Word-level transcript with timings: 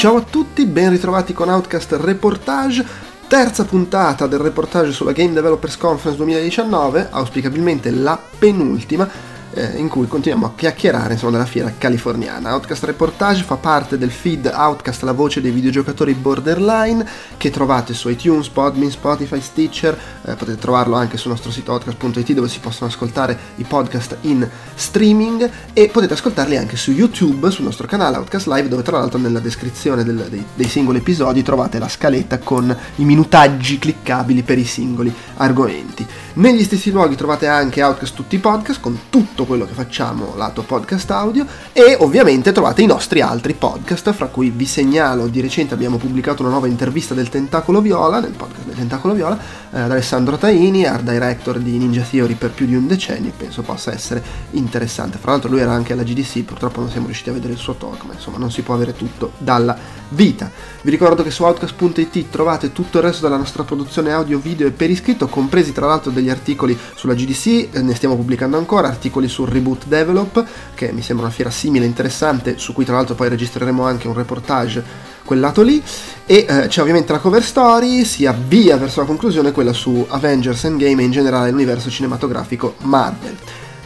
Ciao 0.00 0.16
a 0.16 0.22
tutti, 0.22 0.64
ben 0.64 0.88
ritrovati 0.88 1.34
con 1.34 1.50
Outcast 1.50 1.92
Reportage, 2.00 2.86
terza 3.28 3.66
puntata 3.66 4.26
del 4.26 4.38
reportage 4.38 4.92
sulla 4.92 5.12
Game 5.12 5.34
Developers 5.34 5.76
Conference 5.76 6.16
2019, 6.16 7.08
auspicabilmente 7.10 7.90
la 7.90 8.18
penultima 8.38 9.06
eh, 9.52 9.76
in 9.76 9.88
cui 9.88 10.06
continuiamo 10.06 10.46
a 10.46 10.52
chiacchierare 10.54 11.14
insomma, 11.14 11.32
della 11.32 11.46
fiera 11.46 11.72
californiana. 11.76 12.52
Outcast 12.52 12.84
Reportage 12.84 13.42
fa 13.42 13.56
parte 13.56 13.98
del 13.98 14.10
feed 14.10 14.50
Outcast, 14.52 15.02
la 15.02 15.12
voce 15.12 15.40
dei 15.40 15.50
videogiocatori 15.50 16.14
borderline, 16.14 17.06
che 17.36 17.50
trovate 17.50 17.94
su 17.94 18.08
iTunes, 18.08 18.48
Podmin, 18.48 18.90
Spotify, 18.90 19.40
Stitcher, 19.40 19.98
eh, 20.24 20.34
potete 20.34 20.58
trovarlo 20.58 20.96
anche 20.96 21.16
sul 21.16 21.30
nostro 21.30 21.50
sito 21.50 21.72
outcast.it 21.72 22.32
dove 22.32 22.48
si 22.48 22.60
possono 22.60 22.90
ascoltare 22.90 23.38
i 23.56 23.64
podcast 23.64 24.18
in 24.22 24.48
streaming 24.74 25.50
e 25.72 25.88
potete 25.88 26.14
ascoltarli 26.14 26.56
anche 26.56 26.76
su 26.76 26.92
YouTube, 26.92 27.50
sul 27.50 27.64
nostro 27.64 27.86
canale 27.86 28.16
Outcast 28.16 28.46
Live, 28.46 28.68
dove 28.68 28.82
tra 28.82 28.98
l'altro 28.98 29.18
nella 29.18 29.40
descrizione 29.40 30.04
del, 30.04 30.26
dei, 30.28 30.44
dei 30.54 30.68
singoli 30.68 30.98
episodi 30.98 31.42
trovate 31.42 31.78
la 31.78 31.88
scaletta 31.88 32.38
con 32.38 32.74
i 32.96 33.04
minutaggi 33.04 33.78
cliccabili 33.78 34.42
per 34.42 34.58
i 34.58 34.64
singoli 34.64 35.12
argomenti. 35.36 36.06
Negli 36.34 36.62
stessi 36.62 36.90
luoghi 36.90 37.16
trovate 37.16 37.48
anche 37.48 37.82
Outcast 37.82 38.14
tutti 38.14 38.36
i 38.36 38.38
podcast 38.38 38.80
con 38.80 38.98
tutto 39.10 39.39
quello 39.44 39.66
che 39.66 39.72
facciamo 39.72 40.34
lato 40.36 40.62
podcast 40.62 41.10
audio 41.10 41.46
e 41.72 41.96
ovviamente 42.00 42.52
trovate 42.52 42.82
i 42.82 42.86
nostri 42.86 43.20
altri 43.20 43.54
podcast 43.54 44.12
fra 44.12 44.26
cui 44.26 44.50
vi 44.50 44.66
segnalo 44.66 45.26
di 45.26 45.40
recente 45.40 45.74
abbiamo 45.74 45.96
pubblicato 45.96 46.42
una 46.42 46.50
nuova 46.50 46.66
intervista 46.66 47.14
del 47.14 47.28
Tentacolo 47.28 47.80
Viola 47.80 48.20
nel 48.20 48.32
podcast 48.32 48.64
del 48.64 48.76
Tentacolo 48.76 49.14
Viola 49.14 49.38
ad 49.72 49.90
Alessandro 49.90 50.36
Taini, 50.36 50.84
art 50.84 51.04
director 51.04 51.58
di 51.58 51.78
Ninja 51.78 52.02
Theory 52.02 52.34
per 52.34 52.50
più 52.50 52.66
di 52.66 52.74
un 52.74 52.86
decennio 52.88 53.32
penso 53.36 53.62
possa 53.62 53.92
essere 53.92 54.22
interessante. 54.52 55.18
Fra 55.18 55.32
l'altro 55.32 55.50
lui 55.50 55.60
era 55.60 55.72
anche 55.72 55.92
alla 55.92 56.02
GDC, 56.02 56.42
purtroppo 56.42 56.80
non 56.80 56.90
siamo 56.90 57.06
riusciti 57.06 57.30
a 57.30 57.32
vedere 57.32 57.52
il 57.52 57.58
suo 57.58 57.74
talk, 57.74 58.04
ma 58.04 58.14
insomma 58.14 58.38
non 58.38 58.50
si 58.50 58.62
può 58.62 58.74
avere 58.74 58.94
tutto 58.94 59.32
dalla 59.38 59.76
vita. 60.08 60.50
Vi 60.82 60.90
ricordo 60.90 61.22
che 61.22 61.30
su 61.30 61.44
outcast.it 61.44 62.30
trovate 62.30 62.72
tutto 62.72 62.98
il 62.98 63.04
resto 63.04 63.22
della 63.22 63.36
nostra 63.36 63.62
produzione 63.62 64.10
audio, 64.12 64.38
video 64.38 64.66
e 64.66 64.72
per 64.72 64.90
iscritto, 64.90 65.28
compresi 65.28 65.72
tra 65.72 65.86
l'altro 65.86 66.10
degli 66.10 66.30
articoli 66.30 66.76
sulla 66.94 67.14
GDC, 67.14 67.68
eh, 67.72 67.82
ne 67.82 67.94
stiamo 67.94 68.16
pubblicando 68.16 68.56
ancora, 68.56 68.88
articoli 68.88 69.28
sul 69.28 69.48
Reboot 69.48 69.86
Develop, 69.86 70.44
che 70.74 70.92
mi 70.92 71.02
sembra 71.02 71.26
una 71.26 71.34
fiera 71.34 71.50
simile, 71.50 71.86
interessante, 71.86 72.58
su 72.58 72.72
cui 72.72 72.84
tra 72.84 72.96
l'altro 72.96 73.14
poi 73.14 73.28
registreremo 73.28 73.84
anche 73.84 74.08
un 74.08 74.14
reportage 74.14 75.09
quel 75.30 75.38
lato 75.38 75.62
lì 75.62 75.80
e 76.26 76.44
eh, 76.48 76.66
c'è 76.66 76.80
ovviamente 76.80 77.12
la 77.12 77.20
cover 77.20 77.44
story, 77.44 78.04
si 78.04 78.26
avvia 78.26 78.76
verso 78.76 78.98
la 78.98 79.06
conclusione 79.06 79.52
quella 79.52 79.72
su 79.72 80.04
Avengers 80.08 80.64
Endgame 80.64 81.02
e 81.02 81.04
in 81.04 81.12
generale 81.12 81.52
l'universo 81.52 81.88
cinematografico 81.88 82.74
Marvel. 82.78 83.36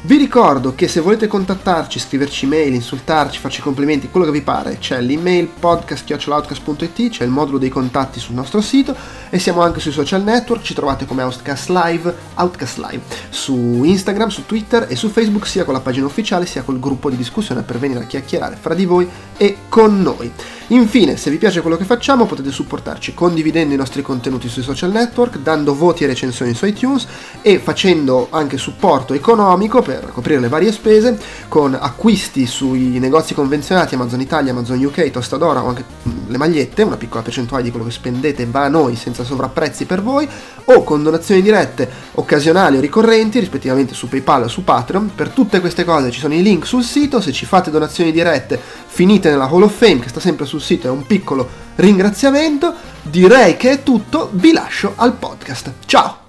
Vi 0.07 0.19
ricordo 0.19 0.75
che 0.75 0.87
se 0.87 1.01
volete 1.01 1.27
contattarci, 1.27 1.99
scriverci 1.99 2.45
mail, 2.45 2.75
insultarci, 2.75 3.39
farci 3.39 3.63
complimenti, 3.63 4.11
quello 4.11 4.27
che 4.27 4.33
vi 4.33 4.43
pare, 4.43 4.77
c'è 4.79 5.01
l'email 5.01 5.47
podcast.outcast.it, 5.47 7.09
c'è 7.09 7.25
il 7.25 7.31
modulo 7.31 7.57
dei 7.57 7.71
contatti 7.71 8.21
sul 8.21 8.35
nostro 8.35 8.61
sito 8.61 8.95
e 9.31 9.39
siamo 9.39 9.63
anche 9.63 9.81
sui 9.81 9.93
social 9.93 10.23
network, 10.23 10.63
ci 10.63 10.75
trovate 10.75 11.07
come 11.07 11.23
Outcast 11.23 11.71
Live, 11.71 12.15
Outcast 12.35 12.77
Live, 12.79 13.03
su 13.31 13.83
Instagram, 13.83 14.29
su 14.29 14.45
Twitter 14.45 14.87
e 14.91 14.95
su 14.95 15.09
Facebook 15.09 15.47
sia 15.47 15.65
con 15.65 15.73
la 15.73 15.81
pagina 15.81 16.05
ufficiale 16.05 16.45
sia 16.45 16.63
col 16.63 16.79
gruppo 16.79 17.09
di 17.09 17.17
discussione 17.17 17.63
per 17.63 17.79
venire 17.79 18.01
a 18.01 18.07
chiacchierare 18.07 18.59
fra 18.61 18.75
di 18.75 18.85
voi 18.85 19.09
e 19.39 19.57
con 19.71 20.03
noi. 20.03 20.31
Infine, 20.69 21.19
se 21.19 21.31
vi 21.31 21.37
piace 21.37 21.61
quello 21.61 21.77
che 21.77 21.85
facciamo 21.85 22.25
potete 22.25 22.51
supportarci 22.51 23.13
condividendo 23.13 23.75
i 23.75 23.77
nostri 23.77 24.01
contenuti 24.01 24.49
sui 24.49 24.63
social 24.63 24.91
network, 24.91 25.39
dando 25.39 25.75
voti 25.75 26.05
e 26.05 26.07
recensioni 26.07 26.55
su 26.55 26.65
iTunes 26.65 27.07
e 27.43 27.59
facendo 27.59 28.29
anche 28.31 28.57
supporto 28.57 29.13
economico 29.13 29.83
per 29.83 30.11
coprire 30.11 30.41
le 30.41 30.49
varie 30.49 30.73
spese 30.73 31.19
con 31.49 31.77
acquisti 31.79 32.47
sui 32.47 32.99
negozi 32.99 33.35
convenzionati 33.35 33.95
Amazon 33.95 34.23
Italia, 34.23 34.53
Amazon 34.53 34.83
UK, 34.83 35.11
Tostadora 35.11 35.63
o 35.63 35.69
anche 35.69 35.85
mm, 36.09 36.29
le 36.29 36.39
magliette, 36.39 36.83
una 36.83 36.97
piccola 36.97 37.23
percentuale 37.23 37.63
di 37.63 37.71
quello 37.71 37.85
che 37.85 37.93
spendete 37.93 38.47
va 38.47 38.65
a 38.65 38.69
noi 38.69 38.97
senza 38.97 39.23
sovrapprezzi 39.23 39.85
per 39.85 40.03
voi 40.03 40.27
o 40.65 40.83
con 40.83 41.03
donazioni 41.03 41.43
dirette 41.43 41.91
occasionali 42.13 42.79
o 42.79 42.81
ricorrenti 42.81 43.39
rispettivamente 43.39 43.93
su 43.93 44.09
PayPal 44.09 44.45
o 44.45 44.49
su 44.49 44.65
Patreon. 44.65 45.13
Per 45.15 45.29
tutte 45.29 45.61
queste 45.61 45.85
cose 45.85 46.11
ci 46.11 46.21
sono 46.21 46.33
i 46.33 46.43
link 46.43 46.65
sul 46.65 46.83
sito, 46.83 47.21
se 47.21 47.33
ci 47.33 47.45
fate 47.45 47.71
donazioni 47.71 48.13
dirette 48.13 48.59
finite 48.87 49.29
nella 49.29 49.49
Hall 49.49 49.63
of 49.63 49.77
Fame 49.77 49.99
che 49.99 50.09
sta 50.09 50.21
sempre 50.21 50.47
sul 50.55 50.63
sito 50.63 50.87
è 50.87 50.91
un 50.91 51.07
piccolo 51.07 51.49
ringraziamento. 51.77 52.75
Direi 53.03 53.57
che 53.57 53.71
è 53.73 53.83
tutto, 53.83 54.31
vi 54.33 54.53
lascio 54.53 54.93
al 54.97 55.15
podcast. 55.15 55.73
Ciao! 55.87 56.23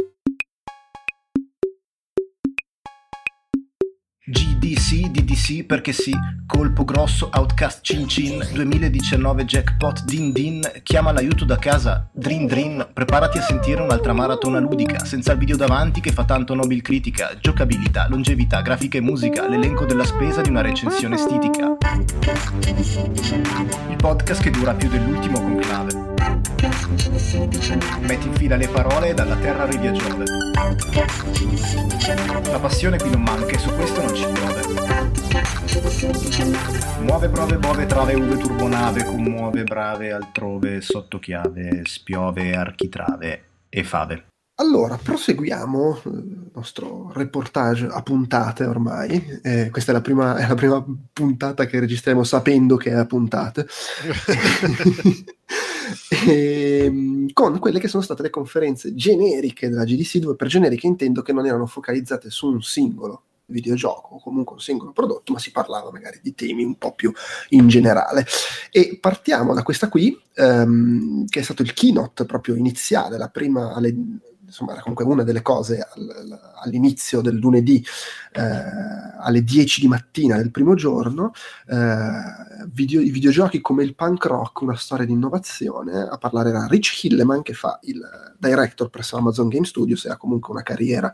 GDC, 4.66 5.12
DDC 5.12 5.64
perché 5.66 5.92
sì, 5.92 6.12
colpo 6.48 6.84
grosso, 6.84 7.30
outcast 7.32 7.84
cin 7.84 8.08
cin, 8.08 8.44
2019 8.52 9.46
jackpot 9.46 10.04
din 10.06 10.32
din, 10.32 10.60
chiama 10.82 11.12
l'aiuto 11.12 11.46
da 11.46 11.58
casa, 11.58 12.10
drin 12.12 12.48
drin, 12.48 12.88
preparati 12.92 13.38
a 13.38 13.44
sentire 13.44 13.82
un'altra 13.82 14.14
maratona 14.14 14.58
ludica, 14.58 15.06
senza 15.06 15.34
il 15.34 15.38
video 15.38 15.56
davanti 15.56 16.02
che 16.02 16.12
fa 16.12 16.24
tanto 16.24 16.56
nobil 16.56 16.82
critica, 16.82 17.38
giocabilità, 17.40 18.08
longevità, 18.10 18.62
grafica 18.62 18.98
e 18.98 19.02
musica, 19.02 19.48
l'elenco 19.48 19.86
della 19.86 20.04
spesa 20.04 20.42
di 20.42 20.50
una 20.50 20.62
recensione 20.62 21.14
estitica. 21.14 21.78
Il 23.88 23.98
podcast 23.98 24.42
che 24.42 24.50
dura 24.50 24.74
più 24.74 24.90
dell'ultimo 24.90 25.40
conclave. 25.40 26.14
Metti 28.00 28.28
in 28.28 28.34
fila 28.34 28.56
le 28.56 28.68
parole 28.68 29.10
e 29.10 29.14
dalla 29.14 29.36
terra 29.36 29.64
arrivi 29.64 29.88
a 29.88 29.92
Giove. 29.92 30.24
La 32.52 32.60
passione 32.60 32.98
qui 32.98 33.10
non 33.10 33.22
manca 33.22 33.56
e 33.56 33.60
su 33.60 33.70
questo 33.76 34.02
non 34.02 34.16
ci 34.16 34.26
piove. 34.32 34.55
Muove 37.02 37.30
prove, 37.30 37.58
bove, 37.58 37.86
trave, 37.86 38.14
uve, 38.14 38.38
turbonave, 38.38 39.04
commuove, 39.04 39.64
brave, 39.64 40.12
altrove, 40.12 40.82
sotto 40.82 41.20
chiave, 41.20 41.82
spiove, 41.84 42.56
architrave 42.56 43.44
e 43.70 43.84
fave. 43.84 44.26
Allora, 44.56 44.98
proseguiamo 44.98 46.02
il 46.06 46.50
nostro 46.54 47.12
reportage 47.14 47.88
a 47.88 48.02
puntate 48.02 48.64
ormai. 48.64 49.40
Eh, 49.44 49.70
questa 49.70 49.92
è 49.92 49.94
la, 49.94 50.02
prima, 50.02 50.38
è 50.38 50.48
la, 50.48 50.56
prima, 50.56 50.86
puntata 51.12 51.66
che 51.66 51.80
registriamo 51.82 52.24
sapendo 52.24 52.78
che 52.78 52.92
è 52.92 52.94
a 52.94 53.06
puntate. 53.06 53.68
e, 56.26 56.84
ehm, 56.86 57.34
con 57.34 57.60
quelle 57.60 57.80
che 57.80 57.90
sono 57.90 58.02
state 58.04 58.22
le 58.22 58.30
conferenze 58.30 58.96
generiche 58.96 59.68
della 59.68 59.84
GDC, 59.84 60.20
dove 60.20 60.36
per 60.36 60.48
generiche 60.48 60.88
intendo 60.88 61.22
che 61.22 61.34
non 61.34 61.46
erano 61.46 61.66
focalizzate 61.66 62.30
su 62.30 62.48
un 62.48 62.62
singolo 62.62 63.24
videogioco 63.48 64.16
o 64.16 64.20
comunque 64.20 64.56
un 64.56 64.62
singolo 64.62 64.92
prodotto, 64.92 65.34
ma 65.34 65.40
si 65.40 65.52
parlava 65.52 65.92
magari 65.92 66.20
di 66.22 66.34
temi 66.34 66.64
un 66.64 66.78
po' 66.78 66.94
più 66.94 67.12
in 67.50 67.68
generale. 67.68 68.26
E 68.72 68.98
partiamo 69.00 69.54
da 69.54 69.64
questa 69.64 69.90
qui, 69.90 70.20
ehm, 70.34 71.26
che 71.28 71.40
è 71.40 71.44
stato 71.44 71.62
il 71.62 71.74
keynote 71.74 72.26
proprio 72.26 72.56
iniziale, 72.56 73.18
la 73.18 73.30
prima 73.30 73.74
alle 73.74 73.96
insomma 74.46 74.74
era 74.74 74.82
comunque 74.82 75.06
una 75.06 75.24
delle 75.24 75.42
cose 75.42 75.86
all'inizio 76.62 77.22
del 77.22 77.36
lunedì 77.36 77.84
eh, 78.32 78.42
alle 79.20 79.44
10 79.44 79.82
di 79.82 79.88
mattina 79.88 80.38
del 80.38 80.52
primo 80.52 80.76
giorno, 80.76 81.32
eh, 81.68 82.68
video, 82.72 83.02
i 83.02 83.10
videogiochi 83.10 83.60
come 83.60 83.84
il 83.84 83.96
punk 83.96 84.26
rock, 84.26 84.62
una 84.62 84.76
storia 84.76 85.06
di 85.06 85.14
innovazione, 85.14 86.00
a 86.02 86.18
parlare 86.18 86.50
era 86.50 86.68
Rich 86.68 87.04
Hilleman 87.04 87.42
che 87.42 87.54
fa 87.54 87.80
il 87.84 88.02
director 88.38 88.90
presso 88.90 89.18
Amazon 89.18 89.48
Game 89.48 89.66
Studios 89.66 90.06
e 90.06 90.12
ha 90.12 90.18
comunque 90.18 90.54
una 90.54 90.64
carriera 90.64 91.14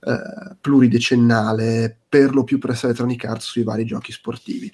eh, 0.00 0.56
pluridecennale 0.60 1.96
per 2.08 2.34
lo 2.34 2.44
più 2.44 2.58
presso 2.58 2.86
Electronic 2.86 3.24
Arts 3.24 3.46
sui 3.46 3.62
vari 3.62 3.84
giochi 3.84 4.12
sportivi. 4.12 4.70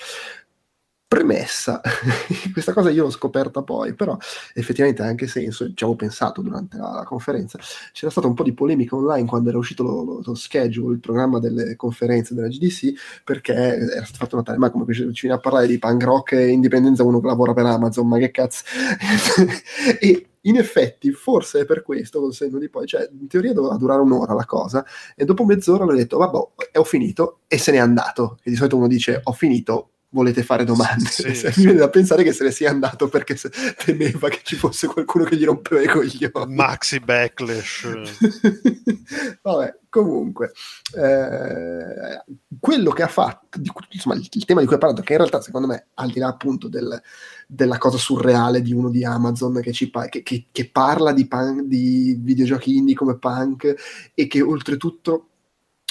Premessa, 1.09 1.81
questa 2.53 2.73
cosa 2.73 2.91
io 2.91 3.05
l'ho 3.05 3.11
scoperta 3.11 3.63
poi, 3.63 3.95
però 3.95 4.17
effettivamente 4.55 5.03
ha 5.03 5.07
anche 5.07 5.29
senso, 5.29 5.67
ci 5.73 5.85
avevo 5.85 5.95
pensato 5.95 6.43
durante 6.43 6.77
la, 6.77 6.91
la, 6.95 7.05
conferenza, 7.05 7.61
c'era 7.93 8.11
stata 8.11 8.27
un 8.27 8.35
po' 8.35 8.43
di 8.43 8.53
polemica 8.53 8.97
online 8.97 9.25
quando 9.25 9.49
era 9.49 9.59
uscito 9.59 9.85
lo, 9.85 10.03
lo, 10.03 10.21
lo, 10.25 10.35
schedule, 10.35 10.95
il 10.95 11.01
programma 11.01 11.39
delle 11.39 11.77
conferenze 11.77 12.35
della 12.35 12.49
GDC, 12.49 13.23
perché 13.23 13.55
era 13.55 14.05
stato 14.05 14.19
fatto 14.19 14.37
notare, 14.37 14.59
ma 14.59 14.71
come 14.71 14.93
ci 14.93 15.05
viene 15.05 15.37
a 15.37 15.41
parlare 15.41 15.69
di 15.69 15.79
punk 15.79 16.03
rock 16.03 16.33
e 16.33 16.49
indipendenza 16.49 17.05
uno 17.05 17.21
che 17.21 17.27
lavora 17.29 17.55
per 17.55 17.67
Amazon, 17.67 18.09
ma 18.09 18.19
che 18.19 18.33
cazzo? 18.33 18.65
e 20.01 20.27
in 20.49 20.57
effetti, 20.57 21.13
forse 21.13 21.61
è 21.61 21.65
per 21.65 21.83
questo, 21.83 22.21
col 22.21 22.35
senno 22.35 22.59
di 22.59 22.69
poi, 22.69 22.87
cioè, 22.87 23.09
in 23.13 23.27
teoria 23.29 23.53
doveva 23.53 23.77
durare 23.77 24.01
un'ora 24.01 24.35
la 24.35 24.45
cosa, 24.45 24.85
e 25.15 25.25
dopo 25.25 25.45
mezz'ora 25.45 25.85
hanno 25.85 25.95
detto, 25.95 26.19
vabbè, 26.19 26.39
ho 26.79 26.85
finito, 26.85 27.41
e 27.47 27.59
se 27.59 27.73
n'è 27.73 27.79
andato. 27.79 28.39
E 28.43 28.51
di 28.51 28.57
solito 28.57 28.77
uno 28.77 28.87
dice, 28.87 29.21
ho 29.23 29.33
finito, 29.33 29.91
volete 30.11 30.43
fare 30.43 30.65
domande. 30.65 31.07
Sì, 31.07 31.35
sì, 31.35 31.47
mi 31.47 31.65
viene 31.65 31.79
da 31.79 31.89
pensare 31.89 32.23
che 32.23 32.33
se 32.33 32.45
ne 32.45 32.51
sia 32.51 32.71
andato 32.71 33.09
perché 33.09 33.37
temeva 33.85 34.29
che 34.29 34.41
ci 34.43 34.57
fosse 34.57 34.87
qualcuno 34.87 35.25
che 35.25 35.37
gli 35.37 35.45
rompeva 35.45 35.83
i 35.83 35.87
coglioni. 35.87 36.55
Maxi 36.55 37.01
backlash. 37.01 37.89
Vabbè, 39.43 39.79
comunque, 39.89 40.53
eh, 40.95 42.25
quello 42.59 42.91
che 42.91 43.03
ha 43.03 43.09
fatto, 43.09 43.59
insomma, 43.91 44.15
il, 44.15 44.27
il, 44.31 44.45
tema 44.45 44.61
di 44.61 44.67
cui 44.67 44.77
ha 44.77 44.79
parlato, 44.79 45.03
che 45.03 45.13
in 45.13 45.19
realtà 45.19 45.41
secondo 45.41 45.67
me, 45.67 45.89
al 45.95 46.11
di 46.11 46.19
là 46.19 46.29
appunto 46.29 46.69
del, 46.69 47.01
della 47.47 47.79
cosa 47.79 47.99
surreale 47.99 48.63
di 48.63 48.73
uno 48.73 48.91
di 48.91 49.05
Amazon 49.05 49.61
che, 49.61 49.73
ci, 49.73 49.91
che, 50.09 50.23
che, 50.23 50.47
che 50.51 50.71
parla 50.71 51.13
di, 51.13 51.27
punk, 51.27 51.63
di 51.63 52.19
videogiochi 52.21 52.77
indie 52.77 52.95
come 52.95 53.19
punk 53.19 54.13
e 54.15 54.27
che 54.27 54.41
oltretutto 54.41 55.29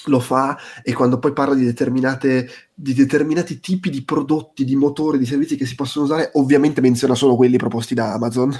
lo 0.08 0.20
fa 0.20 0.58
e 0.84 0.94
quando 0.94 1.20
poi 1.20 1.34
parla 1.34 1.56
di, 1.56 1.66
determinate, 1.66 2.50
di 2.74 2.94
determinati 2.94 3.60
tipi 3.60 3.90
di 3.90 4.04
prodotti, 4.04 4.64
di 4.64 4.76
motori, 4.76 5.18
di 5.18 5.26
servizi 5.26 5.56
che 5.56 5.66
si 5.66 5.76
possono 5.76 6.06
usare, 6.06 6.32
ovviamente 6.34 6.82
menziona 6.82 7.16
solo 7.16 7.36
quelli 7.36 7.58
proposti 7.58 7.94
da 7.94 8.14
Amazon. 8.14 8.52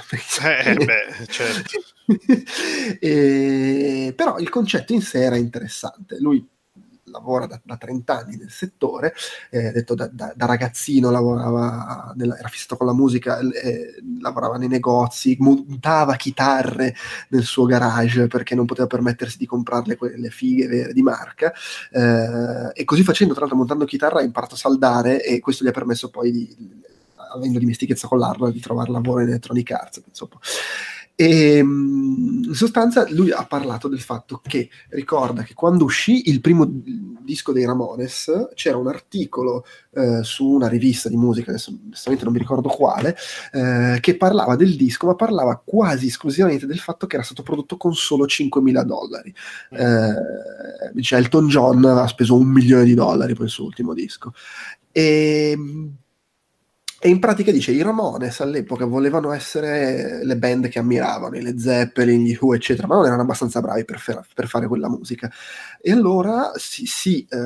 Eh, 0.42 0.74
beh, 0.84 1.26
certo. 1.28 1.78
e, 3.00 4.12
però 4.16 4.38
il 4.38 4.48
concetto 4.48 4.92
in 4.92 5.02
sé 5.02 5.22
era 5.22 5.36
interessante. 5.36 6.18
Lui 6.18 6.46
lavora 7.06 7.46
da, 7.46 7.60
da 7.62 7.76
30 7.76 8.18
anni 8.18 8.36
nel 8.36 8.50
settore, 8.50 9.14
eh, 9.50 9.70
detto 9.72 9.94
da, 9.94 10.08
da, 10.12 10.32
da, 10.34 10.46
ragazzino 10.46 11.10
lavorava, 11.10 12.12
nella, 12.16 12.38
era 12.38 12.48
fissato 12.48 12.76
con 12.76 12.86
la 12.86 12.92
musica, 12.92 13.38
eh, 13.38 13.94
lavorava 14.20 14.56
nei 14.56 14.68
negozi, 14.68 15.36
montava 15.40 16.16
chitarre 16.16 16.94
nel 17.28 17.44
suo 17.44 17.64
garage 17.66 18.26
perché 18.26 18.54
non 18.54 18.66
poteva 18.66 18.86
permettersi 18.86 19.38
di 19.38 19.46
comprarle 19.46 19.96
quelle 19.96 20.30
fighe 20.30 20.66
vere 20.66 20.92
di 20.92 21.02
marca 21.02 21.52
eh, 21.90 22.70
e 22.72 22.84
così 22.84 23.02
facendo, 23.02 23.32
tra 23.32 23.42
l'altro 23.42 23.58
montando 23.58 23.84
chitarra 23.84 24.20
ha 24.20 24.22
imparato 24.22 24.54
a 24.54 24.58
saldare 24.58 25.22
e 25.22 25.40
questo 25.40 25.64
gli 25.64 25.68
ha 25.68 25.72
permesso 25.72 26.10
poi 26.10 26.30
di 26.30 26.84
avendo 27.36 27.58
dimestichezza 27.58 28.08
con 28.08 28.18
l'hardware 28.18 28.52
di 28.52 28.60
trovare 28.60 28.90
lavoro 28.90 29.20
in 29.20 29.28
Electronic 29.28 29.70
Arts 29.70 30.02
insomma. 30.06 30.38
E 31.18 31.56
ehm, 31.56 32.42
in 32.44 32.54
sostanza 32.54 33.06
lui 33.08 33.30
ha 33.30 33.44
parlato 33.46 33.88
del 33.88 34.00
fatto 34.00 34.42
che 34.46 34.68
ricorda 34.90 35.42
che 35.42 35.54
quando 35.54 35.84
uscì 35.84 36.28
il 36.28 36.42
primo 36.42 36.66
disco 36.68 37.52
dei 37.52 37.64
Ramones 37.64 38.50
c'era 38.54 38.76
un 38.76 38.86
articolo 38.86 39.64
eh, 39.92 40.22
su 40.22 40.46
una 40.46 40.68
rivista 40.68 41.08
di 41.08 41.16
musica, 41.16 41.50
adesso 41.50 41.74
onestamente 41.86 42.24
non 42.24 42.34
mi 42.34 42.38
ricordo 42.38 42.68
quale, 42.68 43.16
eh, 43.52 43.96
che 44.00 44.16
parlava 44.18 44.56
del 44.56 44.76
disco, 44.76 45.06
ma 45.06 45.14
parlava 45.14 45.60
quasi 45.64 46.08
esclusivamente 46.08 46.66
del 46.66 46.78
fatto 46.80 47.06
che 47.06 47.16
era 47.16 47.24
stato 47.24 47.42
prodotto 47.42 47.78
con 47.78 47.94
solo 47.94 48.26
5.000 48.26 48.82
dollari. 48.82 49.34
Mm. 49.74 49.78
Eh, 50.96 51.02
cioè 51.02 51.18
Elton 51.18 51.48
John 51.48 51.82
ha 51.84 52.06
speso 52.06 52.36
un 52.36 52.46
milione 52.46 52.84
di 52.84 52.94
dollari 52.94 53.34
per 53.34 53.44
il 53.44 53.50
suo 53.50 53.64
ultimo 53.64 53.94
disco. 53.94 54.34
E 54.92 55.52
ehm, 55.52 55.96
e 56.98 57.08
in 57.08 57.18
pratica 57.18 57.52
dice 57.52 57.72
i 57.72 57.82
Ramones 57.82 58.40
all'epoca 58.40 58.86
volevano 58.86 59.32
essere 59.32 60.24
le 60.24 60.36
band 60.36 60.68
che 60.68 60.78
ammiravano, 60.78 61.36
i 61.36 61.42
Led 61.42 61.58
Zeppelin, 61.58 62.22
gli 62.24 62.36
Who, 62.40 62.54
eccetera, 62.54 62.86
ma 62.86 62.94
non 62.94 63.04
erano 63.04 63.22
abbastanza 63.22 63.60
bravi 63.60 63.84
per, 63.84 63.98
fer- 63.98 64.26
per 64.34 64.48
fare 64.48 64.66
quella 64.66 64.88
musica. 64.88 65.30
E 65.80 65.92
allora 65.92 66.52
si, 66.56 66.86
si, 66.86 67.26
eh, 67.28 67.36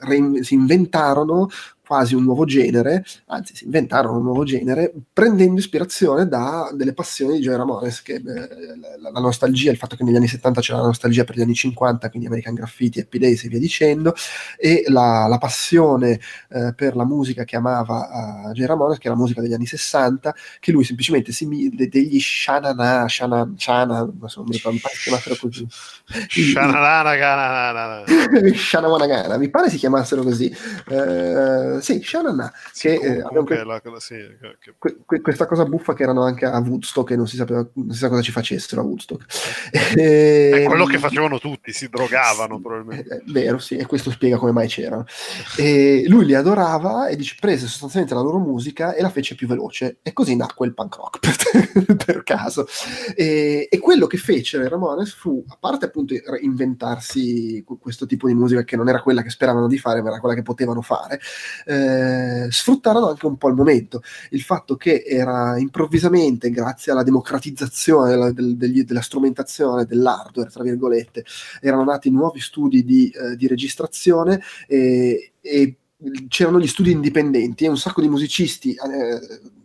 re- 0.00 0.42
si 0.42 0.54
inventarono 0.54 1.48
quasi 1.90 2.14
un 2.14 2.22
nuovo 2.22 2.44
genere, 2.44 3.04
anzi 3.26 3.56
si 3.56 3.64
inventarono 3.64 4.18
un 4.18 4.22
nuovo 4.22 4.44
genere, 4.44 4.92
prendendo 5.12 5.58
ispirazione 5.58 6.28
da 6.28 6.70
delle 6.72 6.92
passioni 6.92 7.34
di 7.34 7.40
Joey 7.40 7.56
Ramones, 7.56 8.00
che 8.02 8.14
eh, 8.14 8.22
la, 8.22 9.10
la, 9.10 9.18
nostalgia, 9.18 9.72
il 9.72 9.76
fatto 9.76 9.96
che 9.96 10.04
negli 10.04 10.14
anni 10.14 10.28
70 10.28 10.60
c'era 10.60 10.78
la 10.78 10.84
nostalgia 10.84 11.24
per 11.24 11.34
gli 11.34 11.40
anni 11.40 11.54
50, 11.54 12.08
quindi 12.08 12.28
American 12.28 12.54
Graffiti, 12.54 13.00
Happy 13.00 13.18
Days 13.18 13.42
e 13.42 13.48
via 13.48 13.58
dicendo, 13.58 14.14
e 14.56 14.84
la, 14.86 15.26
la 15.28 15.38
passione 15.38 16.20
eh, 16.50 16.74
per 16.76 16.94
la 16.94 17.04
musica 17.04 17.42
che 17.42 17.56
amava 17.56 18.44
uh, 18.46 18.52
Joey 18.52 18.68
Ramones, 18.68 18.98
che 18.98 19.08
era 19.08 19.16
la 19.16 19.20
musica 19.22 19.40
degli 19.40 19.54
anni 19.54 19.66
60, 19.66 20.32
che 20.60 20.70
lui 20.70 20.84
semplicemente 20.84 21.32
si 21.32 21.72
de, 21.74 21.88
degli 21.88 22.20
Shanana, 22.20 23.08
Shana, 23.08 23.52
Shana, 23.56 24.08
non 24.16 24.28
so, 24.28 24.44
mi 24.44 24.52
ricordo, 24.52 24.76
mi 24.76 24.80
pare 24.80 24.94
si 24.94 25.02
chiamassero 25.02 25.36
così. 25.40 25.66
Shanana, 26.52 28.04
Shanawanagana, 28.54 29.38
mi 29.38 29.50
pare 29.50 29.68
si 29.70 29.76
chiamassero 29.76 30.22
così. 30.22 30.56
Eh, 30.88 31.79
sì, 31.80 32.00
Shannon 32.02 32.50
sì, 32.72 32.88
che, 32.88 32.94
eh, 32.94 33.22
comunque, 33.22 33.64
la, 33.64 33.80
sì, 33.98 34.16
che... 34.60 34.74
Que, 34.78 35.20
questa 35.20 35.46
cosa 35.46 35.64
buffa 35.64 35.94
che 35.94 36.02
erano 36.02 36.22
anche 36.22 36.46
a 36.46 36.58
Woodstock 36.58 37.10
e 37.10 37.16
non 37.16 37.26
si 37.26 37.36
sapeva 37.36 37.66
non 37.74 37.92
si 37.92 37.98
sa 37.98 38.08
cosa 38.08 38.22
ci 38.22 38.32
facessero 38.32 38.80
a 38.80 38.84
Woodstock. 38.84 39.24
e, 39.96 40.50
è 40.50 40.64
quello 40.64 40.86
che 40.86 40.98
facevano 40.98 41.38
tutti, 41.38 41.72
si 41.72 41.88
drogavano 41.88 42.56
sì, 42.56 42.62
probabilmente. 42.62 43.16
È, 43.16 43.22
vero, 43.26 43.58
sì, 43.58 43.76
e 43.76 43.86
questo 43.86 44.10
spiega 44.10 44.36
come 44.36 44.52
mai 44.52 44.68
c'erano. 44.68 45.04
E 45.56 46.04
lui 46.08 46.24
li 46.24 46.34
adorava 46.34 47.08
e 47.08 47.16
dice, 47.16 47.36
prese 47.38 47.66
sostanzialmente 47.66 48.14
la 48.14 48.22
loro 48.22 48.38
musica 48.38 48.94
e 48.94 49.02
la 49.02 49.10
fece 49.10 49.34
più 49.34 49.46
veloce 49.46 49.98
e 50.02 50.12
così 50.12 50.36
nacque 50.36 50.66
il 50.66 50.74
punk 50.74 50.96
rock 50.96 51.18
per, 51.82 51.96
per 51.96 52.22
caso. 52.22 52.66
E, 53.14 53.68
e, 53.70 53.78
quello 53.78 54.06
che 54.06 54.18
fece 54.18 54.68
Ramones 54.68 55.12
fu, 55.12 55.44
a 55.48 55.56
parte 55.58 55.86
appunto 55.86 56.14
inventarsi 56.40 57.64
questo 57.80 58.06
tipo 58.06 58.26
di 58.26 58.34
musica 58.34 58.64
che 58.64 58.76
non 58.76 58.88
era 58.88 59.02
quella 59.02 59.22
che 59.22 59.30
speravano 59.30 59.66
di 59.66 59.78
fare, 59.78 60.02
ma 60.02 60.10
era 60.10 60.20
quella 60.20 60.34
che 60.34 60.42
potevano 60.42 60.82
fare, 60.82 61.20
eh, 61.70 62.48
sfruttarono 62.50 63.10
anche 63.10 63.26
un 63.26 63.36
po' 63.36 63.48
il 63.48 63.54
momento, 63.54 64.02
il 64.30 64.42
fatto 64.42 64.74
che 64.74 65.04
era 65.06 65.56
improvvisamente, 65.56 66.50
grazie 66.50 66.90
alla 66.90 67.04
democratizzazione 67.04 68.10
della, 68.10 68.32
del, 68.32 68.84
della 68.84 69.00
strumentazione, 69.00 69.84
dell'hardware, 69.84 70.50
tra 70.50 70.64
virgolette, 70.64 71.24
erano 71.60 71.84
nati 71.84 72.10
nuovi 72.10 72.40
studi 72.40 72.84
di, 72.84 73.08
eh, 73.10 73.36
di 73.36 73.46
registrazione 73.46 74.42
e, 74.66 75.32
e 75.40 75.76
c'erano 76.28 76.58
gli 76.58 76.66
studi 76.66 76.90
indipendenti 76.90 77.64
e 77.64 77.68
un 77.68 77.78
sacco 77.78 78.00
di 78.00 78.08
musicisti 78.08 78.72
eh, 78.72 79.58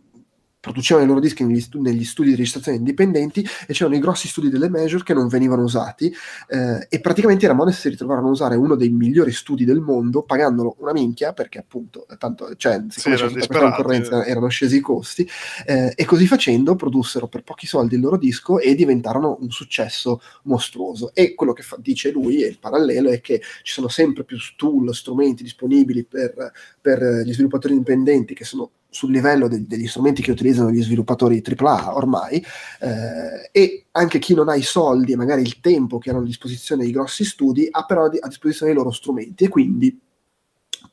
producevano 0.66 1.04
i 1.04 1.08
loro 1.08 1.20
dischi 1.20 1.44
negli, 1.44 1.60
stu- 1.60 1.80
negli, 1.80 2.04
studi 2.04 2.30
di 2.30 2.34
registrazione 2.34 2.78
indipendenti 2.78 3.46
e 3.66 3.72
c'erano 3.72 3.94
i 3.94 4.00
grossi 4.00 4.26
studi 4.26 4.48
delle 4.48 4.68
major 4.68 5.04
che 5.04 5.14
non 5.14 5.28
venivano 5.28 5.62
usati 5.62 6.12
eh, 6.48 6.86
e 6.88 7.00
praticamente 7.00 7.44
i 7.44 7.48
Ramones 7.48 7.78
si 7.78 7.88
ritrovarono 7.88 8.28
a 8.28 8.30
usare 8.32 8.56
uno 8.56 8.74
dei 8.74 8.88
migliori 8.88 9.30
studi 9.30 9.64
del 9.64 9.78
mondo 9.78 10.22
pagandolo 10.22 10.76
una 10.80 10.92
minchia 10.92 11.32
perché 11.32 11.58
appunto 11.58 12.06
tanto, 12.18 12.56
cioè, 12.56 12.82
siccome 12.88 13.16
sì, 13.16 13.22
c'era 13.22 13.32
tutta 13.32 13.46
questa 13.46 13.70
concorrenza 13.70 14.24
eh. 14.24 14.30
erano 14.30 14.48
scesi 14.48 14.76
i 14.76 14.80
costi 14.80 15.28
eh, 15.66 15.92
e 15.94 16.04
così 16.04 16.26
facendo 16.26 16.74
produssero 16.74 17.28
per 17.28 17.42
pochi 17.44 17.66
soldi 17.66 17.94
il 17.94 18.00
loro 18.00 18.16
disco 18.16 18.58
e 18.58 18.74
diventarono 18.74 19.38
un 19.40 19.50
successo 19.50 20.20
mostruoso 20.44 21.12
e 21.14 21.34
quello 21.34 21.52
che 21.52 21.62
fa- 21.62 21.78
dice 21.78 22.10
lui 22.10 22.42
e 22.42 22.48
il 22.48 22.58
parallelo 22.58 23.10
è 23.10 23.20
che 23.20 23.40
ci 23.62 23.72
sono 23.72 23.86
sempre 23.88 24.24
più 24.24 24.36
tool, 24.56 24.92
strumenti 24.94 25.44
disponibili 25.44 26.02
per, 26.04 26.50
per 26.80 27.22
gli 27.24 27.32
sviluppatori 27.32 27.74
indipendenti 27.74 28.34
che 28.34 28.44
sono 28.44 28.70
sul 28.96 29.10
livello 29.10 29.46
de- 29.46 29.66
degli 29.66 29.86
strumenti 29.86 30.22
che 30.22 30.30
utilizzano 30.30 30.70
gli 30.70 30.82
sviluppatori 30.82 31.42
AAA 31.44 31.94
ormai 31.94 32.42
eh, 32.80 33.50
e 33.52 33.84
anche 33.90 34.18
chi 34.18 34.32
non 34.32 34.48
ha 34.48 34.54
i 34.54 34.62
soldi 34.62 35.12
e 35.12 35.16
magari 35.16 35.42
il 35.42 35.60
tempo 35.60 35.98
che 35.98 36.08
hanno 36.08 36.20
a 36.20 36.24
disposizione 36.24 36.86
i 36.86 36.92
grossi 36.92 37.22
studi 37.22 37.68
ha 37.70 37.84
però 37.84 38.06
a 38.06 38.28
disposizione 38.28 38.72
i 38.72 38.74
loro 38.74 38.90
strumenti 38.90 39.44
e 39.44 39.48
quindi 39.48 40.00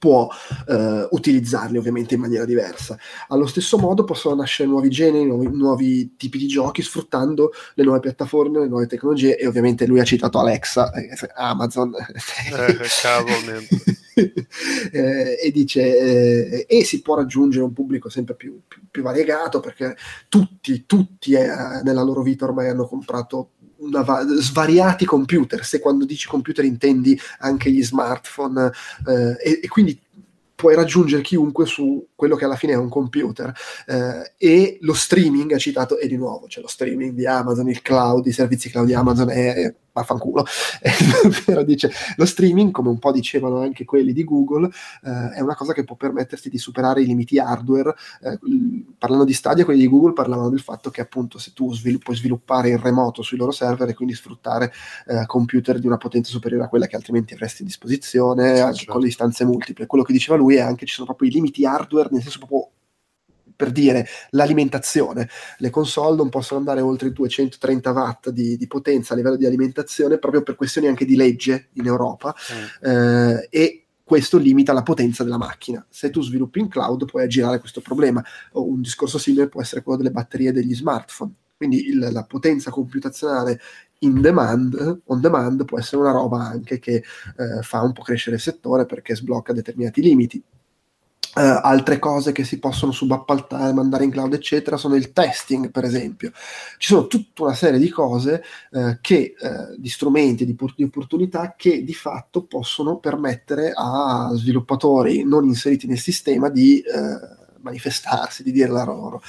può 0.04 0.28
eh, 0.68 1.08
utilizzarli 1.12 1.78
ovviamente 1.78 2.16
in 2.16 2.20
maniera 2.20 2.44
diversa. 2.44 3.00
Allo 3.30 3.46
stesso 3.46 3.78
modo 3.78 4.04
possono 4.04 4.36
nascere 4.36 4.68
nuovi 4.68 4.90
generi, 4.90 5.24
nuovi, 5.24 5.48
nuovi, 5.48 6.16
tipi 6.18 6.38
di 6.38 6.48
giochi 6.48 6.82
sfruttando 6.82 7.54
le 7.76 7.86
nuove 7.86 8.02
piattaforme, 8.02 8.60
le 8.60 8.68
nuove 8.68 8.88
tecnologie 8.88 9.38
e 9.38 9.48
ovviamente 9.48 9.88
lui 9.88 10.02
ha 10.02 10.04
citato 10.04 10.40
Alexa, 10.40 10.92
eh, 10.92 11.08
Amazon. 11.36 11.94
Eh, 11.96 12.76
eh, 14.92 15.40
e 15.42 15.52
dice 15.52 15.98
eh, 15.98 16.66
e 16.68 16.84
si 16.84 17.02
può 17.02 17.16
raggiungere 17.16 17.64
un 17.64 17.72
pubblico 17.72 18.10
sempre 18.10 18.36
più, 18.36 18.60
più, 18.68 18.82
più 18.92 19.04
variegato 19.04 19.62
perché 19.62 19.96
tutti, 20.28 20.86
tutti 20.86 21.32
eh, 21.32 21.48
nella 21.84 22.04
loro 22.04 22.22
vita 22.22 22.44
ormai 22.44 22.68
hanno 22.68 22.88
comprato 22.88 23.53
Va- 23.90 24.26
svariati 24.26 25.06
computer, 25.06 25.64
se 25.66 25.80
quando 25.80 26.06
dici 26.06 26.28
computer 26.28 26.64
intendi 26.66 27.20
anche 27.40 27.72
gli 27.72 27.84
smartphone 27.84 28.72
eh, 29.08 29.38
e, 29.42 29.60
e, 29.64 29.68
quindi 29.68 30.00
puoi 30.56 30.76
raggiungere 30.76 31.22
chiunque 31.22 31.66
su 31.66 32.08
quello 32.16 32.36
che 32.36 32.46
alla 32.46 32.56
fine 32.56 32.74
è 32.74 32.78
un 32.78 32.90
computer. 32.90 33.54
Eh, 33.86 34.34
e 34.38 34.78
lo 34.82 34.94
streaming 34.94 35.52
ha 35.52 35.58
citato 35.58 35.98
e 35.98 36.08
di 36.08 36.16
nuovo 36.16 36.48
c'è 36.48 36.62
lo 36.62 36.68
streaming 36.68 37.14
di 37.14 37.26
Amazon, 37.26 37.68
il 37.70 37.82
cloud, 37.82 38.26
i 38.26 38.32
servizi 38.32 38.70
cloud 38.70 38.88
di 38.88 38.94
Amazon 38.94 39.30
è 39.30 39.74
vaffanculo, 39.94 40.44
però 41.46 41.64
dice 41.64 41.92
lo 42.16 42.26
streaming, 42.26 42.72
come 42.72 42.90
un 42.90 43.00
po' 43.00 43.12
dicevano 43.12 43.60
anche 43.60 43.86
quelli 43.86 44.12
di 44.12 44.24
Google, 44.24 44.70
eh, 45.04 45.36
è 45.36 45.40
una 45.40 45.56
cosa 45.56 45.74
che 45.74 45.84
può 45.84 45.96
permetterti 45.96 46.50
di 46.50 46.58
superare 46.58 47.02
i 47.02 47.06
limiti 47.06 47.40
hardware. 47.40 47.94
Eh, 48.22 48.40
parlando 48.98 49.26
di 49.26 49.34
Stadia, 49.34 49.64
quelli 49.64 49.82
di 49.82 49.88
Google 49.88 50.14
parlavano 50.14 50.50
del 50.50 50.60
fatto 50.60 50.90
che 50.90 51.02
appunto 51.02 51.38
se 51.38 51.52
tu 51.54 51.74
svilupp- 51.74 52.04
puoi 52.04 52.16
sviluppare 52.16 52.70
in 52.70 52.82
remoto 52.82 53.22
sui 53.22 53.38
loro 53.38 53.52
server 53.52 53.88
e 53.88 53.94
quindi 53.94 54.16
sfruttare 54.16 54.74
eh, 55.08 55.26
computer 55.28 55.80
di 55.80 55.88
una 55.88 55.98
potenza 55.98 56.32
superiore 56.32 56.66
a 56.66 56.68
quella 56.68 56.88
che 56.88 56.96
altrimenti 56.96 57.34
avresti 57.34 57.62
a 57.62 57.66
disposizione, 57.66 58.60
anche 58.60 58.78
certo. 58.78 58.94
con 58.94 59.02
le 59.02 59.08
istanze 59.08 59.46
multiple. 59.46 59.86
Quello 59.86 60.04
che 60.04 60.14
diceva 60.14 60.38
lui 60.38 60.56
è 60.56 60.62
anche 60.62 60.86
ci 60.86 60.94
sono 60.94 61.06
proprio 61.06 61.30
i 61.30 61.32
limiti 61.32 61.66
hardware, 61.66 62.10
nel 62.12 62.22
senso 62.22 62.40
proprio 62.40 62.70
per 63.56 63.72
dire 63.72 64.08
l'alimentazione. 64.32 65.30
Le 65.58 65.70
console 65.70 66.16
non 66.16 66.30
possono 66.30 66.60
andare 66.60 66.82
oltre 66.82 67.10
i 67.10 67.14
230 67.14 67.92
watt 67.92 68.30
di, 68.30 68.58
di 68.58 68.68
potenza 68.68 69.14
a 69.14 69.18
livello 69.18 69.36
di 69.36 69.46
alimentazione 69.46 70.18
proprio 70.18 70.44
per 70.44 70.56
questioni 70.56 70.88
anche 70.88 71.06
di 71.06 71.16
legge 71.16 71.70
in 71.74 71.86
Europa 71.86 72.36
mm. 72.54 72.90
eh, 72.90 73.48
e 73.50 73.84
questo 74.04 74.38
limita 74.38 74.74
la 74.74 74.84
potenza 74.84 75.24
della 75.24 75.38
macchina. 75.38 75.84
Se 75.90 76.10
tu 76.10 76.22
sviluppi 76.22 76.60
in 76.60 76.68
cloud 76.68 77.06
puoi 77.06 77.24
aggirare 77.24 77.60
questo 77.60 77.82
problema. 77.82 78.24
O 78.52 78.68
un 78.68 78.82
discorso 78.82 79.18
simile 79.18 79.48
può 79.48 79.62
essere 79.62 79.82
quello 79.82 79.98
delle 79.98 80.12
batterie 80.12 80.52
degli 80.52 80.76
smartphone. 80.76 81.34
Quindi 81.56 81.88
il, 81.88 82.10
la 82.12 82.24
potenza 82.24 82.70
computazionale 82.70 83.60
in 84.00 84.20
demand, 84.20 85.02
on 85.06 85.22
demand 85.22 85.64
può 85.64 85.80
essere 85.80 86.02
una 86.02 86.12
roba 86.12 86.40
anche 86.40 86.78
che 86.80 86.96
eh, 86.96 87.62
fa 87.62 87.82
un 87.82 87.94
po' 87.94 88.02
crescere 88.02 88.36
il 88.36 88.42
settore 88.42 88.86
perché 88.86 89.16
sblocca 89.16 89.54
determinati 89.54 90.02
limiti 90.02 90.44
Uh, 91.36 91.62
altre 91.64 91.98
cose 91.98 92.32
che 92.32 92.44
si 92.44 92.60
possono 92.60 92.92
subappaltare, 92.92 93.74
mandare 93.74 94.04
in 94.04 94.12
cloud, 94.12 94.34
eccetera, 94.34 94.78
sono 94.78 94.94
il 94.94 95.14
testing, 95.14 95.72
per 95.72 95.84
esempio. 95.84 96.32
Ci 96.78 96.94
sono 96.94 97.08
tutta 97.08 97.44
una 97.44 97.56
serie 97.56 97.80
di 97.80 97.90
cose, 97.90 98.44
uh, 98.70 98.98
che, 99.02 99.34
uh, 99.40 99.76
di 99.76 99.90
strumenti, 99.90 100.46
di, 100.46 100.56
di, 100.76 100.84
opportunità 100.84 101.56
che 101.58 101.84
di 101.84 101.94
fatto 101.96 102.44
possono 102.44 102.98
permettere 102.98 103.72
a 103.76 104.30
sviluppatori 104.34 105.24
non 105.24 105.46
inseriti 105.46 105.88
nel 105.88 105.98
sistema 105.98 106.50
di 106.50 106.84
manifestarsi, 107.62 108.44
di 108.44 108.52
dire 108.52 108.70
la 108.70 108.84
loro. 108.84 109.22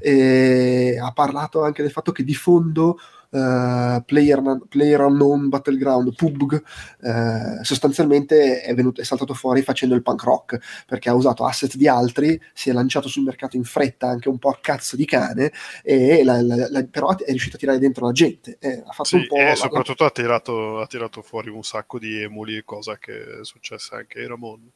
E 0.00 0.98
ha 1.00 1.12
parlato 1.12 1.62
anche 1.62 1.82
del 1.82 1.92
fatto 1.92 2.10
che 2.10 2.24
di 2.24 2.34
fondo 2.34 2.98
uh, 3.32 4.02
player, 4.04 4.42
player, 4.68 5.00
Unknown 5.00 5.48
Battleground, 5.48 6.14
PUBG, 6.14 6.62
uh, 7.00 7.62
sostanzialmente 7.62 8.60
è, 8.60 8.74
venuto, 8.74 9.00
è 9.00 9.04
saltato 9.04 9.34
fuori 9.34 9.62
facendo 9.62 9.94
il 9.94 10.02
punk 10.02 10.22
rock, 10.22 10.84
perché 10.86 11.08
ha 11.08 11.14
usato 11.14 11.44
asset 11.44 11.76
di 11.76 11.88
altri, 11.88 12.40
si 12.52 12.70
è 12.70 12.72
lanciato 12.72 13.08
sul 13.08 13.24
mercato 13.24 13.56
in 13.56 13.64
fretta, 13.64 14.08
anche 14.08 14.28
un 14.28 14.38
po' 14.38 14.50
a 14.50 14.58
cazzo 14.60 14.96
di 14.96 15.04
cane, 15.04 15.52
e 15.82 16.22
la, 16.24 16.40
la, 16.42 16.68
la, 16.68 16.84
però 16.84 17.16
è 17.16 17.30
riuscito 17.30 17.56
a 17.56 17.58
tirare 17.58 17.78
dentro 17.78 18.06
la 18.06 18.12
gente. 18.12 18.56
Eh, 18.60 18.82
ha 18.84 18.92
fatto 18.92 19.08
sì, 19.08 19.16
un 19.16 19.26
po', 19.26 19.36
e 19.36 19.56
soprattutto 19.56 20.04
ha 20.04 20.10
tirato, 20.10 20.80
ha, 20.80 20.86
tirato, 20.86 21.22
fuori 21.22 21.48
un 21.48 21.62
sacco 21.62 21.98
di 21.98 22.22
emuli, 22.22 22.62
cosa 22.64 22.98
che 22.98 23.40
è 23.40 23.44
successa 23.44 23.96
anche 23.96 24.20
ai 24.20 24.26
Ramon. 24.26 24.70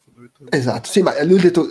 Esatto, 0.49 0.89
sì, 0.89 1.03
ma 1.03 1.23
lui 1.25 1.39
ha 1.39 1.43
detto 1.43 1.67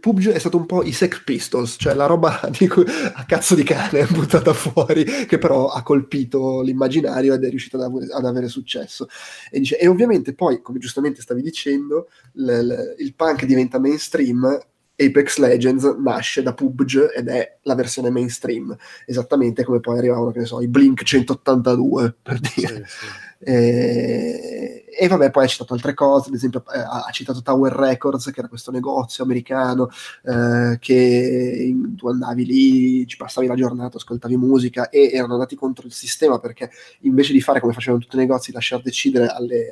PUBG 0.00 0.30
è 0.30 0.38
stato 0.38 0.56
un 0.56 0.64
po' 0.64 0.82
i 0.82 0.92
Sex 0.92 1.22
Pistols, 1.22 1.76
cioè 1.78 1.92
la 1.92 2.06
roba 2.06 2.40
dico, 2.56 2.80
a 2.80 3.24
cazzo 3.24 3.54
di 3.54 3.62
cane 3.62 4.06
buttata 4.06 4.54
fuori, 4.54 5.04
che 5.04 5.36
però 5.36 5.68
ha 5.68 5.82
colpito 5.82 6.29
colpito 6.30 6.60
l'immaginario 6.62 7.34
ed 7.34 7.44
è 7.44 7.50
riuscito 7.50 7.76
ad, 7.76 7.82
av- 7.82 8.08
ad 8.10 8.24
avere 8.24 8.48
successo. 8.48 9.08
E, 9.50 9.58
dice, 9.58 9.78
e, 9.78 9.88
ovviamente 9.88 10.34
poi, 10.34 10.62
come 10.62 10.78
giustamente 10.78 11.20
stavi 11.20 11.42
dicendo, 11.42 12.08
l- 12.34 12.50
l- 12.50 12.94
il 12.98 13.14
punk 13.14 13.44
diventa 13.44 13.78
mainstream 13.78 14.58
Apex 15.00 15.38
Legends 15.38 15.84
nasce 15.98 16.42
da 16.42 16.52
PUBG 16.52 17.12
ed 17.16 17.28
è 17.28 17.58
la 17.62 17.74
versione 17.74 18.10
mainstream, 18.10 18.76
esattamente 19.06 19.64
come 19.64 19.80
poi 19.80 19.96
arrivavano, 19.96 20.30
che 20.30 20.40
ne 20.40 20.44
so, 20.44 20.60
i 20.60 20.68
Blink 20.68 21.02
182, 21.02 22.16
per 22.20 22.38
dire. 22.38 22.84
Sì, 22.86 23.06
sì. 23.06 23.06
E, 23.42 24.84
e, 24.86 25.08
vabbè, 25.08 25.30
poi 25.30 25.44
ha 25.44 25.46
citato 25.46 25.72
altre 25.72 25.94
cose, 25.94 26.28
ad 26.28 26.34
esempio 26.34 26.62
eh, 26.74 26.78
ha 26.78 27.08
citato 27.10 27.40
Tower 27.40 27.72
Records, 27.72 28.30
che 28.30 28.40
era 28.40 28.48
questo 28.48 28.70
negozio 28.70 29.24
americano 29.24 29.88
eh, 30.24 30.76
che 30.78 31.74
tu 31.96 32.08
andavi 32.08 32.44
lì, 32.44 33.06
ci 33.06 33.16
passavi 33.16 33.46
la 33.46 33.54
giornata, 33.54 33.96
ascoltavi 33.96 34.36
musica 34.36 34.90
e 34.90 35.10
erano 35.12 35.34
andati 35.34 35.56
contro 35.56 35.86
il 35.86 35.92
sistema 35.92 36.38
perché 36.38 36.70
invece 37.00 37.32
di 37.32 37.40
fare 37.40 37.60
come 37.60 37.72
facevano 37.72 38.02
tutti 38.02 38.16
i 38.16 38.18
negozi, 38.18 38.52
lasciare 38.52 38.82
decidere 38.82 39.28
alle, 39.28 39.70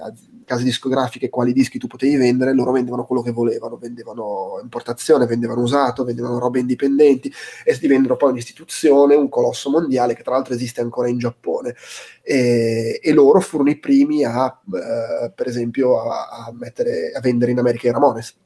case 0.49 0.65
discografiche 0.65 1.29
quali 1.29 1.53
dischi 1.53 1.79
tu 1.79 1.87
potevi 1.87 2.17
vendere, 2.17 2.55
loro 2.55 2.73
vendevano 2.73 3.05
quello 3.05 3.21
che 3.21 3.33
volevano, 3.33 3.77
vendevano 3.77 4.59
importazione, 4.63 5.27
vendevano 5.27 5.61
usato, 5.61 6.05
vendevano 6.05 6.39
robe 6.39 6.59
indipendenti 6.59 7.31
e 7.65 7.77
divennero 7.79 8.17
poi 8.17 8.31
un'istituzione, 8.31 9.15
un 9.15 9.29
colosso 9.29 9.69
mondiale 9.69 10.15
che 10.15 10.23
tra 10.23 10.33
l'altro 10.33 10.55
esiste 10.55 10.81
ancora 10.81 11.09
in 11.09 11.19
Giappone 11.19 11.75
e, 12.29 13.01
e 13.03 13.13
loro 13.15 13.41
furono 13.41 13.71
i 13.71 13.79
primi 13.79 14.23
a, 14.23 14.47
eh, 14.47 15.33
per 15.35 15.47
esempio, 15.47 16.03
a, 16.03 16.29
a, 16.29 16.53
mettere, 16.53 17.13
a 17.13 17.21
vendere 17.21 17.53
in 17.53 17.59
America 17.59 17.89
i 17.89 17.91
Ramones. 17.91 18.37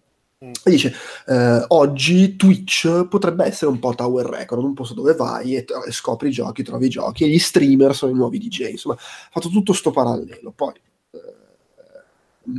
Mm. 0.44 0.52
E 0.62 0.70
dice, 0.70 0.94
eh, 1.26 1.64
oggi 1.68 2.36
Twitch 2.36 3.08
potrebbe 3.08 3.44
essere 3.44 3.72
un 3.72 3.80
po' 3.80 3.92
Tower 3.92 4.26
Record, 4.26 4.62
un 4.62 4.74
posto 4.74 4.94
dove 4.94 5.14
vai 5.14 5.56
e, 5.56 5.64
e, 5.86 5.90
scopri 5.90 6.28
i 6.28 6.32
giochi, 6.32 6.62
trovi 6.62 6.86
i 6.86 6.90
giochi, 6.90 7.24
e 7.24 7.28
gli 7.28 7.40
streamer 7.40 7.92
sono 7.92 8.12
i 8.12 8.14
nuovi 8.14 8.38
DJ, 8.38 8.70
insomma, 8.70 8.94
ha 8.94 9.30
fatto 9.32 9.48
tutto 9.48 9.72
sto 9.72 9.90
parallelo. 9.90 10.52
Poi... 10.54 10.74
Eh, 11.10 12.50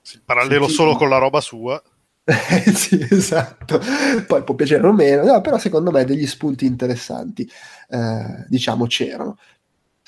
sì, 0.00 0.20
parallelo 0.24 0.66
senti... 0.66 0.74
solo 0.74 0.94
con 0.94 1.08
la 1.08 1.18
roba 1.18 1.40
sua. 1.40 1.82
sì, 2.72 3.04
esatto. 3.10 3.80
Poi 4.26 4.44
può 4.44 4.54
piacere 4.54 4.86
o 4.86 4.92
meno, 4.92 5.24
no, 5.24 5.40
però 5.40 5.58
secondo 5.58 5.90
me 5.90 6.04
degli 6.04 6.26
spunti 6.26 6.66
interessanti, 6.66 7.50
eh, 7.88 8.44
diciamo, 8.46 8.86
c'erano. 8.86 9.38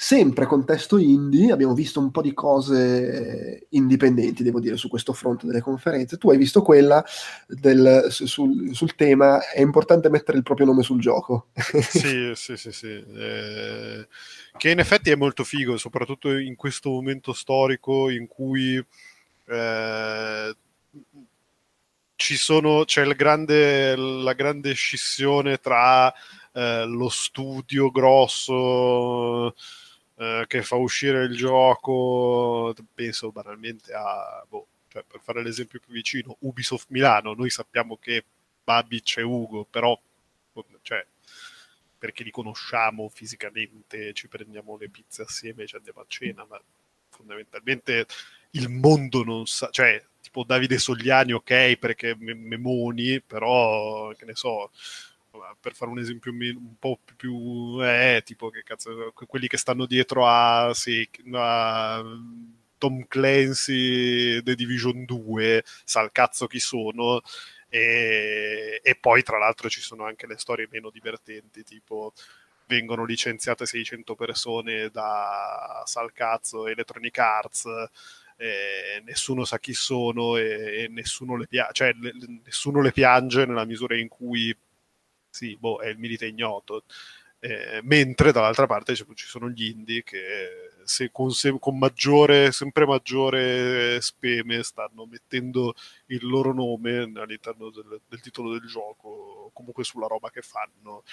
Sempre 0.03 0.47
contesto 0.47 0.97
indie, 0.97 1.53
abbiamo 1.53 1.75
visto 1.75 2.01
un 2.01 2.11
po' 2.11 2.23
di 2.23 2.33
cose 2.33 3.67
indipendenti, 3.69 4.43
devo 4.43 4.59
dire, 4.59 4.79
su 4.79 4.89
questo 4.89 5.13
fronte 5.13 5.45
delle 5.45 5.61
conferenze. 5.61 6.17
Tu 6.17 6.31
hai 6.31 6.39
visto 6.39 6.63
quella 6.63 7.05
del, 7.47 8.07
sul, 8.09 8.75
sul, 8.75 8.95
tema 8.95 9.47
è 9.51 9.61
importante 9.61 10.09
mettere 10.09 10.39
il 10.39 10.43
proprio 10.43 10.65
nome 10.65 10.83
sul 10.83 11.01
gioco. 11.01 11.49
sì, 11.53 12.33
sì, 12.35 12.57
sì, 12.57 12.73
sì. 12.73 12.87
Eh, 12.87 14.09
che 14.57 14.71
in 14.71 14.79
effetti 14.79 15.11
è 15.11 15.17
molto 15.17 15.45
figo, 15.45 15.77
soprattutto 15.77 16.35
in 16.35 16.57
questo 16.57 16.89
momento 16.89 17.35
storico 17.35 18.09
in 18.09 18.27
cui 18.27 18.83
eh, 19.49 20.57
sono, 22.17 22.85
c'è 22.87 23.07
grande, 23.09 23.95
la 23.97 24.33
grande 24.33 24.73
scissione 24.73 25.59
tra 25.59 26.11
eh, 26.55 26.87
lo 26.87 27.11
studio 27.11 27.91
grosso 27.91 29.55
eh, 30.21 30.45
che 30.47 30.63
fa 30.63 30.77
uscire 30.77 31.25
il 31.25 31.35
gioco, 31.35 32.75
penso 32.93 33.33
banalmente 33.33 33.95
a, 33.95 34.45
boh, 34.47 34.67
cioè, 34.89 35.03
per 35.03 35.19
fare 35.23 35.43
l'esempio 35.43 35.81
più 35.81 35.95
vicino, 35.95 36.37
Ubisoft 36.41 36.89
Milano, 36.91 37.33
noi 37.33 37.49
sappiamo 37.49 37.97
che 37.97 38.23
Babic 38.63 39.17
e 39.17 39.23
Ugo, 39.23 39.65
però 39.65 39.99
cioè, 40.83 41.07
perché 41.97 42.23
li 42.23 42.31
conosciamo 42.31 43.09
fisicamente, 43.09 44.13
ci 44.13 44.29
prendiamo 44.29 44.77
le 44.77 44.91
pizze 44.91 45.23
assieme 45.23 45.67
ci 45.67 45.77
andiamo 45.77 46.01
a 46.01 46.07
cena, 46.07 46.45
ma 46.47 46.61
fondamentalmente 47.09 48.07
il 48.51 48.69
mondo 48.69 49.25
non 49.25 49.47
sa, 49.47 49.71
cioè 49.71 50.05
tipo 50.21 50.45
Davide 50.45 50.77
Sogliani 50.79 51.33
ok 51.33 51.77
perché 51.79 52.15
memoni, 52.19 53.23
però 53.23 54.13
che 54.13 54.27
ne 54.27 54.35
so, 54.35 54.71
per 55.61 55.75
fare 55.75 55.91
un 55.91 55.99
esempio 55.99 56.33
un 56.33 56.77
po' 56.79 56.99
più 57.17 57.79
eh, 57.83 58.23
tipo 58.25 58.51
che 58.51 58.63
cazzo, 58.63 59.13
quelli 59.15 59.47
che 59.47 59.57
stanno 59.57 59.87
dietro 59.87 60.27
a, 60.27 60.73
sì, 60.75 61.09
a 61.33 62.03
Tom 62.79 63.07
Clancy 63.07 64.43
The 64.43 64.55
Division 64.55 65.05
2 65.05 65.63
sa 65.85 66.01
il 66.03 66.11
cazzo 66.13 66.47
chi 66.47 66.59
sono 66.59 67.21
e, 67.69 68.81
e, 68.83 68.97
poi 68.97 69.23
tra 69.23 69.39
l'altro 69.39 69.69
ci 69.69 69.81
sono 69.81 70.05
anche 70.05 70.27
le 70.27 70.39
storie 70.39 70.69
meno 70.71 70.91
divertenti 70.91 71.63
tipo 71.63 72.13
vengono 72.67 73.05
licenziate 73.05 73.67
600 73.67 74.15
persone 74.15 74.89
da 74.91 75.83
Salcazzo 75.85 76.67
Electronic 76.67 77.19
Arts 77.19 77.65
nessuno 79.05 79.45
sa 79.45 79.59
chi 79.59 79.75
sono 79.75 80.37
e, 80.37 80.85
e 80.85 80.89
nessuno, 80.89 81.37
le 81.37 81.47
pia- 81.47 81.69
cioè, 81.73 81.93
nessuno 82.43 82.81
le 82.81 82.93
piange 82.93 83.45
nella 83.45 83.67
misura 83.67 83.97
in 83.97 84.09
cui 84.09 84.57
sì, 85.31 85.57
boh, 85.57 85.79
è 85.81 85.89
il 85.89 85.99
milite 85.99 86.27
ignoto. 86.27 86.85
Eh, 87.43 87.81
mentre 87.85 88.33
dall'altra 88.33 88.67
parte 88.67 88.95
ci, 88.95 89.05
sono 89.15 89.49
gli 89.49 89.65
indie 89.65 90.03
che 90.03 90.71
se, 90.85 91.11
con, 91.11 91.31
se, 91.33 91.57
con, 91.59 91.79
maggiore, 91.79 92.53
sempre 92.53 92.85
maggiore 92.85 94.01
speme 94.03 94.63
stanno 94.63 95.07
mettendo 95.07 95.75
il 96.07 96.27
loro 96.27 96.53
nome 96.53 96.99
all'interno 97.15 97.71
del, 97.71 98.01
del 98.09 98.21
titolo 98.21 98.53
del 98.53 98.69
gioco, 98.69 99.51
comunque 99.55 99.85
sulla 99.85 100.07
roba 100.07 100.31
che 100.31 100.43
fanno, 100.43 101.05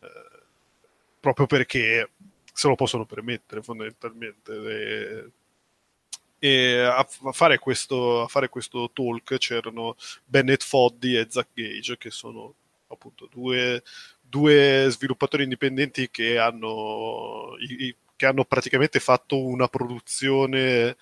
eh, 0.00 0.42
proprio 1.20 1.46
perché 1.46 2.10
se 2.52 2.68
lo 2.68 2.74
possono 2.74 3.06
permettere 3.06 3.62
fondamentalmente. 3.62 4.52
E, 4.52 5.30
e 6.38 6.80
a, 6.80 7.06
fare 7.32 7.58
questo, 7.58 8.22
a 8.22 8.28
fare 8.28 8.48
questo 8.48 8.90
talk 8.92 9.36
c'erano 9.38 9.96
Bennett 10.24 10.62
Foddy 10.62 11.16
e 11.16 11.26
Zach 11.30 11.48
Gage 11.54 11.96
che 11.96 12.10
sono 12.10 12.54
appunto 12.92 13.28
due, 13.30 13.82
due 14.20 14.86
sviluppatori 14.90 15.42
indipendenti 15.42 16.10
che 16.10 16.38
hanno, 16.38 17.56
i, 17.58 17.94
che 18.16 18.26
hanno 18.26 18.44
praticamente 18.44 19.00
fatto 19.00 19.44
una 19.44 19.68
produzione 19.68 20.96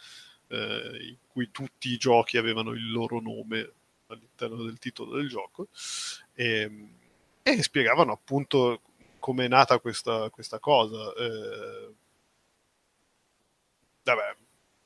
eh, 0.48 0.98
in 1.08 1.16
cui 1.28 1.50
tutti 1.50 1.90
i 1.90 1.96
giochi 1.96 2.36
avevano 2.36 2.72
il 2.72 2.90
loro 2.90 3.20
nome 3.20 3.72
all'interno 4.06 4.64
del 4.64 4.78
titolo 4.78 5.16
del 5.16 5.28
gioco 5.28 5.68
e, 6.34 6.88
e 7.42 7.62
spiegavano 7.62 8.12
appunto 8.12 8.80
come 9.18 9.44
è 9.44 9.48
nata 9.48 9.78
questa, 9.78 10.30
questa 10.30 10.58
cosa. 10.58 11.12
Eh, 11.14 11.94
vabbè, 14.02 14.36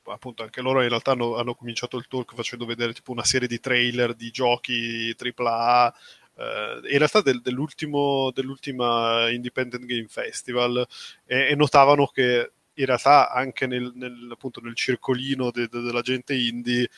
appunto 0.03 0.43
anche 0.43 0.61
loro 0.61 0.81
in 0.83 0.89
realtà 0.89 1.11
hanno, 1.11 1.37
hanno, 1.37 1.55
cominciato 1.55 1.97
il 1.97 2.07
talk 2.07 2.35
facendo 2.35 2.65
vedere 2.65 2.93
tipo 2.93 3.11
una 3.11 3.23
serie 3.23 3.47
di 3.47 3.59
trailer 3.59 4.13
di 4.13 4.29
giochi 4.29 5.15
AAA 5.17 5.93
Uh, 6.35 6.85
in 6.89 6.97
realtà 6.97 7.21
del, 7.21 7.41
dell'ultima 7.41 9.29
Independent 9.29 9.85
Game 9.85 10.07
Festival 10.07 10.85
e, 11.25 11.47
e, 11.51 11.55
notavano 11.55 12.07
che 12.07 12.51
in 12.73 12.85
realtà 12.85 13.31
anche 13.31 13.67
nel, 13.67 13.93
nel, 13.95 14.29
appunto, 14.31 14.59
nel 14.59 14.75
circolino 14.75 15.49
de, 15.51 15.69
de, 15.69 15.79
della 15.79 16.01
gente 16.01 16.35
indie 16.35 16.89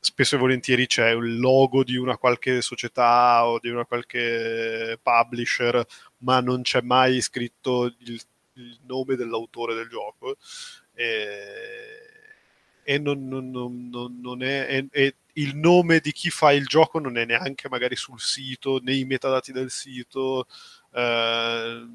spesso 0.00 0.36
e 0.36 0.38
volentieri 0.38 0.86
c'è 0.86 1.10
il 1.10 1.38
logo 1.38 1.84
di 1.84 1.96
una 1.96 2.16
qualche 2.16 2.62
società 2.62 3.46
o 3.46 3.58
di 3.60 3.68
una 3.68 3.84
qualche 3.84 4.98
publisher 5.02 5.86
ma 6.18 6.40
non 6.40 6.62
c'è 6.62 6.80
mai 6.80 7.20
scritto 7.20 7.84
il, 7.98 8.20
il 8.54 8.78
nome 8.86 9.16
dell'autore 9.16 9.74
del 9.74 9.88
gioco. 9.88 10.36
E, 10.94 12.11
e 12.84 12.98
non, 12.98 13.28
non, 13.28 13.50
non, 13.50 14.20
non 14.20 14.42
è, 14.42 14.66
è, 14.66 14.84
è, 14.90 15.14
il 15.34 15.56
nome 15.56 16.00
di 16.00 16.12
chi 16.12 16.30
fa 16.30 16.52
il 16.52 16.66
gioco 16.66 16.98
non 16.98 17.16
è 17.16 17.24
neanche 17.24 17.68
magari 17.68 17.96
sul 17.96 18.20
sito, 18.20 18.80
nei 18.82 19.04
metadati 19.04 19.52
del 19.52 19.70
sito, 19.70 20.46
eh, 20.92 21.86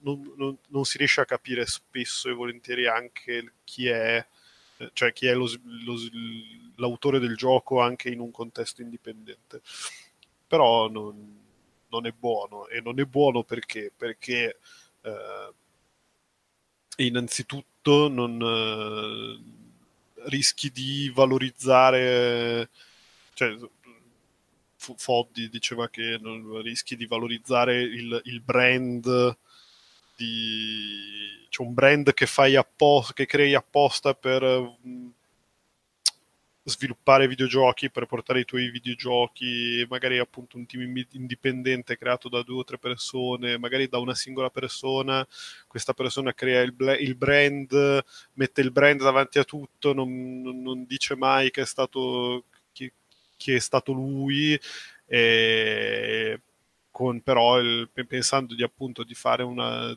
non, 0.00 0.84
si 0.84 0.98
riesce 0.98 1.20
a 1.20 1.26
capire 1.26 1.66
spesso 1.66 2.28
e 2.28 2.32
volentieri 2.32 2.86
anche 2.86 3.54
chi 3.64 3.88
è, 3.88 4.24
cioè 4.92 5.12
chi 5.12 5.26
è 5.26 5.34
lo, 5.34 5.50
lo, 5.84 5.94
l'autore 6.76 7.18
del 7.18 7.36
gioco 7.36 7.80
anche 7.80 8.08
in 8.08 8.20
un 8.20 8.30
contesto 8.30 8.82
indipendente. 8.82 9.60
Però 10.46 10.88
non, 10.88 11.38
non 11.88 12.06
è 12.06 12.12
buono 12.12 12.66
e 12.68 12.80
non 12.80 12.98
è 12.98 13.04
buono 13.04 13.42
perché, 13.44 13.92
perché 13.94 14.58
eh, 15.02 15.52
innanzitutto 16.96 18.08
non 18.08 18.40
eh, 18.40 19.60
rischi 20.24 20.70
di 20.70 21.10
valorizzare 21.14 22.68
cioè, 23.34 23.56
Foddy 24.76 25.48
diceva 25.48 25.88
che 25.88 26.18
non 26.20 26.60
rischi 26.62 26.96
di 26.96 27.06
valorizzare 27.06 27.80
il, 27.80 28.20
il 28.24 28.40
brand 28.40 29.36
di 30.16 31.46
c'è 31.48 31.62
un 31.62 31.74
brand 31.74 32.12
che 32.14 32.26
fai 32.26 32.56
apposta 32.56 33.12
che 33.12 33.26
crei 33.26 33.54
apposta 33.54 34.14
per 34.14 34.42
sviluppare 36.70 37.28
videogiochi, 37.28 37.90
per 37.90 38.06
portare 38.06 38.40
i 38.40 38.44
tuoi 38.44 38.70
videogiochi, 38.70 39.86
magari 39.88 40.18
appunto 40.18 40.56
un 40.56 40.64
team 40.66 41.04
indipendente 41.12 41.98
creato 41.98 42.28
da 42.28 42.42
due 42.42 42.60
o 42.60 42.64
tre 42.64 42.78
persone, 42.78 43.58
magari 43.58 43.88
da 43.88 43.98
una 43.98 44.14
singola 44.14 44.48
persona, 44.48 45.26
questa 45.66 45.92
persona 45.92 46.32
crea 46.32 46.62
il, 46.62 46.72
bla- 46.72 46.96
il 46.96 47.14
brand, 47.16 48.02
mette 48.34 48.60
il 48.62 48.70
brand 48.70 49.02
davanti 49.02 49.38
a 49.38 49.44
tutto, 49.44 49.92
non, 49.92 50.40
non, 50.40 50.86
dice 50.86 51.16
mai 51.16 51.50
che 51.50 51.62
è 51.62 51.66
stato, 51.66 52.44
chi, 52.72 52.90
chi 53.36 53.52
è 53.52 53.58
stato 53.60 53.92
lui, 53.92 54.58
e 55.06 56.40
con 56.90 57.20
però 57.20 57.58
il, 57.60 57.88
pensando 58.06 58.54
di 58.54 58.62
appunto 58.62 59.04
di 59.04 59.14
fare 59.14 59.42
una 59.42 59.96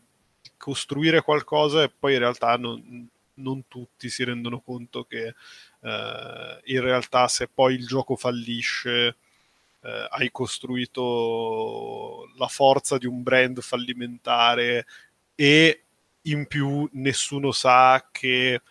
costruire 0.58 1.22
qualcosa 1.22 1.84
e 1.84 1.90
poi 1.90 2.14
in 2.14 2.20
realtà 2.20 2.56
non, 2.58 3.10
non 3.36 3.68
tutti 3.68 4.10
si 4.10 4.24
rendono 4.24 4.62
conto 4.62 5.04
che 5.06 5.36
eh, 5.82 6.62
in 6.64 6.82
realtà 6.82 7.28
se 7.28 7.48
poi 7.48 7.76
il 7.76 7.88
gioco 7.88 8.16
fallisce 8.16 9.16
eh, 9.82 10.08
hai 10.12 10.32
costruito 10.32 12.30
la 12.38 12.48
forza 12.48 12.98
di 12.98 13.06
un 13.06 13.24
brand 13.24 13.60
fallimentare 13.62 14.86
e 15.36 15.84
in 16.24 16.48
più 16.48 16.88
nessuno 16.94 17.52
sa 17.52 18.08
che 18.12 18.62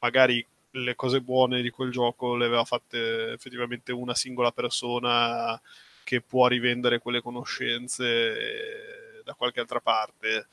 magari 0.00 0.44
le 0.72 0.94
cose 0.94 1.20
buone 1.20 1.62
di 1.62 1.70
quel 1.70 1.90
gioco 1.90 2.36
le 2.36 2.46
aveva 2.46 2.64
fatte 2.64 3.32
effettivamente 3.32 3.92
una 3.92 4.14
singola 4.14 4.52
persona 4.52 5.60
che 6.04 6.20
può 6.20 6.46
rivendere 6.46 7.00
quelle 7.00 7.20
conoscenze 7.20 9.22
da 9.24 9.34
qualche 9.34 9.60
altra 9.60 9.80
parte. 9.80 10.46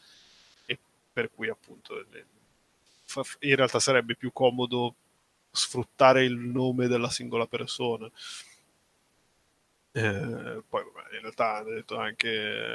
E 0.65 0.79
per 1.13 1.29
cui 1.33 1.49
appunto 1.49 2.05
in 3.39 3.55
realtà 3.55 3.79
sarebbe 3.79 4.15
più 4.15 4.31
comodo 4.31 4.95
sfruttare 5.51 6.25
il 6.25 6.35
nome 6.35 6.87
della 6.87 7.09
singola 7.09 7.47
persona. 7.47 8.09
Eh, 9.97 10.61
poi 10.67 10.83
vabbè, 10.83 11.15
in 11.15 11.21
realtà 11.21 11.55
hanno 11.55 11.69
detto 11.69 11.97
anche 11.97 12.29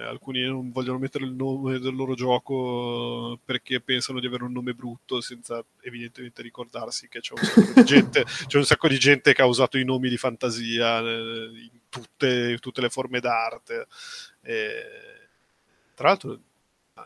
alcuni 0.07 0.41
non 0.41 0.73
vogliono 0.73 0.97
mettere 0.97 1.27
il 1.27 1.33
nome 1.33 1.79
del 1.79 1.95
loro 1.95 2.15
gioco 2.15 3.39
perché 3.45 3.83
pensano 3.83 4.21
di 4.21 4.27
avere 4.27 4.45
un 4.45 4.53
nome 4.53 4.73
brutto 4.73 5.21
senza 5.21 5.63
evidentemente 5.83 6.41
ricordarsi 6.41 7.09
che 7.09 7.21
c'è 7.21 7.35
un 7.37 7.45
sacco 7.45 7.73
di 7.75 7.85
gente, 7.85 8.25
c'è 8.49 8.57
un 8.57 8.65
sacco 8.65 8.89
di 8.89 8.99
gente 8.99 9.35
che 9.35 9.43
ha 9.43 9.47
usato 9.47 9.77
i 9.77 9.85
nomi 9.85 10.09
di 10.09 10.17
fantasia 10.17 11.01
eh, 11.01 11.51
in 11.71 11.81
tutte, 11.91 12.57
tutte 12.59 12.81
le 12.81 12.89
forme 12.89 13.21
d'arte. 13.21 13.87
Eh, 14.41 14.83
tra 15.95 16.09
l'altro 16.09 16.39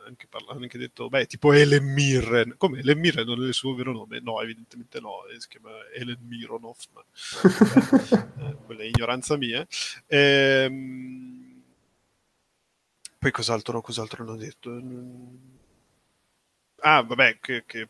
anche, 0.06 0.26
parlato, 0.26 0.58
anche 0.60 0.78
detto, 0.78 1.08
beh, 1.08 1.26
tipo 1.26 1.52
Ellen 1.52 1.84
Mirren. 1.84 2.54
Come 2.56 2.78
Ellen 2.78 2.98
Mirren 2.98 3.26
non 3.26 3.42
è 3.42 3.46
il 3.46 3.54
suo 3.54 3.74
vero 3.74 3.92
nome? 3.92 4.20
No, 4.20 4.40
evidentemente 4.40 5.00
no, 5.00 5.18
si 5.38 5.48
chiama 5.48 5.70
Ellen 5.92 6.18
Mironov, 6.26 6.76
ma 6.92 7.04
eh, 8.48 8.56
quella 8.64 8.82
è 8.82 8.86
ignoranza 8.86 9.36
mia. 9.36 9.66
Ehm, 10.06 11.62
poi 13.18 13.30
cos'altro, 13.30 13.80
cos'altro 13.80 14.22
hanno 14.22 14.36
detto? 14.36 14.70
Ah, 16.80 17.02
vabbè, 17.02 17.38
che, 17.40 17.64
che 17.66 17.88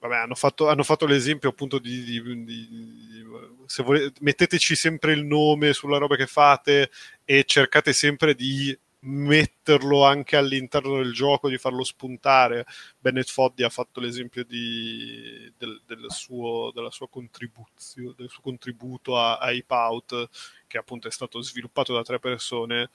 vabbè, 0.00 0.16
hanno, 0.16 0.34
fatto, 0.34 0.68
hanno 0.68 0.82
fatto 0.82 1.06
l'esempio 1.06 1.50
appunto 1.50 1.78
di, 1.78 2.02
di, 2.02 2.22
di, 2.22 2.44
di 2.44 3.24
se 3.66 3.82
volete, 3.82 4.18
metteteci 4.20 4.74
sempre 4.74 5.12
il 5.12 5.24
nome 5.24 5.72
sulla 5.72 5.98
roba 5.98 6.16
che 6.16 6.26
fate 6.26 6.90
e 7.24 7.44
cercate 7.44 7.92
sempre 7.92 8.34
di 8.34 8.76
metterlo 9.02 10.04
anche 10.04 10.36
all'interno 10.36 10.96
del 10.96 11.12
gioco, 11.12 11.48
di 11.48 11.58
farlo 11.58 11.84
spuntare. 11.84 12.66
Bennett 12.98 13.28
Foddy 13.28 13.62
ha 13.62 13.68
fatto 13.68 14.00
l'esempio 14.00 14.44
di, 14.44 15.52
del, 15.56 15.80
del 15.86 16.06
suo, 16.08 16.70
del 16.74 16.88
suo 16.90 17.08
contributo 17.08 19.18
a, 19.18 19.38
a 19.38 19.48
Ape 19.48 19.64
Out, 19.68 20.28
che 20.66 20.78
appunto 20.78 21.08
è 21.08 21.10
stato 21.10 21.40
sviluppato 21.40 21.94
da 21.94 22.02
tre 22.02 22.18
persone 22.18 22.90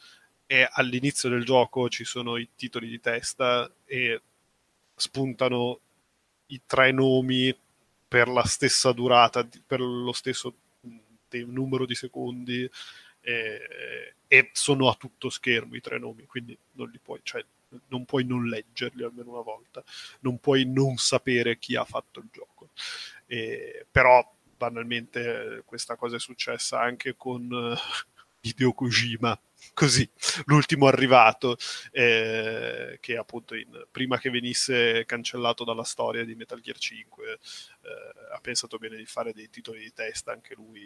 e 0.48 0.68
all'inizio 0.74 1.30
del 1.30 1.44
gioco 1.44 1.89
ci 1.89 2.04
sono 2.04 2.38
i 2.38 2.50
titoli 2.56 2.88
di 2.88 3.00
testa 3.00 3.70
e 3.86 4.22
spuntano 4.96 5.80
i 6.48 6.62
tre 6.65 6.91
nomi 6.91 7.56
per 8.08 8.28
la 8.28 8.44
stessa 8.44 8.91
durata, 8.91 9.48
per 9.65 9.82
lo 9.82 10.13
stesso 10.13 10.54
numero 11.48 11.86
di 11.86 11.96
secondi 11.96 12.70
e, 13.26 14.14
e, 14.28 14.50
sono 14.54 14.88
a 14.88 14.94
tutto 14.94 15.30
schermo 15.30 15.76
i 15.76 15.82
tre 15.82 15.98
nomi, 15.98 16.26
quindi 16.26 16.56
non 16.74 16.90
li 16.92 17.00
puoi, 17.00 17.20
cioè, 17.24 17.44
non 17.88 18.06
puoi 18.06 18.24
non 18.24 18.46
leggerli 18.46 19.04
almeno 19.04 19.32
una 19.32 19.42
volta, 19.42 19.84
non 20.20 20.38
puoi 20.38 20.66
non 20.66 20.98
sapere 20.98 21.58
chi 21.58 21.76
ha 21.76 21.84
fatto 21.86 22.20
il 22.20 22.28
gioco. 22.32 22.70
E, 23.26 23.88
però 23.90 24.32
banalmente 24.56 25.64
questa 25.66 25.96
cosa 25.96 26.18
è 26.18 26.20
successa 26.20 26.80
anche 26.80 27.16
con 27.16 27.52
uh, 27.52 27.76
Hideo 28.42 28.74
Kojima, 28.74 29.38
così, 29.74 30.08
l'ultimo 30.46 30.86
arrivato, 30.86 31.58
eh, 31.92 33.00
che 33.02 33.18
appunto 33.18 33.56
in, 33.56 33.88
prima 33.90 34.20
che 34.20 34.30
venisse 34.30 35.04
cancellato 35.06 35.64
dalla 35.64 35.84
storia 35.84 36.24
di 36.24 36.36
Metal 36.36 36.62
Gear 36.62 36.78
5 36.78 37.32
eh, 37.32 37.40
ha 38.34 38.40
pensato 38.40 38.78
bene 38.78 38.98
di 38.98 39.06
fare 39.08 39.34
dei 39.34 39.50
titoli 39.50 39.80
di 39.80 39.94
testa 39.94 40.32
anche 40.32 40.54
lui, 40.54 40.80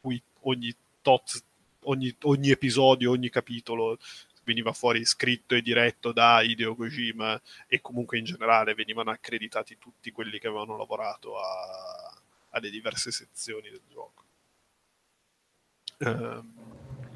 cui 0.00 0.22
ogni 0.42 0.72
tot, 1.18 1.44
ogni, 1.84 2.14
ogni 2.22 2.50
episodio, 2.50 3.10
ogni 3.10 3.30
capitolo 3.30 3.98
veniva 4.44 4.72
fuori 4.72 5.04
scritto 5.04 5.54
e 5.54 5.62
diretto 5.62 6.12
da 6.12 6.42
Hideo 6.42 6.74
Kojima 6.74 7.40
e 7.66 7.80
comunque 7.80 8.18
in 8.18 8.24
generale 8.24 8.74
venivano 8.74 9.10
accreditati 9.10 9.78
tutti 9.78 10.10
quelli 10.10 10.38
che 10.38 10.48
avevano 10.48 10.76
lavorato 10.76 11.38
a, 11.38 12.20
alle 12.50 12.70
diverse 12.70 13.10
sezioni 13.10 13.70
del 13.70 13.82
gioco. 13.88 14.24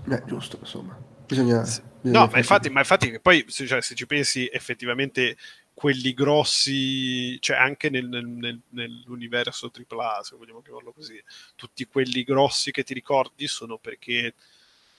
Beh, 0.05 0.23
giusto, 0.27 0.59
insomma. 0.61 0.97
Bisogna, 1.27 1.65
sì. 1.65 1.81
bisogna 2.01 2.25
no, 2.25 2.31
ma 2.31 2.39
infatti, 2.39 2.69
ma 2.69 2.81
infatti, 2.81 3.19
poi 3.21 3.47
cioè, 3.49 3.81
se 3.81 3.95
ci 3.95 4.07
pensi, 4.07 4.49
effettivamente 4.53 5.37
quelli 5.75 6.15
grossi, 6.15 7.39
cioè 7.41 7.57
anche 7.57 7.91
nel, 7.91 8.09
nel, 8.09 8.61
nell'universo 8.71 9.71
AAA, 9.71 10.23
se 10.23 10.37
vogliamo 10.37 10.63
chiamarlo 10.63 10.93
così, 10.93 11.23
tutti 11.57 11.85
quelli 11.87 12.23
grossi 12.23 12.71
che 12.71 12.85
ti 12.85 12.95
ricordi 12.95 13.49
sono 13.49 13.77
perché 13.79 14.35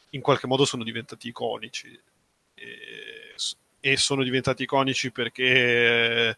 in 0.10 0.22
qualche 0.22 0.48
modo 0.48 0.66
sono 0.66 0.84
diventati 0.84 1.30
iconici. 1.30 1.98
E, 2.54 3.34
e 3.80 3.98
sono 3.98 4.24
diventati 4.24 4.64
iconici 4.64 5.12
perché 5.12 6.36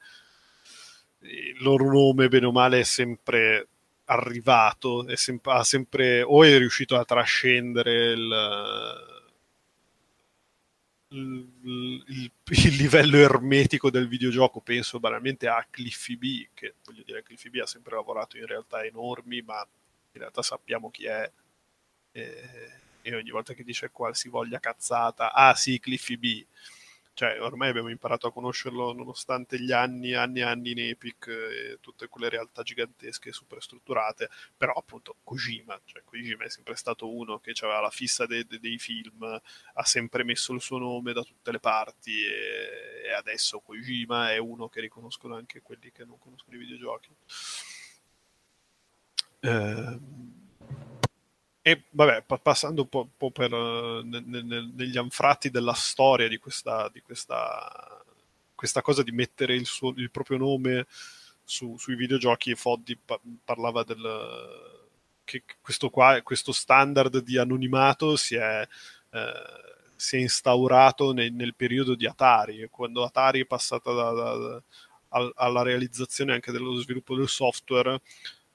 il 1.20 1.58
loro 1.60 1.92
nome, 1.92 2.28
bene 2.28 2.46
o 2.46 2.52
male, 2.52 2.82
è 2.82 2.84
sempre 2.84 3.68
arrivato, 4.06 5.06
è 5.08 5.16
ha 5.44 5.64
sempre 5.64 6.22
o 6.22 6.44
è 6.44 6.58
riuscito 6.58 6.96
a 6.96 7.06
trascendere 7.06 8.12
il 8.12 9.17
il, 11.10 12.04
il, 12.08 12.76
livello 12.76 13.18
ermetico 13.18 13.90
del 13.90 14.08
videogioco, 14.08 14.60
penso 14.60 15.00
banalmente 15.00 15.48
a 15.48 15.66
Cliffy 15.70 16.18
B, 16.18 16.48
che 16.54 16.76
voglio 16.84 17.04
dire, 17.04 17.24
Cliffy 17.24 17.50
B 17.50 17.60
ha 17.62 17.66
sempre 17.66 17.96
lavorato 17.96 18.38
in 18.38 18.46
realtà 18.46 18.84
enormi, 18.84 19.42
ma 19.42 19.66
in 20.12 20.20
realtà 20.20 20.42
sappiamo 20.42 20.90
chi 20.90 21.06
è. 21.06 21.32
E, 22.12 22.50
e 23.02 23.16
ogni 23.16 23.30
volta 23.30 23.54
che 23.54 23.64
dice 23.64 23.90
qualsivoglia 23.90 24.60
cazzata, 24.60 25.32
ah 25.32 25.54
sì, 25.56 25.80
Cliffy 25.80 26.18
B 26.18 26.46
cioè 27.18 27.42
ormai 27.42 27.70
abbiamo 27.70 27.90
imparato 27.90 28.28
a 28.28 28.32
conoscerlo 28.32 28.94
nonostante 28.94 29.60
gli 29.60 29.72
anni, 29.72 30.14
anni 30.14 30.42
e 30.42 30.44
anni 30.44 30.70
in 30.70 30.80
Epic 30.82 31.26
e 31.26 31.80
tutte 31.82 32.08
quelle 32.10 32.30
realtà 32.30 32.62
gigantesche 32.62 33.32
super 33.32 33.60
strutturate, 33.60 34.30
però 34.56 34.74
appunto 34.74 35.16
Kojima, 35.24 35.82
cioè 35.84 36.04
Kojima 36.04 36.44
è 36.44 36.50
sempre 36.50 36.76
stato 36.76 37.12
uno 37.12 37.40
che 37.40 37.56
aveva 37.62 37.80
la 37.80 37.90
fissa 37.90 38.28
de- 38.28 38.46
de- 38.46 38.60
dei 38.60 38.78
film, 38.78 39.24
ha 39.24 39.84
sempre 39.84 40.24
messo 40.24 40.54
il 40.54 40.62
suo 40.62 40.78
nome 40.78 41.12
da 41.12 41.24
tutte 41.24 41.52
le 41.52 41.60
parti 41.60 42.24
e, 42.24 43.08
e 43.08 43.14
adesso 43.14 43.62
Kojima 43.62 44.32
è 44.32 44.38
uno 44.38 44.70
che 44.70 44.82
riconoscono 44.82 45.36
anche 45.36 45.64
quelli 45.64 45.92
che 45.92 46.06
non 46.06 46.20
conoscono 46.20 46.56
i 46.56 46.60
videogiochi. 46.60 47.10
Eh, 49.40 50.00
e 51.68 51.84
vabbè, 51.90 52.24
passando 52.42 52.84
un 52.84 52.88
po', 52.88 53.10
po 53.18 53.30
per, 53.30 53.52
ne, 53.52 54.24
ne, 54.26 54.72
negli 54.74 54.98
anfratti 54.98 55.50
della 55.50 55.74
storia 55.74 56.30
di 56.30 56.38
questa, 56.38 56.90
di 56.94 57.02
questa, 57.02 58.06
questa 58.56 58.82
cosa 58.82 59.04
di 59.04 59.12
mettere 59.12 59.54
il, 59.54 59.66
suo, 59.66 59.92
il 59.98 60.10
proprio 60.10 60.38
nome 60.38 60.88
su, 61.44 61.76
sui 61.78 61.96
videogiochi, 61.98 62.56
Foddy 62.56 62.98
pa- 63.04 63.20
parlava 63.44 63.84
del 63.84 64.02
che 65.26 65.44
questo, 65.60 65.90
qua, 65.90 66.22
questo 66.22 66.54
standard 66.54 67.18
di 67.18 67.38
anonimato 67.38 68.16
si 68.16 68.36
è, 68.36 68.66
eh, 69.12 69.32
si 69.98 70.16
è 70.16 70.20
instaurato 70.20 71.12
nel, 71.12 71.34
nel, 71.34 71.54
periodo 71.54 71.96
di 71.96 72.08
Atari, 72.08 72.66
quando 72.72 73.04
Atari 73.04 73.42
è 73.42 73.46
passata 73.46 73.92
da, 73.92 74.12
da, 74.14 74.64
alla 75.36 75.64
realizzazione 75.64 76.32
anche 76.32 76.54
dello 76.54 76.76
sviluppo 76.76 77.14
del 77.14 77.28
software, 77.28 78.00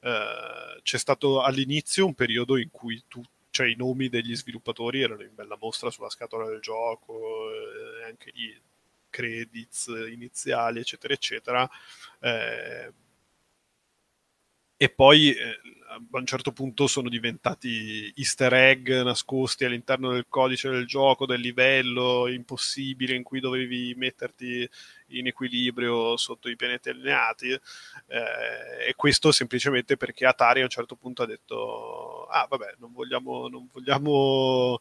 eh, 0.02 0.80
c'è 0.82 0.98
stato 0.98 1.42
all'inizio 1.42 2.06
un 2.06 2.14
periodo 2.14 2.56
in 2.56 2.70
cui 2.70 3.02
tu, 3.08 3.22
cioè, 3.50 3.68
i 3.68 3.76
nomi 3.76 4.08
degli 4.08 4.34
sviluppatori 4.34 5.02
erano 5.02 5.22
in 5.22 5.34
bella 5.34 5.56
mostra 5.60 5.90
sulla 5.90 6.10
scatola 6.10 6.46
del 6.46 6.60
gioco, 6.60 7.50
eh, 7.52 8.04
anche 8.04 8.30
lì 8.34 8.60
credits 9.10 9.86
iniziali, 10.10 10.80
eccetera, 10.80 11.14
eccetera. 11.14 11.70
Eh, 12.20 12.92
e 14.76 14.88
poi 14.88 15.32
eh, 15.32 15.60
a 15.94 16.18
un 16.18 16.26
certo 16.26 16.52
punto 16.52 16.86
sono 16.86 17.08
diventati 17.08 18.12
easter 18.16 18.52
egg 18.54 18.90
nascosti 18.90 19.64
all'interno 19.64 20.12
del 20.12 20.26
codice 20.28 20.70
del 20.70 20.86
gioco, 20.86 21.26
del 21.26 21.40
livello 21.40 22.28
impossibile 22.28 23.14
in 23.14 23.22
cui 23.22 23.40
dovevi 23.40 23.94
metterti 23.96 24.68
in 25.08 25.26
equilibrio 25.26 26.16
sotto 26.16 26.48
i 26.48 26.56
pianeti 26.56 26.88
allineati. 26.88 27.50
Eh, 27.50 28.88
e 28.88 28.94
questo 28.96 29.32
semplicemente 29.32 29.96
perché 29.96 30.26
Atari 30.26 30.60
a 30.60 30.64
un 30.64 30.70
certo 30.70 30.96
punto 30.96 31.22
ha 31.22 31.26
detto 31.26 32.26
ah 32.26 32.46
vabbè 32.48 32.76
non 32.78 32.92
vogliamo 32.92 33.48
non 33.48 33.68
vogliamo 33.72 34.80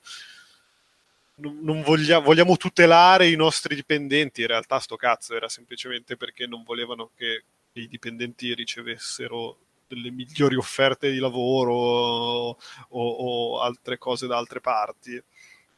non 1.36 1.82
vogliamo, 1.82 2.24
vogliamo 2.26 2.56
tutelare 2.58 3.28
i 3.28 3.36
nostri 3.36 3.76
dipendenti. 3.76 4.42
In 4.42 4.48
realtà 4.48 4.80
sto 4.80 4.96
cazzo 4.96 5.36
era 5.36 5.50
semplicemente 5.50 6.16
perché 6.16 6.46
non 6.46 6.64
volevano 6.64 7.12
che 7.16 7.44
i 7.74 7.88
dipendenti 7.88 8.54
ricevessero 8.54 9.58
delle 9.96 10.12
migliori 10.12 10.56
offerte 10.56 11.12
di 11.12 11.20
lavoro 11.20 11.74
o, 11.74 12.58
o 12.90 13.62
altre 13.62 13.98
cose 13.98 14.28
da 14.28 14.38
altre 14.38 14.62
parti. 14.62 15.22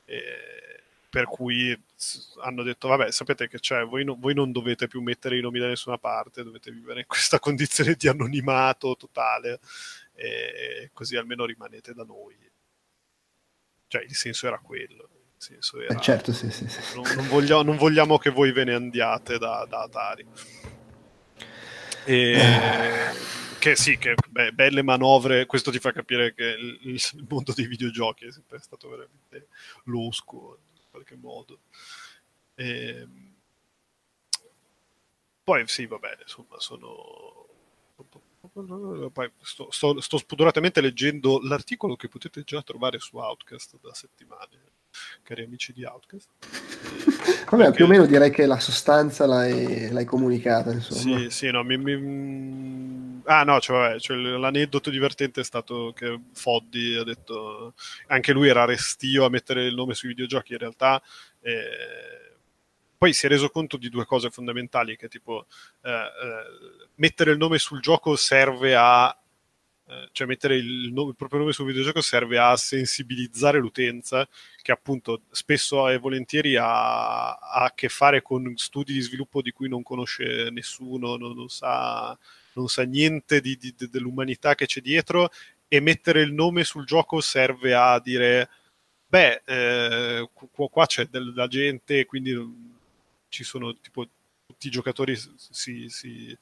E 0.06 0.21
per 1.13 1.26
cui 1.26 1.80
hanno 2.41 2.63
detto 2.63 2.88
vabbè 2.88 3.12
sapete 3.12 3.47
che 3.47 3.60
c'è 3.60 3.86
voi, 3.86 4.04
no, 4.04 4.17
voi, 4.19 4.34
non 4.34 4.52
dovete 4.52 4.88
più 4.88 4.99
mettere 4.99 5.38
i 5.38 5.41
nomi 5.41 5.60
da 5.60 5.67
nessuna 5.67 5.99
parte 5.99 6.43
dovete 6.43 6.71
vivere 6.71 7.02
in 7.02 7.06
questa 7.06 7.38
condizione 7.39 7.93
di 7.93 8.08
anonimato 8.08 8.95
totale 8.95 9.60
e 10.15 10.89
così 10.91 11.15
almeno 11.15 11.45
rimanete 11.45 11.93
da 11.93 12.04
noi 12.04 12.36
cioè 13.88 14.02
il 14.02 14.15
senso 14.15 14.47
era 14.47 14.58
quello 14.58 15.08
senso 15.38 15.80
era, 15.80 15.93
eh 15.93 16.02
certo 16.02 16.34
sì, 16.34 16.49
sì, 16.49 16.67
sì. 16.67 16.95
Non, 16.95 17.04
non, 17.15 17.28
vogliamo, 17.28 17.62
non, 17.62 17.78
vogliamo, 17.78 18.17
che 18.17 18.32
voi 18.32 18.52
ve 18.52 18.63
ne 18.63 18.73
andiate 18.73 19.38
da, 19.38 19.67
da 19.69 19.84
Atari 19.84 20.26
e, 22.06 22.32
eh 22.32 23.42
che 23.63 23.78
sì, 23.78 23.97
che 23.97 24.15
beh, 24.30 24.52
belle 24.52 24.82
manovre, 24.82 25.45
questo 25.45 25.71
ti 25.71 25.80
fa 25.80 25.93
capire 25.93 26.34
che 26.34 26.43
il, 26.43 26.80
il, 26.82 27.26
mondo 27.30 27.54
dei 27.54 27.65
videogiochi 27.65 28.26
è 28.26 28.32
sempre 28.32 28.60
stato 28.60 28.89
veramente 28.89 29.47
losco 29.86 30.58
in 30.73 30.82
qualche 30.91 31.15
modo. 31.15 31.60
E, 32.56 32.65
ehm, 32.67 33.36
poi 35.45 35.65
sì, 35.67 35.86
va 35.86 35.97
bene, 35.97 36.23
insomma, 36.23 36.60
sono... 36.60 37.47
Poi 39.13 39.32
sto, 39.39 39.71
sto, 39.71 40.02
sto 40.02 40.17
spudoratamente 40.17 40.82
leggendo 40.82 41.39
l'articolo 41.41 41.95
che 41.95 42.10
potete 42.10 42.43
già 42.43 42.62
trovare 42.63 42.99
su 42.99 43.15
Outcast 43.15 43.80
da 43.80 43.93
settimane 43.93 44.72
cari 45.23 45.43
amici 45.43 45.73
di 45.73 45.84
Outcast. 45.84 46.29
Vabbè, 47.49 47.71
più 47.71 47.86
o 47.86 47.88
meno 47.88 48.06
direi 48.06 48.32
che 48.32 48.47
la 48.47 48.60
sostanza 48.60 49.27
l'hai, 49.27 49.91
l'hai 49.91 50.06
comunicata, 50.06 50.71
insomma. 50.71 51.19
Sì, 51.19 51.29
sì, 51.29 51.51
no, 51.51 51.63
mi, 51.63 51.77
mi... 51.77 53.21
Ah 53.25 53.43
no, 53.43 53.60
cioè, 53.60 53.77
vabbè, 53.77 53.99
cioè, 53.99 54.17
l'aneddoto 54.17 54.89
divertente 54.89 55.41
è 55.41 55.43
stato 55.43 55.93
che 55.95 56.19
Foddy 56.34 56.97
ha 56.97 57.03
detto, 57.03 57.73
anche 58.08 58.34
lui 58.34 58.47
era 58.47 58.65
restio 58.65 59.25
a 59.25 59.29
mettere 59.29 59.65
il 59.65 59.75
nome 59.75 59.93
sui 59.93 60.10
videogiochi, 60.10 60.53
in 60.53 60.60
realtà... 60.60 61.01
Eh 61.41 62.21
poi 63.03 63.12
si 63.12 63.25
è 63.25 63.29
reso 63.29 63.49
conto 63.49 63.75
di 63.75 63.89
due 63.89 64.06
cose 64.06 64.29
fondamentali, 64.29 64.95
che 64.95 65.10
tipo 65.10 65.47
eh, 65.82 65.91
eh, 65.91 66.88
mettere 66.95 67.32
il 67.32 67.38
nome 67.38 67.58
sul 67.58 67.82
gioco 67.82 68.15
serve 68.15 68.77
a 68.77 69.13
cioè 70.12 70.27
mettere 70.27 70.56
il, 70.56 70.91
nome, 70.93 71.10
il, 71.12 71.15
proprio 71.15 71.39
nome 71.39 71.51
sul 71.51 71.65
videogioco 71.65 72.01
serve 72.01 72.38
a 72.38 72.56
sensibilizzare 72.56 73.60
l'utenza 73.60 74.27
che 74.62 74.71
appunto 74.71 75.23
spesso 75.32 75.88
e 75.89 75.97
volentieri 75.97 76.56
ha, 76.56 77.34
ha, 77.34 77.63
a 77.65 77.73
che 77.73 77.89
fare 77.89 78.21
con 78.21 78.53
studi 78.56 78.93
di 78.93 79.01
sviluppo 79.01 79.41
di 79.41 79.51
cui 79.51 79.69
non 79.69 79.84
conosce 79.84 80.49
nessuno, 80.51 81.15
non, 81.15 81.36
non, 81.36 81.49
sa, 81.49 82.17
non 82.53 82.67
sa, 82.67 82.84
niente 82.84 83.41
di, 83.41 83.58
di, 83.58 83.75
dell'umanità 83.89 84.56
che 84.56 84.65
c'è 84.65 84.82
dietro 84.82 85.29
e 85.67 85.79
mettere 85.79 86.21
il 86.21 86.34
nome 86.34 86.63
sul 86.63 86.86
gioco 86.86 87.21
serve 87.21 87.73
a 87.73 87.99
dire 87.99 88.49
beh, 89.08 89.41
eh, 89.45 90.29
qua, 90.71 90.86
c'è 90.88 91.06
della 91.06 91.47
gente, 91.47 92.06
quindi 92.06 92.34
ci 93.29 93.43
sono 93.43 93.75
tipo 93.77 94.08
tutti 94.45 94.67
i 94.67 94.71
giocatori 94.71 95.15
si, 95.15 95.88
si 95.89 96.38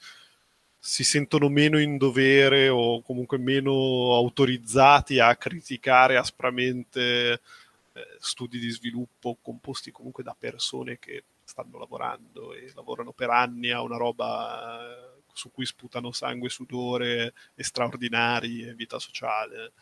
si 0.84 1.04
sentono 1.04 1.48
meno 1.48 1.80
in 1.80 1.98
dovere 1.98 2.68
o 2.68 3.04
comunque 3.04 3.38
meno 3.38 4.16
autorizzati 4.16 5.20
a 5.20 5.36
criticare 5.36 6.18
aspramente 6.18 7.34
eh, 7.34 7.40
studi 8.20 8.58
di 8.58 8.70
sviluppo 8.72 9.38
composti 9.44 9.92
comunque 9.92 10.24
da 10.24 10.36
persone 10.38 10.98
che 10.98 11.26
stanno 11.44 11.78
lavorando 11.78 12.54
e 12.54 12.72
lavorano 12.74 13.12
per 13.12 13.30
anni 13.30 13.70
a 13.70 13.84
una 13.84 13.98
roba 13.98 14.82
eh, 14.82 15.22
su 15.32 15.52
cui 15.52 15.68
sputano 15.68 16.12
sangue, 16.12 16.50
sudore 16.50 17.34
straordinari 17.58 18.64
e 18.64 18.74
vita 18.74 18.98
sociale. 18.98 19.74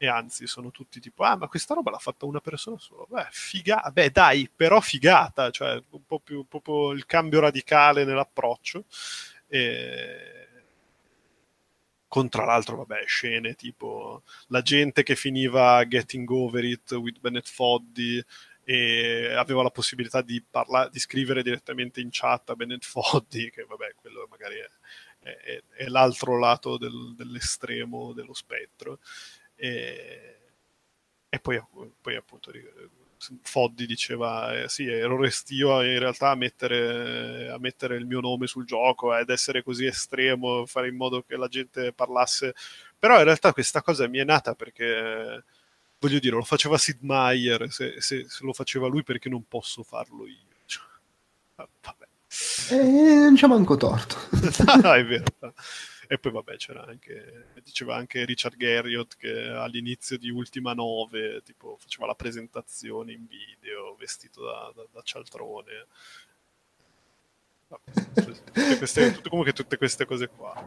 E 0.00 0.06
anzi 0.06 0.46
sono 0.46 0.70
tutti 0.70 1.00
tipo 1.00 1.24
ah 1.24 1.36
ma 1.36 1.48
questa 1.48 1.74
roba 1.74 1.90
l'ha 1.90 1.98
fatta 1.98 2.24
una 2.24 2.40
persona 2.40 2.78
sola. 2.78 3.04
Beh 3.08 3.26
figata 3.30 3.90
beh 3.90 4.10
dai 4.10 4.48
però 4.54 4.80
figata 4.80 5.50
cioè 5.50 5.82
un 5.90 6.04
po' 6.06 6.20
più 6.20 6.46
proprio 6.46 6.92
il 6.92 7.04
cambio 7.04 7.40
radicale 7.40 8.04
nell'approccio. 8.04 8.84
E 9.48 10.38
con 12.08 12.28
tra 12.28 12.44
l'altro 12.44 12.76
vabbè 12.76 13.04
scene 13.06 13.54
tipo 13.54 14.22
la 14.48 14.62
gente 14.62 15.02
che 15.02 15.14
finiva 15.14 15.86
Getting 15.86 16.28
Over 16.30 16.64
It 16.64 16.92
with 16.92 17.20
Bennett 17.20 17.46
Foddy 17.48 18.22
e 18.64 19.32
aveva 19.34 19.62
la 19.62 19.70
possibilità 19.70 20.20
di, 20.22 20.42
parla- 20.42 20.88
di 20.88 20.98
scrivere 20.98 21.42
direttamente 21.42 22.00
in 22.00 22.08
chat 22.10 22.50
a 22.50 22.54
Bennett 22.54 22.84
Foddy 22.84 23.50
che 23.50 23.64
vabbè 23.64 23.94
quello 23.96 24.26
magari 24.30 24.56
è, 24.56 25.30
è, 25.30 25.62
è 25.70 25.86
l'altro 25.86 26.38
lato 26.38 26.76
del, 26.78 27.14
dell'estremo 27.14 28.12
dello 28.12 28.34
spettro 28.34 29.00
e, 29.60 30.36
e 31.28 31.40
poi, 31.40 31.60
poi, 32.00 32.14
appunto 32.14 32.52
Foddy 33.42 33.84
diceva 33.84 34.62
eh, 34.62 34.68
sì 34.68 34.86
ero 34.86 35.20
restio 35.20 35.82
in 35.82 35.98
realtà 35.98 36.30
a 36.30 36.36
mettere, 36.36 37.50
a 37.50 37.58
mettere, 37.58 37.96
il 37.96 38.06
mio 38.06 38.20
nome 38.20 38.46
sul 38.46 38.64
gioco 38.64 39.14
ed 39.16 39.28
essere 39.28 39.64
così 39.64 39.86
estremo 39.86 40.64
fare 40.66 40.88
in 40.88 40.96
modo 40.96 41.22
che 41.22 41.36
la 41.36 41.48
gente 41.48 41.92
parlasse. 41.92 42.54
Però 42.96 43.18
in 43.18 43.24
realtà 43.24 43.52
questa 43.52 43.82
cosa 43.82 44.06
mi 44.06 44.18
è 44.18 44.24
nata 44.24 44.54
perché 44.54 45.44
voglio 45.98 46.18
dire 46.20 46.36
lo 46.36 46.42
faceva 46.42 46.78
Sid 46.78 46.98
Meier 47.00 47.72
se, 47.72 48.00
se, 48.00 48.28
se 48.28 48.44
lo 48.44 48.52
faceva 48.52 48.86
lui 48.86 49.02
perché 49.02 49.28
non 49.28 49.44
posso 49.48 49.82
farlo 49.82 50.24
io? 50.26 50.46
Cioè, 50.66 50.84
vabbè. 51.56 52.06
Eh, 52.70 52.76
non 52.76 53.34
c'è 53.34 53.48
manco 53.48 53.76
torto. 53.76 54.16
No, 54.80 54.92
è 54.92 55.04
vero 55.04 55.24
e 56.10 56.18
poi 56.18 56.32
vabbè 56.32 56.56
c'era 56.56 56.84
anche, 56.84 57.48
diceva 57.62 57.94
anche 57.94 58.24
Richard 58.24 58.56
Garriott 58.56 59.16
che 59.18 59.48
all'inizio 59.48 60.16
di 60.16 60.30
Ultima 60.30 60.72
9 60.72 61.42
tipo 61.44 61.76
faceva 61.78 62.06
la 62.06 62.14
presentazione 62.14 63.12
in 63.12 63.26
video 63.26 63.94
vestito 63.94 64.42
da, 64.42 64.72
da, 64.74 64.86
da 64.90 65.02
cialtrone. 65.02 65.86
Vabbè, 67.68 68.78
queste, 68.78 69.12
tutte, 69.12 69.28
comunque 69.28 69.52
tutte 69.52 69.76
queste 69.76 70.06
cose 70.06 70.28
qua. 70.28 70.66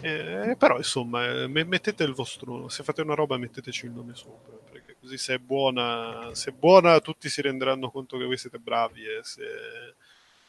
Eh, 0.00 0.56
però 0.58 0.76
insomma, 0.76 1.46
mettete 1.46 2.02
il 2.02 2.12
vostro 2.12 2.68
se 2.68 2.82
fate 2.82 3.02
una 3.02 3.14
roba 3.14 3.38
metteteci 3.38 3.86
il 3.86 3.92
nome 3.92 4.14
sopra 4.14 4.54
perché 4.70 4.96
così 5.00 5.16
se 5.16 5.34
è 5.34 5.38
buona, 5.38 6.34
se 6.34 6.50
è 6.50 6.52
buona 6.52 7.00
tutti 7.00 7.28
si 7.28 7.40
renderanno 7.40 7.90
conto 7.90 8.18
che 8.18 8.24
voi 8.24 8.36
siete 8.36 8.58
bravi 8.58 9.02
e, 9.04 9.20
se, 9.22 9.44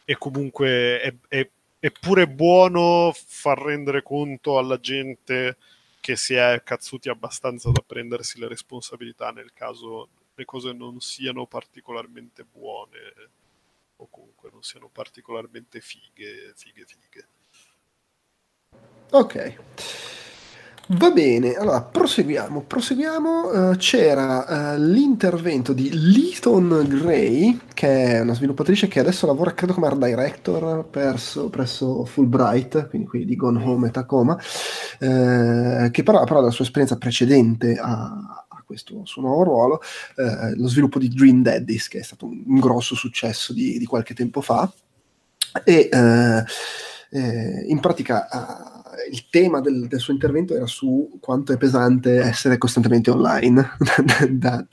e 0.03 0.17
comunque 0.17 0.99
è, 0.99 1.13
è 1.27 1.49
È 1.83 1.89
buono 2.27 3.11
far 3.11 3.57
rendere 3.57 4.03
conto 4.03 4.59
alla 4.59 4.79
gente 4.79 5.57
che 5.99 6.15
si 6.15 6.35
è 6.35 6.61
cazzuti 6.63 7.09
abbastanza 7.09 7.71
da 7.71 7.81
prendersi 7.83 8.39
le 8.39 8.47
responsabilità 8.47 9.31
nel 9.31 9.51
caso 9.51 10.09
le 10.35 10.45
cose 10.45 10.73
non 10.73 10.99
siano 10.99 11.47
particolarmente 11.47 12.43
buone 12.43 12.99
o 13.95 14.07
comunque 14.11 14.51
non 14.51 14.61
siano 14.61 14.89
particolarmente 14.89 15.81
fighe, 15.81 16.53
fighe, 16.55 16.85
fighe. 16.85 17.27
Ok. 19.09 20.20
Va 20.93 21.09
bene, 21.11 21.53
allora 21.53 21.81
proseguiamo. 21.81 22.63
proseguiamo. 22.63 23.69
Uh, 23.69 23.75
c'era 23.77 24.73
uh, 24.73 24.77
l'intervento 24.77 25.71
di 25.71 25.89
Leeton 25.89 26.85
Gray, 26.85 27.59
che 27.73 28.15
è 28.15 28.19
una 28.19 28.33
sviluppatrice 28.33 28.89
che 28.89 28.99
adesso 28.99 29.25
lavora, 29.25 29.53
credo, 29.53 29.73
come 29.73 29.87
art 29.87 29.97
director 29.97 30.85
perso, 30.89 31.49
presso 31.49 32.03
Fulbright, 32.03 32.89
quindi 32.89 33.07
qui 33.07 33.23
di 33.23 33.37
Gone 33.37 33.63
Home 33.63 33.87
e 33.87 33.91
Tacoma, 33.91 34.33
uh, 34.33 35.89
che 35.91 36.03
parlava 36.03 36.25
però 36.25 36.41
della 36.41 36.51
sua 36.51 36.65
esperienza 36.65 36.97
precedente 36.97 37.77
a, 37.79 38.45
questo 38.65 39.01
suo 39.03 39.21
nuovo 39.21 39.43
ruolo, 39.43 39.81
lo 40.55 40.67
sviluppo 40.69 40.97
di 40.97 41.09
Dream 41.09 41.41
Daddies, 41.41 41.89
che 41.89 41.99
è 41.99 42.03
stato 42.03 42.25
un, 42.25 42.41
un 42.45 42.59
grosso 42.59 42.95
successo 42.95 43.51
di, 43.51 43.77
di, 43.77 43.85
qualche 43.85 44.13
tempo 44.13 44.39
fa. 44.39 44.71
E 45.65 45.89
in 47.11 47.79
pratica 47.81 48.70
il 49.09 49.29
tema 49.29 49.61
del, 49.61 49.87
del, 49.87 49.99
suo 49.99 50.13
intervento 50.13 50.55
era 50.55 50.65
su 50.65 51.17
quanto 51.19 51.53
è 51.53 51.57
pesante 51.57 52.19
essere 52.19 52.57
costantemente 52.57 53.09
online, 53.11 53.77
da, 54.31 54.65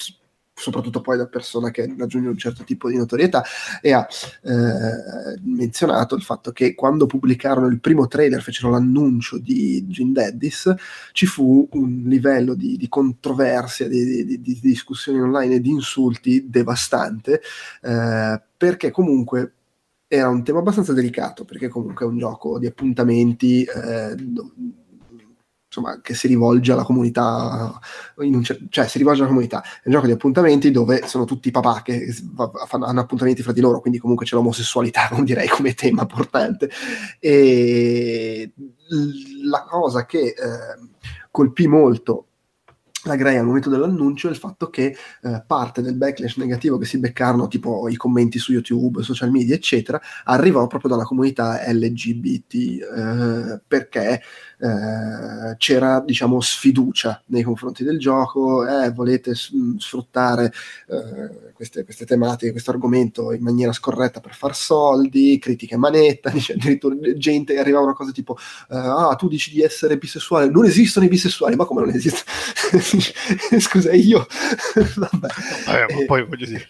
soprattutto 0.58 1.00
poi 1.00 1.16
da 1.16 1.26
persona 1.26 1.70
che 1.70 1.94
raggiunge 1.96 2.28
un 2.28 2.36
certo 2.36 2.64
tipo 2.64 2.88
di 2.88 2.96
notorietà, 2.96 3.44
e 3.80 3.92
ha 3.92 4.06
eh, 4.42 5.38
menzionato 5.42 6.14
il 6.14 6.22
fatto 6.22 6.52
che 6.52 6.74
quando 6.74 7.06
pubblicarono 7.06 7.66
il 7.66 7.80
primo 7.80 8.08
trailer, 8.08 8.42
fecero 8.42 8.70
l'annuncio 8.70 9.38
di 9.38 9.86
Gin 9.88 10.12
Daddis, 10.12 10.74
ci 11.12 11.26
fu 11.26 11.68
un 11.72 12.02
livello 12.06 12.54
di, 12.54 12.76
di 12.76 12.88
controversia, 12.88 13.88
di, 13.88 14.24
di, 14.24 14.40
di, 14.40 14.58
discussioni 14.60 15.20
online 15.20 15.56
e 15.56 15.60
di 15.60 15.70
insulti 15.70 16.46
devastante, 16.48 17.40
eh, 17.82 18.42
perché 18.56 18.90
comunque 18.90 19.52
era 20.08 20.28
un 20.28 20.42
tema 20.42 20.60
abbastanza 20.60 20.94
delicato 20.94 21.44
perché 21.44 21.68
comunque 21.68 22.06
è 22.06 22.08
un 22.08 22.18
gioco 22.18 22.58
di 22.58 22.66
appuntamenti 22.66 23.62
eh, 23.62 24.14
insomma, 25.68 26.00
che 26.00 26.14
si 26.14 26.26
rivolge 26.26 26.72
alla 26.72 26.82
comunità, 26.82 27.78
cer- 28.42 28.66
cioè 28.70 28.88
si 28.88 28.96
rivolge 28.98 29.20
alla 29.20 29.28
comunità, 29.28 29.62
è 29.62 29.82
un 29.84 29.92
gioco 29.92 30.06
di 30.06 30.12
appuntamenti 30.12 30.70
dove 30.70 31.06
sono 31.06 31.24
tutti 31.24 31.50
papà 31.50 31.82
che 31.82 32.10
fanno, 32.66 32.86
hanno 32.86 33.00
appuntamenti 33.00 33.42
fra 33.42 33.52
di 33.52 33.60
loro, 33.60 33.80
quindi 33.80 33.98
comunque 33.98 34.24
c'è 34.24 34.34
l'omosessualità, 34.34 35.08
come 35.10 35.24
direi, 35.24 35.46
come 35.46 35.74
tema 35.74 36.06
portante. 36.06 36.70
E 37.20 38.52
la 39.44 39.64
cosa 39.68 40.06
che 40.06 40.28
eh, 40.28 40.34
colpì 41.30 41.66
molto 41.66 42.27
la 43.04 43.16
Gray 43.16 43.36
al 43.36 43.44
momento 43.44 43.70
dell'annuncio 43.70 44.28
è 44.28 44.30
il 44.30 44.36
fatto 44.36 44.70
che 44.70 44.96
eh, 45.22 45.42
parte 45.46 45.82
del 45.82 45.94
backlash 45.94 46.36
negativo 46.36 46.78
che 46.78 46.84
si 46.84 46.98
beccarono, 46.98 47.46
tipo 47.46 47.88
i 47.88 47.96
commenti 47.96 48.38
su 48.38 48.52
YouTube, 48.52 49.02
social 49.02 49.30
media, 49.30 49.54
eccetera, 49.54 50.00
arrivò 50.24 50.66
proprio 50.66 50.90
dalla 50.90 51.04
comunità 51.04 51.60
LGBT, 51.66 52.54
eh, 52.54 53.60
perché 53.66 54.20
eh, 54.60 55.56
c'era 55.56 56.00
diciamo 56.00 56.40
sfiducia 56.40 57.22
nei 57.26 57.42
confronti 57.42 57.84
del 57.84 57.98
gioco, 57.98 58.66
eh, 58.66 58.90
volete 58.90 59.34
s- 59.34 59.52
sfruttare 59.76 60.52
eh, 60.88 61.52
queste, 61.52 61.84
queste, 61.84 62.04
tematiche, 62.04 62.50
questo 62.50 62.72
argomento 62.72 63.32
in 63.32 63.42
maniera 63.42 63.72
scorretta 63.72 64.20
per 64.20 64.34
far 64.34 64.56
soldi, 64.56 65.38
critiche 65.38 65.76
manetta, 65.76 66.30
dice, 66.34 66.54
addirittura 66.54 66.96
gente 67.16 67.56
arrivava 67.58 67.84
una 67.84 67.94
cosa 67.94 68.10
tipo 68.10 68.36
eh, 68.70 68.76
ah 68.76 69.14
tu 69.14 69.28
dici 69.28 69.52
di 69.52 69.62
essere 69.62 69.96
bisessuale, 69.96 70.50
non 70.50 70.64
esistono 70.64 71.06
i 71.06 71.08
bisessuali, 71.08 71.54
ma 71.54 71.64
come 71.64 71.82
non 71.82 71.94
esistono? 71.94 72.24
Scusa 73.60 73.92
io? 73.92 74.26
Vabbè, 74.96 75.28
vabbè 75.66 75.94
ma 75.94 76.04
poi 76.06 76.24
voglio 76.24 76.46
dire. 76.46 76.68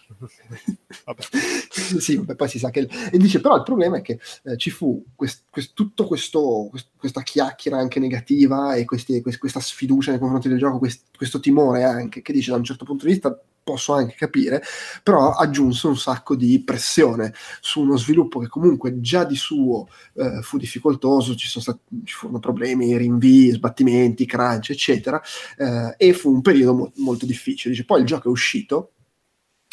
Vabbè. 1.04 1.22
sì, 1.70 2.16
vabbè, 2.16 2.34
poi 2.34 2.48
si 2.48 2.58
sa 2.58 2.70
che 2.70 2.88
e 3.10 3.18
dice 3.18 3.40
però 3.40 3.56
il 3.56 3.62
problema 3.62 3.98
è 3.98 4.02
che 4.02 4.18
eh, 4.44 4.56
ci 4.56 4.70
fu 4.70 5.04
quest, 5.14 5.44
quest, 5.50 5.72
tutto 5.74 6.06
questo, 6.06 6.68
quest, 6.70 6.88
questa 6.96 7.22
chiacchiera 7.22 7.78
anche 7.78 8.00
negativa 8.00 8.74
e 8.74 8.84
questi, 8.84 9.20
questa 9.20 9.60
sfiducia 9.60 10.10
nei 10.10 10.20
confronti 10.20 10.48
del 10.48 10.58
gioco, 10.58 10.78
questo 11.16 11.40
timore 11.40 11.84
anche, 11.84 12.22
che 12.22 12.32
dice 12.32 12.50
da 12.50 12.56
un 12.56 12.64
certo 12.64 12.84
punto 12.84 13.04
di 13.04 13.12
vista 13.12 13.38
posso 13.68 13.92
anche 13.92 14.14
capire, 14.16 14.62
però 15.02 15.32
aggiunse 15.32 15.88
un 15.88 15.96
sacco 15.98 16.34
di 16.34 16.62
pressione 16.64 17.34
su 17.60 17.82
uno 17.82 17.98
sviluppo 17.98 18.38
che 18.38 18.48
comunque 18.48 19.02
già 19.02 19.24
di 19.24 19.36
suo 19.36 19.88
eh, 20.14 20.40
fu 20.40 20.56
difficoltoso, 20.56 21.34
ci, 21.34 21.46
sono 21.46 21.62
stati, 21.62 21.80
ci 22.04 22.14
furono 22.14 22.38
problemi, 22.38 22.96
rinvii, 22.96 23.50
sbattimenti, 23.50 24.24
crunch, 24.24 24.70
eccetera, 24.70 25.20
eh, 25.58 25.94
e 25.98 26.12
fu 26.14 26.32
un 26.32 26.40
periodo 26.40 26.74
mo- 26.74 26.92
molto 26.96 27.26
difficile. 27.26 27.74
Dice, 27.74 27.84
poi 27.84 28.00
il 28.00 28.06
gioco 28.06 28.28
è 28.28 28.30
uscito, 28.30 28.92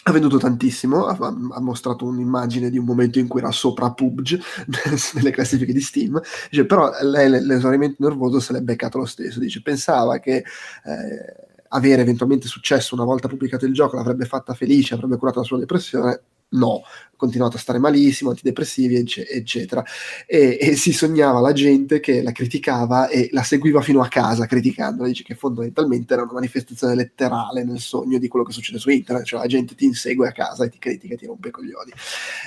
ha 0.04 0.12
venduto 0.12 0.38
tantissimo, 0.38 1.06
ha, 1.06 1.16
ha, 1.18 1.62
mostrato 1.62 2.06
un'immagine 2.06 2.70
di 2.70 2.78
un 2.78 2.84
momento 2.84 3.18
in 3.18 3.30
cui 3.30 3.40
era 3.40 3.52
sopra 3.52 3.94
PUBG 3.94 4.40
nelle 5.16 5.32
classifiche 5.32 5.72
di 5.72 5.80
Steam, 5.80 6.22
dice, 6.50 6.66
però 6.66 6.92
l'esaurimento 7.02 8.06
nervoso 8.06 8.42
se 8.42 8.52
l'è 8.52 8.60
beccato 8.60 8.98
lo 8.98 9.06
stesso, 9.06 9.40
dice 9.40 9.62
pensava 9.62 10.20
che 10.20 10.44
eh, 10.84 11.54
avere 11.76 12.02
eventualmente 12.02 12.48
successo 12.48 12.96
una 12.96 13.04
volta 13.04 13.28
pubblicato 13.28 13.66
il 13.66 13.74
gioco 13.74 13.96
l'avrebbe 13.96 14.26
fatta 14.26 14.54
felice, 14.54 14.94
avrebbe 14.94 15.18
curato 15.18 15.40
la 15.40 15.46
sua 15.46 15.60
depressione, 15.60 16.22
no, 16.50 16.82
ha 16.86 17.16
continuato 17.16 17.58
a 17.58 17.60
stare 17.60 17.80
malissimo, 17.80 18.30
antidepressivi, 18.30 18.96
eccetera. 18.96 19.84
E, 20.26 20.58
e, 20.60 20.76
si 20.76 20.94
sognava 20.94 21.40
la 21.40 21.54
gente 21.54 22.00
che 22.00 22.22
la 22.22 22.32
criticava 22.32 23.08
e 23.10 23.30
la 23.32 23.44
seguiva 23.44 23.82
fino 23.82 24.02
a 24.02 24.08
casa 24.08 24.46
criticandola, 24.46 25.08
dice 25.08 25.24
che 25.24 25.36
fondamentalmente 25.36 26.14
era 26.14 26.24
una 26.24 26.34
manifestazione 26.34 26.96
letterale 26.96 27.64
nel 27.64 27.80
sogno 27.80 28.18
di 28.18 28.28
quello 28.28 28.46
che 28.46 28.54
succede 28.54 28.80
su 28.80 28.90
internet, 28.90 29.26
cioè 29.26 29.40
la 29.40 29.48
gente 29.48 29.76
ti 29.76 29.86
insegue 29.86 30.28
a 30.28 30.32
casa 30.32 30.66
e 30.66 30.70
ti 30.70 30.78
critica 30.78 31.14
e 31.14 31.18
ti 31.18 31.26
rompe 31.26 31.50
i 31.50 31.52
coglioni. 31.52 31.92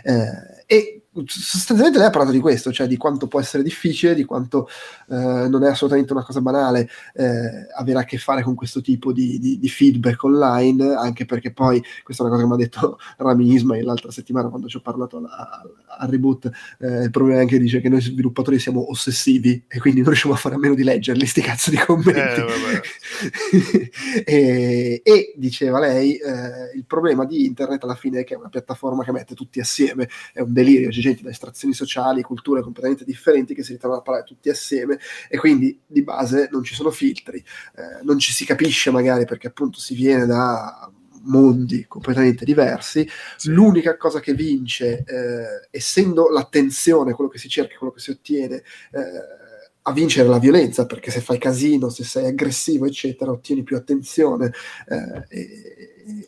Eh, 0.04 0.64
e 0.66 1.02
sostanzialmente 1.26 1.98
lei 1.98 2.08
ha 2.08 2.10
parlato 2.10 2.32
di 2.32 2.40
questo, 2.40 2.72
cioè 2.72 2.86
di 2.86 2.96
quanto 2.96 3.26
può 3.26 3.40
essere 3.40 3.62
difficile, 3.62 4.14
di 4.14 4.24
quanto 4.24 4.68
eh, 5.08 5.48
non 5.48 5.64
è 5.64 5.68
assolutamente 5.68 6.12
una 6.12 6.24
cosa 6.24 6.40
banale 6.40 6.88
eh, 7.14 7.66
avere 7.76 7.98
a 8.00 8.04
che 8.04 8.18
fare 8.18 8.42
con 8.42 8.54
questo 8.54 8.80
tipo 8.80 9.12
di, 9.12 9.38
di, 9.38 9.58
di, 9.58 9.68
feedback 9.68 10.22
online, 10.24 10.94
anche 10.94 11.24
perché 11.24 11.52
poi, 11.52 11.82
questa 12.02 12.22
è 12.22 12.26
una 12.26 12.36
cosa 12.36 12.46
che 12.46 12.54
mi 12.54 12.60
ha 12.60 12.64
detto 12.64 12.98
Rami 13.18 13.52
Ismail 13.52 13.84
l'altra 13.84 14.10
settimana 14.10 14.48
quando 14.48 14.68
ci 14.68 14.76
ho 14.76 14.80
parlato 14.80 15.16
al, 15.16 16.08
reboot, 16.08 16.50
eh, 16.80 17.04
il 17.04 17.10
problema 17.10 17.42
è 17.42 17.46
che 17.46 17.58
dice 17.58 17.80
che 17.80 17.88
noi 17.88 18.00
sviluppatori 18.00 18.58
siamo 18.58 18.90
ossessivi 18.90 19.64
e 19.66 19.78
quindi 19.78 20.00
non 20.00 20.10
riusciamo 20.10 20.34
a 20.34 20.36
fare 20.36 20.54
a 20.54 20.58
meno 20.58 20.74
di 20.74 20.84
leggerli, 20.84 21.26
sti 21.26 21.40
cazzo 21.40 21.70
di 21.70 21.76
commenti. 21.76 22.40
Eh, 22.40 23.90
e, 24.24 25.00
e, 25.02 25.34
diceva 25.36 25.78
lei, 25.80 26.16
eh, 26.16 26.76
il 26.76 26.84
problema 26.86 27.24
di 27.24 27.44
internet 27.44 27.82
alla 27.84 27.94
fine 27.94 28.20
è 28.20 28.24
che 28.24 28.34
è 28.34 28.36
una 28.36 28.48
piattaforma 28.48 29.04
che 29.04 29.12
mette 29.12 29.34
tutti 29.34 29.60
assieme, 29.60 30.08
è 30.32 30.40
un 30.40 30.52
delirio, 30.52 30.88
c'è 30.88 31.00
gente 31.08 31.22
da 31.22 31.30
estrazioni 31.30 31.74
sociali, 31.74 32.22
culture 32.22 32.62
completamente 32.62 33.04
differenti 33.04 33.54
che 33.54 33.62
si 33.62 33.72
ritrovano 33.72 34.00
a 34.00 34.02
parlare 34.04 34.26
tutti 34.26 34.48
assieme 34.48 34.98
e 35.28 35.38
quindi 35.38 35.78
di 35.86 36.02
base 36.02 36.48
non 36.50 36.62
ci 36.62 36.74
sono 36.74 36.90
filtri, 36.90 37.38
eh, 37.38 38.02
non 38.02 38.18
ci 38.18 38.32
si 38.32 38.44
capisce 38.44 38.90
magari 38.90 39.24
perché 39.24 39.48
appunto 39.48 39.78
si 39.78 39.94
viene 39.94 40.26
da 40.26 40.90
mondi 41.22 41.86
completamente 41.86 42.44
diversi. 42.44 43.08
Sì. 43.36 43.50
L'unica 43.50 43.96
cosa 43.96 44.20
che 44.20 44.34
vince, 44.34 45.04
eh, 45.06 45.68
essendo 45.70 46.28
l'attenzione, 46.28 47.12
quello 47.12 47.30
che 47.30 47.38
si 47.38 47.48
cerca, 47.48 47.76
quello 47.76 47.92
che 47.92 48.00
si 48.00 48.10
ottiene, 48.10 48.56
eh, 48.56 49.36
a 49.82 49.92
vincere 49.92 50.28
la 50.28 50.38
violenza, 50.38 50.84
perché 50.86 51.10
se 51.10 51.20
fai 51.20 51.38
casino, 51.38 51.88
se 51.88 52.04
sei 52.04 52.26
aggressivo, 52.26 52.84
eccetera, 52.84 53.30
ottieni 53.30 53.62
più 53.62 53.76
attenzione. 53.76 54.52
Eh, 54.86 55.24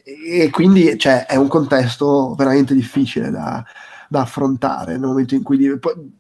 e, 0.04 0.40
e, 0.44 0.50
quindi 0.50 0.98
cioè, 0.98 1.26
è 1.26 1.36
un 1.36 1.48
contesto 1.48 2.34
veramente 2.34 2.74
difficile 2.74 3.30
da, 3.30 3.62
da 4.10 4.22
affrontare 4.22 4.98
nel 4.98 5.06
momento 5.06 5.36
in 5.36 5.44
cui 5.44 5.56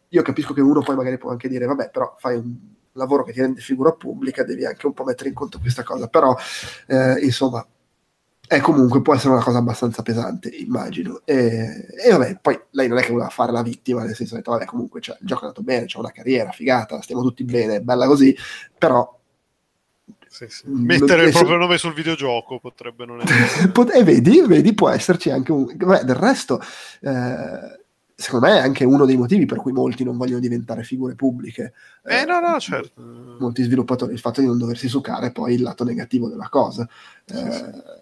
io 0.08 0.22
capisco 0.22 0.54
che 0.54 0.60
uno 0.60 0.80
poi 0.80 0.94
magari 0.94 1.18
può 1.18 1.32
anche 1.32 1.48
dire 1.48 1.66
vabbè 1.66 1.90
però 1.90 2.14
fai 2.20 2.36
un 2.36 2.56
lavoro 2.92 3.24
che 3.24 3.32
ti 3.32 3.40
rende 3.40 3.60
figura 3.60 3.90
pubblica 3.90 4.44
devi 4.44 4.64
anche 4.64 4.86
un 4.86 4.92
po' 4.92 5.02
mettere 5.02 5.28
in 5.28 5.34
conto 5.34 5.58
questa 5.58 5.82
cosa 5.82 6.06
però 6.06 6.36
eh, 6.86 7.18
insomma 7.24 7.66
è 8.46 8.60
comunque 8.60 9.02
può 9.02 9.12
essere 9.16 9.32
una 9.32 9.42
cosa 9.42 9.58
abbastanza 9.58 10.02
pesante 10.02 10.50
immagino 10.50 11.22
e, 11.24 11.88
e, 12.00 12.10
vabbè 12.12 12.38
poi 12.40 12.60
lei 12.70 12.86
non 12.86 12.98
è 12.98 13.02
che 13.02 13.10
voleva 13.10 13.28
fare 13.28 13.50
la 13.50 13.62
vittima 13.62 14.04
nel 14.04 14.14
senso 14.14 14.36
che 14.36 14.42
vabbè 14.44 14.66
comunque 14.66 15.00
cioè, 15.00 15.16
il 15.20 15.26
gioco 15.26 15.40
è 15.40 15.44
andato 15.46 15.62
bene 15.62 15.86
c'è 15.86 15.98
una 15.98 16.12
carriera 16.12 16.52
figata 16.52 17.02
stiamo 17.02 17.22
tutti 17.22 17.42
bene 17.42 17.80
bella 17.80 18.06
così 18.06 18.36
però 18.78 19.18
sì, 20.28 20.46
sì. 20.48 20.62
Mettere 20.68 21.24
il 21.24 21.32
proprio 21.32 21.56
nome 21.56 21.76
sul 21.76 21.92
videogioco 21.92 22.60
potrebbe 22.60 23.04
non 23.04 23.20
essere. 23.20 23.72
e 23.98 24.04
vedi, 24.04 24.40
vedi, 24.46 24.74
può 24.74 24.88
esserci 24.88 25.28
anche 25.28 25.50
un. 25.50 25.66
Beh, 25.74 26.04
del 26.04 26.14
resto, 26.14 26.60
eh, 27.00 27.79
secondo 28.20 28.46
me 28.46 28.58
è 28.58 28.60
anche 28.60 28.84
uno 28.84 29.06
dei 29.06 29.16
motivi 29.16 29.46
per 29.46 29.58
cui 29.58 29.72
molti 29.72 30.04
non 30.04 30.18
vogliono 30.18 30.40
diventare 30.40 30.82
figure 30.82 31.14
pubbliche. 31.14 31.72
Eh, 32.04 32.20
eh 32.20 32.24
no, 32.26 32.38
no, 32.38 32.60
certo. 32.60 33.00
Molti 33.38 33.62
sviluppatori, 33.62 34.12
il 34.12 34.18
fatto 34.18 34.40
di 34.40 34.46
non 34.46 34.58
doversi 34.58 34.88
succare 34.88 35.32
poi 35.32 35.54
il 35.54 35.62
lato 35.62 35.84
negativo 35.84 36.28
della 36.28 36.48
cosa. 36.50 36.86
Eh, 37.24 37.98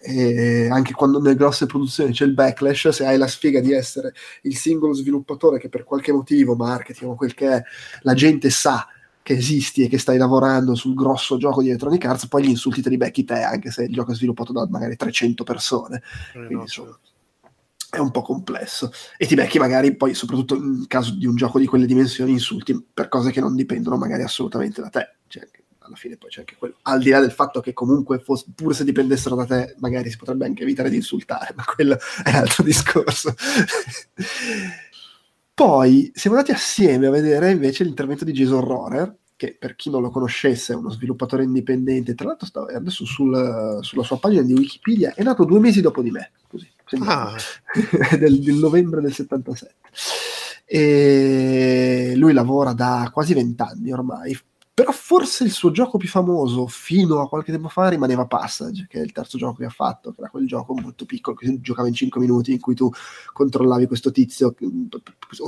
e 0.00 0.68
anche 0.70 0.92
quando 0.92 1.20
nelle 1.20 1.36
grosse 1.36 1.66
produzioni 1.66 2.12
c'è 2.12 2.24
il 2.24 2.34
backlash, 2.34 2.88
se 2.88 3.06
hai 3.06 3.16
la 3.16 3.26
sfiga 3.28 3.60
di 3.60 3.72
essere 3.72 4.12
il 4.42 4.56
singolo 4.56 4.92
sviluppatore 4.92 5.58
che 5.58 5.68
per 5.68 5.84
qualche 5.84 6.12
motivo, 6.12 6.56
marketing 6.56 7.10
o 7.10 7.14
quel 7.14 7.34
che 7.34 7.48
è, 7.48 7.62
la 8.02 8.14
gente 8.14 8.50
sa 8.50 8.88
che 9.22 9.34
esisti 9.34 9.84
e 9.84 9.88
che 9.88 9.98
stai 9.98 10.16
lavorando 10.16 10.74
sul 10.74 10.94
grosso 10.94 11.36
gioco 11.36 11.62
di 11.62 11.68
Electronic 11.68 12.04
Arts, 12.06 12.28
poi 12.28 12.44
gli 12.44 12.48
insulti 12.48 12.80
te 12.80 12.88
li 12.88 12.96
becchi 12.96 13.24
te, 13.24 13.42
anche 13.42 13.70
se 13.70 13.84
il 13.84 13.92
gioco 13.92 14.12
è 14.12 14.14
sviluppato 14.14 14.52
da 14.52 14.66
magari 14.68 14.96
300 14.96 15.44
persone. 15.44 16.02
Eh, 16.34 16.46
Quindi, 16.46 16.54
no, 16.54 16.66
certo. 16.66 16.98
È 17.98 18.00
un 18.00 18.10
po' 18.10 18.22
complesso. 18.22 18.90
E 19.16 19.26
ti 19.26 19.34
becchi 19.34 19.58
magari 19.58 19.94
poi 19.96 20.14
soprattutto 20.14 20.54
in 20.54 20.86
caso 20.86 21.14
di 21.14 21.26
un 21.26 21.34
gioco 21.34 21.58
di 21.58 21.66
quelle 21.66 21.86
dimensioni 21.86 22.32
insulti 22.32 22.80
per 22.94 23.08
cose 23.08 23.30
che 23.30 23.40
non 23.40 23.54
dipendono 23.54 23.96
magari 23.96 24.22
assolutamente 24.22 24.80
da 24.80 24.88
te. 24.88 25.16
Cioè, 25.26 25.48
alla 25.80 25.96
fine 25.96 26.16
poi 26.16 26.30
c'è 26.30 26.40
anche 26.40 26.56
quello. 26.56 26.76
Al 26.82 27.00
di 27.00 27.10
là 27.10 27.20
del 27.20 27.32
fatto 27.32 27.60
che 27.60 27.72
comunque 27.72 28.20
fosse, 28.20 28.46
pur 28.54 28.74
se 28.74 28.84
dipendessero 28.84 29.34
da 29.34 29.44
te 29.44 29.74
magari 29.78 30.10
si 30.10 30.16
potrebbe 30.16 30.46
anche 30.46 30.62
evitare 30.62 30.90
di 30.90 30.96
insultare 30.96 31.52
ma 31.56 31.64
quello 31.64 31.98
è 32.24 32.30
un 32.30 32.34
altro 32.36 32.62
discorso. 32.62 33.34
Poi 35.52 36.12
siamo 36.14 36.36
andati 36.36 36.54
assieme 36.54 37.08
a 37.08 37.10
vedere 37.10 37.50
invece 37.50 37.82
l'intervento 37.82 38.24
di 38.24 38.32
Jason 38.32 38.60
Rohrer 38.60 39.12
che 39.34 39.56
per 39.58 39.76
chi 39.76 39.88
non 39.88 40.02
lo 40.02 40.10
conoscesse 40.10 40.72
è 40.72 40.76
uno 40.76 40.90
sviluppatore 40.90 41.44
indipendente, 41.44 42.14
tra 42.14 42.26
l'altro 42.26 42.46
sta, 42.46 42.66
adesso 42.74 43.04
sul, 43.04 43.78
sulla 43.82 44.02
sua 44.02 44.18
pagina 44.18 44.42
di 44.42 44.52
Wikipedia 44.52 45.14
è 45.14 45.22
nato 45.22 45.44
due 45.44 45.60
mesi 45.60 45.80
dopo 45.80 46.02
di 46.02 46.10
me, 46.10 46.32
così, 46.48 46.68
ah. 47.00 47.34
del, 48.18 48.40
del, 48.40 48.54
novembre 48.54 49.00
del 49.00 49.12
77. 49.12 49.74
E 50.66 52.12
lui 52.16 52.32
lavora 52.32 52.72
da 52.72 53.10
quasi 53.12 53.34
vent'anni 53.34 53.92
ormai, 53.92 54.38
però 54.78 54.92
forse 54.92 55.42
il 55.42 55.50
suo 55.50 55.72
gioco 55.72 55.98
più 55.98 56.06
famoso 56.06 56.68
fino 56.68 57.20
a 57.20 57.28
qualche 57.28 57.50
tempo 57.50 57.66
fa 57.68 57.88
rimaneva 57.88 58.26
Passage, 58.26 58.86
che 58.88 59.00
è 59.00 59.02
il 59.02 59.10
terzo 59.10 59.36
gioco 59.36 59.56
che 59.56 59.64
ha 59.64 59.70
fatto, 59.70 60.12
che 60.12 60.20
era 60.20 60.30
quel 60.30 60.46
gioco 60.46 60.72
molto 60.72 61.04
piccolo 61.04 61.34
che 61.34 61.60
giocava 61.60 61.88
in 61.88 61.94
5 61.94 62.20
minuti 62.20 62.52
in 62.52 62.60
cui 62.60 62.76
tu 62.76 62.88
controllavi 63.32 63.88
questo 63.88 64.12
tizio. 64.12 64.54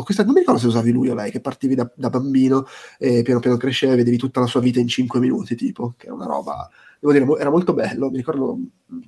Questa, 0.03 0.25
non 0.25 0.33
mi 0.33 0.41
ricordo 0.41 0.59
se 0.59 0.67
usavi 0.67 0.91
lui 0.91 1.11
o 1.11 1.15
lei, 1.15 1.31
che 1.31 1.41
partivi 1.41 1.77
da, 1.77 1.89
da 1.95 2.11
bambino 2.11 2.67
e 2.99 3.23
piano 3.23 3.39
piano 3.39 3.57
cresceva 3.57 3.93
e 3.93 3.97
vedevi 3.99 4.17
tutta 4.17 4.41
la 4.41 4.47
sua 4.47 4.59
vita 4.59 4.81
in 4.81 4.89
5 4.89 5.21
minuti, 5.21 5.55
tipo, 5.55 5.95
che 5.97 6.09
è 6.09 6.11
una 6.11 6.27
roba, 6.27 6.69
devo 6.99 7.13
dire, 7.13 7.41
era 7.41 7.51
molto 7.51 7.73
bello. 7.73 8.11
Mi 8.11 8.17
ricordo 8.17 8.59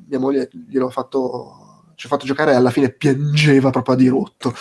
mia 0.07 0.21
moglie 0.21 0.49
gliel'ho 0.53 0.91
fatto, 0.91 1.72
ci 1.95 2.07
ho 2.07 2.09
fatto 2.09 2.27
giocare 2.27 2.53
e 2.53 2.55
alla 2.55 2.71
fine 2.71 2.91
piangeva 2.91 3.71
proprio 3.71 3.95
a 3.95 3.99
dirotto. 3.99 4.55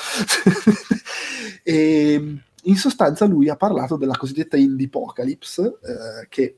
e 1.64 2.42
in 2.64 2.76
sostanza 2.76 3.26
lui 3.26 3.50
ha 3.50 3.56
parlato 3.56 3.98
della 3.98 4.18
cosiddetta 4.18 4.58
Indiepocalypse, 4.58 5.64
eh, 5.64 6.28
che 6.30 6.58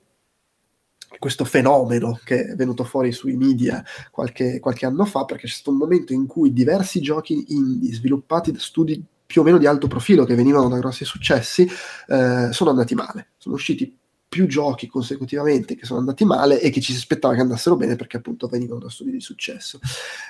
questo 1.20 1.46
fenomeno 1.46 2.20
che 2.24 2.48
è 2.48 2.56
venuto 2.56 2.84
fuori 2.84 3.12
sui 3.12 3.36
media 3.36 3.84
qualche, 4.12 4.60
qualche, 4.60 4.86
anno 4.86 5.06
fa, 5.06 5.26
perché 5.26 5.48
c'è 5.48 5.54
stato 5.54 5.72
un 5.72 5.78
momento 5.78 6.14
in 6.14 6.26
cui 6.26 6.54
diversi 6.54 7.02
giochi 7.02 7.46
indie 7.50 7.94
sviluppati 7.94 8.52
da 8.52 8.60
studi 8.60 9.04
più 9.26 9.42
o 9.42 9.44
meno 9.44 9.58
di 9.58 9.66
alto 9.66 9.88
profilo 9.88 10.26
che 10.26 10.36
venivano 10.36 10.70
da 10.70 10.78
grossi 10.78 11.06
successi 11.06 11.68
eh, 12.08 12.50
sono 12.52 12.70
andati 12.70 12.94
male, 12.94 13.30
sono 13.38 13.56
usciti 13.56 13.98
più 14.34 14.48
giochi 14.48 14.88
consecutivamente 14.88 15.76
che 15.76 15.86
sono 15.86 16.00
andati 16.00 16.26
male 16.26 16.60
e 16.60 16.72
che 16.72 16.82
ci 16.82 16.92
si 16.92 16.98
aspettava 16.98 17.36
che 17.36 17.42
andassero 17.42 17.76
bene 17.76 17.96
perché 17.96 18.18
appunto 18.18 18.48
venivano 18.48 18.80
da 18.80 18.90
studi 18.90 19.12
di 19.12 19.22
successo. 19.22 19.80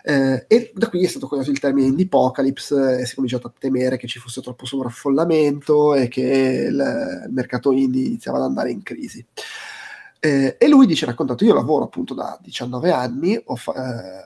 Eh, 0.03 0.43
e 0.45 0.73
da 0.75 0.89
qui 0.89 1.05
è 1.05 1.07
stato 1.07 1.25
coniato 1.25 1.51
il 1.51 1.59
termine 1.59 1.95
di 1.95 2.03
apocalypse 2.03 2.99
e 2.99 3.05
si 3.05 3.13
è 3.13 3.15
cominciato 3.15 3.47
a 3.47 3.53
temere 3.57 3.95
che 3.95 4.07
ci 4.07 4.19
fosse 4.19 4.41
troppo 4.41 4.65
sovraffollamento 4.65 5.95
e 5.95 6.09
che 6.09 6.65
il, 6.67 7.23
il 7.27 7.31
mercato 7.31 7.71
indie 7.71 8.07
iniziava 8.07 8.39
ad 8.39 8.43
andare 8.43 8.71
in 8.71 8.83
crisi. 8.83 9.25
Eh, 10.19 10.57
e 10.59 10.67
lui 10.67 10.85
dice, 10.85 11.05
raccontato, 11.05 11.45
io 11.45 11.53
lavoro 11.53 11.85
appunto 11.85 12.13
da 12.13 12.37
19 12.41 12.91
anni 12.91 13.41
fa- 13.55 14.19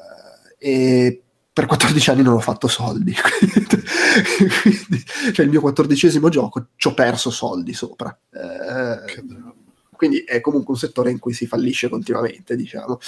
eh, 0.57 1.05
e 1.05 1.21
per 1.53 1.67
14 1.67 2.11
anni 2.11 2.21
non 2.23 2.33
ho 2.33 2.39
fatto 2.39 2.67
soldi. 2.67 3.13
Quindi, 4.61 5.03
cioè 5.33 5.45
il 5.45 5.51
mio 5.51 5.61
quattordicesimo 5.61 6.29
gioco 6.29 6.67
ci 6.75 6.87
ho 6.87 6.93
perso 6.95 7.31
soldi 7.31 7.73
sopra. 7.73 8.15
Eh, 8.31 9.46
quindi 9.97 10.19
è 10.19 10.39
comunque 10.39 10.73
un 10.73 10.79
settore 10.79 11.11
in 11.11 11.19
cui 11.19 11.33
si 11.33 11.45
fallisce 11.45 11.89
continuamente, 11.89 12.55
diciamo, 12.55 12.99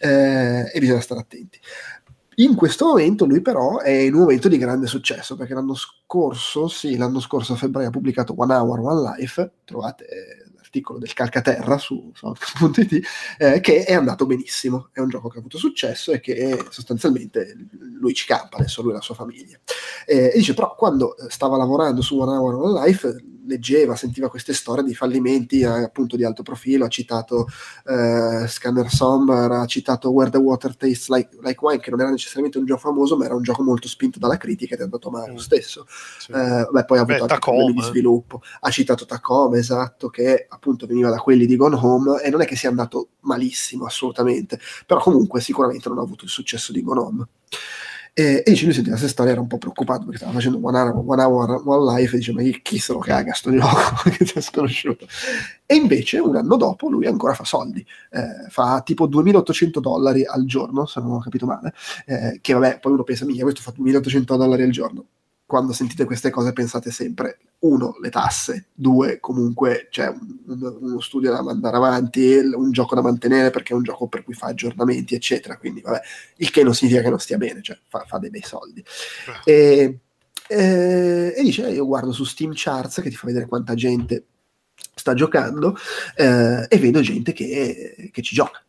eh, 0.00 0.70
e 0.72 0.80
bisogna 0.80 1.00
stare 1.00 1.20
attenti. 1.20 1.60
In 2.36 2.54
questo 2.54 2.86
momento 2.86 3.24
lui 3.26 3.40
però 3.40 3.78
è 3.78 3.90
in 3.90 4.14
un 4.14 4.20
momento 4.20 4.48
di 4.48 4.58
grande 4.58 4.86
successo 4.86 5.36
perché 5.36 5.54
l'anno 5.54 5.74
scorso, 5.74 6.68
sì, 6.68 6.96
l'anno 6.96 7.20
scorso 7.20 7.52
a 7.52 7.56
febbraio 7.56 7.88
ha 7.88 7.90
pubblicato 7.92 8.34
One 8.36 8.54
Hour, 8.54 8.80
One 8.80 9.16
Life, 9.16 9.50
trovate 9.64 10.47
l'articolo 10.68 10.98
del 10.98 11.12
Calcaterra 11.14 11.78
su 11.78 12.12
Sound.it, 12.14 13.00
eh, 13.38 13.60
che 13.60 13.84
è 13.84 13.94
andato 13.94 14.26
benissimo, 14.26 14.90
è 14.92 15.00
un 15.00 15.08
gioco 15.08 15.28
che 15.28 15.36
ha 15.36 15.40
avuto 15.40 15.58
successo 15.58 16.12
e 16.12 16.20
che 16.20 16.66
sostanzialmente 16.68 17.56
lui 17.98 18.14
ci 18.14 18.26
campa, 18.26 18.58
adesso 18.58 18.82
lui 18.82 18.92
e 18.92 18.94
la 18.94 19.00
sua 19.00 19.14
famiglia. 19.14 19.58
Eh, 20.06 20.30
e 20.32 20.36
dice 20.36 20.54
però 20.54 20.74
quando 20.74 21.16
stava 21.28 21.56
lavorando 21.56 22.02
su 22.02 22.18
One 22.18 22.36
Hour, 22.36 22.54
One 22.54 22.86
Life 22.86 23.22
leggeva, 23.48 23.96
sentiva 23.96 24.28
queste 24.28 24.52
storie 24.52 24.84
di 24.84 24.94
fallimenti 24.94 25.60
eh, 25.60 25.66
appunto 25.66 26.16
di 26.16 26.24
alto 26.24 26.42
profilo, 26.42 26.84
ha 26.84 26.88
citato 26.88 27.46
eh, 27.86 28.46
Scanner 28.46 28.90
Somber, 28.90 29.50
ha 29.50 29.66
citato 29.66 30.10
Where 30.10 30.30
the 30.30 30.36
Water 30.36 30.76
Tastes 30.76 31.08
like, 31.08 31.30
like, 31.40 31.58
Wine, 31.60 31.80
che 31.80 31.90
non 31.90 32.00
era 32.00 32.10
necessariamente 32.10 32.58
un 32.58 32.66
gioco 32.66 32.80
famoso, 32.80 33.16
ma 33.16 33.24
era 33.24 33.34
un 33.34 33.42
gioco 33.42 33.62
molto 33.62 33.88
spinto 33.88 34.18
dalla 34.18 34.36
critica 34.36 34.74
ed 34.74 34.80
è 34.80 34.84
andato 34.84 35.10
male 35.10 35.28
lo 35.28 35.32
mm. 35.32 35.36
stesso. 35.36 35.86
Sì. 36.18 36.30
Eh, 36.32 36.68
beh, 36.70 36.84
poi 36.84 36.98
ha 36.98 37.02
avuto 37.02 37.24
beh, 37.24 37.32
anche 37.32 37.38
problemi 37.38 37.72
di 37.72 37.82
sviluppo. 37.82 38.42
Ha 38.60 38.70
citato 38.70 39.06
Tacoma, 39.06 39.56
esatto, 39.56 40.08
che 40.10 40.46
appunto 40.58 40.86
veniva 40.86 41.08
da 41.08 41.18
quelli 41.18 41.46
di 41.46 41.56
Gone 41.56 41.78
Home 41.80 42.20
e 42.20 42.28
non 42.28 42.42
è 42.42 42.44
che 42.44 42.56
sia 42.56 42.68
andato 42.68 43.10
malissimo 43.20 43.86
assolutamente, 43.86 44.60
però 44.84 45.00
comunque 45.00 45.40
sicuramente 45.40 45.88
non 45.88 45.98
ha 45.98 46.02
avuto 46.02 46.24
il 46.24 46.30
successo 46.30 46.72
di 46.72 46.82
Gone 46.82 47.00
Home. 47.00 47.26
E, 48.12 48.42
e 48.44 48.50
dice, 48.50 48.64
lui 48.64 48.74
sentiva 48.74 48.96
questa 48.96 49.12
storia, 49.12 49.30
era 49.30 49.40
un 49.40 49.46
po' 49.46 49.58
preoccupato 49.58 50.02
perché 50.02 50.16
stava 50.16 50.32
facendo 50.32 50.58
One 50.60 50.76
Hour, 50.76 51.04
one, 51.06 51.22
hour, 51.22 51.62
one 51.64 52.00
Life 52.00 52.16
e 52.16 52.18
dice, 52.18 52.32
ma 52.32 52.42
chi 52.42 52.78
se 52.78 52.92
lo 52.92 52.98
caga 52.98 53.32
sto 53.32 53.52
gioco, 53.52 54.10
che 54.10 54.24
ti 54.24 54.32
è 54.34 54.40
sconosciuto. 54.40 55.06
E 55.64 55.76
invece 55.76 56.18
un 56.18 56.34
anno 56.34 56.56
dopo 56.56 56.88
lui 56.88 57.06
ancora 57.06 57.34
fa 57.34 57.44
soldi, 57.44 57.86
eh, 58.10 58.48
fa 58.48 58.82
tipo 58.84 59.06
2800 59.06 59.78
dollari 59.78 60.24
al 60.24 60.44
giorno, 60.46 60.84
se 60.86 61.00
non 61.00 61.12
ho 61.12 61.20
capito 61.20 61.46
male, 61.46 61.72
eh, 62.06 62.38
che 62.40 62.54
vabbè, 62.54 62.80
poi 62.80 62.92
uno 62.92 63.04
pensa, 63.04 63.24
mica, 63.24 63.44
questo 63.44 63.60
fa 63.60 63.72
2800 63.76 64.36
dollari 64.36 64.62
al 64.62 64.70
giorno 64.70 65.06
quando 65.48 65.72
sentite 65.72 66.04
queste 66.04 66.28
cose 66.28 66.52
pensate 66.52 66.90
sempre, 66.90 67.38
uno, 67.60 67.96
le 68.02 68.10
tasse, 68.10 68.66
due, 68.74 69.18
comunque 69.18 69.88
c'è 69.90 70.06
un, 70.06 70.76
uno 70.78 71.00
studio 71.00 71.32
da 71.32 71.42
mandare 71.42 71.74
avanti, 71.74 72.34
un 72.34 72.70
gioco 72.70 72.94
da 72.94 73.00
mantenere 73.00 73.48
perché 73.48 73.72
è 73.72 73.76
un 73.76 73.82
gioco 73.82 74.08
per 74.08 74.24
cui 74.24 74.34
fa 74.34 74.48
aggiornamenti, 74.48 75.14
eccetera. 75.14 75.56
Quindi, 75.56 75.80
vabbè, 75.80 76.02
il 76.36 76.50
che 76.50 76.62
non 76.62 76.74
significa 76.74 77.00
che 77.00 77.08
non 77.08 77.18
stia 77.18 77.38
bene, 77.38 77.62
cioè 77.62 77.78
fa, 77.88 78.04
fa 78.06 78.18
dei 78.18 78.28
bei 78.28 78.42
soldi. 78.42 78.84
Ah. 79.26 79.40
E, 79.46 80.00
e, 80.48 81.34
e, 81.34 81.42
dice, 81.42 81.70
io 81.70 81.86
guardo 81.86 82.12
su 82.12 82.24
Steam 82.24 82.52
Charts 82.54 83.00
che 83.00 83.08
ti 83.08 83.16
fa 83.16 83.26
vedere 83.26 83.46
quanta 83.46 83.72
gente 83.72 84.24
sta 84.94 85.14
giocando 85.14 85.74
eh, 86.14 86.66
e 86.68 86.78
vedo 86.78 87.00
gente 87.00 87.32
che, 87.32 88.10
che 88.12 88.20
ci 88.20 88.34
gioca 88.34 88.62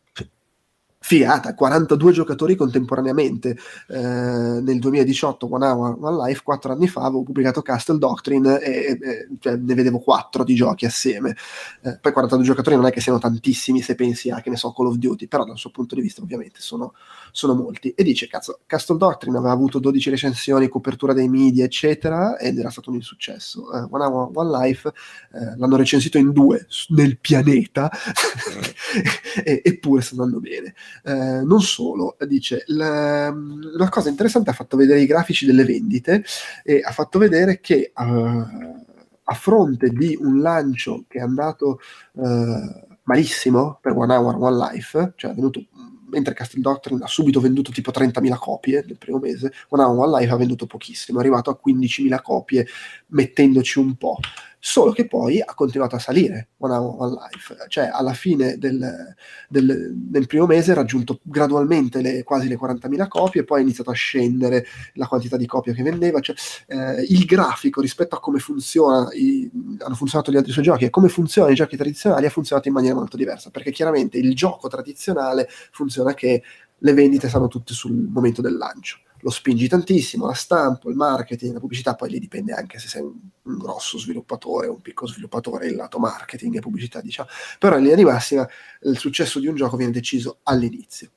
figata, 1.02 1.54
42 1.54 2.12
giocatori 2.12 2.54
contemporaneamente. 2.54 3.56
Eh, 3.88 3.98
nel 3.98 4.78
2018 4.78 5.52
One 5.52 5.66
Hour 5.66 5.96
One 5.98 6.26
Life, 6.26 6.42
4 6.44 6.72
anni 6.72 6.88
fa 6.88 7.00
avevo 7.00 7.22
pubblicato 7.22 7.62
Castle 7.62 7.98
Doctrine 7.98 8.60
e, 8.60 8.98
e 9.00 9.28
cioè, 9.40 9.56
ne 9.56 9.74
vedevo 9.74 9.98
4 9.98 10.44
di 10.44 10.54
giochi 10.54 10.84
assieme. 10.84 11.34
Eh, 11.82 11.98
poi 11.98 12.12
42 12.12 12.46
giocatori 12.46 12.76
non 12.76 12.86
è 12.86 12.92
che 12.92 13.00
siano 13.00 13.18
tantissimi 13.18 13.80
se 13.80 13.94
pensi 13.94 14.30
a 14.30 14.40
che 14.40 14.50
ne 14.50 14.56
so 14.56 14.72
Call 14.72 14.86
of 14.88 14.96
Duty 14.96 15.26
però 15.26 15.44
dal 15.44 15.56
suo 15.56 15.70
punto 15.70 15.94
di 15.94 16.02
vista 16.02 16.20
ovviamente 16.20 16.60
sono, 16.60 16.92
sono 17.32 17.54
molti 17.54 17.90
e 17.90 18.02
dice 18.02 18.26
cazzo 18.26 18.60
Castle 18.66 18.96
Doctrine 18.98 19.36
aveva 19.36 19.52
avuto 19.52 19.78
12 19.78 20.10
recensioni, 20.10 20.68
copertura 20.68 21.12
dei 21.12 21.28
media 21.28 21.64
eccetera 21.64 22.38
ed 22.38 22.58
era 22.58 22.70
stato 22.70 22.90
un 22.90 22.96
insuccesso 22.96 23.72
eh, 23.72 23.86
One 23.90 24.04
Hour 24.04 24.30
One 24.34 24.66
Life 24.66 24.88
eh, 24.88 25.56
l'hanno 25.56 25.76
recensito 25.76 26.18
in 26.18 26.32
due 26.32 26.66
nel 26.88 27.18
pianeta 27.18 27.90
eppure 29.44 30.02
sta 30.02 30.14
andando 30.14 30.40
bene. 30.40 30.74
Eh, 31.04 31.42
non 31.44 31.60
solo, 31.62 32.16
dice, 32.26 32.64
la, 32.66 33.30
una 33.30 33.88
cosa 33.88 34.08
interessante 34.08 34.50
ha 34.50 34.54
fatto 34.54 34.76
vedere 34.76 35.00
i 35.00 35.06
grafici 35.06 35.46
delle 35.46 35.64
vendite 35.64 36.24
e 36.64 36.80
ha 36.82 36.92
fatto 36.92 37.18
vedere 37.18 37.60
che 37.60 37.92
uh, 37.94 38.02
a 38.02 39.34
fronte 39.34 39.90
di 39.90 40.16
un 40.20 40.40
lancio 40.40 41.04
che 41.08 41.18
è 41.18 41.22
andato 41.22 41.80
uh, 42.12 42.88
malissimo 43.04 43.78
per 43.80 43.92
One 43.96 44.14
Hour, 44.14 44.36
One 44.36 44.72
Life, 44.72 45.12
cioè 45.16 45.30
è 45.30 45.34
venuto 45.34 45.64
mentre 46.10 46.34
Castle 46.34 46.60
Doctrine 46.60 47.02
ha 47.02 47.06
subito 47.06 47.40
venduto 47.40 47.70
tipo 47.70 47.90
30.000 47.90 48.36
copie 48.38 48.84
nel 48.86 48.98
primo 48.98 49.18
mese, 49.18 49.52
One 49.68 49.82
Hour 49.82 50.06
One 50.06 50.20
Life 50.20 50.32
ha 50.32 50.36
venduto 50.36 50.66
pochissimo, 50.66 51.18
è 51.18 51.20
arrivato 51.22 51.50
a 51.50 51.58
15.000 51.64 52.22
copie 52.22 52.66
mettendoci 53.08 53.78
un 53.78 53.94
po' 53.96 54.18
solo 54.62 54.92
che 54.92 55.06
poi 55.06 55.40
ha 55.40 55.54
continuato 55.54 55.96
a 55.96 55.98
salire 55.98 56.50
One 56.58 56.74
Hour 56.74 56.94
One 56.98 57.16
Life, 57.32 57.56
cioè 57.68 57.88
alla 57.90 58.12
fine 58.12 58.58
del, 58.58 59.14
del, 59.48 59.92
del 59.94 60.26
primo 60.26 60.44
mese 60.44 60.72
ha 60.72 60.74
raggiunto 60.74 61.18
gradualmente 61.22 62.02
le, 62.02 62.22
quasi 62.22 62.46
le 62.46 62.58
40.000 62.58 63.08
copie, 63.08 63.44
poi 63.44 63.60
ha 63.60 63.62
iniziato 63.62 63.90
a 63.90 63.94
scendere 63.94 64.66
la 64.94 65.06
quantità 65.06 65.38
di 65.38 65.46
copie 65.46 65.72
che 65.72 65.82
vendeva, 65.82 66.20
cioè, 66.20 66.36
eh, 66.66 67.02
il 67.08 67.24
grafico 67.24 67.80
rispetto 67.80 68.16
a 68.16 68.20
come 68.20 68.38
funziona 68.38 69.08
i, 69.14 69.50
hanno 69.78 69.94
funzionato 69.94 70.30
gli 70.30 70.36
altri 70.36 70.52
suoi 70.52 70.64
giochi 70.64 70.84
e 70.84 70.90
come 70.90 71.08
funzionano 71.08 71.54
i 71.54 71.56
giochi 71.56 71.76
tradizionali 71.76 72.26
ha 72.26 72.30
funzionato 72.30 72.68
in 72.68 72.74
maniera 72.74 72.94
molto 72.94 73.16
diversa, 73.16 73.48
perché 73.48 73.70
chiaramente 73.70 74.18
il 74.18 74.34
gioco 74.34 74.68
tradizionale 74.68 75.48
funziona 75.72 76.12
che 76.12 76.42
le 76.76 76.92
vendite 76.92 77.28
stanno 77.28 77.48
tutte 77.48 77.72
sul 77.72 77.92
momento 77.92 78.42
del 78.42 78.56
lancio 78.56 78.98
lo 79.22 79.30
spingi 79.30 79.68
tantissimo, 79.68 80.26
la 80.26 80.34
stampa, 80.34 80.88
il 80.88 80.96
marketing, 80.96 81.54
la 81.54 81.60
pubblicità, 81.60 81.94
poi 81.94 82.10
lì 82.10 82.18
dipende 82.18 82.52
anche 82.52 82.78
se 82.78 82.88
sei 82.88 83.02
un, 83.02 83.18
grosso 83.42 83.98
sviluppatore 83.98 84.68
o 84.68 84.74
un 84.74 84.80
piccolo 84.80 85.10
sviluppatore, 85.10 85.66
il 85.66 85.74
lato 85.74 85.98
marketing 85.98 86.56
e 86.56 86.60
pubblicità, 86.60 87.00
diciamo. 87.00 87.28
Però 87.58 87.76
in 87.76 87.82
linea 87.82 87.96
di 87.96 88.04
massima 88.04 88.48
il 88.82 88.98
successo 88.98 89.40
di 89.40 89.46
un 89.46 89.54
gioco 89.54 89.76
viene 89.76 89.92
deciso 89.92 90.38
all'inizio. 90.44 91.10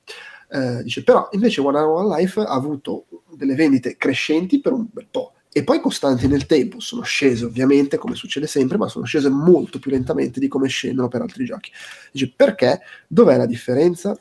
Eh, 0.49 0.83
dice, 0.83 1.03
però 1.03 1.29
invece 1.31 1.61
One 1.61 1.77
Hour 1.77 2.05
One 2.05 2.17
Life 2.17 2.39
ha 2.39 2.45
avuto 2.45 3.05
delle 3.31 3.55
vendite 3.55 3.97
crescenti 3.97 4.59
per 4.61 4.73
un 4.73 4.87
bel 4.91 5.07
po' 5.09 5.33
e 5.51 5.63
poi 5.63 5.79
costanti 5.79 6.27
nel 6.27 6.45
tempo. 6.47 6.79
Sono 6.79 7.03
scese 7.03 7.45
ovviamente, 7.45 7.97
come 7.97 8.15
succede 8.15 8.47
sempre, 8.47 8.77
ma 8.77 8.87
sono 8.87 9.05
scese 9.05 9.29
molto 9.29 9.79
più 9.79 9.91
lentamente 9.91 10.39
di 10.39 10.47
come 10.47 10.67
scendono 10.67 11.07
per 11.07 11.21
altri 11.21 11.45
giochi. 11.45 11.71
Dice 12.11 12.33
perché? 12.35 12.81
Dov'è 13.07 13.37
la 13.37 13.45
differenza? 13.45 14.19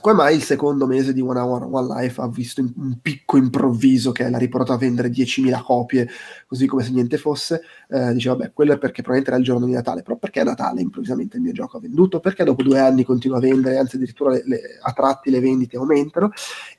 Come 0.00 0.14
mai 0.14 0.36
il 0.36 0.44
secondo 0.44 0.86
mese 0.86 1.12
di 1.12 1.20
One 1.20 1.40
Hour 1.40 1.66
One 1.70 2.00
Life 2.00 2.20
ha 2.20 2.28
visto 2.28 2.60
un 2.60 2.98
picco 3.02 3.36
improvviso 3.36 4.12
che 4.12 4.28
l'ha 4.30 4.38
riportato 4.38 4.72
a 4.74 4.78
vendere 4.78 5.08
10.000 5.08 5.60
copie, 5.62 6.08
così 6.46 6.68
come 6.68 6.84
se 6.84 6.92
niente 6.92 7.18
fosse? 7.18 7.62
Eh, 7.88 8.12
diceva, 8.12 8.36
vabbè, 8.36 8.52
quello 8.52 8.74
è 8.74 8.78
perché 8.78 9.02
probabilmente 9.02 9.30
era 9.30 9.38
il 9.38 9.44
giorno 9.44 9.66
di 9.66 9.72
Natale, 9.72 10.02
però 10.02 10.16
perché 10.16 10.38
a 10.38 10.44
Natale 10.44 10.82
improvvisamente 10.82 11.36
il 11.36 11.42
mio 11.42 11.52
gioco 11.52 11.78
ha 11.78 11.80
venduto? 11.80 12.20
Perché 12.20 12.44
dopo 12.44 12.62
due 12.62 12.78
anni 12.78 13.02
continua 13.02 13.38
a 13.38 13.40
vendere, 13.40 13.76
anzi 13.76 13.96
addirittura 13.96 14.30
le, 14.30 14.42
le, 14.46 14.60
a 14.80 14.92
tratti 14.92 15.30
le 15.30 15.40
vendite 15.40 15.76
aumentano? 15.76 16.30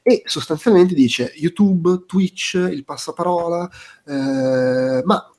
E 0.01 0.22
sostanzialmente 0.26 0.93
dice 0.93 1.34
YouTube, 1.36 2.05
Twitch, 2.07 2.53
il 2.53 2.86
passaparola, 2.86 3.70
eh, 4.05 5.01
ma 5.03 5.30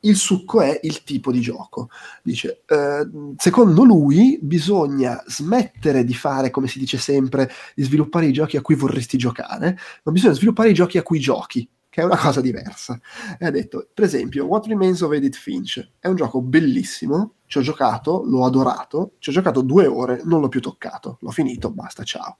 il 0.00 0.16
succo 0.16 0.60
è 0.60 0.80
il 0.82 1.02
tipo 1.02 1.32
di 1.32 1.40
gioco. 1.40 1.88
Dice, 2.22 2.62
eh, 2.66 3.08
secondo 3.36 3.84
lui 3.84 4.38
bisogna 4.40 5.22
smettere 5.26 6.04
di 6.04 6.14
fare, 6.14 6.50
come 6.50 6.68
si 6.68 6.78
dice 6.78 6.98
sempre, 6.98 7.50
di 7.74 7.82
sviluppare 7.82 8.26
i 8.26 8.32
giochi 8.32 8.56
a 8.56 8.62
cui 8.62 8.74
vorresti 8.74 9.18
giocare, 9.18 9.76
ma 10.04 10.12
bisogna 10.12 10.34
sviluppare 10.34 10.70
i 10.70 10.74
giochi 10.74 10.98
a 10.98 11.02
cui 11.02 11.18
giochi, 11.18 11.68
che 11.88 12.00
è 12.00 12.04
una 12.04 12.16
cosa 12.16 12.40
diversa. 12.40 12.98
E 13.38 13.46
ha 13.46 13.50
detto, 13.50 13.88
per 13.92 14.04
esempio, 14.04 14.46
What 14.46 14.66
Remains 14.66 15.00
of 15.02 15.12
Edith 15.12 15.36
Finch 15.36 15.90
è 15.98 16.08
un 16.08 16.16
gioco 16.16 16.40
bellissimo, 16.40 17.34
ci 17.46 17.58
ho 17.58 17.62
giocato, 17.62 18.22
l'ho 18.24 18.44
adorato, 18.44 19.14
ci 19.18 19.30
ho 19.30 19.32
giocato 19.32 19.60
due 19.60 19.86
ore, 19.86 20.22
non 20.24 20.40
l'ho 20.40 20.48
più 20.48 20.60
toccato, 20.60 21.18
l'ho 21.20 21.30
finito, 21.30 21.70
basta, 21.70 22.04
ciao. 22.04 22.38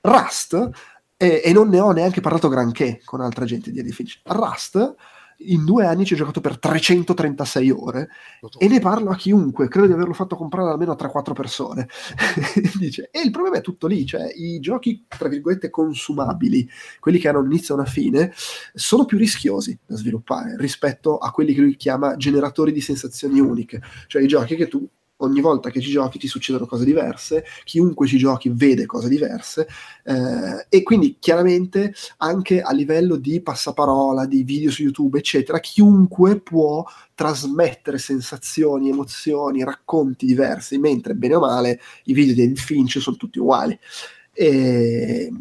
Rust, 0.00 0.70
e, 1.16 1.42
e 1.44 1.52
non 1.52 1.68
ne 1.68 1.80
ho 1.80 1.90
neanche 1.90 2.20
parlato 2.20 2.48
granché 2.48 3.00
con 3.04 3.20
altra 3.20 3.44
gente 3.44 3.70
di 3.70 3.78
Edith 3.78 3.94
Finch, 3.94 4.20
Rust 4.24 4.94
in 5.40 5.64
due 5.64 5.86
anni 5.86 6.04
ci 6.04 6.14
ho 6.14 6.16
giocato 6.16 6.40
per 6.40 6.58
336 6.58 7.70
ore 7.70 8.08
e 8.58 8.68
ne 8.68 8.80
parlo 8.80 9.10
a 9.10 9.16
chiunque, 9.16 9.68
credo 9.68 9.86
di 9.86 9.92
averlo 9.92 10.12
fatto 10.12 10.36
comprare 10.36 10.70
almeno 10.70 10.92
a 10.92 10.96
3-4 10.96 11.32
persone. 11.32 11.88
Dice, 12.78 13.08
e 13.12 13.20
il 13.20 13.30
problema 13.30 13.58
è 13.58 13.60
tutto 13.60 13.86
lì, 13.86 14.04
cioè 14.04 14.32
i 14.34 14.58
giochi, 14.58 15.04
tra 15.06 15.28
virgolette, 15.28 15.70
consumabili, 15.70 16.68
quelli 16.98 17.18
che 17.18 17.28
hanno 17.28 17.40
un 17.40 17.46
inizio 17.46 17.74
e 17.74 17.78
una 17.78 17.86
fine, 17.86 18.32
sono 18.74 19.04
più 19.04 19.18
rischiosi 19.18 19.78
da 19.86 19.96
sviluppare 19.96 20.56
rispetto 20.56 21.18
a 21.18 21.30
quelli 21.30 21.54
che 21.54 21.60
lui 21.60 21.76
chiama 21.76 22.16
generatori 22.16 22.72
di 22.72 22.80
sensazioni 22.80 23.38
uniche, 23.38 23.80
cioè 24.06 24.22
i 24.22 24.26
giochi 24.26 24.56
che 24.56 24.66
tu 24.66 24.88
ogni 25.18 25.40
volta 25.40 25.70
che 25.70 25.80
ci 25.80 25.90
giochi 25.90 26.18
ti 26.18 26.28
succedono 26.28 26.66
cose 26.66 26.84
diverse, 26.84 27.44
chiunque 27.64 28.06
ci 28.06 28.18
giochi 28.18 28.50
vede 28.52 28.86
cose 28.86 29.08
diverse 29.08 29.66
eh, 30.04 30.66
e 30.68 30.82
quindi 30.82 31.16
chiaramente 31.18 31.94
anche 32.18 32.60
a 32.60 32.72
livello 32.72 33.16
di 33.16 33.40
passaparola, 33.40 34.26
di 34.26 34.42
video 34.42 34.70
su 34.70 34.82
YouTube, 34.82 35.18
eccetera, 35.18 35.60
chiunque 35.60 36.40
può 36.40 36.84
trasmettere 37.14 37.98
sensazioni, 37.98 38.90
emozioni, 38.90 39.64
racconti 39.64 40.26
diversi, 40.26 40.78
mentre 40.78 41.14
bene 41.14 41.34
o 41.34 41.40
male 41.40 41.80
i 42.04 42.12
video 42.12 42.34
di 42.34 42.40
David 42.42 42.58
Finch 42.58 43.00
sono 43.00 43.16
tutti 43.16 43.38
uguali. 43.38 43.78
E, 44.32 45.32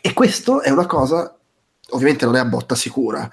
e 0.00 0.12
questo 0.12 0.60
è 0.60 0.70
una 0.70 0.86
cosa, 0.86 1.34
ovviamente 1.90 2.26
non 2.26 2.36
è 2.36 2.40
a 2.40 2.44
botta 2.44 2.74
sicura, 2.74 3.30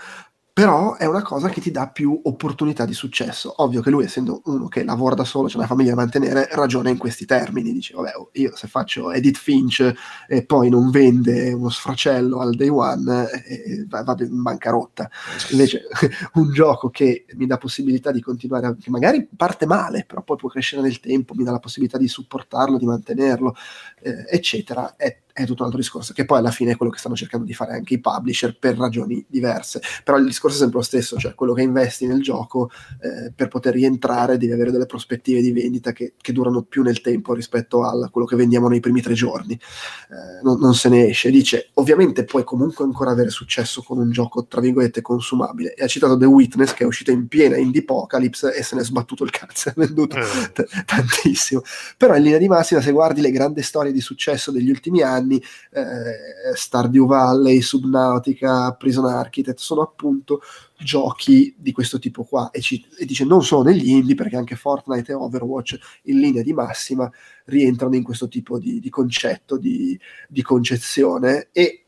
però 0.62 0.96
è 0.96 1.08
una 1.08 1.24
cosa 1.24 1.50
che 1.50 1.60
ti 1.60 1.72
dà 1.72 1.88
più 1.90 2.22
opportunità 2.24 2.86
di 2.86 2.94
successo. 2.94 3.52
Ovvio 3.64 3.82
che 3.82 3.90
lui, 3.90 4.04
essendo 4.04 4.44
uno 4.46 4.68
che 4.68 4.84
lavora 4.84 5.16
da 5.16 5.24
solo, 5.24 5.48
c'è 5.48 5.58
una 5.58 5.66
famiglia 5.66 5.90
da 5.90 5.96
mantenere, 5.96 6.50
ragiona 6.52 6.90
in 6.90 7.00
questi 7.00 7.26
termini. 7.26 7.74
Dice, 7.74 7.96
vabbè, 7.96 8.12
oh, 8.16 8.30
io 8.34 8.56
se 8.56 8.68
faccio 8.68 9.12
Edith 9.12 9.40
Finch 9.40 9.92
e 10.28 10.46
poi 10.46 10.70
non 10.70 10.92
vende 10.92 11.52
uno 11.52 11.70
sfracello 11.70 12.42
al 12.42 12.54
day 12.54 12.68
one, 12.68 13.28
eh, 13.44 13.86
vado 13.88 14.22
in 14.22 14.40
bancarotta. 14.40 15.10
Invece 15.50 15.88
un 16.36 16.54
gioco 16.54 16.92
che 16.92 17.26
mi 17.34 17.48
dà 17.48 17.58
possibilità 17.58 18.12
di 18.12 18.22
continuare, 18.22 18.76
che 18.80 18.92
magari 18.92 19.28
parte 19.36 19.66
male, 19.66 20.06
però 20.06 20.22
poi 20.22 20.38
può 20.38 20.48
crescere 20.48 20.84
nel 20.84 21.00
tempo, 21.00 21.34
mi 21.34 21.44
dà 21.44 21.50
la 21.50 21.58
possibilità 21.58 21.98
di 21.98 22.08
supportarlo, 22.08 22.78
di 22.78 22.86
mantenerlo, 22.86 23.56
eh, 24.00 24.26
eccetera, 24.30 24.94
è 24.96 25.22
è 25.44 25.46
tutto 25.46 25.62
un 25.62 25.66
altro 25.66 25.80
discorso, 25.80 26.14
che 26.14 26.26
poi 26.26 26.40
alla 26.40 26.52
fine 26.52 26.72
è 26.72 26.76
quello 26.76 26.92
che 26.92 27.00
stanno 27.00 27.16
cercando 27.16 27.46
di 27.46 27.54
fare 27.54 27.74
anche 27.74 27.96
i 27.96 28.00
publisher 28.00 28.58
per 28.58 28.78
ragioni 28.78 29.24
diverse. 29.28 29.82
Però 30.04 30.18
il 30.18 30.26
discorso 30.26 30.58
è 30.58 30.60
sempre 30.60 30.78
lo 30.78 30.84
stesso, 30.84 31.18
cioè 31.18 31.34
quello 31.34 31.54
che 31.54 31.62
investi 31.62 32.06
nel 32.08 32.22
gioco 32.22 32.70
eh, 33.02 33.32
per 33.36 33.48
poter 33.48 33.74
rientrare 33.74 34.38
devi 34.38 34.52
avere 34.52 34.72
delle 34.72 34.86
prospettive 34.86 35.42
di 35.42 35.52
vendita 35.52 35.92
che, 35.92 36.14
che, 36.20 36.32
durano 36.32 36.64
più 36.64 36.82
nel 36.82 37.02
tempo 37.02 37.34
rispetto 37.34 37.84
a 37.84 38.10
quello 38.10 38.28
che 38.28 38.36
vendiamo 38.36 38.68
nei 38.68 38.80
primi 38.80 39.02
tre 39.02 39.14
giorni. 39.14 39.54
Eh, 39.54 40.42
non, 40.44 40.60
non, 40.60 40.74
se 40.74 40.90
ne 40.90 41.08
esce. 41.08 41.30
Dice, 41.30 41.70
ovviamente 41.76 42.24
puoi 42.24 42.44
comunque 42.44 42.86
ancora 42.86 43.12
avere 43.12 43.30
successo 43.30 43.82
con 43.84 43.98
un 43.98 44.12
gioco, 44.12 44.46
tra 44.46 44.62
virgolette, 44.62 45.02
consumabile. 45.02 45.74
E 45.74 45.84
ha 45.84 45.88
citato 45.88 46.18
The 46.18 46.26
Witness, 46.26 46.74
che 46.74 46.84
è 46.84 46.88
uscito 46.88 47.12
in 47.12 47.28
piena 47.28 47.58
Indie 47.58 47.82
Apocalypse 47.82 48.54
e 48.54 48.64
se 48.64 48.76
ne 48.76 48.82
è 48.82 48.86
sbattuto 48.86 49.24
il 49.24 49.32
cazzo, 49.32 49.70
è 49.70 49.74
venduto 49.76 50.18
eh. 50.18 50.52
t- 50.54 50.86
tantissimo. 50.86 51.62
Però 51.98 52.16
in 52.16 52.24
linea 52.24 52.40
di 52.40 52.48
massima, 52.48 52.82
se 52.82 52.92
guardi 52.92 53.22
le 53.22 53.32
grandi 53.32 53.62
storie 53.62 53.92
di 53.92 54.02
successo 54.02 54.52
degli 54.52 54.70
ultimi 54.70 55.02
anni, 55.02 55.31
anni, 55.32 55.42
eh, 55.72 56.56
Stardew 56.56 57.06
Valley, 57.06 57.62
Subnautica, 57.62 58.74
Prison 58.74 59.06
Architect, 59.06 59.60
sono 59.60 59.82
appunto 59.82 60.42
giochi 60.78 61.56
di 61.58 61.72
questo 61.72 62.00
tipo 62.00 62.24
qua. 62.24 62.50
E, 62.52 62.60
ci, 62.60 62.86
e, 62.98 63.06
dice 63.06 63.24
non 63.24 63.44
sono 63.44 63.64
negli 63.64 63.90
indie 63.90 64.16
perché 64.16 64.36
anche 64.36 64.56
Fortnite 64.56 65.12
e 65.12 65.16
Overwatch 65.16 65.78
in 66.04 66.20
linea 66.20 66.44
di 66.44 66.54
massima 66.54 67.10
rientrano 67.46 67.96
in 67.96 68.04
questo 68.04 68.28
tipo 68.28 68.60
di, 68.60 68.80
di 68.80 68.90
concetto, 68.90 69.58
di, 69.58 69.98
di 70.28 70.42
concezione. 70.42 71.50
E 71.52 71.81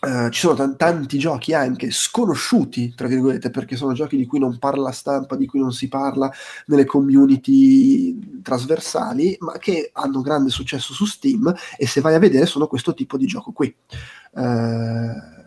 Uh, 0.00 0.28
ci 0.28 0.40
sono 0.40 0.54
t- 0.54 0.76
tanti 0.76 1.18
giochi 1.18 1.54
anche 1.54 1.90
sconosciuti, 1.90 2.94
tra 2.94 3.08
virgolette, 3.08 3.50
perché 3.50 3.74
sono 3.74 3.94
giochi 3.94 4.16
di 4.16 4.26
cui 4.26 4.38
non 4.38 4.56
parla 4.58 4.84
la 4.84 4.92
stampa, 4.92 5.34
di 5.34 5.46
cui 5.46 5.58
non 5.58 5.72
si 5.72 5.88
parla 5.88 6.30
nelle 6.66 6.84
community 6.84 8.40
trasversali, 8.40 9.36
ma 9.40 9.58
che 9.58 9.90
hanno 9.92 10.20
grande 10.20 10.50
successo 10.50 10.94
su 10.94 11.04
Steam 11.04 11.52
e 11.76 11.86
se 11.88 12.00
vai 12.00 12.14
a 12.14 12.20
vedere 12.20 12.46
sono 12.46 12.68
questo 12.68 12.94
tipo 12.94 13.16
di 13.16 13.26
gioco 13.26 13.50
qui. 13.50 13.74
Uh, 14.32 15.37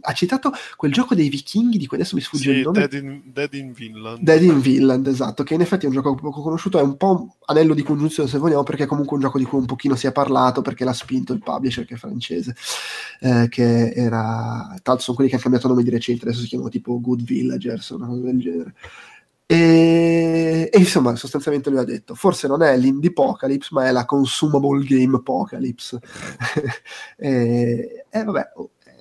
ha 0.00 0.12
citato 0.12 0.52
quel 0.76 0.92
gioco 0.92 1.14
dei 1.14 1.28
vichinghi 1.28 1.78
di 1.78 1.86
cui 1.86 1.96
adesso 1.96 2.14
mi 2.14 2.22
sfugge 2.22 2.52
sì, 2.52 2.58
il 2.58 2.62
nome. 2.62 2.86
Dead 2.86 3.02
in, 3.02 3.22
Dead 3.32 3.54
in 3.54 3.72
Vinland. 3.72 4.22
Dead 4.22 4.42
in 4.42 4.60
Vinland, 4.60 5.06
esatto, 5.06 5.42
che 5.42 5.54
in 5.54 5.60
effetti 5.60 5.84
è 5.84 5.88
un 5.88 5.94
gioco 5.94 6.14
poco 6.14 6.42
conosciuto, 6.42 6.78
è 6.78 6.82
un 6.82 6.96
po' 6.96 7.36
anello 7.46 7.74
di 7.74 7.82
congiunzione 7.82 8.28
se 8.28 8.38
vogliamo, 8.38 8.62
perché 8.62 8.84
è 8.84 8.86
comunque 8.86 9.16
un 9.16 9.22
gioco 9.22 9.38
di 9.38 9.44
cui 9.44 9.58
un 9.58 9.66
pochino 9.66 9.96
si 9.96 10.06
è 10.06 10.12
parlato, 10.12 10.62
perché 10.62 10.84
l'ha 10.84 10.92
spinto 10.92 11.32
il 11.32 11.42
publisher 11.42 11.84
che 11.84 11.94
è 11.94 11.98
francese, 11.98 12.54
eh, 13.20 13.48
che 13.48 13.90
era, 13.90 14.66
tra 14.68 14.92
l'altro 14.92 14.98
sono 14.98 15.16
quelli 15.16 15.28
che 15.28 15.34
hanno 15.36 15.44
cambiato 15.44 15.68
nome 15.68 15.82
di 15.82 15.90
recente, 15.90 16.24
adesso 16.24 16.40
si 16.40 16.48
chiamano 16.48 16.70
tipo 16.70 17.00
Good 17.00 17.22
Villagers 17.22 17.90
o 17.90 17.96
una 17.96 18.06
cosa 18.06 18.22
del 18.22 18.38
genere. 18.38 18.74
E, 19.48 20.68
e, 20.72 20.78
insomma, 20.78 21.14
sostanzialmente 21.14 21.70
lui 21.70 21.78
ha 21.78 21.84
detto: 21.84 22.16
forse 22.16 22.48
non 22.48 22.62
è 22.62 22.76
l'indie 22.76 23.10
apocalypse, 23.10 23.68
ma 23.72 23.86
è 23.86 23.92
la 23.92 24.04
consumable 24.04 24.84
game 24.84 25.16
apocalypse. 25.16 26.00
e, 27.16 28.06
e 28.10 28.24
vabbè, 28.24 28.50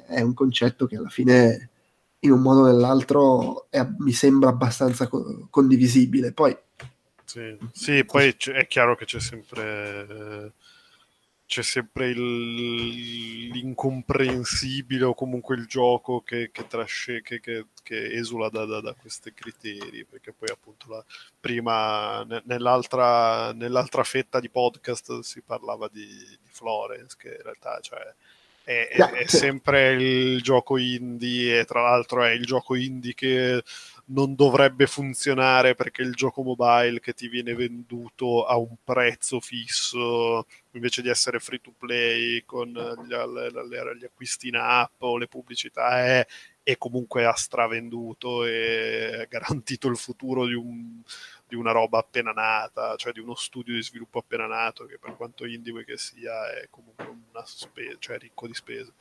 è 0.07 0.21
un 0.21 0.33
concetto 0.33 0.85
che 0.87 0.97
alla 0.97 1.09
fine 1.09 1.69
in 2.25 2.31
un 2.31 2.41
modo 2.41 2.61
o 2.61 2.65
nell'altro 2.65 3.67
è, 3.69 3.85
mi 3.99 4.11
sembra 4.11 4.49
abbastanza 4.49 5.07
co- 5.07 5.47
condivisibile. 5.49 6.33
Poi, 6.33 6.57
sì, 7.23 7.57
sì 7.71 8.03
poi 8.05 8.35
è 8.37 8.67
chiaro 8.67 8.95
che 8.95 9.05
c'è 9.05 9.19
sempre, 9.19 10.53
c'è 11.45 11.61
sempre 11.61 12.09
il, 12.09 13.47
l'incomprensibile 13.49 15.05
o 15.05 15.13
comunque 15.13 15.55
il 15.55 15.67
gioco 15.67 16.21
che, 16.21 16.49
che, 16.51 16.67
trasce, 16.67 17.21
che, 17.21 17.39
che, 17.39 17.67
che 17.83 18.13
esula 18.13 18.49
da, 18.49 18.65
da, 18.65 18.81
da, 18.81 18.93
questi 18.93 19.33
criteri, 19.33 20.03
perché 20.05 20.33
poi 20.33 20.49
appunto 20.49 20.89
la, 20.89 21.03
prima 21.39 22.25
nell'altra, 22.45 23.53
nell'altra, 23.53 24.03
fetta 24.03 24.39
di 24.39 24.49
podcast 24.49 25.19
si 25.19 25.41
parlava 25.41 25.87
di, 25.91 26.05
di 26.05 26.49
Florence, 26.49 27.15
che 27.19 27.35
in 27.35 27.43
realtà 27.43 27.79
cioè, 27.81 28.13
è, 28.65 28.89
yeah, 28.97 29.11
è 29.11 29.27
sì. 29.27 29.37
sempre 29.37 29.91
il 29.93 30.41
gioco 30.41 30.77
indie 30.77 31.59
e 31.59 31.65
tra 31.65 31.83
l'altro 31.83 32.23
è 32.23 32.31
il 32.31 32.45
gioco 32.45 32.73
indie 32.73 33.13
che 33.13 33.63
non 34.07 34.33
dovrebbe 34.35 34.87
funzionare 34.87 35.75
perché 35.75 36.01
il 36.01 36.13
gioco 36.13 36.41
mobile 36.41 36.99
che 36.99 37.13
ti 37.13 37.27
viene 37.27 37.53
venduto 37.53 38.45
a 38.45 38.57
un 38.57 38.75
prezzo 38.83 39.39
fisso 39.39 40.45
invece 40.71 41.03
di 41.03 41.09
essere 41.09 41.39
free 41.39 41.61
to 41.61 41.73
play 41.77 42.43
con 42.43 42.69
gli, 42.69 43.13
gli, 43.13 44.05
acquisti 44.05 44.47
in 44.47 44.55
app 44.55 45.01
o 45.01 45.17
le 45.17 45.27
pubblicità 45.27 46.03
è, 46.03 46.25
è 46.63 46.77
comunque 46.77 47.25
ha 47.25 47.33
stravenduto 47.33 48.45
e 48.45 49.27
garantito 49.29 49.87
il 49.87 49.97
futuro 49.97 50.47
di 50.47 50.53
un 50.53 51.01
di 51.47 51.55
una 51.55 51.71
roba 51.71 51.99
appena 51.99 52.31
nata, 52.31 52.95
cioè 52.95 53.13
di 53.13 53.19
uno 53.19 53.35
studio 53.35 53.73
di 53.73 53.83
sviluppo 53.83 54.19
appena 54.19 54.47
nato, 54.47 54.85
che 54.85 54.97
per 54.99 55.15
quanto 55.15 55.45
indie 55.45 55.83
che 55.85 55.97
sia, 55.97 56.51
è 56.51 56.67
comunque 56.69 57.05
una 57.05 57.43
spesa, 57.45 57.95
cioè 57.99 58.17
ricco 58.17 58.47
di 58.47 58.53
spese. 58.53 58.93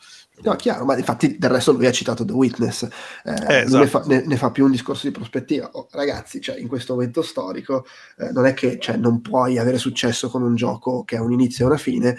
No, 0.43 0.55
chiaro, 0.57 0.85
ma 0.85 0.97
infatti 0.97 1.39
del 1.39 1.51
resto 1.51 1.73
lui 1.73 1.87
ha 1.87 1.93
citato 1.93 2.25
The 2.25 2.33
Witness, 2.33 2.83
eh, 2.83 3.31
eh, 3.31 3.61
esatto. 3.61 3.79
ne, 3.79 3.87
fa, 3.87 4.03
ne, 4.07 4.27
ne, 4.27 4.37
fa, 4.37 4.51
più 4.51 4.65
un 4.65 4.71
discorso 4.73 5.07
di 5.07 5.13
prospettiva. 5.13 5.71
Oh, 5.73 5.89
ragazzi, 5.93 6.41
cioè, 6.41 6.59
in 6.59 6.69
questo 6.69 6.95
momento 6.95 7.23
storico 7.23 7.87
eh, 8.19 8.31
non 8.31 8.45
è 8.45 8.53
che 8.53 8.79
cioè, 8.79 8.97
non 8.97 9.23
puoi 9.23 9.59
avere 9.59 9.79
successo 9.79 10.29
con 10.29 10.43
un 10.43 10.55
gioco 10.55 11.05
che 11.05 11.17
ha 11.17 11.23
un 11.23 11.33
inizio 11.33 11.65
e 11.65 11.69
una 11.69 11.79
fine, 11.79 12.19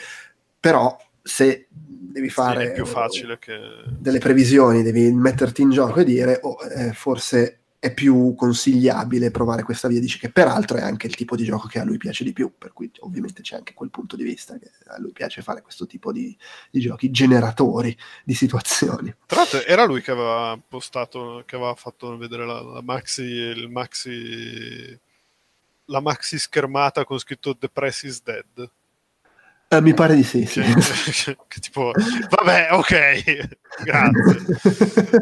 però 0.59 0.97
se 1.21 1.67
devi 1.69 2.29
fare 2.29 2.75
sì, 3.09 3.37
che... 3.39 3.59
delle 3.89 4.19
previsioni, 4.19 4.83
devi 4.83 5.11
metterti 5.11 5.61
in 5.61 5.69
gioco 5.69 5.99
e 5.99 6.05
dire 6.05 6.39
oh, 6.41 6.57
eh, 6.63 6.93
forse 6.93 7.59
è 7.85 7.93
più 7.93 8.33
consigliabile 8.33 9.29
provare 9.29 9.61
questa 9.61 9.87
via, 9.87 9.99
dice 9.99 10.17
che 10.17 10.31
peraltro 10.31 10.77
è 10.77 10.81
anche 10.81 11.05
il 11.05 11.13
tipo 11.13 11.35
di 11.35 11.43
gioco 11.43 11.67
che 11.67 11.77
a 11.77 11.83
lui 11.83 11.97
piace 11.97 12.23
di 12.23 12.33
più, 12.33 12.51
per 12.57 12.73
cui 12.73 12.89
ovviamente 13.01 13.43
c'è 13.43 13.57
anche 13.57 13.75
quel 13.75 13.91
punto 13.91 14.15
di 14.15 14.23
vista 14.23 14.57
che 14.57 14.71
a 14.87 14.99
lui 14.99 15.11
piace 15.11 15.43
fare 15.43 15.61
questo 15.61 15.85
tipo 15.85 16.11
di, 16.11 16.35
di 16.71 16.79
giochi 16.79 17.11
generatori 17.11 17.95
di 18.23 18.33
situazioni. 18.33 19.13
Tra 19.27 19.41
l'altro 19.41 19.63
era 19.65 19.85
lui 19.85 20.01
che 20.01 20.09
aveva 20.09 20.59
postato, 20.67 21.43
che 21.45 21.57
aveva 21.57 21.75
fatto 21.75 22.17
vedere 22.17 22.43
la, 22.43 22.59
la 22.59 22.81
maxi, 22.81 23.21
il 23.21 23.69
maxi, 23.69 24.99
la 25.85 25.99
maxi 25.99 26.39
schermata 26.39 27.05
con 27.05 27.19
scritto 27.19 27.55
The 27.55 27.69
Press 27.69 28.01
is 28.01 28.23
Dead. 28.23 28.71
Uh, 29.67 29.81
mi 29.81 29.93
pare 29.93 30.15
di 30.15 30.23
sì. 30.23 30.43
sì. 30.47 30.61
che 31.47 31.59
tipo, 31.61 31.91
vabbè, 32.29 32.69
ok, 32.71 33.47
grazie. 33.85 34.45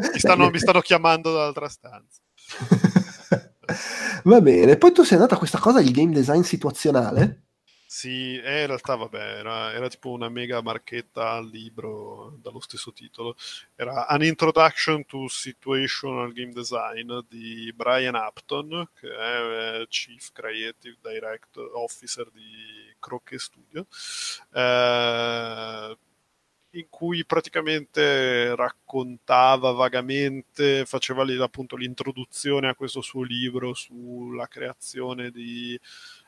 Mi 0.14 0.18
stanno, 0.18 0.48
mi 0.48 0.58
stanno 0.58 0.80
chiamando 0.80 1.30
dall'altra 1.30 1.68
stanza. 1.68 2.23
Va 4.24 4.40
bene, 4.40 4.76
poi 4.76 4.92
tu 4.92 5.02
sei 5.02 5.16
andato 5.16 5.34
a 5.34 5.38
questa 5.38 5.58
cosa, 5.58 5.80
il 5.80 5.92
game 5.92 6.12
design 6.12 6.40
situazionale? 6.40 7.44
Sì, 7.86 8.36
eh, 8.40 8.62
in 8.62 8.66
realtà 8.66 8.96
vabbè, 8.96 9.38
era, 9.38 9.72
era, 9.72 9.88
tipo 9.88 10.10
una 10.10 10.28
mega 10.28 10.60
marchetta 10.60 11.30
al 11.30 11.46
libro 11.48 12.36
dallo 12.42 12.58
stesso 12.58 12.92
titolo. 12.92 13.36
Era 13.76 14.08
An 14.08 14.24
Introduction 14.24 15.04
to 15.06 15.28
Situational 15.28 16.32
Game 16.32 16.50
Design 16.50 17.20
di 17.28 17.72
Brian 17.72 18.16
Upton, 18.16 18.88
che 18.98 19.08
è 19.08 19.80
eh, 19.82 19.86
Chief 19.88 20.32
Creative 20.32 20.96
Director 21.00 21.70
Officer 21.74 22.28
di 22.32 22.92
Croce 22.98 23.38
Studio. 23.38 23.86
Eh, 24.52 25.96
in 26.74 26.86
cui 26.88 27.24
praticamente 27.24 28.54
raccontava 28.56 29.70
vagamente, 29.72 30.84
faceva 30.86 31.22
lì 31.24 31.40
appunto 31.40 31.76
l'introduzione 31.76 32.68
a 32.68 32.74
questo 32.74 33.00
suo 33.00 33.22
libro 33.22 33.74
sulla 33.74 34.46
creazione 34.48 35.30
di 35.30 35.78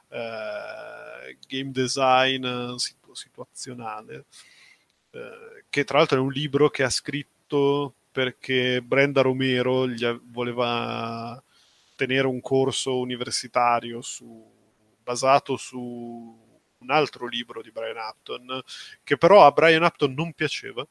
eh, 0.09 1.39
game 1.49 1.71
design 1.73 2.75
situ- 2.77 3.15
situazionale, 3.15 4.27
eh, 5.11 5.65
che 5.69 5.85
tra 5.85 5.99
l'altro 5.99 6.19
è 6.19 6.21
un 6.21 6.31
libro 6.33 6.71
che 6.71 6.85
ha 6.85 6.91
scritto 6.91 7.95
perché 8.13 8.81
Brenda 8.83 9.23
Romero 9.23 9.89
gli 9.89 10.07
voleva 10.31 11.43
tenere 11.97 12.27
un 12.27 12.41
corso 12.41 12.99
universitario 12.99 14.01
su, 14.01 14.45
basato 15.03 15.57
su 15.57 16.46
un 16.87 16.91
altro 16.91 17.27
libro 17.27 17.63
di 17.63 17.71
Brian 17.71 17.97
Upton, 17.97 18.63
che 19.03 19.17
però 19.17 19.45
a 19.45 19.51
Brian 19.51 19.83
Upton 19.83 20.15
non 20.15 20.33
piaceva, 20.33 20.87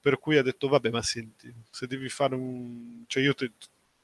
per 0.00 0.18
cui 0.18 0.36
ha 0.36 0.42
detto, 0.42 0.68
vabbè, 0.68 0.90
ma 0.90 1.02
senti, 1.02 1.52
se 1.70 1.86
devi 1.86 2.08
fare 2.08 2.34
un... 2.34 3.04
cioè 3.06 3.22
io 3.22 3.34
ti, 3.34 3.50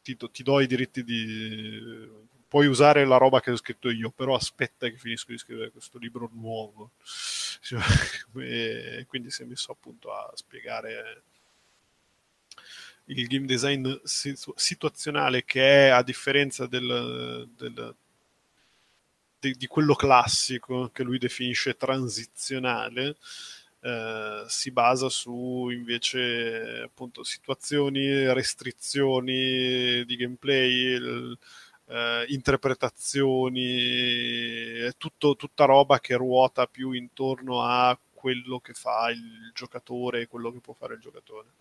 ti, 0.02 0.16
ti 0.16 0.42
do 0.42 0.60
i 0.60 0.66
diritti 0.66 1.04
di... 1.04 2.28
Puoi 2.48 2.66
usare 2.66 3.04
la 3.04 3.16
roba 3.16 3.40
che 3.40 3.52
ho 3.52 3.56
scritto 3.56 3.90
io, 3.90 4.10
però 4.10 4.34
aspetta 4.34 4.88
che 4.88 4.96
finisco 4.96 5.30
di 5.30 5.38
scrivere 5.38 5.70
questo 5.70 5.98
libro 5.98 6.28
nuovo. 6.32 6.90
e 8.40 9.04
quindi 9.06 9.30
si 9.30 9.42
è 9.42 9.44
messo 9.44 9.70
appunto 9.70 10.12
a 10.12 10.32
spiegare 10.34 11.22
il 13.04 13.26
game 13.26 13.46
design 13.46 13.88
situazionale 14.02 15.44
che 15.44 15.86
è 15.86 15.88
a 15.88 16.02
differenza 16.02 16.66
del, 16.66 17.48
del, 17.56 17.94
di, 19.40 19.54
di, 19.56 19.66
quello 19.66 19.94
classico 19.94 20.90
che 20.92 21.02
lui 21.02 21.18
definisce 21.18 21.76
transizionale, 21.76 23.16
eh, 23.80 24.44
si 24.46 24.70
basa 24.70 25.08
su 25.08 25.68
invece 25.70 26.82
appunto 26.84 27.24
situazioni, 27.24 28.32
restrizioni 28.32 30.04
di 30.04 30.16
gameplay, 30.16 30.70
il, 30.70 31.38
eh, 31.86 32.24
interpretazioni, 32.28 33.78
è 34.80 34.92
tutto, 34.96 35.36
tutta 35.36 35.64
roba 35.64 35.98
che 36.00 36.14
ruota 36.14 36.66
più 36.66 36.92
intorno 36.92 37.62
a 37.62 37.98
quello 38.12 38.60
che 38.60 38.74
fa 38.74 39.10
il 39.10 39.50
giocatore 39.54 40.22
e 40.22 40.26
quello 40.28 40.52
che 40.52 40.60
può 40.60 40.74
fare 40.74 40.94
il 40.94 41.00
giocatore 41.00 41.54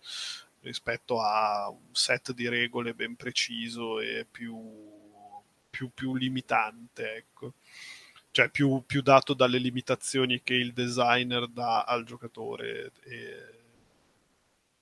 rispetto 0.60 1.20
a 1.22 1.70
un 1.70 1.94
set 1.94 2.32
di 2.32 2.48
regole 2.48 2.94
ben 2.94 3.16
preciso 3.16 3.98
e 3.98 4.26
più 4.30 4.99
più, 5.80 5.90
più 5.94 6.14
limitante, 6.14 7.14
ecco. 7.16 7.54
Cioè 8.32 8.50
più, 8.50 8.82
più, 8.86 9.00
dato 9.02 9.34
dalle 9.34 9.58
limitazioni 9.58 10.42
che 10.42 10.54
il 10.54 10.72
designer 10.72 11.48
dà 11.48 11.82
al 11.82 12.04
giocatore 12.04 12.92
e, 13.02 13.18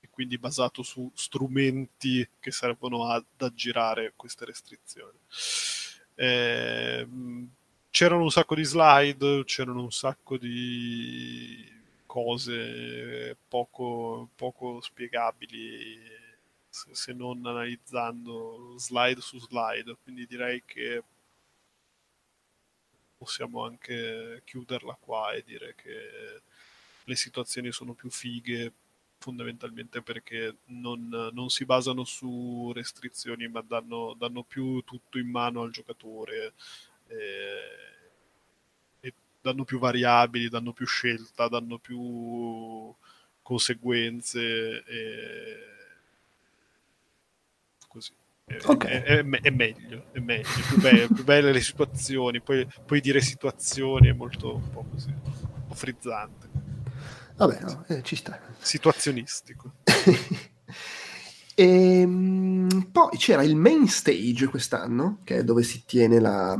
e 0.00 0.08
quindi 0.10 0.38
basato 0.38 0.82
su 0.82 1.10
strumenti 1.14 2.28
che 2.40 2.50
servono 2.50 3.08
ad 3.08 3.24
aggirare 3.38 4.12
queste 4.16 4.44
restrizioni. 4.44 5.18
Eh, 6.14 7.08
c'erano 7.90 8.22
un 8.22 8.30
sacco 8.30 8.54
di 8.54 8.64
slide, 8.64 9.44
c'erano 9.44 9.82
un 9.82 9.92
sacco 9.92 10.36
di 10.36 11.76
cose 12.06 13.36
poco, 13.48 14.28
poco 14.34 14.80
spiegabili 14.80 16.17
se 16.92 17.12
non 17.12 17.44
analizzando 17.44 18.74
slide 18.78 19.20
su 19.20 19.38
slide, 19.40 19.96
quindi 20.02 20.26
direi 20.26 20.62
che 20.64 21.02
possiamo 23.18 23.64
anche 23.64 24.42
chiuderla 24.44 24.96
qua 25.00 25.32
e 25.32 25.42
dire 25.42 25.74
che 25.74 26.42
le 27.04 27.16
situazioni 27.16 27.72
sono 27.72 27.92
più 27.92 28.10
fighe 28.10 28.72
fondamentalmente 29.18 30.00
perché 30.02 30.58
non, 30.66 31.08
non 31.32 31.48
si 31.50 31.64
basano 31.64 32.04
su 32.04 32.70
restrizioni 32.72 33.48
ma 33.48 33.60
danno, 33.62 34.14
danno, 34.16 34.44
più 34.44 34.80
tutto 34.82 35.18
in 35.18 35.28
mano 35.28 35.62
al 35.62 35.72
giocatore 35.72 36.52
e, 37.08 37.16
e 39.00 39.14
danno 39.40 39.64
più 39.64 39.78
variabili, 39.80 40.48
danno 40.48 40.72
più 40.72 40.86
scelta, 40.86 41.48
danno 41.48 41.78
più 41.78 42.94
conseguenze 43.42 44.84
e. 44.84 45.72
È, 45.74 45.77
okay. 48.64 48.90
è, 48.90 49.02
è, 49.02 49.24
è, 49.24 49.50
meglio, 49.50 50.04
è 50.12 50.18
meglio, 50.20 50.48
più, 50.68 50.80
be- 50.80 51.08
più 51.12 51.24
belle 51.24 51.52
le 51.52 51.60
situazioni, 51.60 52.40
poi, 52.40 52.66
poi, 52.84 53.00
dire 53.00 53.20
situazioni 53.20 54.08
è 54.08 54.12
molto 54.12 54.54
un 54.54 54.70
po' 54.70 54.84
così, 54.90 55.08
un 55.08 55.66
po' 55.66 55.74
frizzante. 55.74 56.48
Vabbè, 57.36 57.60
no, 57.60 57.84
eh, 57.88 58.02
ci 58.02 58.16
sta. 58.16 58.40
Situazionistico. 58.58 59.74
E, 61.54 61.54
ehm, 62.00 62.88
poi 62.90 63.16
c'era 63.16 63.42
il 63.42 63.54
main 63.54 63.86
stage 63.86 64.46
quest'anno, 64.46 65.18
che 65.22 65.36
è 65.36 65.44
dove 65.44 65.62
si 65.62 65.84
tiene 65.84 66.18
la, 66.18 66.58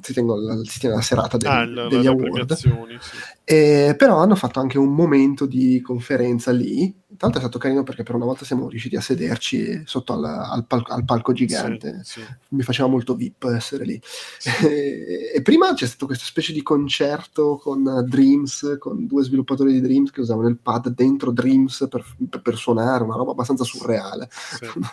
si 0.00 0.14
la, 0.14 0.60
si 0.64 0.78
tiene 0.80 0.94
la 0.96 1.02
serata 1.02 1.36
degli, 1.36 1.50
ah, 1.50 1.66
la, 1.66 1.88
degli 1.88 2.06
award. 2.06 2.52
Sì. 2.54 2.68
E, 3.44 3.94
però 3.96 4.18
hanno 4.18 4.36
fatto 4.36 4.60
anche 4.60 4.78
un 4.78 4.94
momento 4.94 5.46
di 5.46 5.80
conferenza 5.80 6.52
lì 6.52 6.94
Tanto 7.16 7.36
è 7.36 7.40
stato 7.40 7.58
carino 7.58 7.82
perché 7.82 8.02
per 8.02 8.14
una 8.14 8.24
volta 8.24 8.44
siamo 8.44 8.68
riusciti 8.68 8.96
a 8.96 9.00
sederci 9.00 9.82
sotto 9.84 10.14
al, 10.14 10.24
al, 10.24 10.64
pal- 10.66 10.84
al 10.88 11.04
palco 11.04 11.32
gigante. 11.32 12.00
Sì, 12.02 12.20
sì. 12.20 12.26
Mi 12.48 12.62
faceva 12.62 12.88
molto 12.88 13.14
VIP 13.14 13.44
essere 13.44 13.84
lì. 13.84 14.00
Sì. 14.02 14.50
E, 14.72 15.32
e, 15.34 15.42
prima 15.42 15.74
c'è 15.74 15.86
stato 15.86 16.06
questa 16.06 16.24
specie 16.24 16.52
di 16.52 16.62
concerto 16.62 17.56
con 17.56 18.04
Dreams, 18.06 18.76
con 18.78 19.06
due 19.06 19.24
sviluppatori 19.24 19.72
di 19.72 19.80
Dreams 19.80 20.10
che 20.10 20.20
usavano 20.20 20.48
il 20.48 20.58
pad 20.58 20.88
dentro 20.88 21.30
Dreams 21.32 21.86
per, 21.90 22.04
per, 22.28 22.40
per 22.40 22.56
suonare, 22.56 23.04
una 23.04 23.16
roba 23.16 23.32
abbastanza 23.32 23.64
surreale. 23.64 24.28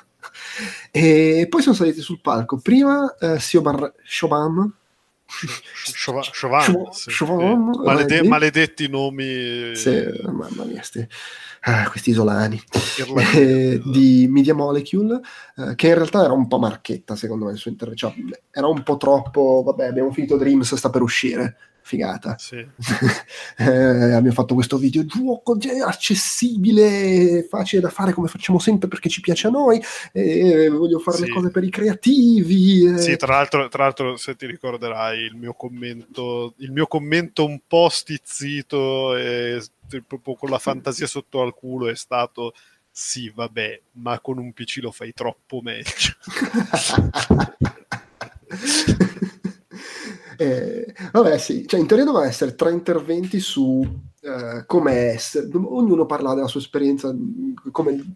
e 0.92 1.48
poi 1.50 1.62
sono 1.62 1.76
saliti 1.76 2.02
sul 2.02 2.20
palco. 2.22 2.58
Prima 2.58 3.16
eh, 3.18 3.40
Siobar 3.40 3.94
Shobam, 4.04 4.74
Chauvin, 6.32 6.92
sì. 6.92 7.12
Malede- 7.84 8.24
maledetti 8.24 8.88
nomi. 8.88 9.76
Sì, 9.76 10.04
mamma 10.24 10.64
mia 10.64 10.82
sti 10.82 11.08
ah, 11.62 11.90
questi 11.90 12.12
isolani. 12.12 12.62
Eh, 13.36 13.82
di 13.84 14.28
Media 14.30 14.54
Molecule, 14.54 15.20
eh, 15.56 15.76
che 15.76 15.88
in 15.88 15.96
realtà 15.96 16.24
era 16.24 16.34
un 16.34 16.48
po' 16.48 16.60
marchetta 16.60 17.16
secondo 17.16 17.46
me 17.46 17.52
il 17.52 17.58
suo 17.58 17.72
intervento, 17.72 18.08
cioè, 18.08 18.42
era 18.52 18.68
un 18.68 18.84
po' 18.84 18.98
troppo, 18.98 19.64
vabbè 19.66 19.88
abbiamo 19.88 20.12
finito 20.12 20.38
Dreams, 20.38 20.76
sta 20.76 20.90
per 20.90 21.02
uscire, 21.02 21.58
figata. 21.90 22.38
Sì. 22.38 22.58
eh, 23.58 24.14
abbiamo 24.14 24.32
fatto 24.32 24.54
questo 24.54 24.78
videogioco 24.78 25.58
accessibile, 25.84 27.48
facile 27.50 27.82
da 27.82 27.90
fare 27.90 28.14
come 28.14 28.28
facciamo 28.28 28.60
sempre 28.60 28.88
perché 28.88 29.10
ci 29.10 29.22
piace 29.22 29.48
a 29.48 29.50
noi, 29.50 29.82
eh, 30.14 30.70
voglio 30.70 31.00
fare 31.00 31.18
sì. 31.18 31.24
le 31.26 31.30
cose 31.30 31.50
per 31.50 31.64
i 31.64 31.72
creativi. 31.72 32.86
Eh. 32.86 33.00
Sì, 33.00 33.18
tra 33.18 33.34
l'altro, 33.34 33.68
tra 33.70 33.84
l'altro, 33.84 34.16
se 34.18 34.36
ti 34.36 34.46
ricorderai 34.46 35.20
il 35.20 35.36
mio 35.36 35.54
commento, 35.54 36.54
il 36.58 36.72
mio 36.72 36.86
commento 36.86 37.44
un 37.44 37.60
po' 37.66 37.90
stizzito 37.90 39.16
e 39.16 39.60
proprio 40.06 40.36
con 40.36 40.52
la 40.52 40.60
fantasia 40.62 41.08
sotto 41.08 41.42
al 41.42 41.56
culo 41.56 41.90
è 41.90 41.96
stato 41.96 42.54
sì, 42.92 43.32
vabbè, 43.34 43.82
ma 43.94 44.20
con 44.20 44.38
un 44.38 44.52
PC 44.54 44.80
lo 44.82 44.92
fai 44.92 45.14
troppo 45.14 45.62
meglio. 45.62 45.86
eh, 50.40 50.94
vabbè, 51.12 51.38
sì, 51.38 51.68
cioè 51.68 51.82
in 51.82 51.86
teoria 51.86 52.06
doveva 52.06 52.26
essere 52.26 52.56
tre 52.56 52.72
interventi 52.72 53.42
su 53.42 53.86
eh, 54.22 54.64
come 54.66 55.12
essere, 55.12 55.50
ognuno 55.54 56.06
parla 56.06 56.34
della 56.34 56.48
sua 56.48 56.62
esperienza, 56.62 57.14
come 57.72 58.14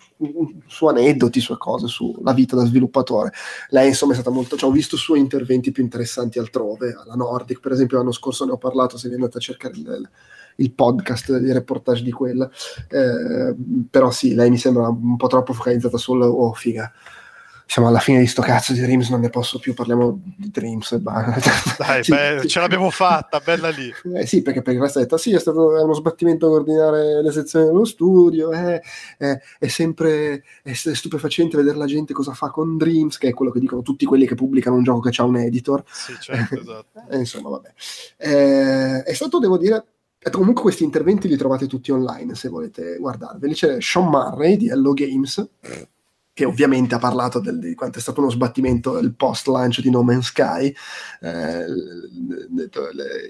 su 0.68 0.86
aneddoti, 0.86 1.42
sue 1.42 1.58
cose, 1.58 1.88
sulla 1.88 2.32
vita 2.32 2.56
da 2.56 2.64
sviluppatore. 2.64 3.32
Lei 3.70 3.90
insomma 3.90 4.14
è 4.14 4.16
stata 4.16 4.30
molto, 4.30 4.56
cioè, 4.56 4.70
ho 4.70 4.74
visto 4.74 4.96
suoi 4.96 5.20
interventi 5.20 5.74
più 5.74 5.84
interessanti 5.84 6.40
altrove, 6.40 6.96
alla 6.98 7.16
Nordic 7.16 7.60
per 7.60 7.74
esempio 7.74 7.98
l'anno 7.98 8.14
scorso 8.14 8.46
ne 8.46 8.52
ho 8.52 8.58
parlato, 8.58 8.98
se 8.98 9.10
vi 9.10 9.16
andate 9.16 9.38
a 9.40 9.42
cercare 9.42 9.76
il, 9.76 10.10
il 10.58 10.72
podcast 10.72 11.38
di 11.38 11.52
reportage 11.52 12.04
di 12.04 12.12
quella, 12.12 12.50
eh, 12.90 13.54
però 13.90 14.12
sì, 14.12 14.34
lei 14.34 14.50
mi 14.50 14.58
sembra 14.58 14.88
un 14.88 15.18
po' 15.18 15.28
troppo 15.28 15.52
focalizzata 15.52 15.98
sul, 15.98 16.22
oh 16.22 16.54
figa, 16.54 16.90
siamo 17.66 17.88
alla 17.88 18.00
fine 18.00 18.20
di 18.20 18.28
sto 18.28 18.42
cazzo 18.42 18.74
di 18.74 18.82
Dreams, 18.82 19.10
non 19.10 19.22
ne 19.22 19.30
posso 19.30 19.60
più, 19.60 19.74
parliamo 19.74 20.20
di 20.38 20.50
Dreams 20.52 20.92
e 20.92 21.00
Dai, 21.00 22.04
sì, 22.04 22.12
beh, 22.12 22.40
sì. 22.42 22.48
ce 22.48 22.60
l'abbiamo 22.60 22.90
fatta, 22.90 23.40
bella 23.40 23.70
lì. 23.70 23.92
Eh, 24.14 24.28
sì, 24.28 24.42
perché 24.44 24.62
per 24.62 24.76
il 24.76 24.82
resto 24.82 25.00
ha 25.00 25.02
detto, 25.02 25.18
sì, 25.18 25.34
è 25.34 25.40
stato 25.40 25.70
uno 25.70 25.94
sbattimento 25.94 26.48
coordinare 26.48 27.22
le 27.24 27.32
sezioni 27.32 27.66
dello 27.66 27.84
studio, 27.84 28.52
eh, 28.52 28.82
eh, 29.18 29.42
è 29.58 29.68
sempre 29.68 30.44
è 30.62 30.74
stupefacente 30.74 31.58
vedere 31.58 31.78
la 31.78 31.86
gente 31.86 32.14
cosa 32.14 32.34
fa 32.34 32.50
con 32.50 32.78
Dreams, 32.78 33.18
che 33.18 33.30
è 33.30 33.34
quello 33.34 33.52
che 33.52 33.60
dicono 33.60 33.82
tutti 33.82 34.06
quelli 34.06 34.28
che 34.28 34.36
pubblicano 34.36 34.76
un 34.76 34.84
gioco 34.84 35.00
che 35.00 35.20
ha 35.20 35.26
un 35.26 35.38
editor. 35.38 35.84
Sì, 35.88 36.16
certo, 36.20 36.60
esatto. 36.60 37.04
Eh, 37.10 37.18
insomma, 37.18 37.50
vabbè. 37.50 37.74
Eh, 38.18 39.04
è 39.04 39.14
stato, 39.14 39.40
devo 39.40 39.58
dire, 39.58 39.84
comunque 40.30 40.62
questi 40.62 40.84
interventi 40.84 41.28
li 41.28 41.38
trovate 41.38 41.68
tutti 41.68 41.92
online 41.92 42.36
se 42.36 42.50
volete 42.50 42.98
guardarveli. 42.98 43.54
C'è 43.54 43.82
Sean 43.82 44.10
Murray 44.10 44.58
di 44.58 44.70
Hello 44.70 44.94
Games 44.94 45.44
che 46.34 46.46
ovviamente 46.46 46.96
ha 46.96 47.00
parlato 47.00 47.40
del, 47.40 47.60
di 47.60 47.76
quanto 47.76 48.00
è 48.00 48.02
stato 48.02 48.20
uno 48.20 48.32
sbattimento 48.32 48.98
il 48.98 49.14
post-launch 49.14 49.82
di 49.82 49.92
No 49.92 50.02
Man's 50.02 50.28
Sky. 50.28 50.74
Eh, 51.22 51.66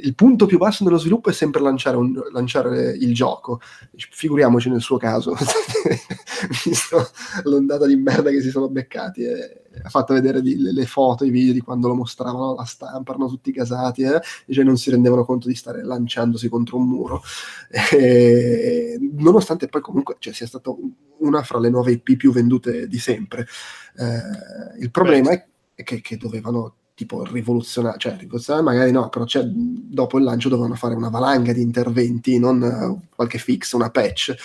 il 0.01 0.15
punto 0.15 0.45
più 0.45 0.57
basso 0.57 0.85
dello 0.85 0.97
sviluppo 0.97 1.29
è 1.29 1.33
sempre 1.33 1.61
lanciare, 1.61 1.97
un, 1.97 2.13
lanciare 2.31 2.91
il 2.91 3.13
gioco. 3.13 3.59
Figuriamoci 4.09 4.69
nel 4.69 4.81
suo 4.81 4.97
caso, 4.97 5.35
visto 6.63 7.09
l'ondata 7.43 7.85
di 7.85 7.95
merda 7.95 8.29
che 8.29 8.41
si 8.41 8.49
sono 8.49 8.69
beccati. 8.69 9.23
Eh, 9.23 9.61
ha 9.83 9.89
fatto 9.89 10.13
vedere 10.13 10.41
di, 10.41 10.57
le, 10.59 10.85
foto, 10.85 11.25
i 11.25 11.29
video 11.29 11.53
di 11.53 11.61
quando 11.61 11.87
lo 11.87 11.95
mostravano 11.95 12.51
alla 12.51 12.65
stampa, 12.65 13.11
erano 13.11 13.27
tutti 13.27 13.51
casati, 13.51 14.03
eh, 14.03 14.21
e 14.45 14.53
cioè 14.53 14.63
non 14.63 14.77
si 14.77 14.91
rendevano 14.91 15.25
conto 15.25 15.47
di 15.47 15.55
stare 15.55 15.83
lanciandosi 15.83 16.49
contro 16.49 16.77
un 16.77 16.87
muro. 16.87 17.21
E, 17.93 18.97
nonostante 19.17 19.67
poi 19.67 19.81
comunque 19.81 20.15
cioè, 20.19 20.33
sia 20.33 20.47
stato 20.47 20.77
una 21.19 21.43
fra 21.43 21.59
le 21.59 21.69
nuove 21.69 21.91
IP 21.91 22.15
più 22.15 22.31
vendute 22.31 22.87
di 22.87 22.97
sempre. 22.99 23.47
Eh, 23.97 24.79
il 24.79 24.91
problema 24.91 25.29
Beh. 25.29 25.47
è 25.75 25.83
che, 25.83 26.01
che 26.01 26.17
dovevano 26.17 26.75
tipo 26.95 27.23
rivoluzionare, 27.25 27.97
cioè 27.97 28.15
rivoluzionare 28.17 28.63
magari 28.63 28.91
no, 28.91 29.09
però 29.09 29.25
dopo 29.43 30.17
il 30.17 30.23
lancio 30.23 30.49
dovevano 30.49 30.75
fare 30.75 30.93
una 30.93 31.09
valanga 31.09 31.51
di 31.51 31.61
interventi, 31.61 32.37
non 32.37 32.61
uh, 32.61 33.07
qualche 33.15 33.39
fix, 33.39 33.71
una 33.73 33.89
patch. 33.89 34.35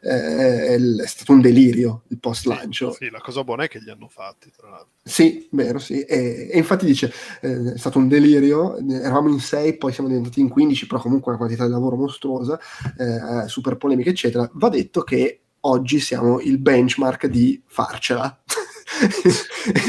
Eh, 0.00 0.74
è 0.74 1.06
stato 1.06 1.32
un 1.32 1.40
delirio 1.40 2.02
il 2.08 2.18
post 2.18 2.46
lancio. 2.46 2.92
Sì, 2.92 3.04
sì, 3.04 3.10
la 3.10 3.20
cosa 3.20 3.44
buona 3.44 3.64
è 3.64 3.68
che 3.68 3.78
li 3.78 3.90
hanno 3.90 4.08
fatti, 4.08 4.50
tra 4.56 4.70
l'altro. 4.70 4.88
Sì, 5.02 5.48
vero, 5.52 5.78
sì. 5.78 6.00
E, 6.00 6.48
e 6.50 6.56
infatti 6.56 6.86
dice, 6.86 7.12
eh, 7.42 7.74
è 7.74 7.78
stato 7.78 7.98
un 7.98 8.08
delirio, 8.08 8.78
eravamo 8.78 9.28
in 9.28 9.40
6, 9.40 9.76
poi 9.76 9.92
siamo 9.92 10.08
diventati 10.08 10.40
in 10.40 10.48
15, 10.48 10.86
però 10.86 11.00
comunque 11.00 11.30
una 11.30 11.38
quantità 11.38 11.66
di 11.66 11.72
lavoro 11.72 11.96
mostruosa, 11.96 12.58
eh, 12.96 13.48
super 13.48 13.76
polemica, 13.76 14.10
eccetera. 14.10 14.48
Va 14.54 14.68
detto 14.70 15.02
che 15.02 15.40
oggi 15.60 16.00
siamo 16.00 16.40
il 16.40 16.58
benchmark 16.58 17.26
di 17.26 17.60
farcela. 17.66 18.40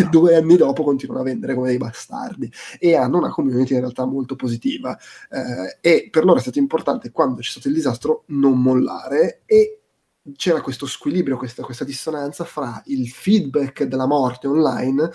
due 0.10 0.36
anni 0.36 0.56
dopo 0.56 0.84
continuano 0.84 1.22
a 1.22 1.26
vendere 1.26 1.54
come 1.54 1.68
dei 1.68 1.78
bastardi. 1.78 2.52
E 2.80 2.96
hanno 2.96 3.18
una 3.18 3.30
community 3.30 3.74
in 3.74 3.80
realtà 3.80 4.06
molto 4.06 4.36
positiva. 4.36 4.98
Eh, 5.30 5.78
e 5.82 6.10
per 6.10 6.26
loro 6.26 6.38
è 6.38 6.42
stato 6.42 6.60
importante 6.60 7.12
quando 7.12 7.42
c'è 7.42 7.52
stato 7.52 7.68
il 7.68 7.74
disastro 7.74 8.24
non 8.28 8.62
mollare 8.62 9.42
e 9.46 9.82
c'era 10.36 10.62
questo 10.62 10.86
squilibrio, 10.86 11.38
questa, 11.38 11.64
questa 11.64 11.84
dissonanza 11.86 12.44
fra 12.44 12.82
il 12.86 13.10
feedback 13.10 13.84
della 13.84 14.06
morte 14.06 14.48
online 14.48 15.12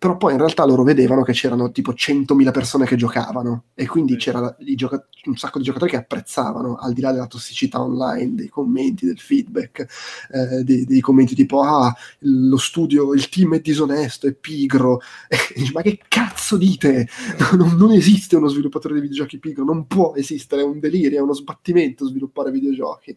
però 0.00 0.16
poi 0.16 0.32
in 0.32 0.38
realtà 0.38 0.64
loro 0.64 0.82
vedevano 0.82 1.22
che 1.22 1.34
c'erano 1.34 1.70
tipo 1.72 1.92
100.000 1.92 2.50
persone 2.52 2.86
che 2.86 2.96
giocavano 2.96 3.64
e 3.74 3.86
quindi 3.86 4.16
c'era 4.16 4.56
gioca- 4.74 5.06
un 5.26 5.36
sacco 5.36 5.58
di 5.58 5.64
giocatori 5.64 5.90
che 5.90 5.98
apprezzavano, 5.98 6.76
al 6.76 6.94
di 6.94 7.02
là 7.02 7.12
della 7.12 7.26
tossicità 7.26 7.82
online, 7.82 8.34
dei 8.34 8.48
commenti, 8.48 9.04
del 9.04 9.18
feedback, 9.18 9.86
eh, 10.32 10.64
dei, 10.64 10.86
dei, 10.86 11.00
commenti 11.00 11.34
tipo 11.34 11.60
ah, 11.60 11.94
lo 12.20 12.56
studio, 12.56 13.12
il 13.12 13.28
team 13.28 13.56
è 13.56 13.60
disonesto, 13.60 14.26
è 14.26 14.32
pigro, 14.32 15.02
dici, 15.54 15.70
ma 15.72 15.82
che 15.82 16.00
cazzo 16.08 16.56
dite? 16.56 17.06
Non, 17.60 17.76
non, 17.76 17.92
esiste 17.92 18.36
uno 18.36 18.48
sviluppatore 18.48 18.94
di 18.94 19.00
videogiochi 19.00 19.38
pigro, 19.38 19.64
non 19.64 19.86
può 19.86 20.14
esistere, 20.14 20.62
è 20.62 20.64
un 20.64 20.78
delirio, 20.78 21.18
è 21.18 21.22
uno 21.22 21.34
sbattimento 21.34 22.06
sviluppare 22.06 22.50
videogiochi. 22.50 23.14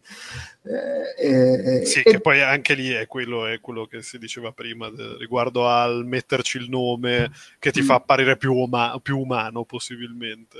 Eh, 0.64 1.80
eh, 1.80 1.84
sì, 1.86 2.00
e... 2.00 2.02
che 2.02 2.20
poi 2.20 2.42
anche 2.42 2.74
lì 2.74 2.88
è 2.90 3.06
quello, 3.06 3.46
è 3.46 3.60
quello 3.60 3.86
che 3.86 4.02
si 4.02 4.18
diceva 4.18 4.50
prima 4.52 4.90
de, 4.90 5.16
riguardo 5.18 5.68
al 5.68 6.04
metterci 6.04 6.58
il 6.58 6.68
nome 6.74 7.30
che 7.58 7.70
ti 7.70 7.82
mm. 7.82 7.84
fa 7.84 7.94
apparire 7.94 8.36
più, 8.36 8.54
uma- 8.54 8.98
più 9.02 9.18
umano 9.18 9.64
possibilmente. 9.64 10.58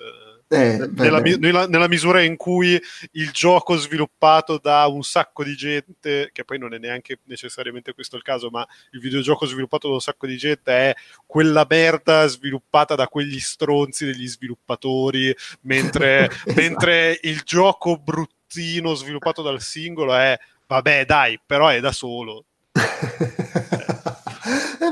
Eh, 0.49 0.89
nella, 0.93 1.21
nella, 1.21 1.67
nella, 1.67 1.89
misura 1.89 2.23
in 2.23 2.37
cui 2.37 2.81
il 3.12 3.31
gioco 3.33 3.77
sviluppato 3.77 4.59
da 4.59 4.87
un 4.87 5.03
sacco 5.03 5.43
di 5.43 5.55
gente, 5.55 6.31
che 6.33 6.45
poi 6.45 6.59
non 6.59 6.75
è 6.75 6.79
neanche 6.79 7.19
necessariamente 7.25 7.95
questo 7.95 8.17
il 8.17 8.23
caso, 8.23 8.51
ma 8.51 8.65
il 8.93 9.01
videogioco 9.01 9.47
sviluppato 9.47 9.89
da 9.89 9.95
un 9.95 10.01
sacco 10.01 10.27
di 10.27 10.37
gente 10.37 10.71
è 10.71 10.95
quella 11.27 11.67
merda 11.69 12.27
sviluppata 12.27 12.95
da 12.95 13.09
quegli 13.09 13.41
stronzi 13.41 14.05
degli 14.05 14.29
sviluppatori, 14.29 15.35
mentre, 15.62 16.27
esatto. 16.31 16.53
mentre 16.55 17.19
il 17.23 17.41
gioco 17.45 17.97
bruttino 17.97 18.95
sviluppato 18.95 19.43
dal 19.43 19.61
singolo 19.61 20.15
è 20.15 20.39
vabbè 20.67 21.05
dai, 21.05 21.41
però 21.45 21.69
è 21.69 21.81
da 21.81 21.93
solo. 21.93 22.45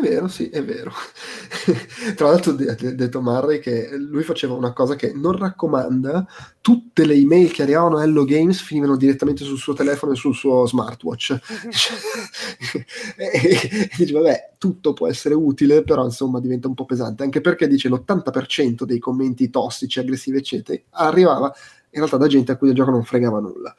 È 0.03 0.09
vero, 0.09 0.27
sì, 0.27 0.49
è 0.49 0.65
vero. 0.65 0.91
Tra 2.17 2.29
l'altro 2.29 2.51
ha 2.55 2.75
detto 2.75 3.23
Murray 3.23 3.61
che 3.61 3.97
lui 3.97 4.25
faceva 4.25 4.55
una 4.55 4.73
cosa 4.73 4.97
che 4.97 5.13
non 5.15 5.39
raccomanda, 5.39 6.27
tutte 6.61 7.07
le 7.07 7.15
email 7.15 7.53
che 7.53 7.63
arrivavano 7.63 7.99
a 7.99 8.03
Hello 8.03 8.25
Games 8.25 8.61
finivano 8.61 8.97
direttamente 8.97 9.45
sul 9.45 9.59
suo 9.59 9.75
telefono 9.75 10.11
e 10.11 10.17
sul 10.17 10.35
suo 10.35 10.67
smartwatch. 10.67 11.39
e, 13.17 13.31
e, 13.33 13.91
dice, 13.97 14.13
vabbè, 14.13 14.55
tutto 14.59 14.93
può 14.93 15.07
essere 15.07 15.35
utile, 15.35 15.85
però 15.85 16.03
insomma 16.03 16.41
diventa 16.41 16.67
un 16.67 16.75
po' 16.75 16.85
pesante, 16.85 17.23
anche 17.23 17.41
perché 17.41 17.69
dice 17.69 17.89
l'80% 17.89 18.83
dei 18.83 18.99
commenti 18.99 19.51
tossici, 19.51 20.01
aggressivi, 20.01 20.39
eccetera, 20.39 20.83
arrivava 20.91 21.55
in 21.91 21.99
realtà 21.99 22.17
da 22.17 22.27
gente 22.27 22.51
a 22.51 22.57
cui 22.57 22.71
il 22.71 22.75
gioco 22.75 22.91
non 22.91 23.05
fregava 23.05 23.39
nulla. 23.39 23.73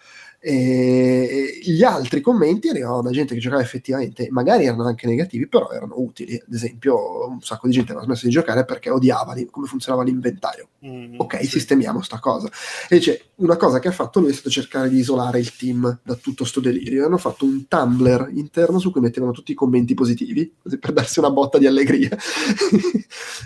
E 0.45 1.57
gli 1.63 1.83
altri 1.83 2.19
commenti 2.19 2.67
arrivavano 2.67 3.03
da 3.03 3.11
gente 3.11 3.33
che 3.33 3.39
giocava 3.39 3.61
effettivamente, 3.61 4.27
magari 4.29 4.65
erano 4.65 4.83
anche 4.83 5.07
negativi, 5.07 5.47
però 5.47 5.71
erano 5.71 5.93
utili. 5.95 6.35
Ad 6.35 6.53
esempio, 6.53 7.29
un 7.29 7.39
sacco 7.39 7.65
di 7.65 7.71
gente 7.71 7.91
aveva 7.91 8.05
smesso 8.05 8.25
di 8.25 8.31
giocare 8.33 8.65
perché 8.65 8.89
odiava 8.89 9.35
come 9.49 9.67
funzionava 9.67 10.03
l'inventario. 10.03 10.67
Mm, 10.85 11.13
ok, 11.17 11.37
sì. 11.37 11.47
sistemiamo 11.47 12.01
sta 12.01 12.19
cosa. 12.19 12.49
E 12.89 12.97
dice, 12.97 13.27
una 13.35 13.55
cosa 13.55 13.79
che 13.79 13.87
ha 13.87 13.93
fatto 13.93 14.19
lui 14.19 14.31
è 14.31 14.33
stato 14.33 14.49
cercare 14.49 14.89
di 14.89 14.97
isolare 14.97 15.39
il 15.39 15.55
team 15.55 15.99
da 16.03 16.15
tutto 16.15 16.43
sto 16.43 16.59
delirio. 16.59 17.05
Hanno 17.05 17.17
fatto 17.17 17.45
un 17.45 17.65
Tumblr 17.65 18.31
interno 18.33 18.79
su 18.79 18.91
cui 18.91 18.99
mettevano 18.99 19.31
tutti 19.31 19.53
i 19.53 19.55
commenti 19.55 19.93
positivi, 19.93 20.55
così 20.61 20.77
per 20.77 20.91
darsi 20.91 21.19
una 21.19 21.31
botta 21.31 21.57
di 21.57 21.67
allegria. 21.67 22.09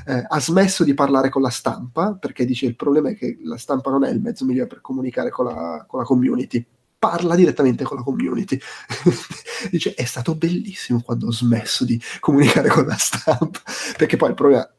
eh, 0.07 0.25
ha 0.27 0.39
smesso 0.39 0.83
di 0.83 0.95
parlare 0.95 1.29
con 1.29 1.43
la 1.43 1.51
stampa 1.51 2.15
perché 2.15 2.43
dice 2.43 2.65
il 2.65 2.75
problema 2.75 3.09
è 3.09 3.15
che 3.15 3.37
la 3.43 3.57
stampa 3.57 3.91
non 3.91 4.03
è 4.03 4.09
il 4.09 4.19
mezzo 4.19 4.45
migliore 4.45 4.67
per 4.67 4.81
comunicare 4.81 5.29
con 5.29 5.45
la, 5.45 5.85
con 5.87 5.99
la 5.99 6.05
community 6.05 6.65
parla 6.97 7.35
direttamente 7.35 7.83
con 7.83 7.97
la 7.97 8.03
community. 8.03 8.59
Dice, 9.71 9.93
è 9.93 10.05
stato 10.05 10.35
bellissimo 10.35 11.01
quando 11.01 11.27
ho 11.27 11.31
smesso 11.31 11.85
di 11.85 12.01
comunicare 12.19 12.69
con 12.69 12.85
la 12.85 12.97
stampa, 12.97 13.61
perché 13.97 14.17
poi 14.17 14.29
il 14.29 14.35
problema 14.35 14.69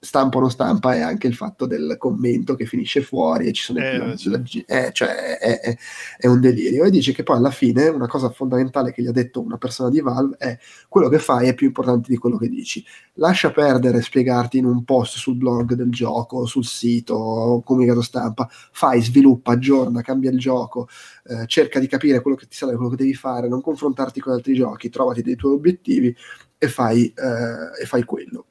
stampa 0.00 0.38
o 0.38 0.40
non 0.40 0.50
stampa 0.50 0.94
è 0.94 1.00
anche 1.00 1.26
il 1.26 1.34
fatto 1.34 1.66
del 1.66 1.96
commento 1.98 2.54
che 2.54 2.66
finisce 2.66 3.00
fuori 3.02 3.48
e 3.48 3.52
ci 3.52 3.62
sono 3.62 3.80
eh, 3.80 4.14
i 4.14 4.64
eh, 4.66 4.90
cioè 4.92 5.38
è, 5.38 5.60
è, 5.60 5.76
è, 6.18 6.26
un 6.26 6.40
delirio. 6.40 6.84
E 6.84 6.90
dice 6.90 7.12
che 7.12 7.22
poi 7.22 7.36
alla 7.36 7.50
fine 7.50 7.88
una 7.88 8.06
cosa 8.06 8.30
fondamentale 8.30 8.92
che 8.92 9.02
gli 9.02 9.06
ha 9.06 9.12
detto 9.12 9.40
una 9.40 9.58
persona 9.58 9.90
di 9.90 10.00
Valve 10.00 10.36
è 10.38 10.58
quello 10.88 11.08
che 11.08 11.18
fai 11.18 11.48
è 11.48 11.54
più 11.54 11.66
importante 11.66 12.08
di 12.10 12.16
quello 12.16 12.36
che 12.36 12.48
dici. 12.48 12.84
Lascia 13.14 13.50
perdere 13.50 14.00
spiegarti 14.00 14.58
in 14.58 14.66
un 14.66 14.84
post 14.84 15.16
sul 15.16 15.36
blog 15.36 15.74
del 15.74 15.90
gioco 15.90 16.46
sul 16.46 16.64
sito 16.64 17.62
comunicato 17.64 18.02
stampa. 18.02 18.48
Fai, 18.70 19.02
sviluppa, 19.02 19.52
aggiorna, 19.52 20.02
cambia 20.02 20.30
il 20.30 20.38
gioco 20.38 20.88
eh, 21.24 21.46
cerca 21.46 21.80
di 21.80 21.88
capire 21.88 22.20
quello 22.20 22.36
che 22.36 22.46
ti 22.46 22.54
serve, 22.56 22.76
quello 22.76 22.90
che 22.90 22.96
devi 22.96 23.14
fare 23.14 23.48
non 23.48 23.60
confrontarti 23.60 24.20
con 24.20 24.32
altri 24.32 24.54
giochi, 24.54 24.88
trovati 24.88 25.22
dei 25.22 25.36
tuoi 25.36 25.54
obiettivi 25.54 26.14
e 26.56 26.68
fai, 26.68 27.12
eh, 27.14 27.82
e 27.82 27.86
fai 27.86 28.04
quello 28.04 28.46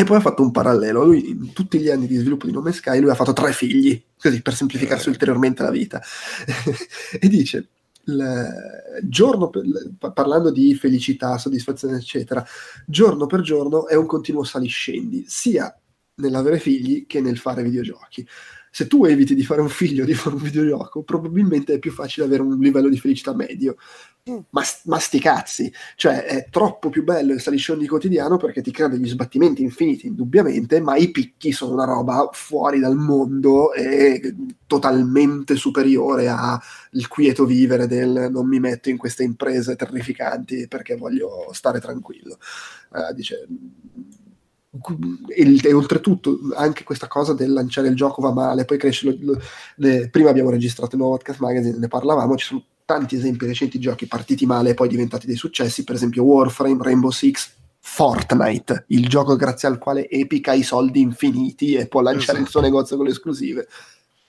e 0.00 0.04
poi 0.04 0.18
ha 0.18 0.20
fatto 0.20 0.42
un 0.42 0.52
parallelo. 0.52 1.04
Lui, 1.04 1.30
in 1.30 1.52
tutti 1.52 1.80
gli 1.80 1.90
anni 1.90 2.06
di 2.06 2.14
sviluppo 2.14 2.46
di 2.46 2.52
Nome 2.52 2.70
Sky, 2.70 3.00
lui 3.00 3.10
ha 3.10 3.16
fatto 3.16 3.32
tre 3.32 3.52
figli, 3.52 4.00
così 4.16 4.40
per 4.42 4.54
semplificarsi 4.54 5.08
eh. 5.08 5.10
ulteriormente 5.10 5.64
la 5.64 5.72
vita. 5.72 6.00
e 7.18 7.28
dice: 7.28 7.66
giorno 9.02 9.50
per, 9.50 9.64
parlando 10.14 10.52
di 10.52 10.74
felicità, 10.76 11.36
soddisfazione, 11.36 11.96
eccetera, 11.96 12.46
giorno 12.86 13.26
per 13.26 13.40
giorno 13.40 13.88
è 13.88 13.96
un 13.96 14.06
continuo 14.06 14.44
saliscendi, 14.44 15.24
sia 15.26 15.76
nell'avere 16.14 16.60
figli 16.60 17.04
che 17.06 17.20
nel 17.20 17.38
fare 17.38 17.64
videogiochi. 17.64 18.24
Se 18.70 18.86
tu 18.86 19.04
eviti 19.04 19.34
di 19.34 19.44
fare 19.44 19.60
un 19.60 19.68
figlio, 19.68 20.04
di 20.04 20.14
fare 20.14 20.36
un 20.36 20.42
videogioco, 20.42 21.02
probabilmente 21.02 21.74
è 21.74 21.78
più 21.78 21.92
facile 21.92 22.26
avere 22.26 22.42
un 22.42 22.58
livello 22.58 22.88
di 22.88 22.98
felicità 22.98 23.34
medio. 23.34 23.76
Mm. 24.28 24.38
Ma, 24.50 24.62
ma 24.84 24.98
sti 24.98 25.20
cazzi, 25.20 25.72
cioè 25.96 26.24
è 26.24 26.48
troppo 26.50 26.90
più 26.90 27.02
bello 27.02 27.32
il 27.32 27.40
striscione 27.40 27.80
di 27.80 27.88
quotidiano 27.88 28.36
perché 28.36 28.60
ti 28.60 28.70
crea 28.70 28.88
degli 28.88 29.08
sbattimenti 29.08 29.62
infiniti, 29.62 30.06
indubbiamente, 30.06 30.80
ma 30.80 30.96
i 30.96 31.10
picchi 31.10 31.50
sono 31.50 31.72
una 31.72 31.84
roba 31.84 32.28
fuori 32.32 32.78
dal 32.78 32.96
mondo 32.96 33.72
e 33.72 34.34
totalmente 34.66 35.56
superiore 35.56 36.28
al 36.28 36.60
quieto 37.08 37.46
vivere 37.46 37.86
del 37.86 38.28
non 38.30 38.46
mi 38.46 38.60
metto 38.60 38.90
in 38.90 38.98
queste 38.98 39.22
imprese 39.22 39.76
terrificanti 39.76 40.68
perché 40.68 40.96
voglio 40.96 41.48
stare 41.52 41.80
tranquillo. 41.80 42.38
Uh, 42.90 43.14
dice 43.14 43.46
e, 45.28 45.60
e, 45.62 45.72
oltretutto 45.72 46.38
anche 46.54 46.84
questa 46.84 47.06
cosa 47.06 47.32
del 47.32 47.52
lanciare 47.52 47.88
il 47.88 47.96
gioco 47.96 48.22
va 48.22 48.32
male, 48.32 48.64
poi 48.64 48.78
cresce. 48.78 49.06
Lo, 49.06 49.16
lo, 49.20 49.40
le, 49.76 50.08
prima 50.10 50.30
abbiamo 50.30 50.50
registrato 50.50 50.94
il 50.94 51.00
nuovo 51.00 51.16
podcast 51.16 51.40
magazine, 51.40 51.78
ne 51.78 51.88
parlavamo. 51.88 52.36
Ci 52.36 52.46
sono 52.46 52.64
tanti 52.84 53.16
esempi 53.16 53.46
recenti 53.46 53.78
giochi 53.78 54.06
partiti 54.06 54.46
male 54.46 54.70
e 54.70 54.74
poi 54.74 54.88
diventati 54.88 55.26
dei 55.26 55.36
successi, 55.36 55.84
per 55.84 55.94
esempio 55.94 56.24
Warframe, 56.24 56.82
Rainbow 56.82 57.10
Six, 57.10 57.50
Fortnite, 57.80 58.84
il 58.88 59.08
gioco 59.08 59.36
grazie 59.36 59.68
al 59.68 59.78
quale 59.78 60.08
Epic 60.08 60.48
ha 60.48 60.54
i 60.54 60.62
soldi 60.62 61.00
infiniti 61.00 61.74
e 61.74 61.86
può 61.86 62.00
lanciare 62.00 62.38
esatto. 62.38 62.42
il 62.42 62.48
suo 62.48 62.60
negozio 62.60 62.96
con 62.96 63.06
le 63.06 63.12
esclusive. 63.12 63.68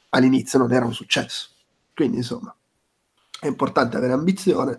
All'inizio 0.09 0.59
non 0.59 0.71
era 0.71 0.85
un 0.85 0.93
successo. 0.93 1.49
Quindi, 1.93 2.17
insomma, 2.17 2.55
è 3.39 3.47
importante 3.47 3.97
avere 3.97 4.13
ambizione 4.13 4.77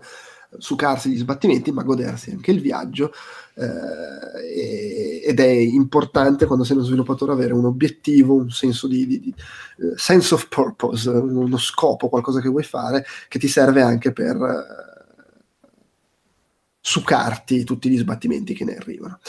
sucarsi 0.57 1.09
gli 1.09 1.17
sbattimenti, 1.17 1.71
ma 1.71 1.83
godersi 1.83 2.31
anche 2.31 2.51
il 2.51 2.61
viaggio. 2.61 3.11
Eh, 3.55 5.21
ed 5.23 5.39
è 5.39 5.47
importante 5.47 6.45
quando 6.45 6.63
sei 6.63 6.75
uno 6.75 6.85
sviluppatore 6.85 7.31
avere 7.31 7.53
un 7.53 7.65
obiettivo, 7.65 8.33
un 8.33 8.49
senso 8.49 8.87
di, 8.87 9.05
di, 9.05 9.19
di 9.19 9.33
uh, 9.77 9.93
sense 9.95 10.33
of 10.33 10.47
purpose, 10.47 11.09
uno 11.09 11.57
scopo, 11.57 12.09
qualcosa 12.09 12.41
che 12.41 12.49
vuoi 12.49 12.63
fare 12.63 13.05
che 13.27 13.39
ti 13.39 13.47
serve 13.47 13.81
anche 13.81 14.11
per 14.11 14.35
uh, 14.35 15.69
sucarti 16.79 17.63
tutti 17.63 17.89
gli 17.89 17.97
sbattimenti 17.97 18.53
che 18.53 18.65
ne 18.65 18.75
arrivano. 18.75 19.19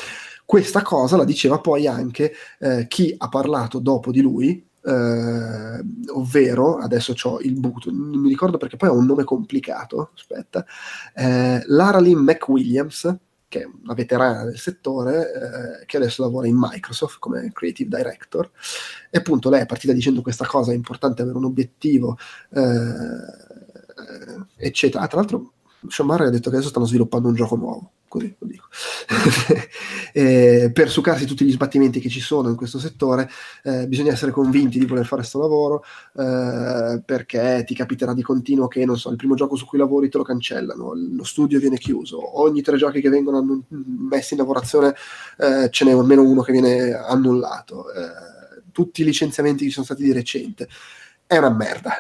Questa 0.45 0.83
cosa 0.83 1.17
la 1.17 1.25
diceva 1.25 1.61
poi 1.61 1.87
anche 1.87 2.33
uh, 2.61 2.87
chi 2.89 3.15
ha 3.17 3.29
parlato 3.29 3.79
dopo 3.79 4.11
di 4.11 4.21
lui, 4.21 4.67
eh, 4.85 5.85
ovvero, 6.13 6.79
adesso 6.79 7.15
ho 7.23 7.41
il 7.41 7.59
boot, 7.59 7.87
non 7.87 8.21
mi 8.21 8.29
ricordo 8.29 8.57
perché 8.57 8.77
poi 8.77 8.89
ha 8.89 8.93
un 8.93 9.07
nome 9.07 9.25
complicato, 9.25 10.11
aspetta, 10.15 10.65
eh, 11.15 11.63
Lara 11.67 12.01
Lynn 12.01 12.25
McWilliams, 12.25 13.17
che 13.49 13.61
è 13.61 13.69
una 13.83 13.95
veterana 13.95 14.45
del 14.45 14.59
settore, 14.59 15.81
eh, 15.81 15.87
che 15.87 15.99
adesso 15.99 16.23
lavora 16.23 16.47
in 16.47 16.57
Microsoft 16.59 17.19
come 17.19 17.51
Creative 17.53 17.95
Director, 17.97 18.51
e 19.11 19.19
appunto 19.19 19.51
lei 19.51 19.61
è 19.61 19.67
partita 19.67 19.93
dicendo 19.93 20.23
questa 20.23 20.47
cosa, 20.47 20.73
è 20.73 20.75
importante 20.75 21.23
avere 21.23 21.37
un 21.37 21.45
obiettivo, 21.45 22.17
eh, 22.51 22.61
eccetera. 24.57 25.05
Ah, 25.05 25.07
tra 25.07 25.19
l'altro, 25.19 25.53
Sean 25.89 26.09
Murray 26.09 26.29
ha 26.29 26.31
detto 26.31 26.51
che 26.51 26.57
adesso 26.57 26.71
stanno 26.71 26.87
sviluppando 26.87 27.29
un 27.29 27.35
gioco 27.35 27.57
nuovo 27.57 27.91
così 28.13 28.35
lo 28.39 28.47
dico, 28.47 28.69
eh, 30.13 30.71
per 30.71 30.91
succarsi 30.91 31.25
tutti 31.25 31.47
gli 31.47 31.53
sbattimenti 31.53 31.99
che 31.99 32.11
ci 32.11 32.21
sono 32.21 32.51
in 32.51 32.57
questo 32.57 32.79
settore 32.79 33.31
eh, 33.65 33.87
bisogna 33.87 34.13
essere 34.13 34.33
convinti 34.33 34.79
di 34.79 34.85
voler 34.85 35.07
fare 35.07 35.23
questo 35.23 35.39
lavoro 35.39 35.83
eh, 36.19 37.01
perché 37.03 37.65
ti 37.67 37.75
capiterà 37.75 38.13
di 38.13 38.21
continuo 38.21 38.69
che 38.69 38.85
non 38.85 38.99
so, 38.99 39.09
il 39.09 39.17
primo 39.17 39.35
gioco 39.35 39.57
su 39.57 39.65
cui 39.65 39.79
lavori 39.79 40.11
te 40.11 40.19
lo 40.19 40.25
cancellano, 40.25 40.93
lo 40.95 41.25
studio 41.25 41.59
viene 41.59 41.79
chiuso, 41.79 42.39
ogni 42.39 42.61
tre 42.61 42.77
giochi 42.77 43.01
che 43.01 43.09
vengono 43.09 43.65
messi 43.71 44.35
in 44.35 44.41
lavorazione 44.41 44.95
eh, 45.39 45.71
ce 45.71 45.85
n'è 45.87 45.93
almeno 45.93 46.23
uno 46.23 46.43
che 46.43 46.53
viene 46.53 46.93
annullato, 46.93 47.91
eh, 47.95 48.63
tutti 48.73 49.01
i 49.01 49.05
licenziamenti 49.05 49.65
che 49.65 49.71
sono 49.71 49.87
stati 49.87 50.03
di 50.03 50.13
recente 50.13 50.69
è 51.33 51.39
una 51.39 51.51
merda. 51.51 51.97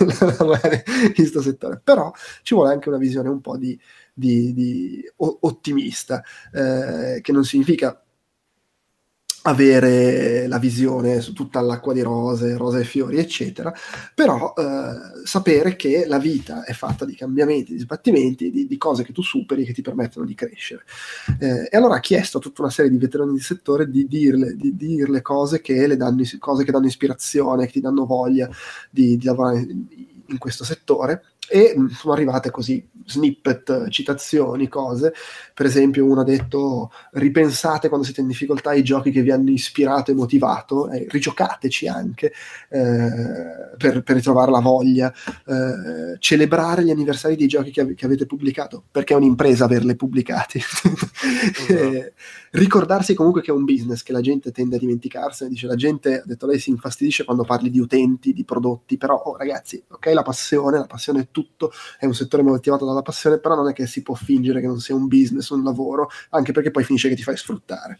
In 0.00 1.12
questo 1.14 1.40
settore, 1.40 1.80
però 1.82 2.12
ci 2.42 2.54
vuole 2.54 2.72
anche 2.72 2.88
una 2.88 2.98
visione 2.98 3.28
un 3.28 3.40
po' 3.40 3.56
di, 3.56 3.78
di, 4.12 4.52
di 4.52 5.12
ottimista, 5.16 6.22
eh, 6.52 7.20
che 7.22 7.32
non 7.32 7.44
significa 7.44 8.02
avere 9.42 10.46
la 10.46 10.58
visione 10.58 11.20
su 11.20 11.32
tutta 11.32 11.60
l'acqua 11.60 11.92
di 11.92 12.00
rose, 12.00 12.56
rose 12.56 12.80
e 12.80 12.84
fiori, 12.84 13.18
eccetera, 13.18 13.72
però 14.14 14.54
eh, 14.56 15.26
sapere 15.26 15.74
che 15.76 16.04
la 16.06 16.18
vita 16.18 16.64
è 16.64 16.72
fatta 16.72 17.04
di 17.04 17.14
cambiamenti, 17.14 17.72
di 17.72 17.80
sbattimenti, 17.80 18.50
di, 18.50 18.66
di 18.66 18.76
cose 18.76 19.02
che 19.02 19.12
tu 19.12 19.22
superi 19.22 19.64
che 19.64 19.72
ti 19.72 19.82
permettono 19.82 20.24
di 20.24 20.34
crescere. 20.34 20.84
Eh, 21.40 21.68
e 21.70 21.76
allora 21.76 21.96
ha 21.96 22.00
chiesto 22.00 22.38
a 22.38 22.40
tutta 22.40 22.62
una 22.62 22.70
serie 22.70 22.90
di 22.90 22.98
veterani 22.98 23.32
di 23.32 23.40
settore 23.40 23.90
di 23.90 24.06
dirle, 24.06 24.54
di 24.54 24.76
dirle 24.76 25.22
cose, 25.22 25.60
che 25.60 25.96
danno, 25.96 26.22
cose 26.38 26.64
che 26.64 26.70
danno 26.70 26.86
ispirazione, 26.86 27.66
che 27.66 27.72
ti 27.72 27.80
danno 27.80 28.06
voglia 28.06 28.48
di, 28.90 29.16
di 29.16 29.24
lavorare 29.24 29.60
in, 29.60 29.86
in 30.26 30.38
questo 30.38 30.64
settore 30.64 31.31
e 31.48 31.74
mm, 31.76 31.88
sono 31.88 32.14
arrivate 32.14 32.50
così 32.50 32.88
snippet, 33.04 33.88
citazioni, 33.88 34.68
cose. 34.68 35.12
Per 35.54 35.66
esempio, 35.66 36.06
uno 36.06 36.20
ha 36.20 36.24
detto: 36.24 36.90
ripensate 37.12 37.88
quando 37.88 38.06
siete 38.06 38.20
in 38.20 38.28
difficoltà 38.28 38.70
ai 38.70 38.82
giochi 38.82 39.10
che 39.10 39.22
vi 39.22 39.30
hanno 39.30 39.50
ispirato 39.50 40.10
e 40.10 40.14
motivato, 40.14 40.88
e 40.90 41.06
rigiocateci 41.08 41.88
anche 41.88 42.32
eh, 42.68 43.76
per, 43.76 44.02
per, 44.02 44.16
ritrovare 44.16 44.50
la 44.50 44.60
voglia. 44.60 45.12
Eh, 45.46 46.16
celebrare 46.18 46.84
gli 46.84 46.90
anniversari 46.90 47.36
dei 47.36 47.48
giochi 47.48 47.70
che, 47.70 47.80
av- 47.80 47.94
che, 47.94 48.06
avete 48.06 48.26
pubblicato, 48.26 48.82
perché 48.90 49.14
è 49.14 49.16
un'impresa 49.16 49.64
averli 49.64 49.96
pubblicati. 49.96 50.62
uh-huh. 50.84 51.74
eh, 51.74 52.12
ricordarsi 52.52 53.14
comunque 53.14 53.42
che 53.42 53.50
è 53.50 53.54
un 53.54 53.64
business 53.64 54.02
che 54.02 54.12
la 54.12 54.20
gente 54.20 54.52
tende 54.52 54.76
a 54.76 54.78
dimenticarsene. 54.78 55.50
Dice 55.50 55.66
la 55.66 55.76
gente, 55.76 56.20
ha 56.20 56.24
detto 56.24 56.46
lei, 56.46 56.58
si 56.58 56.70
infastidisce 56.70 57.24
quando 57.24 57.44
parli 57.44 57.70
di 57.70 57.80
utenti, 57.80 58.32
di 58.32 58.44
prodotti, 58.44 58.96
però, 58.96 59.16
oh, 59.16 59.36
ragazzi, 59.36 59.82
ok, 59.88 60.06
la 60.06 60.22
passione, 60.22 60.78
la 60.78 60.86
passione 60.86 61.20
è 61.20 61.26
tutto, 61.32 61.72
è 61.98 62.06
un 62.06 62.14
settore 62.14 62.44
motivato 62.44 62.86
dalla 62.86 63.02
passione, 63.02 63.38
però 63.38 63.56
non 63.56 63.68
è 63.68 63.72
che 63.72 63.86
si 63.86 64.02
può 64.02 64.14
fingere 64.14 64.60
che 64.60 64.68
non 64.68 64.78
sia 64.78 64.94
un 64.94 65.08
business, 65.08 65.48
un 65.48 65.64
lavoro, 65.64 66.08
anche 66.30 66.52
perché 66.52 66.70
poi 66.70 66.84
finisce 66.84 67.08
che 67.08 67.16
ti 67.16 67.22
fai 67.22 67.36
sfruttare 67.36 67.98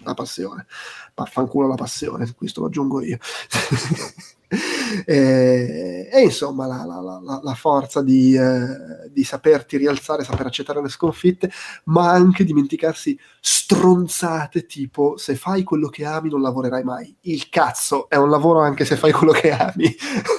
la 0.00 0.12
passione. 0.14 0.66
Vaffanculo 1.14 1.66
la 1.66 1.74
passione, 1.74 2.30
questo 2.34 2.60
lo 2.60 2.66
aggiungo 2.66 3.02
io. 3.02 3.18
e, 5.04 6.08
e, 6.12 6.20
insomma 6.22 6.66
la, 6.66 6.84
la, 6.84 7.00
la, 7.00 7.40
la 7.42 7.54
forza 7.54 8.00
di, 8.00 8.36
eh, 8.36 9.10
di, 9.10 9.24
saperti 9.24 9.76
rialzare, 9.76 10.22
saper 10.22 10.46
accettare 10.46 10.80
le 10.80 10.88
sconfitte, 10.88 11.50
ma 11.84 12.10
anche 12.10 12.44
dimenticarsi 12.44 13.18
stronzate 13.40 14.66
tipo 14.66 15.16
se 15.16 15.34
fai 15.34 15.64
quello 15.64 15.88
che 15.88 16.04
ami 16.04 16.30
non 16.30 16.42
lavorerai 16.42 16.84
mai. 16.84 17.14
Il 17.22 17.48
cazzo 17.48 18.08
è 18.08 18.14
un 18.16 18.30
lavoro 18.30 18.60
anche 18.60 18.84
se 18.84 18.96
fai 18.96 19.10
quello 19.10 19.32
che 19.32 19.50
ami 19.50 19.92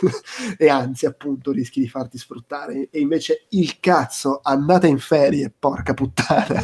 e 0.58 0.70
anzi 0.70 1.06
appunto 1.06 1.52
rischi 1.52 1.82
di 1.82 1.90
farti 1.90 2.18
sfruttare 2.18 2.88
e 2.90 3.00
invece 3.00 3.48
il 3.50 3.80
cazzo 3.82 4.40
andate 4.42 4.88
in 4.88 5.00
ferie, 5.00 5.54
porca 5.58 5.94
puttana. 5.94 6.62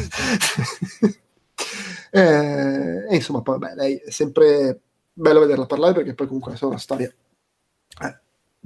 e, 2.10 3.06
e 3.10 3.14
insomma 3.14 3.42
poi 3.42 3.58
vabbè, 3.58 3.74
lei 3.74 3.96
è 3.96 4.10
sempre 4.10 4.80
bello 5.12 5.40
vederla 5.40 5.66
parlare 5.66 5.92
perché 5.92 6.14
poi 6.14 6.26
comunque 6.26 6.54
è 6.54 6.64
una 6.64 6.78
storia 6.78 7.12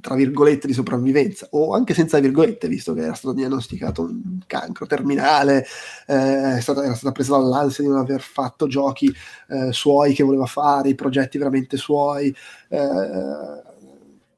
tra 0.01 0.15
virgolette 0.15 0.67
di 0.67 0.73
sopravvivenza 0.73 1.49
o 1.51 1.75
anche 1.75 1.95
senza 1.95 2.19
virgolette 2.19 2.69
visto 2.69 2.95
che 2.95 3.03
era 3.03 3.15
stato 3.15 3.35
diagnosticato 3.35 4.03
un 4.03 4.41
cancro 4.47 4.87
terminale 4.87 5.67
eh, 6.07 6.59
stata, 6.61 6.85
era 6.85 6.95
stata 6.95 7.13
presa 7.13 7.37
dall'ansia 7.37 7.85
di 7.85 7.91
non 7.91 7.99
aver 7.99 8.21
fatto 8.21 8.67
giochi 8.67 9.15
eh, 9.49 9.73
suoi 9.73 10.15
che 10.15 10.23
voleva 10.23 10.47
fare 10.47 10.91
i 10.91 10.95
progetti 10.95 11.39
veramente 11.39 11.77
suoi 11.77 12.35
eh, 12.69 13.67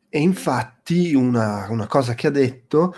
e 0.09 0.21
infatti 0.21 1.15
una, 1.15 1.69
una, 1.71 1.87
cosa 1.87 2.15
che 2.15 2.27
ha 2.27 2.31
detto 2.31 2.95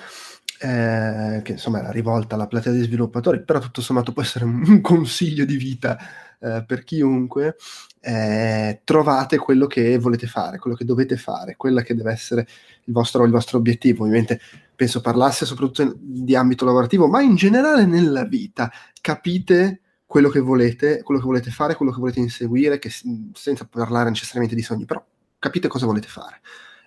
eh, 0.60 1.40
che 1.42 1.52
insomma 1.52 1.80
era 1.80 1.90
rivolta 1.90 2.36
alla 2.36 2.46
platea 2.46 2.72
dei 2.72 2.84
sviluppatori 2.84 3.42
però 3.42 3.58
tutto 3.58 3.82
sommato 3.82 4.12
può 4.12 4.22
essere 4.22 4.44
un 4.44 4.80
consiglio 4.80 5.44
di 5.44 5.56
vita 5.56 5.98
eh, 6.42 6.64
per 6.66 6.82
chiunque, 6.82 7.56
eh, 8.00 8.80
trovate 8.84 9.38
quello 9.38 9.66
che 9.66 9.96
volete 9.98 10.26
fare, 10.26 10.58
quello 10.58 10.76
che 10.76 10.84
dovete 10.84 11.16
fare, 11.16 11.56
quello 11.56 11.80
che 11.82 11.94
deve 11.94 12.10
essere 12.10 12.46
il 12.84 12.92
vostro, 12.92 13.24
il 13.24 13.30
vostro 13.30 13.58
obiettivo. 13.58 14.04
Ovviamente 14.04 14.40
penso 14.74 15.00
parlasse 15.00 15.46
soprattutto 15.46 15.94
di 15.96 16.34
ambito 16.34 16.64
lavorativo, 16.64 17.06
ma 17.06 17.22
in 17.22 17.36
generale 17.36 17.86
nella 17.86 18.24
vita. 18.24 18.70
Capite 19.00 19.80
quello 20.04 20.28
che 20.28 20.40
volete, 20.40 21.02
quello 21.02 21.20
che 21.20 21.26
volete 21.26 21.50
fare, 21.50 21.76
quello 21.76 21.92
che 21.92 22.00
volete 22.00 22.20
inseguire, 22.20 22.78
che, 22.78 22.90
senza 22.90 23.66
parlare 23.66 24.10
necessariamente 24.10 24.56
di 24.56 24.62
sogni, 24.62 24.84
però 24.84 25.02
capite 25.38 25.68
cosa 25.68 25.86
volete 25.86 26.08
fare. 26.08 26.40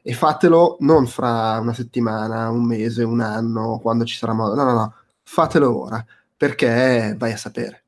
E 0.04 0.14
fatelo 0.14 0.78
non 0.82 1.08
fra 1.08 1.58
una 1.60 1.74
settimana, 1.74 2.50
un 2.50 2.66
mese, 2.66 3.04
un 3.04 3.22
anno, 3.22 3.80
quando 3.82 4.06
ci 4.06 4.18
sarà 4.18 4.34
modo. 4.34 4.54
No, 4.54 4.64
no, 4.64 4.74
no, 4.74 4.94
fatelo 5.24 5.82
ora, 5.84 6.06
perché 6.38 7.16
vai 7.18 7.32
a 7.32 7.38
sapere 7.38 7.85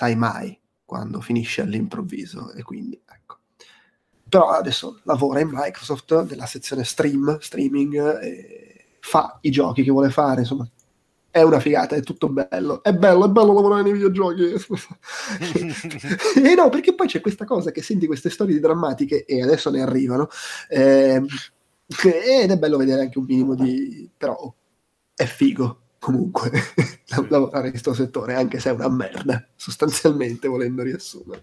sai 0.00 0.16
mai 0.16 0.58
quando 0.82 1.20
finisce 1.20 1.60
all'improvviso 1.60 2.52
e 2.52 2.62
quindi 2.62 2.98
ecco. 3.06 3.36
Però 4.26 4.48
adesso 4.48 5.00
lavora 5.02 5.40
in 5.40 5.50
Microsoft 5.52 6.26
nella 6.26 6.46
sezione 6.46 6.84
stream, 6.84 7.38
streaming, 7.38 8.18
fa 9.00 9.36
i 9.42 9.50
giochi 9.50 9.82
che 9.82 9.90
vuole 9.90 10.08
fare, 10.08 10.40
insomma, 10.40 10.66
è 11.30 11.42
una 11.42 11.60
figata, 11.60 11.96
è 11.96 12.00
tutto 12.00 12.30
bello, 12.30 12.82
è 12.82 12.94
bello, 12.94 13.26
è 13.26 13.28
bello 13.28 13.52
lavorare 13.52 13.82
nei 13.82 13.92
videogiochi. 13.92 14.54
e 16.42 16.54
no, 16.54 16.70
perché 16.70 16.94
poi 16.94 17.06
c'è 17.06 17.20
questa 17.20 17.44
cosa 17.44 17.70
che 17.70 17.82
senti 17.82 18.06
queste 18.06 18.30
storie 18.30 18.58
drammatiche 18.58 19.26
e 19.26 19.42
adesso 19.42 19.68
ne 19.68 19.82
arrivano, 19.82 20.28
eh, 20.70 21.22
ed 22.04 22.50
è 22.50 22.56
bello 22.56 22.78
vedere 22.78 23.02
anche 23.02 23.18
un 23.18 23.26
minimo 23.26 23.54
di... 23.54 24.08
però 24.16 24.50
è 25.14 25.26
figo 25.26 25.89
comunque 26.00 26.50
lavorare 27.28 27.66
in 27.66 27.70
questo 27.70 27.94
settore, 27.94 28.34
anche 28.34 28.58
se 28.58 28.70
è 28.70 28.72
una 28.72 28.88
merda, 28.88 29.46
sostanzialmente 29.54 30.48
volendo 30.48 30.82
riassumere. 30.82 31.42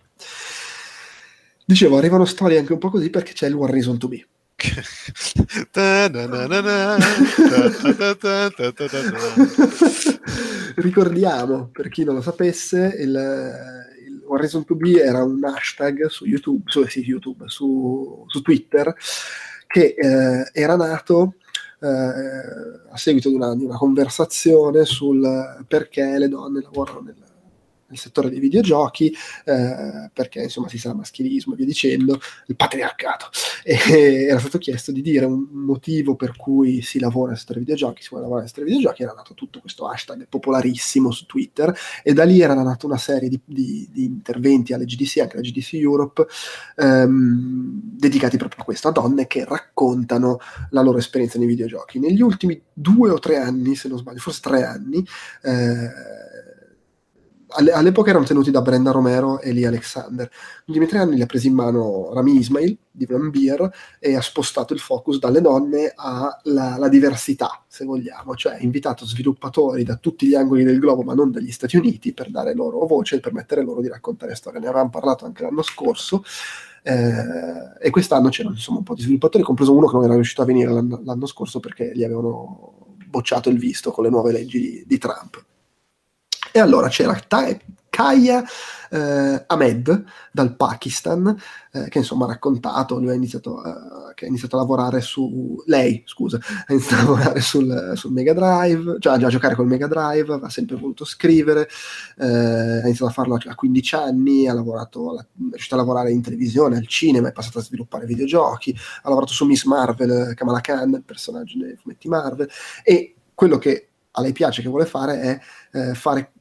Dicevo, 1.64 1.97
arrivano 1.97 2.26
storie 2.26 2.58
anche 2.58 2.74
un 2.74 2.80
po' 2.80 2.89
così 2.89 3.10
perché 3.10 3.34
c'è 3.34 3.47
il 3.47 3.55
One 3.55 3.72
Reason 3.72 3.97
to 3.97 4.08
Be 4.08 4.26
Ricordiamo, 10.76 11.70
per 11.72 11.89
chi 11.89 12.03
non 12.03 12.16
lo 12.16 12.22
sapesse, 12.22 12.95
il, 12.97 13.16
il 14.08 14.24
Horizon 14.26 14.66
2B 14.68 14.97
era 14.97 15.24
un 15.24 15.43
hashtag 15.43 16.08
su 16.08 16.26
YouTube, 16.26 16.64
su, 16.66 16.84
sì, 16.88 17.01
YouTube, 17.01 17.43
su, 17.47 18.26
su 18.28 18.41
Twitter, 18.41 18.95
che 19.68 19.93
eh, 19.95 20.49
era 20.53 20.76
nato 20.76 21.36
a 21.80 22.98
seguito 22.98 23.30
di 23.30 23.36
una, 23.36 23.56
di 23.56 23.64
una, 23.64 23.78
conversazione 23.78 24.84
sul 24.86 25.64
perché 25.68 26.18
le 26.18 26.28
donne 26.28 26.62
lavorano 26.62 27.02
nel, 27.02 27.16
nel 27.88 27.98
settore 27.98 28.30
dei 28.30 28.40
videogiochi, 28.40 29.14
eh, 29.46 30.10
perché 30.14 30.44
insomma 30.44 30.68
si 30.70 30.78
sa 30.78 30.94
maschilismo 30.94 31.54
e 31.54 31.56
via 31.56 31.66
dicendo, 31.66 32.20
il 32.48 32.56
patriarcato. 32.56 33.30
E 33.64 33.78
era 34.28 34.40
stato 34.40 34.58
chiesto 34.58 34.92
di 34.92 35.02
dire 35.02 35.26
un 35.26 35.48
motivo 35.52 36.16
per 36.16 36.36
cui 36.36 36.82
si 36.82 37.00
lavora 37.00 37.30
nel 37.30 37.40
settore 37.40 37.60
dei 37.60 37.68
videogiochi, 37.68 38.02
si 38.02 38.10
vuole 38.10 38.24
lavorare 38.24 38.46
nel 38.46 38.50
settore 38.50 38.68
dei 38.68 38.78
videogiochi, 38.78 39.04
era 39.04 39.14
nato 39.14 39.34
tutto 39.34 39.60
questo 39.60 39.88
hashtag 39.88 40.28
popolarissimo 40.28 41.12
su 41.12 41.26
Twitter 41.26 41.76
e 42.04 42.14
da 42.14 42.24
lì 42.24 42.42
era 42.42 42.54
nata 42.54 42.86
una 42.86 42.98
serie 42.98 43.30
di, 43.30 43.40
di, 43.44 43.88
di 43.92 44.04
interventi 44.06 44.74
alle 44.74 44.86
GDC, 44.86 45.20
anche 45.20 45.38
alla 45.38 45.48
GDC 45.48 45.74
Europe, 45.74 46.26
ehm, 46.76 47.82
dedicati 47.84 48.38
proprio 48.38 48.62
a 48.62 48.66
questo, 48.66 48.88
a 48.88 48.92
donne 48.92 49.28
che 49.28 49.46
raccontano 49.46 50.40
la 50.72 50.82
loro 50.82 50.98
esperienza 50.98 51.38
nei 51.38 51.48
videogiochi. 51.48 52.00
Negli 52.00 52.22
ultimi 52.22 52.62
due 52.74 53.10
o 53.10 53.20
tre 53.20 53.38
anni, 53.38 53.76
se 53.76 53.88
non 53.88 53.98
sbaglio, 53.98 54.20
forse 54.20 54.42
tre 54.42 54.64
anni, 54.64 55.06
eh, 55.44 55.90
all'epoca 57.58 58.10
erano 58.10 58.26
tenuti 58.26 58.51
da 58.51 58.62
Brenda 58.62 58.91
Romero 58.91 59.39
e 59.39 59.51
Lee 59.51 59.66
Alexander. 59.66 60.30
Negli 60.66 60.78
ultimi 60.78 60.88
tre 60.88 60.99
anni 60.99 61.16
li 61.16 61.22
ha 61.22 61.26
presi 61.26 61.47
in 61.47 61.53
mano 61.53 62.14
Rami 62.14 62.38
Ismail 62.38 62.78
di 62.91 63.05
Beer 63.05 63.70
e 63.99 64.16
ha 64.16 64.22
spostato 64.22 64.74
il 64.74 64.80
focus 64.80 65.20
dalle 65.20 65.41
donne 65.41 65.93
alla 65.95 66.88
diversità, 66.89 67.64
se 67.68 67.86
vogliamo, 67.86 68.36
cioè 68.36 68.53
ha 68.53 68.60
invitato 68.60 69.05
sviluppatori 69.05 69.84
da 69.84 69.95
tutti 69.95 70.28
gli 70.28 70.36
angoli 70.36 70.64
del 70.64 70.80
globo, 70.80 71.03
ma 71.03 71.14
non 71.14 71.32
dagli 71.32 71.51
Stati 71.51 71.78
Uniti, 71.78 72.14
per 72.14 72.30
dare 72.30 72.53
loro 72.53 72.86
voce 72.86 73.16
e 73.16 73.20
permettere 73.20 73.64
loro 73.64 73.82
di 73.82 73.88
raccontare 73.88 74.36
storie. 74.36 74.60
Ne 74.60 74.68
avevamo 74.68 74.89
parlato 74.89 75.26
anche 75.26 75.43
l'anno 75.43 75.62
scorso. 75.62 76.24
Eh, 76.84 77.86
e 77.86 77.89
quest'anno 77.89 78.30
c'erano 78.30 78.55
insomma 78.55 78.78
un 78.78 78.84
po' 78.84 78.93
di 78.93 79.01
sviluppatori, 79.01 79.43
compreso 79.43 79.76
uno 79.76 79.88
che 79.88 79.95
non 79.95 80.05
era 80.05 80.14
riuscito 80.14 80.41
a 80.41 80.45
venire 80.45 80.72
l'anno, 80.72 81.01
l'anno 81.03 81.26
scorso 81.26 81.60
perché 81.60 81.91
gli 81.93 82.03
avevano 82.03 82.95
bocciato 83.08 83.49
il 83.49 83.58
visto 83.58 83.91
con 83.91 84.03
le 84.05 84.10
nuove 84.10 84.32
leggi 84.32 84.60
di, 84.60 84.84
di 84.86 84.97
Trump. 84.97 85.43
E 86.52 86.60
allora 86.60 86.88
c'era 86.88 87.20
Ta- 87.28 87.58
Kaya 87.98 88.43
eh, 88.91 89.43
Ahmed 89.48 90.04
dal 90.32 90.56
Pakistan, 90.56 91.36
eh, 91.72 91.89
che 91.89 91.98
insomma 91.98 92.26
ha 92.26 92.28
raccontato, 92.28 93.00
lui 93.00 93.10
ha 93.10 93.14
iniziato, 93.14 93.56
uh, 93.56 94.14
che 94.14 94.26
ha 94.26 94.28
iniziato 94.28 94.56
a 94.56 94.60
lavorare 94.60 95.02
su, 95.02 95.64
lei 95.66 96.04
scusa, 96.06 96.38
ha 96.38 96.74
iniziato 96.74 97.02
a 97.02 97.06
lavorare 97.06 97.41
sul, 97.41 97.93
sul 97.95 98.12
Mega 98.12 98.34
Drive, 98.34 98.98
cioè 99.00 99.18
già 99.18 99.26
a 99.26 99.30
giocare 99.32 99.56
col 99.56 99.66
Mega 99.66 99.88
Drive, 99.88 100.39
ha 100.41 100.50
sempre 100.50 100.76
voluto 100.76 101.06
scrivere, 101.06 101.68
eh, 102.20 102.28
ha 102.28 102.84
iniziato 102.84 103.08
a 103.08 103.14
farlo 103.14 103.39
a 103.43 103.56
15 103.56 103.95
anni, 103.95 104.48
ha 104.48 104.54
lavorato, 104.54 105.20
è 105.20 105.26
riuscito 105.50 105.74
a 105.74 105.80
lavorare 105.80 106.12
in 106.12 106.22
televisione, 106.22 106.78
al 106.78 106.88
cinema, 106.88 107.30
è 107.30 107.32
passato 107.32 107.58
a 107.58 107.64
sviluppare 107.64 108.06
videogiochi, 108.06 108.76
ha 109.02 109.10
lavorato 109.10 109.34
su 109.34 109.45
Miss 109.45 109.64
Marvel, 109.64 110.36
Kamala 110.36 110.62
Khan, 110.62 111.02
personaggio 111.04 111.58
dei 111.58 111.76
fumetti 111.76 112.08
Marvel, 112.08 112.48
e 112.84 113.16
quello 113.34 113.58
che 113.58 113.89
a 114.18 114.22
lei 114.22 114.32
piace, 114.32 114.61
che 114.61 114.68
vuole 114.68 114.86
fare, 114.86 115.22
è 115.22 115.39
eh, 115.72 115.93
fare 115.93 116.32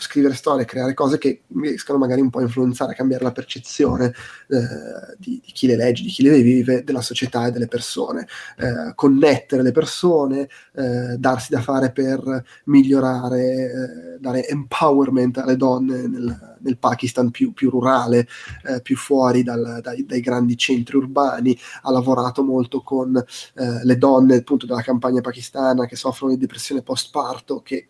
scrivere 0.00 0.34
storie, 0.34 0.64
creare 0.64 0.94
cose 0.94 1.18
che 1.18 1.42
riescano 1.60 1.98
magari 1.98 2.20
un 2.20 2.30
po' 2.30 2.38
a 2.38 2.42
influenzare, 2.42 2.92
a 2.92 2.94
cambiare 2.94 3.24
la 3.24 3.32
percezione 3.32 4.06
eh, 4.48 5.16
di, 5.18 5.40
di, 5.44 5.52
chi 5.52 5.66
le 5.66 5.76
legge, 5.76 6.02
di 6.02 6.08
chi 6.08 6.22
le 6.22 6.40
vive, 6.40 6.82
della 6.84 7.02
società 7.02 7.46
e 7.46 7.50
delle 7.50 7.68
persone, 7.68 8.26
eh, 8.58 8.92
connettere 8.94 9.62
le 9.62 9.72
persone, 9.72 10.48
eh, 10.74 11.16
darsi 11.18 11.52
da 11.52 11.60
fare 11.60 11.92
per 11.92 12.44
migliorare, 12.64 14.14
eh, 14.14 14.18
dare 14.18 14.46
empowerment 14.48 15.38
alle 15.38 15.56
donne 15.56 16.06
nel, 16.06 16.56
nel 16.60 16.78
Pakistan 16.78 17.30
più, 17.30 17.52
più 17.52 17.70
rurale, 17.70 18.26
eh, 18.64 18.80
più 18.82 18.96
fuori 18.96 19.42
dal, 19.42 19.80
dai, 19.82 20.04
dai, 20.04 20.20
grandi 20.20 20.56
centri 20.56 20.96
urbani, 20.96 21.56
ha 21.82 21.90
lavorato 21.90 22.42
molto 22.42 22.80
con 22.80 23.16
eh, 23.16 23.84
le 23.84 23.96
donne 23.96 24.36
appunto 24.36 24.66
della 24.66 24.82
campagna 24.82 25.20
pakistana 25.20 25.86
che 25.86 25.96
soffrono 25.96 26.32
di 26.32 26.40
depressione 26.40 26.82
post-parto, 26.82 27.60
che 27.62 27.88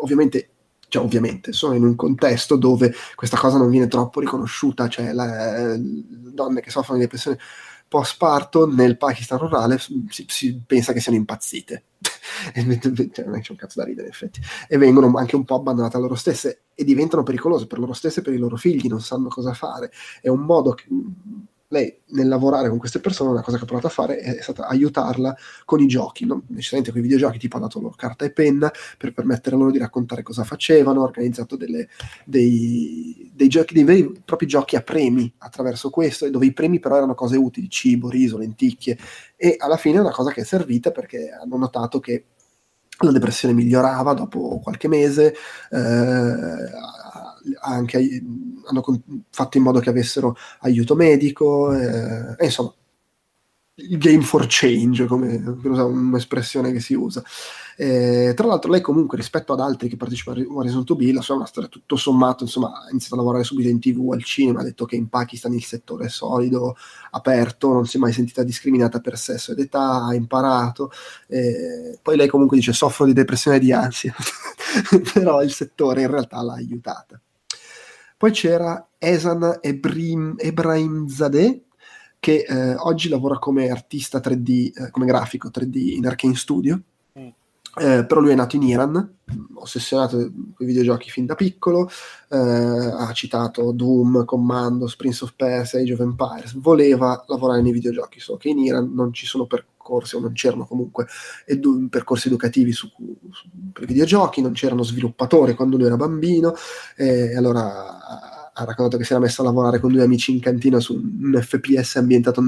ovviamente 0.00 0.50
cioè 0.88 1.02
ovviamente 1.02 1.52
sono 1.52 1.74
in 1.74 1.84
un 1.84 1.94
contesto 1.94 2.56
dove 2.56 2.94
questa 3.14 3.36
cosa 3.36 3.58
non 3.58 3.70
viene 3.70 3.88
troppo 3.88 4.20
riconosciuta, 4.20 4.88
cioè 4.88 5.12
le, 5.12 5.76
le 5.76 5.80
donne 6.32 6.60
che 6.60 6.70
soffrono 6.70 6.98
di 6.98 7.04
depressione 7.04 7.38
post-parto 7.88 8.66
nel 8.66 8.98
Pakistan 8.98 9.38
rurale 9.38 9.78
si, 9.78 10.26
si 10.28 10.62
pensa 10.64 10.92
che 10.92 11.00
siano 11.00 11.16
impazzite. 11.16 11.84
cioè, 12.00 13.24
non 13.24 13.40
c'è 13.40 13.50
un 13.50 13.56
cazzo 13.56 13.80
da 13.80 13.84
ridere 13.84 14.06
in 14.06 14.12
effetti 14.12 14.40
e 14.68 14.76
vengono 14.76 15.10
anche 15.16 15.34
un 15.34 15.44
po' 15.44 15.56
abbandonate 15.56 15.96
a 15.96 16.00
loro 16.00 16.14
stesse 16.14 16.64
e 16.74 16.84
diventano 16.84 17.22
pericolose 17.22 17.66
per 17.66 17.78
loro 17.78 17.92
stesse 17.92 18.20
e 18.20 18.22
per 18.22 18.34
i 18.34 18.38
loro 18.38 18.56
figli 18.56 18.86
non 18.86 19.00
sanno 19.00 19.28
cosa 19.28 19.52
fare 19.54 19.90
è 20.20 20.28
un 20.28 20.40
modo 20.40 20.74
che, 20.74 20.86
lei 21.68 22.00
nel 22.08 22.28
lavorare 22.28 22.68
con 22.68 22.78
queste 22.78 22.98
persone 22.98 23.30
una 23.30 23.42
cosa 23.42 23.56
che 23.56 23.64
ha 23.64 23.66
provato 23.66 23.88
a 23.88 23.90
fare 23.90 24.18
è 24.18 24.40
stata 24.40 24.66
aiutarla 24.66 25.36
con 25.64 25.80
i 25.80 25.86
giochi, 25.86 26.24
non 26.24 26.42
necessariamente 26.48 26.92
con 26.92 27.00
i 27.00 27.02
videogiochi, 27.02 27.38
tipo 27.38 27.56
ha 27.56 27.60
dato 27.60 27.80
loro 27.80 27.94
carta 27.94 28.24
e 28.24 28.32
penna 28.32 28.70
per 28.96 29.12
permettere 29.12 29.56
loro 29.56 29.70
di 29.70 29.78
raccontare 29.78 30.22
cosa 30.22 30.44
facevano, 30.44 31.00
ha 31.00 31.04
organizzato 31.04 31.56
delle, 31.56 31.88
dei, 32.24 33.30
dei, 33.34 33.48
giochi, 33.48 33.74
dei 33.74 33.84
veri 33.84 34.20
propri 34.24 34.46
giochi 34.46 34.76
a 34.76 34.80
premi 34.80 35.30
attraverso 35.38 35.90
questo, 35.90 36.28
dove 36.30 36.46
i 36.46 36.52
premi 36.52 36.78
però 36.78 36.96
erano 36.96 37.14
cose 37.14 37.36
utili, 37.36 37.68
cibo, 37.68 38.08
riso, 38.08 38.38
lenticchie, 38.38 38.98
e 39.36 39.56
alla 39.58 39.76
fine 39.76 39.98
è 39.98 40.00
una 40.00 40.10
cosa 40.10 40.30
che 40.32 40.40
è 40.40 40.44
servita 40.44 40.90
perché 40.90 41.30
hanno 41.30 41.56
notato 41.56 42.00
che 42.00 42.24
la 43.00 43.12
depressione 43.12 43.54
migliorava 43.54 44.12
dopo 44.12 44.58
qualche 44.60 44.88
mese, 44.88 45.34
eh, 45.70 45.76
anche, 47.60 48.22
hanno 48.68 48.84
fatto 49.30 49.56
in 49.56 49.62
modo 49.62 49.80
che 49.80 49.90
avessero 49.90 50.36
aiuto 50.60 50.94
medico, 50.94 51.72
eh, 51.72 52.34
e 52.38 52.44
insomma, 52.44 52.72
game 53.96 54.22
for 54.22 54.46
change, 54.48 55.06
come 55.06 55.36
un'espressione 55.36 56.72
che 56.72 56.80
si 56.80 56.94
usa. 56.94 57.22
Eh, 57.76 58.32
tra 58.34 58.46
l'altro, 58.46 58.72
lei 58.72 58.80
comunque 58.80 59.16
rispetto 59.16 59.52
ad 59.52 59.60
altri 59.60 59.88
che 59.88 59.96
partecipano 59.96 60.40
a 60.40 60.44
Horizon 60.48 60.82
2B, 60.82 61.12
la 61.12 61.20
sua 61.20 61.34
è 61.34 61.36
una 61.36 61.46
storia 61.46 61.68
tutto 61.68 61.94
sommato, 61.94 62.42
insomma, 62.42 62.72
ha 62.72 62.90
iniziato 62.90 63.14
a 63.14 63.18
lavorare 63.18 63.44
subito 63.44 63.68
in 63.68 63.78
tv, 63.78 64.10
al 64.12 64.24
cinema, 64.24 64.60
ha 64.60 64.64
detto 64.64 64.84
che 64.84 64.96
in 64.96 65.08
Pakistan 65.08 65.52
il 65.52 65.62
settore 65.64 66.06
è 66.06 66.08
solido, 66.08 66.76
aperto, 67.12 67.72
non 67.72 67.86
si 67.86 67.96
è 67.98 68.00
mai 68.00 68.12
sentita 68.12 68.42
discriminata 68.42 68.98
per 69.00 69.16
sesso 69.16 69.52
ed 69.52 69.60
età, 69.60 70.04
ha 70.06 70.14
imparato. 70.14 70.90
Eh, 71.28 71.98
poi 72.02 72.16
lei 72.16 72.26
comunque 72.28 72.56
dice 72.56 72.72
soffro 72.72 73.04
di 73.06 73.12
depressione 73.12 73.58
e 73.58 73.60
di 73.60 73.72
ansia, 73.72 74.14
però 75.14 75.40
il 75.42 75.52
settore 75.52 76.02
in 76.02 76.10
realtà 76.10 76.42
l'ha 76.42 76.54
aiutata. 76.54 77.20
Poi 78.18 78.32
c'era 78.32 78.88
Esan 78.98 79.60
Ebrim, 79.60 80.34
Ebrahimzadeh, 80.36 81.62
che 82.18 82.44
eh, 82.48 82.74
oggi 82.74 83.08
lavora 83.08 83.38
come 83.38 83.70
artista 83.70 84.18
3D, 84.18 84.72
eh, 84.74 84.90
come 84.90 85.06
grafico 85.06 85.50
3D 85.50 85.76
in 85.76 86.04
Arkane 86.04 86.34
Studio. 86.34 86.82
Mm. 87.16 87.28
Eh, 87.76 88.04
però 88.06 88.20
lui 88.20 88.32
è 88.32 88.34
nato 88.34 88.56
in 88.56 88.62
Iran, 88.62 89.18
ossessionato 89.54 90.16
con 90.16 90.54
i 90.58 90.64
videogiochi 90.64 91.10
fin 91.10 91.26
da 91.26 91.36
piccolo, 91.36 91.88
eh, 92.28 92.36
ha 92.36 93.12
citato 93.12 93.70
Doom, 93.70 94.24
Commandos, 94.24 94.96
Prince 94.96 95.22
of 95.22 95.34
Persia, 95.36 95.78
Age 95.78 95.92
of 95.92 96.00
Empires, 96.00 96.54
voleva 96.56 97.22
lavorare 97.28 97.62
nei 97.62 97.70
videogiochi, 97.70 98.18
solo 98.18 98.38
che 98.38 98.48
in 98.48 98.58
Iran 98.58 98.92
non 98.92 99.12
ci 99.12 99.26
sono 99.26 99.46
percorsi, 99.88 100.16
o 100.16 100.20
non 100.20 100.32
c'erano 100.32 100.66
comunque 100.66 101.06
edu- 101.46 101.88
percorsi 101.88 102.28
educativi 102.28 102.72
su, 102.72 102.90
su, 103.30 103.48
per 103.72 103.86
videogiochi, 103.86 104.42
non 104.42 104.52
c'erano 104.52 104.82
sviluppatori 104.82 105.54
quando 105.54 105.76
lui 105.76 105.86
era 105.86 105.96
bambino, 105.96 106.54
e 106.96 107.34
allora 107.34 108.52
ha 108.52 108.64
raccontato 108.64 108.98
che 108.98 109.04
si 109.04 109.12
era 109.12 109.20
messo 109.20 109.40
a 109.40 109.44
lavorare 109.44 109.78
con 109.80 109.92
due 109.92 110.02
amici 110.02 110.32
in 110.32 110.40
cantina 110.40 110.80
su 110.80 110.94
un 110.94 111.38
FPS 111.40 111.96
ambientato 111.96 112.42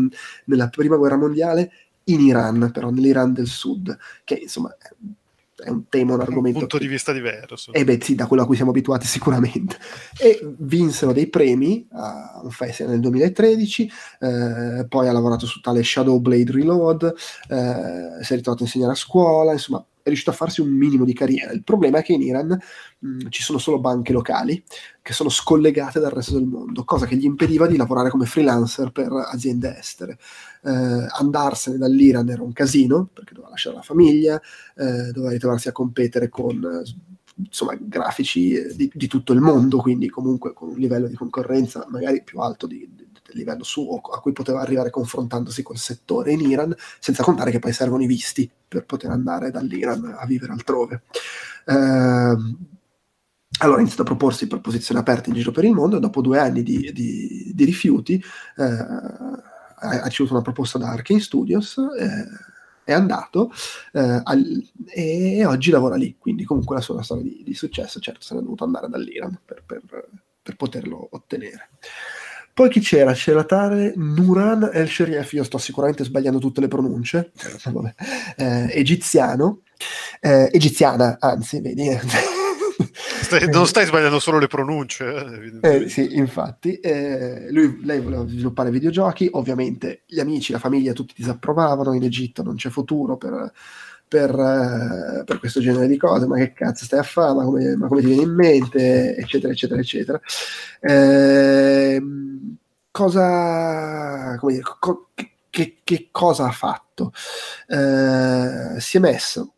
nella 0.45 0.69
prima 0.69 0.97
guerra 0.97 1.17
mondiale 1.17 1.71
in 2.05 2.21
Iran, 2.21 2.71
però 2.73 2.91
nell'Iran 2.91 3.33
del 3.33 3.47
sud, 3.47 3.97
che 4.25 4.35
insomma 4.35 4.75
è 5.63 5.69
un 5.69 5.89
tema, 5.89 6.15
un 6.15 6.21
argomento. 6.21 6.59
Un 6.59 6.67
punto 6.67 6.79
che... 6.79 6.85
di 6.85 6.91
vista 6.91 7.13
diverso. 7.13 7.73
Eh 7.73 7.85
beh, 7.85 7.99
sì, 8.03 8.15
da 8.15 8.27
quello 8.27 8.43
a 8.43 8.47
cui 8.47 8.57
siamo 8.57 8.71
abituati 8.71 9.07
sicuramente. 9.09 9.77
E 10.19 10.41
vinsero 10.59 11.13
dei 11.13 11.29
premi 11.29 11.87
a 11.93 12.41
un 12.43 12.51
festival 12.51 12.93
nel 12.93 13.01
2013, 13.01 13.91
eh, 14.21 14.87
poi 14.89 15.09
ha 15.09 15.13
lavorato 15.13 15.47
su 15.47 15.61
tale 15.61 15.83
Shadow 15.83 16.19
Blade 16.19 16.53
Reload, 16.53 17.05
eh, 17.05 18.25
si 18.25 18.33
è 18.33 18.37
ritrovato 18.37 18.63
a 18.63 18.67
insegnare 18.67 18.93
a 18.93 18.97
scuola, 18.97 19.53
insomma, 19.53 19.85
riuscito 20.11 20.31
a 20.31 20.35
farsi 20.35 20.61
un 20.61 20.69
minimo 20.69 21.05
di 21.05 21.15
carriera. 21.15 21.53
Il 21.53 21.65
problema 21.65 21.99
è 21.99 22.03
che 22.03 22.13
in 22.13 22.23
Iran 22.23 22.59
mh, 22.99 23.29
ci 23.29 23.43
sono 23.43 23.59
solo 23.59 23.81
banche 23.81 24.13
locali 24.13 24.63
che 25.03 25.13
sono 25.13 25.29
scollegate 25.29 25.99
dal 25.99 26.11
resto 26.11 26.35
del 26.35 26.47
mondo, 26.47 26.85
cosa 26.85 27.07
che 27.07 27.17
gli 27.17 27.25
impediva 27.25 27.67
di 27.67 27.77
lavorare 27.77 28.11
come 28.11 28.27
freelancer 28.27 28.91
per 28.91 29.11
aziende 29.13 29.77
estere. 29.79 30.19
Eh, 30.63 30.71
andarsene 30.71 31.79
dall'Iran 31.79 32.29
era 32.29 32.43
un 32.43 32.53
casino, 32.53 33.09
perché 33.13 33.33
doveva 33.33 33.51
lasciare 33.51 33.77
la 33.77 33.83
famiglia, 33.83 34.41
eh, 34.77 35.11
doveva 35.13 35.31
ritrovarsi 35.31 35.69
a 35.69 35.73
competere 35.73 36.29
con 36.29 36.85
insomma, 37.37 37.77
grafici 37.81 38.75
di, 38.75 38.91
di, 38.93 39.07
tutto 39.07 39.33
il 39.33 39.41
mondo, 39.41 39.79
quindi 39.79 40.09
comunque 40.09 40.53
con 40.53 40.69
un 40.69 40.77
livello 40.77 41.07
di 41.07 41.15
concorrenza 41.15 41.87
magari 41.89 42.23
più 42.23 42.41
alto 42.41 42.67
di, 42.67 42.89
di, 42.95 43.07
livello 43.33 43.65
suo 43.65 43.97
a 43.99 44.21
cui 44.21 44.33
poteva 44.33 44.61
arrivare 44.61 44.91
confrontandosi 44.91 45.63
col 45.63 45.79
settore 45.79 46.33
in 46.33 46.41
Iran, 46.41 46.75
senza 46.99 47.23
contare 47.23 47.51
che 47.51 47.59
poi 47.59 47.73
servono 47.73 48.03
i 48.03 48.07
visti 48.07 48.51
per 48.69 48.85
poter 48.85 49.11
andare 49.11 49.51
dall'Iran 49.51 50.17
a 50.19 50.27
vivere 50.27 50.53
altrove. 50.53 51.03
Eh, 51.67 52.37
allora 53.63 53.77
ha 53.77 53.81
iniziato 53.81 54.03
a 54.03 54.07
proporsi 54.07 54.47
per 54.47 54.61
posizioni 54.61 55.01
aperte 55.01 55.29
in 55.29 55.37
giro 55.37 55.51
per 55.51 55.65
il 55.65 55.73
mondo 55.73 55.97
e 55.97 56.01
dopo 56.01 56.21
due 56.21 56.39
anni 56.39 56.63
di, 56.63 56.93
di, 56.93 57.53
di 57.55 57.65
rifiuti 57.65 58.23
eh, 58.57 58.63
ha 59.83 60.05
ricevuto 60.05 60.35
una 60.35 60.43
proposta 60.43 60.79
da 60.79 60.91
Arkane 60.91 61.21
Studios 61.21 61.77
eh, 61.77 62.27
è 62.85 62.93
andato 62.93 63.53
eh, 63.93 64.21
al, 64.23 64.69
e 64.87 65.45
oggi 65.45 65.71
lavora 65.71 65.97
lì, 65.97 66.17
quindi 66.19 66.45
comunque 66.45 66.75
la 66.75 66.81
sua 66.81 67.03
storia 67.03 67.23
di, 67.23 67.43
di 67.45 67.55
successo, 67.55 68.01
certo 68.01 68.23
se 68.23 68.35
n'è 68.35 68.41
dovuto 68.41 68.65
andare 68.65 68.89
dall'Iran 68.89 69.39
per, 69.45 69.63
per, 69.65 69.83
per 70.43 70.57
poterlo 70.57 71.09
ottenere. 71.13 71.71
Poi 72.53 72.69
chi 72.69 72.81
c'era? 72.81 73.13
C'era 73.13 73.45
tale 73.45 73.93
Nuran 73.97 74.71
El 74.73 74.89
Sherif, 74.89 75.33
io 75.33 75.45
sto 75.45 75.59
sicuramente 75.59 76.05
sbagliando 76.05 76.39
tutte 76.39 76.61
le 76.61 76.69
pronunce, 76.69 77.33
eh, 78.37 78.69
egiziano, 78.73 79.61
eh, 80.21 80.51
egiziana, 80.53 81.17
anzi, 81.21 81.61
vedi, 81.61 81.89
Stai, 83.21 83.49
non 83.49 83.67
stai 83.67 83.87
sbagliando 83.87 84.19
solo 84.19 84.39
le 84.39 84.47
pronunce. 84.47 85.61
Eh, 85.63 85.85
eh 85.85 85.89
sì, 85.89 86.17
infatti. 86.17 86.81
Eh, 86.81 87.51
lui, 87.51 87.79
lei 87.83 88.01
voleva 88.01 88.27
sviluppare 88.27 88.71
videogiochi, 88.71 89.29
ovviamente 89.33 90.03
gli 90.07 90.19
amici, 90.19 90.53
la 90.53 90.59
famiglia, 90.59 90.93
tutti 90.93 91.15
disapprovavano, 91.17 91.93
in 91.93 92.03
Egitto 92.03 92.43
non 92.43 92.57
c'è 92.57 92.71
futuro 92.71 93.17
per, 93.17 93.53
per, 94.11 94.31
eh, 94.31 95.23
per 95.25 95.39
questo 95.39 95.61
genere 95.61 95.87
di 95.87 95.97
cose, 95.97 96.27
ma 96.27 96.37
che 96.37 96.53
cazzo 96.53 96.85
stai 96.85 96.99
a 96.99 97.05
fare, 97.05 97.33
ma 97.33 97.45
come, 97.45 97.77
ma 97.77 97.87
come 97.87 98.01
ti 98.01 98.09
viene 98.09 98.23
in 98.23 98.35
mente, 98.35 99.15
eccetera, 99.17 99.53
eccetera, 99.53 99.81
eccetera. 99.81 100.21
Ehm, 100.81 102.57
cosa, 102.91 104.37
come 104.41 104.53
dire, 104.55 104.65
co- 104.81 105.11
che, 105.49 105.77
che, 105.85 106.09
cosa 106.11 106.47
ha 106.47 106.51
fatto? 106.51 107.13
Eh, 107.69 108.81
si 108.81 108.97
è 108.97 109.01
messo 109.01 109.55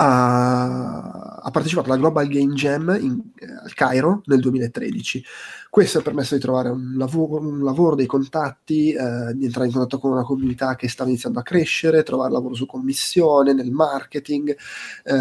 ha, 0.00 1.40
ha 1.42 1.50
partecipato 1.50 1.88
alla 1.90 1.98
Global 1.98 2.26
Game 2.28 2.54
Jam 2.54 2.96
in, 3.00 3.20
eh, 3.36 3.46
al 3.68 3.74
Cairo 3.74 4.22
nel 4.24 4.40
2013. 4.40 5.22
Questo 5.70 5.98
ha 5.98 6.02
permesso 6.02 6.34
di 6.34 6.40
trovare 6.40 6.70
un 6.70 6.94
lavoro, 6.96 7.40
un 7.46 7.62
lavoro 7.62 7.94
dei 7.94 8.06
contatti, 8.06 8.92
eh, 8.92 9.34
di 9.34 9.44
entrare 9.44 9.66
in 9.66 9.72
contatto 9.72 9.98
con 9.98 10.12
una 10.12 10.24
comunità 10.24 10.74
che 10.74 10.88
stava 10.88 11.10
iniziando 11.10 11.38
a 11.38 11.42
crescere, 11.42 12.02
trovare 12.02 12.32
lavoro 12.32 12.54
su 12.54 12.66
commissione, 12.66 13.52
nel 13.52 13.70
marketing 13.70 14.56
eh, 15.04 15.12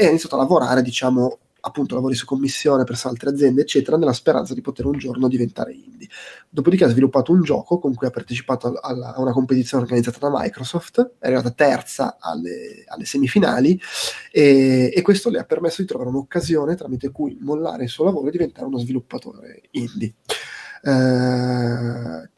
e 0.00 0.06
ha 0.06 0.08
iniziato 0.08 0.36
a 0.36 0.38
lavorare, 0.38 0.82
diciamo, 0.82 1.38
appunto 1.60 1.94
lavori 1.94 2.14
su 2.14 2.24
commissione 2.24 2.84
presso 2.84 3.08
altre 3.08 3.30
aziende, 3.30 3.62
eccetera, 3.62 3.96
nella 3.96 4.12
speranza 4.12 4.54
di 4.54 4.60
poter 4.60 4.86
un 4.86 4.98
giorno 4.98 5.28
diventare 5.28 5.72
indie. 5.72 6.08
Dopodiché 6.48 6.84
ha 6.84 6.88
sviluppato 6.88 7.32
un 7.32 7.42
gioco 7.42 7.78
con 7.78 7.94
cui 7.94 8.06
ha 8.06 8.10
partecipato 8.10 8.78
alla, 8.80 9.14
a 9.14 9.20
una 9.20 9.32
competizione 9.32 9.82
organizzata 9.82 10.18
da 10.18 10.30
Microsoft, 10.34 11.14
è 11.18 11.26
arrivata 11.26 11.50
terza 11.50 12.16
alle, 12.20 12.84
alle 12.86 13.04
semifinali 13.04 13.80
e, 14.30 14.92
e, 14.94 15.02
questo 15.02 15.30
le 15.30 15.38
ha 15.38 15.44
permesso 15.44 15.82
di 15.82 15.88
trovare 15.88 16.10
un'occasione 16.10 16.76
tramite 16.76 17.10
cui 17.10 17.38
mollare 17.40 17.84
il 17.84 17.88
suo 17.88 18.04
lavoro 18.04 18.28
e 18.28 18.30
diventare 18.30 18.66
uno 18.66 18.78
sviluppatore 18.78 19.62
indie. 19.72 20.14
Eh, 20.82 22.30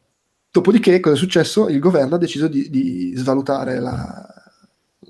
dopodiché, 0.50 1.00
cosa 1.00 1.14
è 1.14 1.18
successo? 1.18 1.68
Il 1.68 1.78
governo 1.78 2.14
ha 2.14 2.18
deciso 2.18 2.48
di, 2.48 2.70
di 2.70 3.12
svalutare 3.16 3.78
la, 3.78 4.39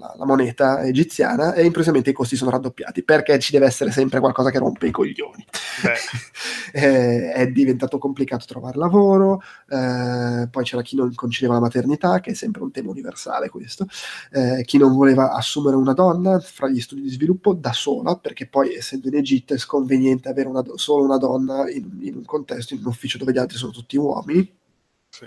la, 0.01 0.15
la, 0.17 0.25
moneta 0.25 0.83
egiziana 0.83 1.53
e 1.53 1.65
improvvisamente 1.65 2.11
i 2.11 2.15
costi 2.15 2.35
sono 2.35 2.51
raddoppiati 2.51 3.03
perché 3.05 3.39
ci 3.39 3.53
deve 3.53 3.67
essere 3.67 3.93
sempre 3.93 4.19
qualcosa 4.19 4.51
che 4.51 4.59
rompe 4.59 4.87
i 4.87 4.91
coglioni. 4.91 5.45
eh, 6.73 7.33
è 7.33 7.47
diventato 7.49 7.99
complicato 7.99 8.47
trovare 8.47 8.79
lavoro, 8.79 9.43
eh, 9.69 10.49
poi 10.51 10.65
c'era 10.65 10.83
chi 10.83 10.97
non 10.97 11.15
concedeva 11.15 11.55
la 11.55 11.61
maternità, 11.61 12.21
che 12.21 12.31
è 12.31 12.35
sempre 12.35 12.63
un 12.63 12.71
tema 12.71 12.91
universale 12.91 13.51
questo, 13.51 13.87
eh, 14.33 14.63
chi 14.65 14.79
non 14.79 14.95
voleva 14.95 15.33
assumere 15.33 15.77
una 15.77 15.93
donna 15.93 16.41
fra 16.41 16.69
gli 16.69 16.81
studi 16.81 17.03
di 17.03 17.11
sviluppo 17.11 17.53
da 17.53 17.73
sola, 17.73 18.17
perché 18.17 18.47
poi 18.47 18.75
essendo 18.75 19.09
in 19.09 19.17
Egitto 19.17 19.53
è 19.53 19.59
sconveniente 19.59 20.29
avere 20.29 20.49
una, 20.49 20.65
solo 20.77 21.05
una 21.05 21.19
donna 21.19 21.71
in, 21.71 21.99
in 22.01 22.17
un 22.17 22.25
contesto, 22.25 22.73
in 22.75 22.81
un 22.81 22.87
ufficio 22.87 23.19
dove 23.19 23.33
gli 23.33 23.39
altri 23.39 23.59
sono 23.59 23.73
tutti 23.73 23.97
uomini 23.97 24.59
sì. 25.21 25.27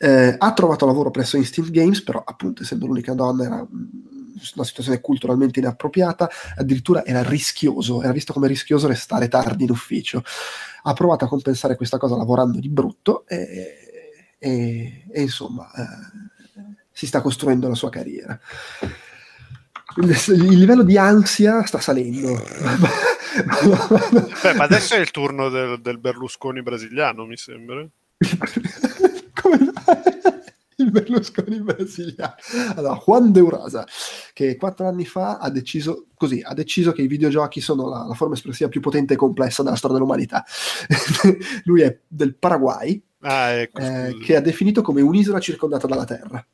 Eh, 0.00 0.34
ha 0.36 0.52
trovato 0.52 0.84
lavoro 0.84 1.10
presso 1.10 1.36
Instinct 1.36 1.70
Games, 1.70 2.02
però 2.02 2.22
appunto 2.24 2.62
essendo 2.62 2.86
l'unica 2.86 3.14
donna 3.14 3.44
era 3.44 3.66
una 4.56 4.64
situazione 4.64 5.00
culturalmente 5.00 5.60
inappropriata, 5.60 6.28
addirittura 6.56 7.04
era 7.04 7.22
rischioso, 7.22 8.02
era 8.02 8.12
visto 8.12 8.32
come 8.32 8.48
rischioso 8.48 8.86
restare 8.86 9.28
tardi 9.28 9.64
in 9.64 9.70
ufficio. 9.70 10.22
Ha 10.82 10.92
provato 10.92 11.24
a 11.24 11.28
compensare 11.28 11.76
questa 11.76 11.96
cosa 11.96 12.16
lavorando 12.16 12.58
di 12.58 12.68
brutto 12.68 13.26
e, 13.26 14.36
e, 14.38 15.04
e 15.10 15.22
insomma 15.22 15.70
eh, 15.72 15.86
si 16.92 17.06
sta 17.06 17.22
costruendo 17.22 17.68
la 17.68 17.74
sua 17.74 17.88
carriera. 17.88 18.38
Il, 19.96 20.10
il 20.10 20.58
livello 20.58 20.82
di 20.82 20.98
ansia 20.98 21.64
sta 21.64 21.78
salendo. 21.78 22.34
Beh, 24.42 24.54
ma 24.54 24.64
adesso 24.64 24.94
è 24.94 24.98
il 24.98 25.10
turno 25.10 25.48
del, 25.48 25.80
del 25.80 25.98
Berlusconi 25.98 26.62
brasiliano, 26.62 27.24
mi 27.24 27.36
sembra. 27.36 27.86
Come 29.40 29.72
il 30.76 30.90
Berlusconi 30.90 31.60
brasiliano. 31.60 32.34
Allora, 32.74 33.00
Juan 33.04 33.32
de 33.32 33.40
Urasa, 33.40 33.86
che 34.32 34.56
quattro 34.56 34.86
anni 34.86 35.04
fa 35.04 35.38
ha 35.38 35.50
deciso, 35.50 36.06
così, 36.14 36.40
ha 36.42 36.54
deciso 36.54 36.92
che 36.92 37.02
i 37.02 37.06
videogiochi 37.06 37.60
sono 37.60 37.88
la, 37.88 38.04
la 38.06 38.14
forma 38.14 38.34
espressiva 38.34 38.68
più 38.68 38.80
potente 38.80 39.14
e 39.14 39.16
complessa 39.16 39.62
della 39.62 39.76
storia 39.76 39.96
dell'umanità. 39.96 40.44
Lui 41.64 41.82
è 41.82 41.98
del 42.06 42.34
Paraguay, 42.34 43.02
ah, 43.20 43.50
ecco, 43.50 43.80
eh, 43.80 44.16
che 44.22 44.36
ha 44.36 44.40
definito 44.40 44.82
come 44.82 45.00
un'isola 45.00 45.38
circondata 45.38 45.86
dalla 45.86 46.04
Terra 46.04 46.44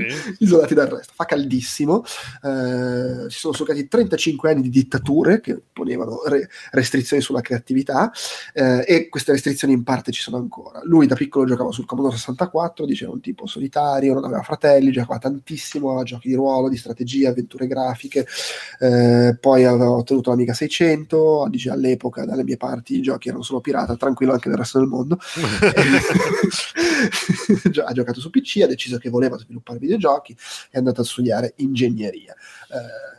sì. 0.00 0.36
isolati 0.44 0.74
dal 0.74 0.88
resto. 0.88 1.12
Fa 1.14 1.24
caldissimo, 1.24 2.04
eh, 2.42 3.28
ci 3.28 3.38
sono 3.38 3.54
succati 3.54 3.88
35 3.88 4.50
anni 4.50 4.62
di 4.62 4.70
dittature 4.70 5.40
che 5.40 5.60
ponevano 5.72 6.22
re- 6.26 6.48
restrizioni 6.72 7.22
sulla 7.22 7.40
creatività 7.40 8.10
eh, 8.52 8.84
e 8.86 9.08
queste 9.08 9.32
restrizioni 9.32 9.72
in 9.74 9.82
parte 9.82 10.12
ci 10.12 10.20
sono 10.20 10.36
ancora. 10.36 10.80
Lui 10.84 11.06
da 11.06 11.14
piccolo 11.14 11.44
giocava 11.44 11.70
sul 11.72 11.86
Commodore 11.86 12.16
64, 12.16 12.84
diceva 12.84 13.12
un 13.12 13.20
tipo 13.20 13.46
solitario, 13.46 14.14
non 14.14 14.24
aveva 14.24 14.42
fratelli, 14.42 14.90
giocava 14.90 15.18
tantissimo 15.18 15.98
a 15.98 16.02
giochi 16.02 16.28
di 16.28 16.34
ruolo, 16.34 16.68
di 16.68 16.76
strategia, 16.76 17.30
avventure 17.30 17.66
grafiche, 17.66 18.26
eh, 18.80 19.36
poi 19.40 19.64
aveva 19.64 19.90
ottenuto 19.90 20.30
l'Amiga 20.30 20.54
600, 20.54 21.46
dice 21.50 21.70
all'epoca 21.70 22.24
dalle 22.24 22.44
mie 22.44 22.56
parti 22.56 22.96
i 22.96 23.02
giochi 23.02 23.28
erano 23.28 23.42
solo 23.42 23.60
pirata, 23.60 23.96
tranquillo 23.96 24.32
anche 24.32 24.48
nel 24.48 24.58
resto 24.58 24.78
del 24.78 24.88
mondo. 24.88 25.18
ha 27.84 27.92
giocato 27.92 28.20
su 28.20 28.30
PC, 28.30 28.60
ha 28.62 28.66
deciso 28.66 28.98
che 28.98 29.10
voleva 29.10 29.38
sviluppare 29.38 29.78
videogiochi, 29.86 30.36
è 30.70 30.78
andato 30.78 31.00
a 31.00 31.04
studiare 31.04 31.54
ingegneria. 31.56 32.34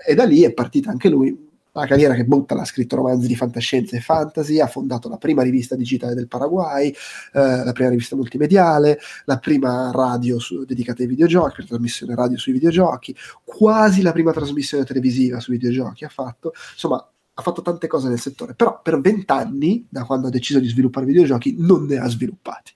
Eh, 0.06 0.12
e 0.12 0.16
da 0.16 0.26
lì 0.26 0.44
è 0.44 0.54
partita 0.54 0.92
anche 0.92 1.10
lui 1.10 1.46
una 1.78 1.86
carriera 1.86 2.16
che 2.16 2.26
butta, 2.26 2.56
ha 2.56 2.66
scritto 2.66 2.96
romanzi 2.96 3.28
di 3.28 3.36
fantascienza 3.36 3.96
e 3.96 4.02
fantasy, 4.02 4.60
ha 4.60 4.68
fondato 4.68 5.10
la 5.10 5.18
prima 5.18 5.44
rivista 5.44 5.76
digitale 5.76 6.16
del 6.16 6.28
Paraguay, 6.28 6.88
eh, 6.88 7.64
la 7.64 7.72
prima 7.72 7.90
rivista 7.90 8.16
multimediale, 8.16 9.00
la 9.26 9.38
prima 9.38 9.92
radio 9.92 10.40
su, 10.40 10.66
dedicata 10.66 11.04
ai 11.04 11.08
videogiochi, 11.08 11.62
la 11.62 11.68
trasmissione 11.68 12.16
radio 12.16 12.38
sui 12.38 12.54
videogiochi, 12.54 13.16
quasi 13.44 14.02
la 14.02 14.12
prima 14.12 14.32
trasmissione 14.32 14.84
televisiva 14.84 15.40
sui 15.40 15.58
videogiochi 15.58 16.04
ha 16.04 16.10
fatto, 16.10 16.54
insomma 16.74 17.08
ha 17.40 17.42
fatto 17.44 17.62
tante 17.62 17.86
cose 17.86 18.10
nel 18.10 18.20
settore, 18.20 18.56
però 18.56 18.82
per 18.82 19.00
vent'anni, 19.00 19.86
da 19.88 20.04
quando 20.04 20.28
ha 20.28 20.32
deciso 20.32 20.60
di 20.60 20.68
sviluppare 20.68 21.06
videogiochi, 21.06 21.56
non 21.60 21.86
ne 21.86 21.98
ha 21.98 22.08
sviluppati 22.08 22.74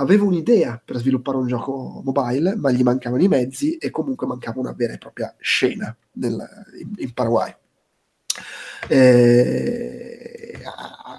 aveva 0.00 0.24
un'idea 0.24 0.80
per 0.82 0.96
sviluppare 0.96 1.36
un 1.36 1.46
gioco 1.46 2.00
mobile, 2.04 2.56
ma 2.56 2.70
gli 2.70 2.82
mancavano 2.82 3.22
i 3.22 3.28
mezzi 3.28 3.76
e 3.76 3.90
comunque 3.90 4.26
mancava 4.26 4.60
una 4.60 4.72
vera 4.72 4.94
e 4.94 4.98
propria 4.98 5.34
scena 5.38 5.94
nel, 6.12 6.42
in, 6.80 6.92
in, 6.96 7.12
Paraguay. 7.12 7.54
Eh, 8.88 10.10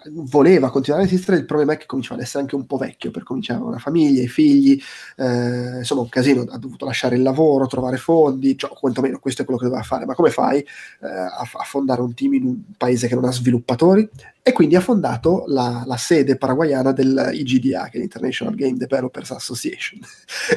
voleva 0.10 0.72
continuare 0.72 1.04
a 1.04 1.08
esistere, 1.08 1.38
il 1.38 1.46
problema 1.46 1.74
è 1.74 1.78
che 1.78 1.86
cominciava 1.86 2.16
ad 2.16 2.22
essere 2.22 2.42
anche 2.42 2.56
un 2.56 2.66
po' 2.66 2.78
vecchio, 2.78 3.12
per 3.12 3.24
cominciare 3.24 3.62
una 3.62 3.78
famiglia, 3.78 4.22
i 4.22 4.28
figli, 4.28 4.82
eh, 5.18 5.78
insomma 5.78 6.02
un 6.02 6.10
casino, 6.10 6.46
ha 6.50 6.58
dovuto 6.58 6.86
lasciare 6.86 7.16
il 7.16 7.22
lavoro, 7.22 7.68
trovare 7.68 7.98
fondi, 7.98 8.58
cioè, 8.58 8.72
quantomeno 8.72 9.20
questo 9.20 9.44
è 9.44 9.46
quello 9.46 9.60
che 9.60 9.68
doveva 9.68 9.84
fare, 9.84 10.06
ma 10.06 10.16
come 10.16 10.32
fai 10.32 10.60
eh, 10.60 11.08
a, 11.08 11.48
a, 11.54 11.64
fondare 11.64 12.02
un 12.02 12.14
team 12.14 12.34
in 12.34 12.46
un 12.46 12.62
paese 12.78 13.08
che 13.08 13.16
non 13.16 13.26
ha 13.26 13.32
sviluppatori? 13.32 14.10
E 14.44 14.54
quindi 14.54 14.76
ha 14.76 14.82
fondato 14.82 15.44
la, 15.48 15.84
la 15.86 15.98
sede 15.98 16.36
paraguayana 16.36 16.92
dell'IGDA, 16.92 17.90
che 17.90 17.98
è 17.98 18.00
l'International 18.00 18.56
Game 18.56 18.76
Developers 18.76 19.32
Association. 19.32 20.00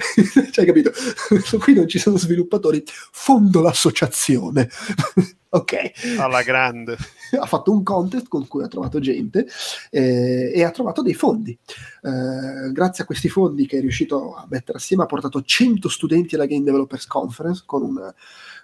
cioè, 0.52 0.64
capito? 0.64 0.90
Qui 1.60 1.74
non 1.74 1.86
ci 1.86 1.98
sono 1.98 2.16
sviluppatori, 2.16 2.82
fondo 2.86 3.60
l'associazione. 3.60 4.70
ok. 5.50 6.16
Alla 6.18 6.42
grande. 6.42 6.96
ha 7.38 7.44
fatto 7.44 7.72
un 7.72 7.82
contest 7.82 8.28
con 8.28 8.48
cui 8.48 8.62
ha 8.62 8.68
trovato 8.68 9.00
gente 9.00 9.46
eh, 9.90 10.50
e 10.54 10.62
ha 10.62 10.70
trovato 10.70 11.02
dei 11.02 11.14
fondi. 11.14 11.50
Eh, 11.50 12.72
grazie 12.72 13.02
a 13.02 13.06
questi 13.06 13.28
fondi 13.28 13.66
che 13.66 13.76
è 13.76 13.80
riuscito 13.80 14.34
a 14.34 14.46
mettere 14.48 14.78
assieme 14.78 15.02
ha 15.02 15.06
portato 15.06 15.42
100 15.42 15.90
studenti 15.90 16.36
alla 16.36 16.46
Game 16.46 16.64
Developers 16.64 17.06
Conference 17.06 17.64
con 17.66 18.14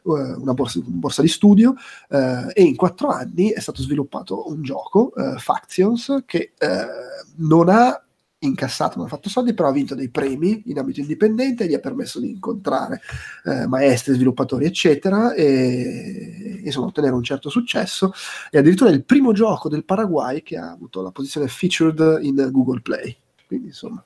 una 0.02 0.28
eh, 0.28 0.32
una 0.32 0.54
borsa, 0.54 0.80
borsa, 0.84 1.22
di 1.22 1.28
studio 1.28 1.74
eh, 2.08 2.50
e 2.52 2.62
in 2.62 2.76
quattro 2.76 3.08
anni 3.08 3.50
è 3.50 3.60
stato 3.60 3.82
sviluppato 3.82 4.48
un 4.48 4.62
gioco, 4.62 5.12
eh, 5.14 5.38
Factions, 5.38 6.22
che 6.26 6.52
non 7.36 7.68
ha 7.68 8.02
incassato, 8.42 8.96
non 8.96 9.06
ha 9.06 9.08
fatto 9.08 9.28
soldi, 9.28 9.54
però 9.54 9.68
ha 9.68 9.72
vinto 9.72 9.94
dei 9.94 10.08
premi 10.08 10.62
in 10.66 10.78
ambito 10.78 11.00
indipendente, 11.00 11.66
gli 11.66 11.74
ha 11.74 11.78
permesso 11.78 12.20
di 12.20 12.30
incontrare 12.30 13.00
eh, 13.44 13.66
maestri, 13.66 14.14
sviluppatori, 14.14 14.64
eccetera, 14.64 15.34
e 15.34 16.60
insomma 16.64 16.86
ottenere 16.86 17.14
un 17.14 17.22
certo 17.22 17.50
successo. 17.50 18.12
E 18.50 18.58
addirittura 18.58 18.90
è 18.90 18.94
il 18.94 19.04
primo 19.04 19.32
gioco 19.32 19.68
del 19.68 19.84
Paraguay 19.84 20.42
che 20.42 20.56
ha 20.56 20.70
avuto 20.70 21.02
la 21.02 21.10
posizione 21.10 21.48
featured 21.48 22.20
in 22.22 22.48
Google 22.50 22.80
Play. 22.80 23.16
Quindi 23.46 23.68
insomma 23.68 24.02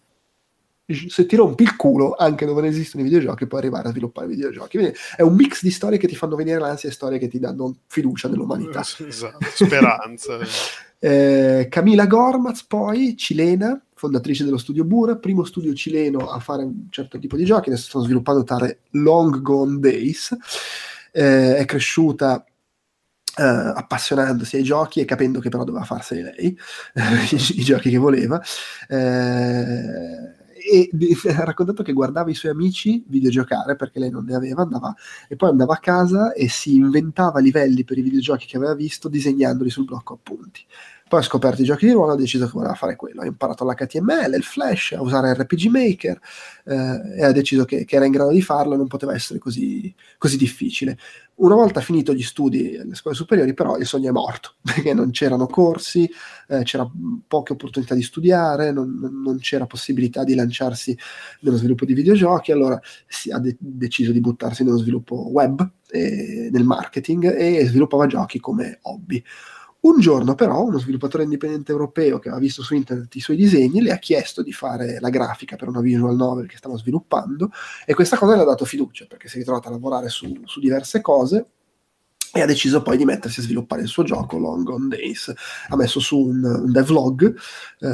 se 0.86 1.24
ti 1.24 1.36
rompi 1.36 1.62
il 1.62 1.76
culo 1.76 2.14
anche 2.14 2.44
dove 2.44 2.60
non 2.60 2.70
esistono 2.70 3.02
i 3.02 3.06
videogiochi 3.06 3.46
puoi 3.46 3.60
arrivare 3.60 3.88
a 3.88 3.90
sviluppare 3.90 4.26
videogiochi. 4.26 4.76
Quindi 4.76 4.96
è 5.16 5.22
un 5.22 5.34
mix 5.34 5.62
di 5.62 5.70
storie 5.70 5.98
che 5.98 6.06
ti 6.06 6.14
fanno 6.14 6.36
venire 6.36 6.58
l'ansia 6.58 6.88
e 6.88 6.92
storie 6.92 7.18
che 7.18 7.28
ti 7.28 7.38
danno 7.38 7.76
fiducia 7.86 8.28
nell'umanità. 8.28 8.82
Esatto, 9.04 9.46
speranza. 9.54 10.38
Eh, 11.04 11.66
Camila 11.68 12.06
Gormaz 12.06 12.64
poi 12.64 13.14
cilena 13.14 13.78
fondatrice 13.92 14.42
dello 14.42 14.56
studio 14.56 14.84
Bura 14.84 15.16
primo 15.16 15.44
studio 15.44 15.74
cileno 15.74 16.30
a 16.30 16.38
fare 16.38 16.62
un 16.62 16.86
certo 16.88 17.18
tipo 17.18 17.36
di 17.36 17.44
giochi 17.44 17.68
adesso 17.68 17.88
stanno 17.88 18.04
sviluppando 18.04 18.42
tale 18.42 18.78
Long 18.92 19.42
Gone 19.42 19.80
Days. 19.80 20.34
Eh, 21.12 21.56
è 21.56 21.64
cresciuta 21.66 22.42
Uh, 23.36 23.72
appassionandosi 23.74 24.54
ai 24.54 24.62
giochi 24.62 25.00
e 25.00 25.04
capendo 25.04 25.40
che 25.40 25.48
però 25.48 25.64
doveva 25.64 25.84
farseli 25.84 26.22
lei 26.22 26.46
i, 26.46 26.56
i, 27.58 27.64
giochi 27.64 27.90
che 27.90 27.98
voleva. 27.98 28.40
Uh, 28.88 30.33
e 30.64 30.88
ha 31.36 31.44
raccontato 31.44 31.82
che 31.82 31.92
guardava 31.92 32.30
i 32.30 32.34
suoi 32.34 32.52
amici 32.52 33.04
videogiocare 33.06 33.76
perché 33.76 33.98
lei 33.98 34.10
non 34.10 34.24
ne 34.24 34.34
aveva, 34.34 34.62
andava, 34.62 34.94
e 35.28 35.36
poi 35.36 35.50
andava 35.50 35.74
a 35.74 35.78
casa 35.78 36.32
e 36.32 36.48
si 36.48 36.74
inventava 36.74 37.40
livelli 37.40 37.84
per 37.84 37.98
i 37.98 38.02
videogiochi 38.02 38.46
che 38.46 38.56
aveva 38.56 38.74
visto 38.74 39.08
disegnandoli 39.08 39.70
sul 39.70 39.84
blocco 39.84 40.14
appunti. 40.14 40.64
Poi 41.06 41.20
ha 41.20 41.22
scoperto 41.22 41.60
i 41.60 41.66
giochi 41.66 41.84
di 41.84 41.92
ruolo 41.92 42.12
e 42.12 42.14
ha 42.14 42.18
deciso 42.18 42.46
che 42.46 42.52
voleva 42.54 42.74
fare 42.74 42.96
quello. 42.96 43.20
Ha 43.20 43.26
imparato 43.26 43.64
l'HTML, 43.64 44.34
il 44.34 44.42
Flash, 44.42 44.92
a 44.92 45.02
usare 45.02 45.34
RPG 45.34 45.66
Maker 45.66 46.18
eh, 46.64 47.18
e 47.18 47.24
ha 47.24 47.30
deciso 47.30 47.66
che, 47.66 47.84
che, 47.84 47.96
era 47.96 48.06
in 48.06 48.12
grado 48.12 48.30
di 48.30 48.40
farlo 48.40 48.74
non 48.74 48.86
poteva 48.86 49.14
essere 49.14 49.38
così, 49.38 49.94
così 50.16 50.38
difficile. 50.38 50.96
Una 51.36 51.56
volta 51.56 51.80
finito 51.82 52.14
gli 52.14 52.22
studi 52.22 52.78
alle 52.78 52.94
scuole 52.94 53.16
superiori, 53.16 53.52
però 53.52 53.76
il 53.76 53.84
sogno 53.84 54.08
è 54.08 54.12
morto 54.12 54.54
perché 54.62 54.94
non 54.94 55.10
c'erano 55.10 55.46
corsi, 55.46 56.08
eh, 56.48 56.62
c'era 56.62 56.90
poche 57.28 57.52
opportunità 57.52 57.94
di 57.94 58.02
studiare, 58.02 58.72
non, 58.72 58.98
non, 58.98 59.38
c'era 59.40 59.66
possibilità 59.66 60.24
di 60.24 60.34
lanciarsi 60.34 60.96
nello 61.40 61.58
sviluppo 61.58 61.84
di 61.84 61.92
videogiochi. 61.92 62.50
Allora 62.50 62.80
si 63.06 63.30
ha 63.30 63.38
de- 63.38 63.56
deciso 63.58 64.10
di 64.10 64.20
buttarsi 64.20 64.64
nello 64.64 64.78
sviluppo 64.78 65.28
web, 65.30 65.70
e 65.94 66.48
nel 66.50 66.64
marketing 66.64 67.36
e 67.36 67.64
sviluppava 67.66 68.06
giochi 68.06 68.40
come 68.40 68.78
hobby. 68.82 69.22
Un 69.84 70.00
giorno 70.00 70.34
però 70.34 70.62
uno 70.62 70.78
sviluppatore 70.78 71.24
indipendente 71.24 71.70
europeo 71.70 72.18
che 72.18 72.28
aveva 72.28 72.42
visto 72.42 72.62
su 72.62 72.74
internet 72.74 73.14
i 73.16 73.20
suoi 73.20 73.36
disegni 73.36 73.82
le 73.82 73.92
ha 73.92 73.98
chiesto 73.98 74.42
di 74.42 74.50
fare 74.50 74.98
la 74.98 75.10
grafica 75.10 75.56
per 75.56 75.68
una 75.68 75.82
visual 75.82 76.16
novel 76.16 76.48
che 76.48 76.56
stava 76.56 76.78
sviluppando 76.78 77.50
e 77.84 77.92
questa 77.92 78.16
cosa 78.16 78.34
le 78.34 78.42
ha 78.42 78.46
dato 78.46 78.64
fiducia 78.64 79.04
perché 79.06 79.28
si 79.28 79.36
è 79.36 79.38
ritrovata 79.40 79.68
a 79.68 79.72
lavorare 79.72 80.08
su, 80.08 80.40
su 80.44 80.58
diverse 80.58 81.02
cose 81.02 81.48
e 82.32 82.40
ha 82.40 82.46
deciso 82.46 82.82
poi 82.82 82.96
di 82.96 83.04
mettersi 83.04 83.40
a 83.40 83.42
sviluppare 83.44 83.82
il 83.82 83.88
suo 83.88 84.02
gioco 84.02 84.38
Long 84.38 84.68
On 84.68 84.88
Days. 84.88 85.32
Ha 85.68 85.76
messo 85.76 86.00
su 86.00 86.18
un, 86.18 86.42
un 86.42 86.72
devlog, 86.72 87.32
eh, 87.78 87.88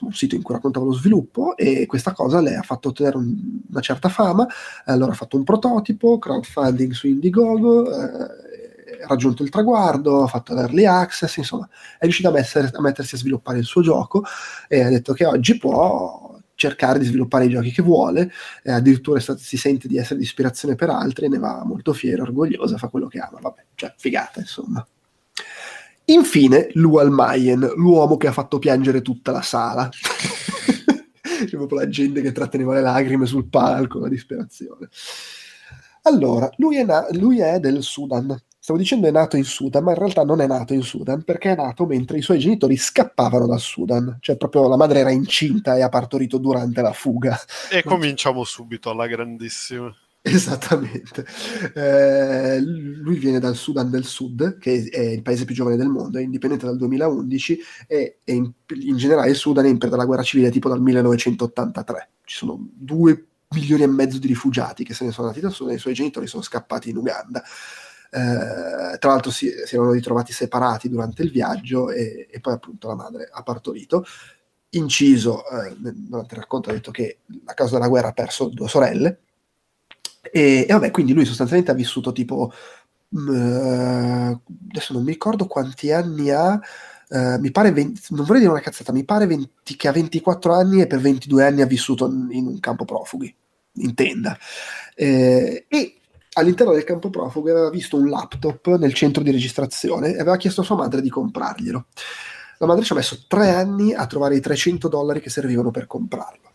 un 0.00 0.12
sito 0.12 0.36
in 0.36 0.42
cui 0.42 0.54
raccontava 0.54 0.84
lo 0.84 0.92
sviluppo 0.92 1.56
e 1.56 1.86
questa 1.86 2.12
cosa 2.12 2.40
le 2.40 2.54
ha 2.54 2.62
fatto 2.62 2.90
ottenere 2.90 3.16
un, 3.16 3.34
una 3.68 3.80
certa 3.80 4.08
fama. 4.08 4.46
Allora 4.84 5.10
ha 5.10 5.16
fatto 5.16 5.36
un 5.36 5.42
prototipo, 5.42 6.20
crowdfunding 6.20 6.92
su 6.92 7.08
Indiegogo, 7.08 7.90
eh, 7.90 8.49
raggiunto 9.06 9.42
il 9.42 9.50
traguardo, 9.50 10.22
ha 10.24 10.26
fatto 10.26 10.54
l'early 10.54 10.84
access, 10.84 11.36
insomma, 11.36 11.68
è 11.98 12.04
riuscito 12.04 12.28
a, 12.28 12.32
messer, 12.32 12.70
a 12.72 12.80
mettersi 12.80 13.14
a 13.14 13.18
sviluppare 13.18 13.58
il 13.58 13.64
suo 13.64 13.82
gioco 13.82 14.24
e 14.68 14.82
ha 14.82 14.88
detto 14.88 15.12
che 15.12 15.24
oggi 15.24 15.58
può 15.58 16.38
cercare 16.54 16.98
di 16.98 17.06
sviluppare 17.06 17.46
i 17.46 17.48
giochi 17.48 17.72
che 17.72 17.80
vuole, 17.80 18.30
e 18.62 18.70
addirittura 18.70 19.18
stato, 19.18 19.38
si 19.38 19.56
sente 19.56 19.88
di 19.88 19.96
essere 19.96 20.18
di 20.18 20.24
ispirazione 20.24 20.74
per 20.74 20.90
altri 20.90 21.24
e 21.24 21.28
ne 21.28 21.38
va 21.38 21.62
molto 21.64 21.94
fiero, 21.94 22.22
orgogliosa, 22.22 22.76
fa 22.76 22.88
quello 22.88 23.08
che 23.08 23.18
ama, 23.18 23.38
vabbè, 23.40 23.64
cioè 23.74 23.94
figata 23.96 24.40
insomma. 24.40 24.86
Infine, 26.04 26.68
Lual 26.74 27.10
Mayen, 27.10 27.60
l'uomo 27.76 28.16
che 28.16 28.26
ha 28.26 28.32
fatto 28.32 28.58
piangere 28.58 29.00
tutta 29.00 29.30
la 29.30 29.42
sala. 29.42 29.88
C'è 31.22 31.56
proprio 31.56 31.78
la 31.78 31.88
gente 31.88 32.20
che 32.20 32.32
tratteneva 32.32 32.74
le 32.74 32.82
lacrime 32.82 33.24
sul 33.26 33.48
palco, 33.48 34.00
la 34.00 34.08
disperazione. 34.08 34.88
Allora, 36.02 36.50
lui 36.56 36.76
è, 36.76 36.84
na- 36.84 37.06
lui 37.12 37.40
è 37.40 37.60
del 37.60 37.82
Sudan, 37.82 38.36
Stavo 38.70 38.84
dicendo 38.84 39.08
è 39.08 39.10
nato 39.10 39.36
in 39.36 39.42
Sudan, 39.42 39.82
ma 39.82 39.90
in 39.90 39.98
realtà 39.98 40.22
non 40.22 40.40
è 40.40 40.46
nato 40.46 40.74
in 40.74 40.82
Sudan 40.82 41.24
perché 41.24 41.50
è 41.50 41.56
nato 41.56 41.86
mentre 41.86 42.18
i 42.18 42.22
suoi 42.22 42.38
genitori 42.38 42.76
scappavano 42.76 43.48
dal 43.48 43.58
Sudan, 43.58 44.18
cioè 44.20 44.36
proprio 44.36 44.68
la 44.68 44.76
madre 44.76 45.00
era 45.00 45.10
incinta 45.10 45.76
e 45.76 45.82
ha 45.82 45.88
partorito 45.88 46.38
durante 46.38 46.80
la 46.80 46.92
fuga. 46.92 47.36
E 47.68 47.82
cominciamo 47.82 48.44
subito 48.44 48.88
alla 48.90 49.08
grandissima. 49.08 49.92
Esattamente. 50.22 51.26
Eh, 51.74 52.60
lui 52.60 53.16
viene 53.16 53.40
dal 53.40 53.56
Sudan 53.56 53.90
del 53.90 54.04
Sud, 54.04 54.58
che 54.58 54.88
è 54.88 55.00
il 55.00 55.22
paese 55.22 55.44
più 55.44 55.56
giovane 55.56 55.76
del 55.76 55.88
mondo, 55.88 56.18
è 56.18 56.22
indipendente 56.22 56.66
dal 56.66 56.76
2011 56.76 57.58
e, 57.88 58.18
e 58.22 58.32
in, 58.32 58.52
in, 58.84 58.96
generale 58.96 59.30
il 59.30 59.36
Sudan 59.36 59.64
è 59.64 59.68
in 59.68 59.78
periodo 59.78 59.96
della 59.96 60.06
guerra 60.06 60.22
civile 60.22 60.50
tipo 60.50 60.68
dal 60.68 60.80
1983. 60.80 62.08
Ci 62.22 62.36
sono 62.36 62.56
due 62.72 63.24
milioni 63.52 63.82
e 63.82 63.88
mezzo 63.88 64.18
di 64.18 64.28
rifugiati 64.28 64.84
che 64.84 64.94
se 64.94 65.04
ne 65.04 65.10
sono 65.10 65.26
andati 65.26 65.44
da 65.44 65.50
Sudan 65.50 65.72
e 65.72 65.76
i 65.76 65.80
suoi 65.80 65.94
genitori 65.94 66.28
sono 66.28 66.44
scappati 66.44 66.90
in 66.90 66.98
Uganda. 66.98 67.42
Eh, 68.12 68.98
tra 68.98 69.10
l'altro 69.10 69.30
si, 69.30 69.50
si, 69.64 69.74
erano 69.76 69.92
ritrovati 69.92 70.32
separati 70.32 70.88
durante 70.88 71.22
il 71.22 71.30
viaggio 71.30 71.90
e, 71.90 72.26
e 72.30 72.40
poi 72.40 72.54
appunto 72.54 72.88
la 72.88 72.96
madre 72.96 73.28
ha 73.30 73.42
partorito. 73.42 74.04
Inciso, 74.70 75.44
eh, 75.48 75.74
durante 75.78 76.34
il 76.34 76.40
racconto 76.40 76.70
ha 76.70 76.72
detto 76.72 76.90
che 76.90 77.20
a 77.44 77.54
causa 77.54 77.74
della 77.74 77.88
guerra 77.88 78.08
ha 78.08 78.12
perso 78.12 78.48
due 78.48 78.68
sorelle 78.68 79.20
e, 80.22 80.66
e 80.68 80.72
vabbè, 80.72 80.90
quindi 80.90 81.12
lui 81.12 81.24
sostanzialmente 81.24 81.72
ha 81.72 81.74
vissuto 81.74 82.12
tipo, 82.12 82.52
mh, 83.08 83.32
mm, 83.32 84.32
adesso 84.70 84.92
non 84.92 85.02
mi 85.02 85.12
ricordo 85.12 85.46
quanti 85.46 85.92
anni 85.92 86.30
ha, 86.30 86.60
Uh, 87.12 87.40
mi 87.40 87.50
pare 87.50 87.72
20, 87.72 88.02
non 88.10 88.24
vorrei 88.24 88.42
dire 88.42 88.52
una 88.52 88.60
cazzata, 88.60 88.92
mi 88.92 89.02
pare 89.04 89.26
20, 89.26 89.74
che 89.76 89.88
ha 89.88 89.90
24 89.90 90.54
anni 90.54 90.80
e 90.80 90.86
per 90.86 91.00
22 91.00 91.44
anni 91.44 91.60
ha 91.60 91.66
vissuto 91.66 92.06
in, 92.06 92.28
in 92.30 92.46
un 92.46 92.60
campo 92.60 92.84
profughi, 92.84 93.34
in 93.78 93.94
tenda. 93.94 94.38
Eh, 94.94 95.64
e 95.66 95.99
all'interno 96.40 96.72
del 96.72 96.84
campo 96.84 97.10
profughi 97.10 97.50
aveva 97.50 97.70
visto 97.70 97.96
un 97.96 98.08
laptop 98.08 98.76
nel 98.76 98.94
centro 98.94 99.22
di 99.22 99.30
registrazione 99.30 100.14
e 100.14 100.20
aveva 100.20 100.36
chiesto 100.36 100.62
a 100.62 100.64
sua 100.64 100.76
madre 100.76 101.00
di 101.00 101.10
comprarglielo. 101.10 101.86
La 102.58 102.66
madre 102.66 102.84
ci 102.84 102.92
ha 102.92 102.96
messo 102.96 103.24
tre 103.26 103.50
anni 103.50 103.94
a 103.94 104.06
trovare 104.06 104.36
i 104.36 104.40
300 104.40 104.88
dollari 104.88 105.20
che 105.20 105.30
servivano 105.30 105.70
per 105.70 105.86
comprarlo. 105.86 106.48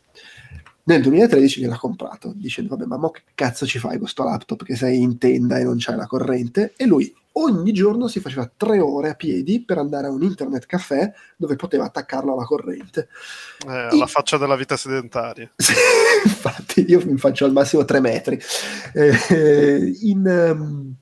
Nel 0.84 1.02
2013 1.02 1.62
gliel'ha 1.62 1.80
comprato, 1.80 2.32
dicendo 2.36 2.76
vabbè 2.76 2.86
ma 2.86 2.98
mo 2.98 3.10
che 3.10 3.24
cazzo 3.34 3.66
ci 3.66 3.80
fai 3.80 3.98
questo 3.98 4.24
laptop 4.24 4.64
che 4.64 4.76
sei 4.76 5.02
in 5.02 5.18
tenda 5.18 5.58
e 5.58 5.64
non 5.64 5.78
c'hai 5.80 5.96
la 5.96 6.06
corrente? 6.06 6.74
E 6.78 6.86
lui 6.86 7.12
ogni 7.38 7.72
giorno 7.74 8.08
si 8.08 8.20
faceva 8.20 8.50
tre 8.56 8.80
ore 8.80 9.10
a 9.10 9.16
piedi 9.16 9.64
per 9.64 9.80
andare 9.80 10.08
a 10.08 10.12
un 10.12 10.22
internet 10.22 10.68
caffè 10.68 11.12
dove 11.38 11.56
poteva 11.56 11.86
attaccarlo 11.86 12.34
alla 12.34 12.46
corrente. 12.46 13.08
Eh, 13.68 13.72
alla 13.72 14.06
e... 14.06 14.08
faccia 14.08 14.38
della 14.38 14.56
vita 14.56 14.78
sedentaria. 14.78 15.50
Infatti, 16.26 16.86
io 16.88 17.02
mi 17.06 17.18
faccio 17.18 17.46
al 17.46 17.52
massimo 17.52 17.86
tre 17.86 18.00
metri. 18.00 18.40
Eh, 18.94 19.98
in, 20.02 20.26
um, 20.26 20.96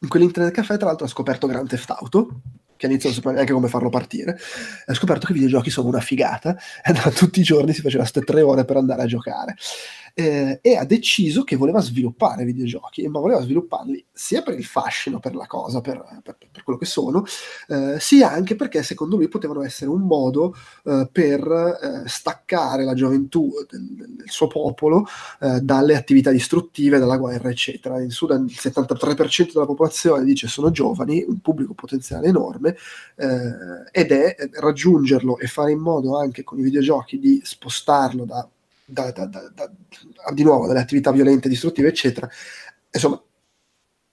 in 0.00 0.08
quell'internet 0.08 0.52
caffè, 0.52 0.76
tra 0.76 0.86
l'altro, 0.86 1.06
ha 1.06 1.08
scoperto 1.10 1.46
Grand 1.46 1.68
Theft 1.68 1.90
Auto 1.90 2.40
che 2.82 2.88
all'inizio 2.88 3.10
non 3.10 3.18
sapeva 3.18 3.34
neanche 3.34 3.52
come 3.52 3.68
farlo 3.68 3.90
partire, 3.90 4.36
ha 4.86 4.94
scoperto 4.94 5.26
che 5.26 5.32
i 5.32 5.34
videogiochi 5.36 5.70
sono 5.70 5.86
una 5.86 6.00
figata 6.00 6.56
e 6.82 6.92
tutti 7.14 7.38
i 7.38 7.44
giorni 7.44 7.72
si 7.72 7.80
faceva 7.80 8.02
queste 8.02 8.22
tre 8.22 8.42
ore 8.42 8.64
per 8.64 8.76
andare 8.76 9.02
a 9.02 9.06
giocare. 9.06 9.54
Eh, 10.14 10.58
e 10.60 10.76
ha 10.76 10.84
deciso 10.84 11.44
che 11.44 11.56
voleva 11.56 11.80
sviluppare 11.80 12.44
videogiochi, 12.44 13.06
ma 13.08 13.20
voleva 13.20 13.40
svilupparli 13.42 14.04
sia 14.12 14.42
per 14.42 14.58
il 14.58 14.64
fascino, 14.64 15.18
per 15.18 15.34
la 15.34 15.46
cosa, 15.46 15.80
per, 15.80 16.20
per, 16.22 16.36
per 16.50 16.62
quello 16.62 16.78
che 16.78 16.86
sono, 16.86 17.24
eh, 17.68 17.96
sia 17.98 18.30
anche 18.30 18.56
perché 18.56 18.82
secondo 18.82 19.16
lui 19.16 19.28
potevano 19.28 19.62
essere 19.62 19.90
un 19.90 20.02
modo 20.02 20.54
eh, 20.84 21.08
per 21.10 21.40
eh, 21.40 22.08
staccare 22.08 22.84
la 22.84 22.94
gioventù 22.94 23.50
del, 23.70 24.14
del 24.16 24.30
suo 24.30 24.46
popolo 24.46 25.06
eh, 25.40 25.60
dalle 25.60 25.96
attività 25.96 26.30
distruttive, 26.30 26.98
dalla 26.98 27.16
guerra, 27.16 27.48
eccetera. 27.50 28.00
In 28.00 28.10
Sudan 28.10 28.44
il 28.44 28.58
73% 28.58 29.52
della 29.52 29.66
popolazione 29.66 30.24
dice 30.24 30.48
sono 30.48 30.70
giovani, 30.70 31.24
un 31.26 31.40
pubblico 31.40 31.74
potenziale 31.74 32.28
enorme, 32.28 32.76
eh, 33.16 33.90
ed 33.90 34.12
è 34.12 34.36
raggiungerlo 34.52 35.38
e 35.38 35.46
fare 35.46 35.72
in 35.72 35.80
modo 35.80 36.18
anche 36.18 36.44
con 36.44 36.58
i 36.58 36.62
videogiochi 36.62 37.18
di 37.18 37.40
spostarlo 37.42 38.24
da 38.24 38.46
da, 38.92 39.26
da, 39.26 39.26
da, 39.26 39.72
di 40.32 40.42
nuovo 40.42 40.66
dalle 40.66 40.80
attività 40.80 41.10
violente, 41.10 41.48
distruttive, 41.48 41.88
eccetera. 41.88 42.28
Insomma, 42.90 43.22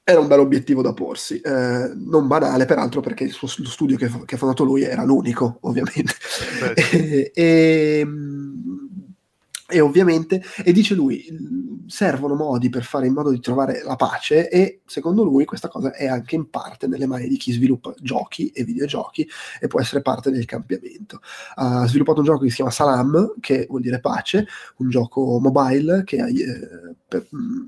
era 0.04 0.20
un 0.20 0.28
bel 0.28 0.40
obiettivo 0.40 0.82
da 0.82 0.94
porsi, 0.94 1.40
eh, 1.40 1.92
non 1.94 2.28
banale 2.28 2.66
peraltro 2.66 3.00
perché 3.00 3.26
il 3.26 3.32
suo, 3.32 3.48
lo 3.58 3.70
studio 3.70 3.96
che, 3.96 4.10
che, 4.26 4.36
ha 4.36 4.38
fondato 4.38 4.64
lui 4.64 4.82
era 4.82 5.04
l'unico, 5.04 5.58
ovviamente. 5.62 6.14
e, 6.92 7.32
e, 7.34 8.08
e 9.70 9.80
ovviamente, 9.80 10.42
e 10.64 10.72
dice 10.72 10.96
lui, 10.96 11.26
servono 11.88 12.36
modi 12.36 12.70
per 12.70 12.84
fare 12.84 13.08
in 13.08 13.14
modo 13.14 13.30
di 13.30 13.40
trovare 13.40 13.84
la 13.84 13.96
pace 13.96 14.50
e 14.50 14.82
secondo 14.86 15.24
lui 15.24 15.46
questa 15.46 15.68
cosa 15.68 15.92
è 15.94 16.08
anche 16.08 16.36
in 16.36 16.50
parte 16.50 16.88
nelle 16.88 17.08
mani 17.08 17.28
di 17.28 17.38
chi 17.38 17.52
sviluppa 17.52 17.94
giochi 18.00 18.50
e 18.50 18.64
videogiochi 18.64 19.28
e 19.60 19.68
può 19.68 19.80
essere 19.80 20.02
parte 20.02 20.32
del 20.32 20.46
cambiamento. 20.46 21.22
Ha 21.56 21.88
sviluppato 21.88 22.20
un 22.20 22.26
gioco 22.26 22.44
che 22.44 22.50
si 22.50 22.56
chiama 22.56 22.72
Salam, 22.72 23.36
che 23.40 23.66
vuol 23.70 23.82
dire 23.82 24.00
pace, 24.00 24.48
un 24.78 24.90
gioco 24.90 25.40
mobile 25.40 26.04
che, 26.04 26.18
eh, 26.18 26.96
per, 27.10 27.28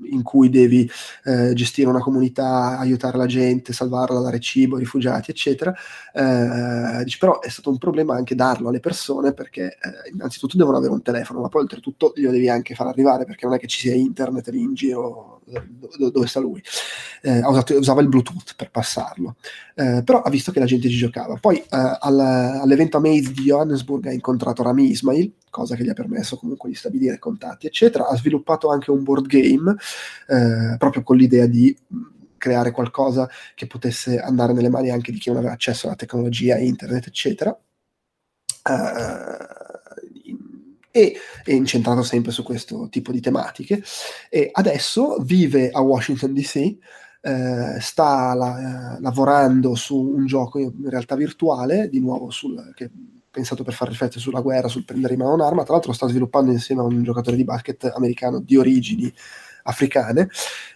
in 0.10 0.22
cui 0.24 0.50
devi 0.50 0.90
eh, 1.26 1.54
gestire 1.54 1.90
una 1.90 2.00
comunità, 2.00 2.78
aiutare 2.80 3.18
la 3.18 3.26
gente, 3.26 3.74
salvarla, 3.74 4.22
dare 4.22 4.40
cibo 4.40 4.76
ai 4.76 4.84
rifugiati, 4.84 5.32
eccetera. 5.32 5.74
Eh, 6.14 7.04
dice, 7.04 7.18
però 7.20 7.42
è 7.42 7.50
stato 7.50 7.70
un 7.70 7.78
problema 7.78 8.16
anche 8.16 8.36
darlo 8.36 8.70
alle 8.70 8.80
persone 8.80 9.34
perché 9.34 9.66
eh, 9.66 10.12
innanzitutto 10.14 10.56
devono 10.56 10.78
avere 10.78 10.94
un 10.94 11.02
telefono, 11.02 11.42
ma 11.42 11.50
poi 11.50 11.64
oltretutto 11.64 11.80
tutto 11.92 12.14
glielo 12.16 12.32
devi 12.32 12.50
anche 12.50 12.76
far 12.76 12.88
arrivare 12.88 13.26
perché 13.26 13.46
non 13.46 13.56
è 13.56 13.60
che 13.60 13.68
ci 13.68 13.80
sia 13.80 13.94
internet 13.94 14.48
lì 14.50 14.62
in 14.62 14.74
giro 14.74 15.42
dove, 15.46 16.12
dove 16.12 16.28
sta 16.28 16.40
lui. 16.40 16.62
Eh, 17.22 17.40
usato, 17.46 17.78
usava 17.78 18.02
il 18.02 18.08
Bluetooth 18.08 18.56
per 18.56 18.72
passarlo, 18.72 19.36
eh, 19.76 20.02
però 20.04 20.22
ha 20.22 20.30
visto 20.30 20.52
che 20.52 20.60
la 20.60 20.66
gente 20.66 20.90
ci 20.90 20.98
giocava. 20.98 21.36
Poi 21.36 21.58
eh, 21.58 21.66
all, 21.70 22.20
all'evento 22.20 22.98
Amaze 22.98 23.32
di 23.32 23.44
Johannesburg 23.44 24.08
ha 24.08 24.14
incontrato 24.14 24.64
Rami 24.64 24.90
Ismail, 24.90 25.32
cosa 25.52 25.76
che 25.76 25.84
gli 25.84 25.90
ha 25.90 25.94
permesso 25.94 26.38
comunque 26.38 26.70
di 26.70 26.76
stabilire 26.76 27.20
contatti, 27.20 27.68
eccetera. 27.68 28.08
Ha 28.08 28.18
sviluppato 28.18 28.72
anche 28.72 28.90
un 28.90 29.04
board 29.04 29.28
game 29.28 29.76
eh, 30.28 30.78
proprio 30.80 31.04
con 31.04 31.18
l'idea 31.18 31.46
di 31.46 31.78
creare 32.38 32.72
qualcosa 32.72 33.30
che 33.54 33.68
potesse 33.68 34.20
andare 34.20 34.54
nelle 34.54 34.70
mani 34.70 34.90
anche 34.90 35.12
di 35.12 35.20
chi 35.20 35.30
non 35.30 35.38
aveva 35.38 35.54
accesso 35.54 35.86
alla 35.86 35.96
tecnologia, 35.96 36.58
internet, 36.58 37.06
eccetera. 37.06 37.56
Uh, 38.64 39.62
e 40.92 41.16
è 41.44 41.52
incentrato 41.52 42.04
sempre 42.04 42.32
su 42.32 42.44
questo 42.44 42.90
tipo 42.90 43.12
di 43.12 43.22
tematiche 43.22 43.82
e 44.30 44.50
adesso 44.52 45.18
vive 45.22 45.70
a 45.72 45.80
Washington 45.82 46.34
DC 46.34 46.78
eh, 47.22 47.80
sta 47.80 48.34
la, 48.34 48.98
eh, 48.98 49.02
lavorando 49.02 49.76
su 49.76 49.98
un 49.98 50.26
gioco 50.26 50.60
in 50.60 50.90
realtà 50.90 51.16
virtuale 51.16 51.88
di 51.88 52.00
nuovo 52.00 52.30
sul, 52.30 52.74
che 52.76 52.90
pensato 53.32 53.64
per 53.64 53.74
far 53.74 53.88
riflettere 53.88 54.20
sulla 54.20 54.42
guerra, 54.42 54.68
sul 54.68 54.84
prendere 54.84 55.14
in 55.14 55.20
mano 55.20 55.34
un'arma. 55.34 55.64
Tra 55.64 55.74
l'altro 55.74 55.94
sta 55.94 56.08
sviluppando 56.08 56.52
insieme 56.52 56.82
a 56.82 56.84
un 56.84 57.02
giocatore 57.02 57.38
di 57.38 57.44
basket 57.44 57.92
americano 57.96 58.40
di 58.40 58.58
origini 58.58 59.12
africane 59.64 60.30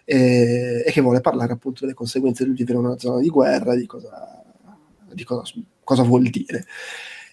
eh, 0.03 0.83
e 0.85 0.91
che 0.91 1.01
vuole 1.01 1.21
parlare 1.21 1.53
appunto 1.53 1.81
delle 1.81 1.93
conseguenze 1.93 2.45
di 2.45 2.51
vivere 2.51 2.77
in 2.77 2.85
una 2.85 2.97
zona 2.97 3.19
di 3.19 3.29
guerra 3.29 3.75
di 3.75 3.85
cosa, 3.85 4.43
di 5.11 5.23
cosa, 5.23 5.43
cosa 5.83 6.03
vuol 6.03 6.29
dire 6.29 6.65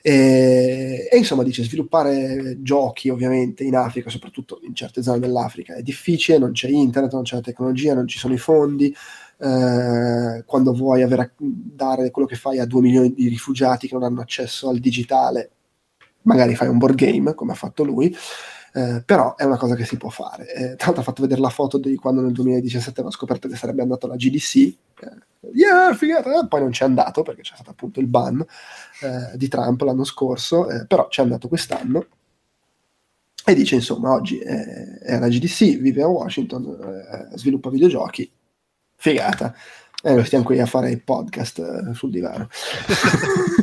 e, 0.05 1.09
e, 1.09 1.17
insomma 1.17 1.45
dice 1.45 1.63
sviluppare 1.63 2.61
giochi 2.61 3.09
ovviamente 3.09 3.63
in 3.63 3.77
Africa, 3.77 4.11
soprattutto 4.11 4.59
in 4.65 4.75
certe 4.75 5.01
zone 5.01 5.21
dell'Africa, 5.21 5.77
è 5.77 5.83
difficile, 5.83 6.39
non 6.39 6.51
c'è 6.51 6.69
internet, 6.69 7.13
non 7.13 7.23
c'è 7.23 7.37
la 7.37 7.41
tecnologia, 7.41 7.95
non 7.95 8.09
ci 8.09 8.19
sono 8.19 8.35
i 8.35 8.39
fondi. 8.39 8.95
Eh, 9.39 10.43
quando 10.45 10.73
vuoi 10.73 11.03
avere, 11.03 11.35
dare 11.37 12.11
quello 12.11 12.27
che 12.27 12.37
fai 12.37 12.59
a 12.59 12.67
due 12.67 12.81
milioni 12.81 13.15
di 13.15 13.29
rifugiati 13.29 13.87
che 13.87 13.95
non 13.95 14.03
hanno 14.03 14.21
accesso 14.21 14.69
al 14.69 14.79
digitale, 14.79 15.51
magari 16.23 16.57
fai 16.57 16.69
un 16.69 16.79
board 16.79 16.97
game 16.97 17.35
come 17.35 17.53
ha 17.53 17.57
fatto 17.57 17.85
lui. 17.85 18.15
Eh, 18.75 19.03
però 19.05 19.37
è 19.37 19.45
una 19.45 19.59
cosa 19.59 19.75
che 19.75 19.85
si 19.85 19.99
può 19.99 20.09
fare. 20.09 20.51
Eh, 20.53 20.77
tra 20.77 20.87
l'altro 20.87 21.01
ha 21.01 21.05
fatto 21.05 21.23
vedere 21.23 21.41
la 21.41 21.51
foto 21.51 21.77
di 21.79 21.95
quando 21.97 22.23
nel 22.23 22.33
2017 22.33 23.01
aveva 23.01 23.15
scoperto 23.15 23.47
che 23.47 23.57
sarebbe 23.57 23.83
andato 23.83 24.07
alla 24.07 24.17
GDC, 24.17 24.57
eh, 24.57 24.77
yeah, 25.53 25.93
figata, 25.95 26.47
poi 26.47 26.61
non 26.61 26.71
c'è 26.71 26.85
andato 26.85 27.23
perché 27.23 27.43
c'è 27.43 27.55
stato 27.55 27.71
appunto 27.71 28.01
il 28.01 28.07
ban 28.07 28.41
eh, 28.41 29.37
di 29.37 29.49
Trump 29.49 29.81
l'anno 29.83 30.05
scorso, 30.05 30.71
eh, 30.71 30.87
però 30.87 31.09
c'è 31.09 31.23
andato 31.23 31.49
quest'anno. 31.49 32.07
E 33.45 33.55
dice 33.55 33.75
insomma 33.75 34.13
oggi 34.13 34.39
è, 34.39 34.99
è 35.01 35.15
alla 35.15 35.29
GDC, 35.29 35.79
vive 35.79 36.03
a 36.03 36.07
Washington, 36.07 37.31
sviluppa 37.35 37.71
videogiochi, 37.71 38.31
figata. 38.95 39.53
E 40.03 40.15
noi 40.15 40.25
stiamo 40.25 40.45
qui 40.45 40.61
a 40.61 40.67
fare 40.67 40.91
il 40.91 41.03
podcast 41.03 41.91
sul 41.91 42.11
divano. 42.11 42.49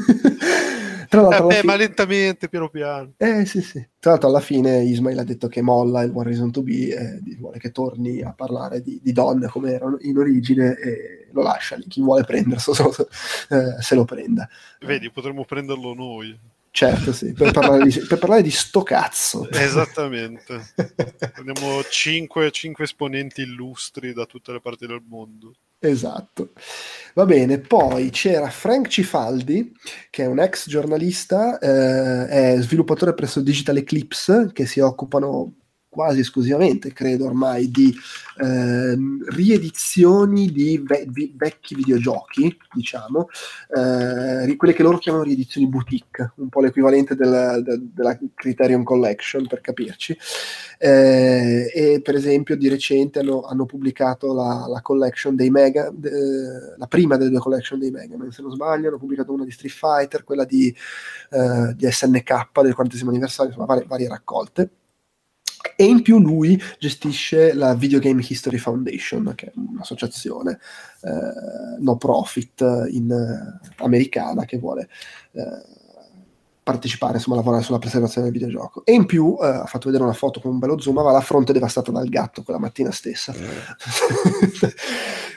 Tra 1.10 1.22
l'altro, 1.22 1.46
eh, 1.46 1.48
beh, 1.48 1.60
fine... 1.62 1.72
ma 1.72 1.76
lentamente, 1.76 2.50
piano 2.50 2.70
piano. 2.70 3.14
Eh 3.18 3.46
sì, 3.46 3.62
sì. 3.62 3.84
Tra 4.00 4.12
l'altro, 4.12 4.30
alla 4.30 4.40
fine 4.40 4.84
Ismail 4.84 5.18
ha 5.18 5.24
detto 5.24 5.48
che 5.48 5.64
molla 5.64 6.04
il 6.04 6.12
One 6.14 6.30
Reason 6.30 6.52
to 6.52 6.62
Be 6.62 6.90
e 6.90 7.20
vuole 7.40 7.58
che 7.58 7.72
torni 7.72 8.22
a 8.22 8.32
parlare 8.34 8.82
di, 8.82 9.00
di 9.02 9.12
donne 9.12 9.48
come 9.48 9.74
erano 9.74 9.98
in 10.02 10.18
origine 10.18 10.78
e 10.78 11.28
lo 11.32 11.42
lascia 11.42 11.76
lì. 11.76 11.88
Chi 11.88 12.02
vuole 12.02 12.24
prenderselo 12.24 12.94
eh, 13.50 13.82
se 13.82 13.96
lo 13.96 14.06
prenda. 14.06 14.48
Vedi, 14.82 15.10
potremmo 15.10 15.46
prenderlo 15.46 15.96
noi. 15.96 16.38
Certo, 16.72 17.12
sì, 17.12 17.34
per 17.34 17.52
parlare 17.52 17.84
di, 17.84 18.00
per 18.08 18.20
parlare 18.20 18.42
di 18.44 18.52
sto 18.52 18.84
cazzo. 18.84 19.50
Esattamente. 19.50 20.74
Abbiamo 21.34 21.84
cinque, 21.90 22.52
cinque 22.52 22.84
esponenti 22.84 23.42
illustri 23.42 24.14
da 24.14 24.26
tutte 24.26 24.52
le 24.52 24.62
parti 24.62 24.86
del 24.86 25.02
mondo. 25.06 25.56
Esatto. 25.82 26.52
Va 27.14 27.24
bene, 27.26 27.60
poi 27.60 28.10
c'era 28.10 28.50
Frank 28.50 28.88
Cifaldi, 28.90 29.72
che 30.10 30.24
è 30.24 30.26
un 30.28 30.40
ex 30.40 30.68
giornalista, 30.68 31.58
eh, 31.58 32.28
è 32.58 32.62
sviluppatore 32.62 33.14
presso 33.14 33.40
Digital 33.42 33.78
Eclipse, 33.78 34.50
che 34.52 34.66
si 34.66 34.82
occupano 34.82 35.54
quasi 35.90 36.20
esclusivamente, 36.20 36.94
credo 36.94 37.26
ormai, 37.26 37.70
di 37.70 37.94
eh, 38.42 38.98
riedizioni 39.30 40.52
di 40.52 40.82
ve- 40.86 41.06
vi- 41.10 41.34
vecchi 41.36 41.74
videogiochi, 41.74 42.56
diciamo, 42.72 43.28
eh, 43.76 44.56
quelle 44.56 44.74
che 44.74 44.84
loro 44.84 45.00
chiamano 45.00 45.24
riedizioni 45.24 45.68
boutique, 45.68 46.34
un 46.36 46.50
po' 46.50 46.62
l'equivalente 46.62 47.16
della, 47.16 47.60
de- 47.60 47.80
della 47.92 48.18
Criterion 48.36 48.84
Collection, 48.84 49.48
per 49.48 49.62
capirci. 49.62 50.16
Eh, 50.78 51.72
e 51.74 52.02
per 52.02 52.16
esempio 52.16 52.56
di 52.56 52.70
recente 52.70 53.20
hanno, 53.20 53.42
hanno 53.42 53.66
pubblicato 53.66 54.34
la, 54.34 54.66
la, 54.70 54.82
collection 54.82 55.36
dei 55.36 55.50
Mega, 55.50 55.92
de- 55.94 56.76
la 56.78 56.88
prima 56.88 57.18
delle 57.18 57.32
due 57.32 57.40
collection 57.40 57.80
dei 57.80 57.92
Mega, 57.92 58.16
se 58.30 58.42
non 58.44 58.52
sbaglio, 58.52 58.90
hanno 58.90 58.98
pubblicato 59.00 59.34
una 59.34 59.44
di 59.44 59.52
Street 59.52 59.74
Fighter, 59.74 60.24
quella 60.24 60.46
di, 60.46 60.74
eh, 61.32 61.74
di 61.76 61.92
SNK 61.92 62.62
del 62.62 62.76
40 62.76 62.98
anniversario, 63.08 63.52
insomma 63.52 63.66
varie, 63.66 63.86
varie 63.88 64.08
raccolte 64.08 64.70
e 65.76 65.86
in 65.86 66.02
più 66.02 66.20
lui 66.20 66.62
gestisce 66.78 67.54
la 67.54 67.74
Video 67.76 68.00
Game 68.00 68.24
History 68.28 68.58
Foundation, 68.58 69.34
che 69.36 69.48
è 69.48 69.52
un'associazione 69.56 70.60
eh, 71.02 71.80
no 71.80 71.98
profit 71.98 72.88
in, 72.90 73.12
eh, 73.12 73.68
americana 73.78 74.46
che 74.46 74.58
vuole 74.58 74.90
eh, 75.32 75.78
partecipare, 76.70 77.16
insomma, 77.16 77.38
lavorare 77.38 77.64
sulla 77.64 77.80
preservazione 77.80 78.30
del 78.30 78.38
videogioco. 78.38 78.86
E 78.86 78.94
in 78.94 79.08
più 79.08 79.36
eh, 79.42 79.48
ha 79.48 79.66
fatto 79.66 79.88
vedere 79.88 80.04
una 80.04 80.14
foto 80.14 80.40
con 80.40 80.52
un 80.52 80.60
bello 80.60 80.80
zoom, 80.80 81.00
aveva 81.00 81.14
la 81.14 81.22
fronte 81.22 81.52
devastata 81.52 81.92
dal 81.92 82.08
gatto 82.08 82.44
quella 82.44 82.60
mattina 82.60 82.92
stessa. 82.92 83.34
Eh. 83.34 83.40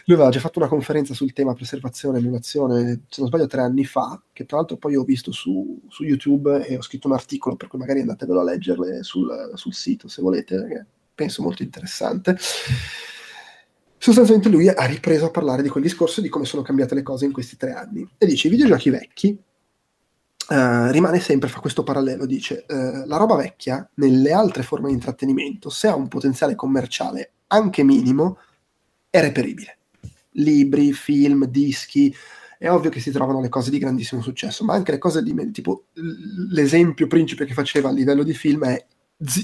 Lui 0.04 0.16
aveva 0.16 0.30
già 0.30 0.40
fatto 0.40 0.58
una 0.58 0.68
conferenza 0.68 1.14
sul 1.14 1.32
tema 1.32 1.54
preservazione 1.54 2.18
e 2.18 2.20
emulazione, 2.20 3.04
se 3.08 3.20
non 3.20 3.28
sbaglio, 3.28 3.46
tre 3.46 3.62
anni 3.62 3.84
fa, 3.84 4.20
che 4.32 4.44
tra 4.44 4.58
l'altro 4.58 4.76
poi 4.76 4.96
ho 4.96 5.04
visto 5.04 5.32
su, 5.32 5.80
su 5.88 6.04
YouTube 6.04 6.66
e 6.66 6.76
ho 6.76 6.82
scritto 6.82 7.06
un 7.06 7.14
articolo, 7.14 7.56
per 7.56 7.68
cui 7.68 7.78
magari 7.78 8.00
andatevelo 8.00 8.40
a 8.40 8.44
leggerle 8.44 9.02
sul, 9.02 9.52
sul 9.54 9.72
sito 9.72 10.08
se 10.08 10.20
volete, 10.20 10.56
perché 10.56 10.86
penso 11.14 11.42
molto 11.42 11.62
interessante 11.62 12.36
sostanzialmente 14.02 14.48
lui 14.48 14.66
ha 14.66 14.84
ripreso 14.86 15.26
a 15.26 15.30
parlare 15.30 15.62
di 15.62 15.68
quel 15.68 15.84
discorso 15.84 16.18
e 16.18 16.24
di 16.24 16.28
come 16.28 16.44
sono 16.44 16.62
cambiate 16.62 16.96
le 16.96 17.02
cose 17.02 17.24
in 17.24 17.30
questi 17.30 17.56
tre 17.56 17.72
anni. 17.72 18.04
E 18.18 18.26
dice: 18.26 18.48
i 18.48 18.50
videogiochi 18.50 18.90
vecchi 18.90 19.38
Uh, 20.48 20.90
rimane 20.90 21.20
sempre, 21.20 21.48
fa 21.48 21.60
questo 21.60 21.82
parallelo, 21.82 22.26
dice 22.26 22.64
uh, 22.68 23.06
la 23.06 23.16
roba 23.16 23.36
vecchia 23.36 23.88
nelle 23.94 24.32
altre 24.32 24.62
forme 24.62 24.88
di 24.88 24.94
intrattenimento, 24.94 25.70
se 25.70 25.86
ha 25.86 25.94
un 25.94 26.08
potenziale 26.08 26.54
commerciale 26.54 27.32
anche 27.46 27.82
minimo, 27.82 28.38
è 29.08 29.20
reperibile. 29.20 29.78
Libri, 30.32 30.92
film, 30.92 31.46
dischi, 31.46 32.14
è 32.58 32.70
ovvio 32.70 32.90
che 32.90 33.00
si 33.00 33.10
trovano 33.10 33.40
le 33.40 33.48
cose 33.48 33.70
di 33.70 33.78
grandissimo 33.78 34.22
successo, 34.22 34.64
ma 34.64 34.74
anche 34.74 34.92
le 34.92 34.98
cose 34.98 35.22
di 35.22 35.50
tipo 35.50 35.86
l'esempio 36.50 37.06
principe 37.06 37.44
che 37.44 37.54
faceva 37.54 37.88
a 37.88 37.92
livello 37.92 38.22
di 38.22 38.34
film 38.34 38.64
è 38.64 38.86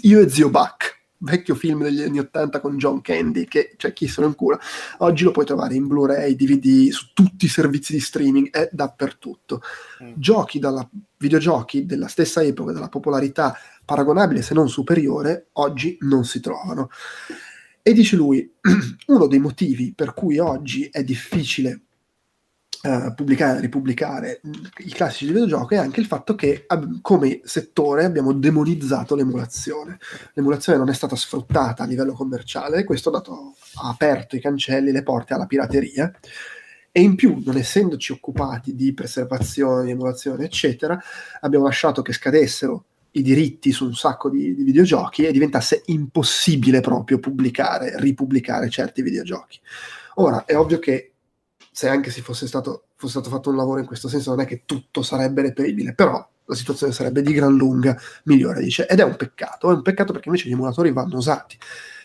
Io 0.03 0.21
e 0.21 0.29
Zio 0.29 0.51
Buck, 0.51 0.98
vecchio 1.19 1.55
film 1.55 1.83
degli 1.83 2.03
anni 2.03 2.19
80 2.19 2.61
con 2.61 2.77
John 2.77 3.01
Candy, 3.01 3.45
che 3.45 3.75
cioè, 3.77 3.93
chi 3.93 4.09
se 4.09 4.21
lo 4.21 4.27
incura, 4.27 4.59
oggi 4.99 5.25
lo 5.25 5.31
puoi 5.31 5.45
trovare 5.45 5.75
in 5.75 5.87
Blu-ray, 5.87 6.35
DVD, 6.35 6.91
su 6.91 7.09
tutti 7.13 7.47
i 7.47 7.49
servizi 7.49 7.93
di 7.93 8.01
streaming, 8.01 8.51
è 8.51 8.69
dappertutto. 8.73 9.63
Mm. 10.03 10.13
Giochi 10.15 10.59
dalla, 10.59 10.89
videogiochi 11.17 11.87
della 11.87 12.09
stessa 12.09 12.43
epoca, 12.43 12.73
della 12.73 12.89
popolarità 12.89 13.57
paragonabile 13.85 14.43
se 14.43 14.55
non 14.55 14.69
superiore, 14.69 15.49
oggi 15.55 15.97
non 16.01 16.25
si 16.25 16.41
trovano. 16.41 16.91
E 17.83 17.93
dice 17.93 18.17
lui, 18.17 18.53
uno 19.07 19.27
dei 19.27 19.39
motivi 19.39 19.93
per 19.95 20.15
cui 20.15 20.39
oggi 20.39 20.89
è 20.91 21.03
difficile 21.03 21.83
Uh, 22.81 23.13
pubblicare 23.13 23.59
e 23.59 23.61
ripubblicare 23.63 24.41
i 24.85 24.91
classici 24.91 25.27
di 25.27 25.33
videogioco 25.33 25.75
è 25.75 25.79
anche 25.79 25.99
il 25.99 26.07
fatto 26.07 26.37
che 26.37 26.63
ab- 26.65 27.01
come 27.01 27.41
settore 27.43 28.05
abbiamo 28.05 28.33
demonizzato 28.33 29.17
l'emulazione. 29.17 29.99
L'emulazione 30.35 30.79
non 30.79 30.89
è 30.89 30.95
stata 30.95 31.17
sfruttata 31.17 31.83
a 31.83 31.87
livello 31.87 32.13
commerciale 32.13 32.79
e 32.79 32.85
questo 32.85 33.09
ha, 33.09 33.13
dato, 33.13 33.57
ha 33.83 33.89
aperto 33.89 34.37
i 34.37 34.41
cancelli, 34.41 34.93
le 34.93 35.03
porte 35.03 35.35
alla 35.35 35.47
pirateria 35.47 36.13
e 36.93 37.01
in 37.01 37.17
più, 37.17 37.43
non 37.45 37.57
essendoci 37.57 38.13
occupati 38.13 38.75
di 38.75 38.95
preservazione, 38.95 39.91
emulazione, 39.91 40.45
eccetera, 40.45 41.01
abbiamo 41.41 41.65
lasciato 41.65 42.03
che 42.03 42.13
scadessero 42.13 42.85
i 43.13 43.23
diritti 43.23 43.73
su 43.73 43.87
un 43.87 43.95
sacco 43.95 44.31
di, 44.31 44.55
di 44.55 44.63
videogiochi 44.63 45.25
e 45.25 45.33
diventasse 45.33 45.83
impossibile 45.87 46.81
proprio 46.81 47.19
pubblicare, 47.19 47.99
ripubblicare 48.01 48.69
certi 48.69 49.03
videogiochi. 49.03 49.59
Ora, 50.17 50.45
è 50.45 50.57
ovvio 50.57 50.79
che 50.79 51.13
se 51.79 51.89
anche 51.89 52.11
si 52.11 52.23
fosse 52.23 52.49
stato, 52.49 52.87
fosse 52.97 53.21
stato 53.21 53.31
fatto 53.31 53.51
un 53.51 53.57
lavoro 53.57 53.79
in 53.79 53.87
questo 53.87 54.09
senso, 54.09 54.31
non 54.31 54.41
è 54.41 54.47
che 54.47 54.63
tutto 54.65 55.03
sarebbe 55.03 55.43
reperibile, 55.43 55.95
però 55.95 56.29
la 56.45 56.55
situazione 56.57 56.93
sarebbe 56.93 57.23
di 57.23 57.33
gran 57.33 57.57
lunga 57.57 57.97
migliore, 58.25 58.61
dice. 58.63 58.89
Ed 58.89 58.99
è 58.99 59.05
un 59.05 59.15
peccato, 59.15 59.71
è 59.71 59.75
un 59.75 59.83
peccato 59.83 60.11
perché 60.11 60.27
invece 60.27 60.49
gli 60.49 60.55
emulatori 60.55 60.91
vanno 60.91 61.19
usati. 61.19 61.57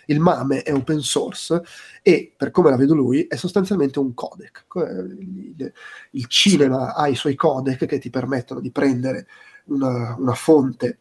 Il 0.06 0.20
MAME 0.20 0.62
è 0.62 0.72
open 0.72 1.00
source 1.00 1.60
e, 2.04 2.36
per 2.38 2.52
come 2.52 2.70
la 2.70 2.76
vedo 2.76 2.94
lui, 2.94 3.26
è 3.26 3.36
sostanzialmente 3.36 3.98
un 3.98 4.14
codec. 4.14 4.66
Il, 4.76 5.74
il 6.12 6.28
cinema 6.28 6.94
ha 6.94 7.08
i 7.08 7.16
suoi 7.16 7.34
codec 7.34 7.88
che 7.88 7.98
ti 7.98 8.12
permettono 8.12 8.60
di 8.60 8.70
prendere 8.70 9.26
una, 9.70 10.16
una 10.20 10.36
fonte 10.36 11.00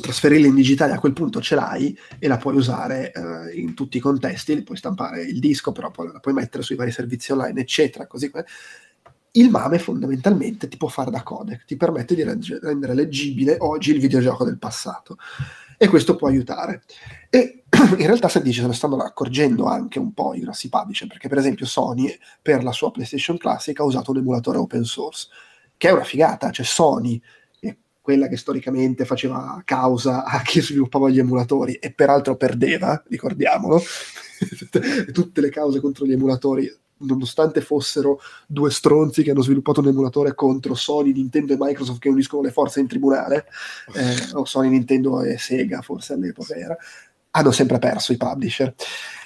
trasferirla 0.00 0.46
in 0.46 0.54
digitale 0.54 0.92
a 0.92 0.98
quel 0.98 1.12
punto 1.12 1.40
ce 1.40 1.54
l'hai 1.54 1.96
e 2.18 2.28
la 2.28 2.36
puoi 2.36 2.56
usare 2.56 3.12
eh, 3.12 3.60
in 3.60 3.74
tutti 3.74 3.98
i 3.98 4.00
contesti, 4.00 4.62
puoi 4.62 4.76
stampare 4.76 5.22
il 5.22 5.38
disco, 5.38 5.72
però 5.72 5.90
poi 5.90 6.10
la 6.12 6.20
puoi 6.20 6.34
mettere 6.34 6.62
sui 6.62 6.76
vari 6.76 6.90
servizi 6.90 7.32
online, 7.32 7.60
eccetera, 7.60 8.06
così 8.06 8.30
come. 8.30 8.44
Il 9.34 9.48
MAME 9.48 9.78
fondamentalmente 9.78 10.68
ti 10.68 10.76
può 10.76 10.88
fare 10.88 11.10
da 11.10 11.22
codec, 11.22 11.64
ti 11.64 11.76
permette 11.76 12.14
di 12.14 12.22
reg- 12.22 12.58
rendere 12.62 12.94
leggibile 12.94 13.56
oggi 13.60 13.92
il 13.92 14.00
videogioco 14.00 14.44
del 14.44 14.58
passato 14.58 15.16
e 15.78 15.88
questo 15.88 16.16
può 16.16 16.28
aiutare. 16.28 16.82
E 17.30 17.64
in 17.98 18.06
realtà 18.06 18.28
se 18.28 18.42
dici 18.42 18.60
se 18.60 18.66
ne 18.66 18.74
stanno 18.74 18.96
accorgendo 18.98 19.64
anche 19.64 19.98
un 19.98 20.12
po' 20.12 20.34
i 20.34 20.40
grossi 20.40 20.68
publisher, 20.68 21.08
perché 21.08 21.28
per 21.28 21.38
esempio 21.38 21.64
Sony 21.64 22.14
per 22.42 22.62
la 22.62 22.72
sua 22.72 22.90
PlayStation 22.90 23.38
Classic 23.38 23.78
ha 23.80 23.84
usato 23.84 24.10
un 24.10 24.18
emulatore 24.18 24.58
open 24.58 24.84
source, 24.84 25.28
che 25.76 25.88
è 25.88 25.92
una 25.92 26.04
figata, 26.04 26.50
cioè 26.50 26.66
Sony 26.66 27.20
quella 28.02 28.26
che 28.26 28.36
storicamente 28.36 29.04
faceva 29.04 29.62
causa 29.64 30.24
a 30.24 30.42
chi 30.42 30.60
sviluppava 30.60 31.08
gli 31.08 31.20
emulatori 31.20 31.74
e 31.74 31.92
peraltro 31.92 32.36
perdeva, 32.36 33.00
ricordiamolo, 33.08 33.80
tutte 35.12 35.40
le 35.40 35.48
cause 35.50 35.80
contro 35.80 36.04
gli 36.04 36.12
emulatori, 36.12 36.70
nonostante 36.98 37.60
fossero 37.60 38.20
due 38.46 38.70
stronzi 38.70 39.22
che 39.22 39.30
hanno 39.30 39.42
sviluppato 39.42 39.80
un 39.80 39.88
emulatore 39.88 40.34
contro 40.34 40.74
Sony, 40.74 41.12
Nintendo 41.12 41.52
e 41.52 41.56
Microsoft 41.58 42.00
che 42.00 42.08
uniscono 42.08 42.42
le 42.42 42.50
forze 42.50 42.80
in 42.80 42.88
tribunale, 42.88 43.46
eh, 43.94 44.34
o 44.34 44.44
Sony, 44.44 44.68
Nintendo 44.68 45.22
e 45.22 45.38
Sega 45.38 45.80
forse 45.80 46.14
all'epoca 46.14 46.54
era, 46.54 46.76
hanno 47.30 47.50
sempre 47.52 47.78
perso 47.78 48.12
i 48.12 48.16
publisher. 48.16 48.74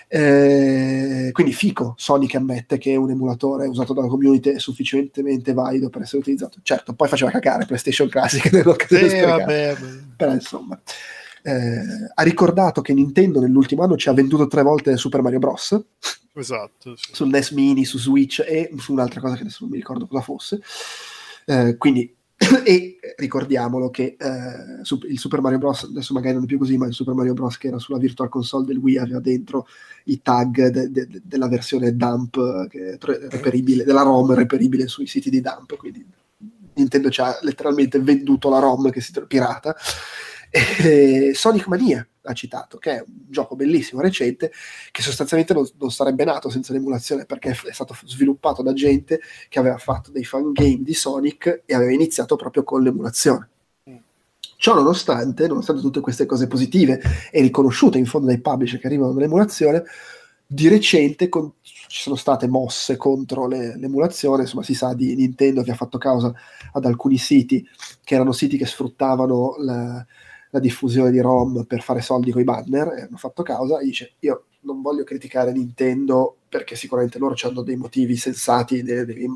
Eh, 0.09 1.31
quindi 1.33 1.53
fico 1.53 1.95
Sony 1.97 2.27
che 2.27 2.37
ammette 2.37 2.79
che 2.79 2.95
un 2.95 3.11
emulatore 3.11 3.67
usato 3.67 3.93
dalla 3.93 4.07
community 4.07 4.51
è 4.51 4.59
sufficientemente 4.59 5.53
valido 5.53 5.89
per 5.89 6.03
essere 6.03 6.19
utilizzato. 6.19 6.59
Certo, 6.63 6.95
poi 6.95 7.09
faceva 7.09 7.31
cacare 7.31 7.67
PlayStation 7.67 8.09
Classic 8.09 8.51
nell'occasione. 8.53 9.09
Sì, 9.09 9.21
vabbè, 9.21 9.77
Però 10.17 10.33
insomma. 10.33 10.81
Eh, 11.43 11.81
ha 12.15 12.23
ricordato 12.23 12.81
che 12.81 12.93
Nintendo 12.93 13.39
nell'ultimo 13.41 13.85
anno 13.85 13.97
ci 13.97 14.09
ha 14.09 14.13
venduto 14.13 14.49
tre 14.49 14.63
volte 14.63 14.97
Super 14.97 15.23
Mario 15.23 15.39
Bros. 15.39 15.81
Esatto. 16.35 16.97
Sì. 16.97 17.15
Sul 17.15 17.29
NES 17.29 17.51
Mini, 17.53 17.85
su 17.85 17.99
Switch 17.99 18.45
e 18.47 18.71
su 18.79 18.93
un'altra 18.93 19.21
cosa 19.21 19.37
che 19.37 19.43
adesso 19.43 19.59
non 19.61 19.71
mi 19.71 19.77
ricordo 19.77 20.07
cosa 20.07 20.23
fosse. 20.23 20.61
Eh, 21.47 21.77
quindi 21.77 22.16
e 22.65 22.99
ricordiamolo 23.17 23.91
che 23.91 24.17
eh, 24.19 24.81
il 25.09 25.19
Super 25.19 25.41
Mario 25.41 25.59
Bros. 25.59 25.85
adesso 25.85 26.13
magari 26.13 26.35
non 26.35 26.45
è 26.45 26.47
più 26.47 26.59
così, 26.59 26.77
ma 26.77 26.87
il 26.87 26.93
Super 26.93 27.15
Mario 27.15 27.33
Bros. 27.33 27.57
che 27.57 27.69
era 27.69 27.79
sulla 27.79 27.99
Virtual 27.99 28.29
Console 28.29 28.67
del 28.67 28.77
Wii 28.77 28.99
aveva 28.99 29.21
dentro 29.21 29.67
i 30.05 30.21
tag 30.21 30.69
de- 30.69 30.91
de- 30.91 31.07
de- 31.07 31.23
della 31.25 31.49
versione 31.49 31.97
dump 31.97 32.69
che 32.69 32.99
reperibile, 32.99 33.85
della 33.85 34.03
ROM 34.03 34.35
reperibile 34.35 34.87
sui 34.87 35.07
siti 35.07 35.31
di 35.31 35.41
dump. 35.41 35.77
Quindi 35.77 36.05
Nintendo 36.75 37.11
ci 37.11 37.21
ha 37.23 37.39
letteralmente 37.43 37.99
venduto 38.01 38.51
la 38.51 38.59
ROM 38.59 38.91
che 38.91 39.01
si 39.01 39.13
pirata. 39.27 39.75
E 40.51 41.33
Sonic 41.35 41.67
Mania 41.67 42.07
ha 42.27 42.33
citato, 42.33 42.79
che 42.79 42.97
è 42.97 43.05
un 43.07 43.25
gioco 43.29 43.57
bellissimo, 43.57 44.01
recente, 44.01 44.53
che 44.91 45.03
sostanzialmente 45.03 45.55
non, 45.55 45.69
non, 45.79 45.91
sarebbe 45.91 46.25
nato 46.25 46.51
senza 46.51 46.73
l'emulazione 46.73 47.25
perché 47.25 47.51
è 47.51 47.73
stato 47.73 47.97
sviluppato 48.05 48.63
da 48.63 48.73
gente 48.73 49.21
che 49.49 49.59
aveva 49.59 49.79
fatto 49.79 50.11
dei 50.11 50.25
fan 50.25 50.53
game 50.53 50.83
di 50.83 50.95
Sonic 50.95 51.63
e 51.65 51.75
aveva 51.75 51.93
iniziato 51.93 52.37
proprio 52.37 52.65
con 52.65 52.83
l'emulazione. 52.83 53.49
Ciò 54.59 54.75
nonostante, 54.75 55.47
nonostante 55.47 55.83
tutte 55.83 56.01
queste 56.01 56.25
cose 56.25 56.47
positive 56.47 57.01
e 57.31 57.43
riconosciute 57.43 57.99
in 57.99 58.07
fondo 58.07 58.29
dai 58.29 58.41
publisher 58.41 58.81
che 58.81 58.87
arrivano 58.87 59.13
dall'emulazione, 59.13 59.85
di 60.47 60.69
recente 60.69 61.29
con, 61.29 61.53
ci 61.61 62.01
sono 62.03 62.17
state 62.17 62.47
mosse 62.47 62.97
contro 62.97 63.47
le, 63.49 63.77
l'emulazione, 63.77 64.43
insomma 64.43 64.63
si 64.63 64.75
sa 64.75 64.95
di 64.95 65.15
Nintendo 65.15 65.63
che 65.63 65.73
ha 65.73 65.77
fatto 65.77 65.99
causa 65.99 66.33
ad 66.73 66.85
alcuni 66.85 67.19
siti 67.19 67.67
che 68.03 68.15
erano 68.15 68.33
siti 68.33 68.57
che 68.57 68.67
sfruttavano 68.67 69.57
la, 69.59 70.07
la 70.57 70.61
diffusione 70.61 71.11
di 71.11 71.21
ROM 71.21 71.65
per 71.65 71.83
fare 71.83 72.01
soldi 72.01 72.33
con 72.33 72.41
i 72.41 72.45
banner 72.45 72.95
e 72.95 73.03
hanno 73.03 73.17
fatto 73.19 73.43
causa 73.43 73.79
e 73.79 73.85
dice 73.85 74.15
io 74.21 74.47
non 74.61 74.81
voglio 74.81 75.05
criticare 75.05 75.53
Nintendo 75.53 76.39
perché 76.49 76.75
sicuramente 76.75 77.19
loro 77.19 77.35
hanno 77.43 77.63
dei 77.63 77.77
motivi 77.77 78.17
sensati 78.17 78.83
devi 78.83 79.29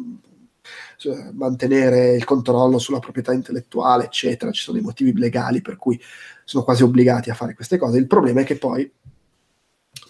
mantenere 1.33 2.15
il 2.15 2.25
controllo 2.25 2.79
sulla 2.79 2.99
proprietà 2.99 3.33
intellettuale 3.33 4.05
eccetera. 4.05 4.51
Ci 4.51 4.63
sono 4.63 4.77
dei 4.77 4.85
motivi 4.85 5.17
legali 5.19 5.61
per 5.61 5.77
cui 5.77 6.01
sono 6.45 6.65
quasi 6.65 6.83
obbligati 6.83 7.31
a 7.31 7.35
fare 7.35 7.55
queste 7.55 7.77
cose. 7.77 7.99
Il 7.99 8.07
problema 8.07 8.41
è 8.41 8.45
che 8.45 8.57
poi 8.57 8.91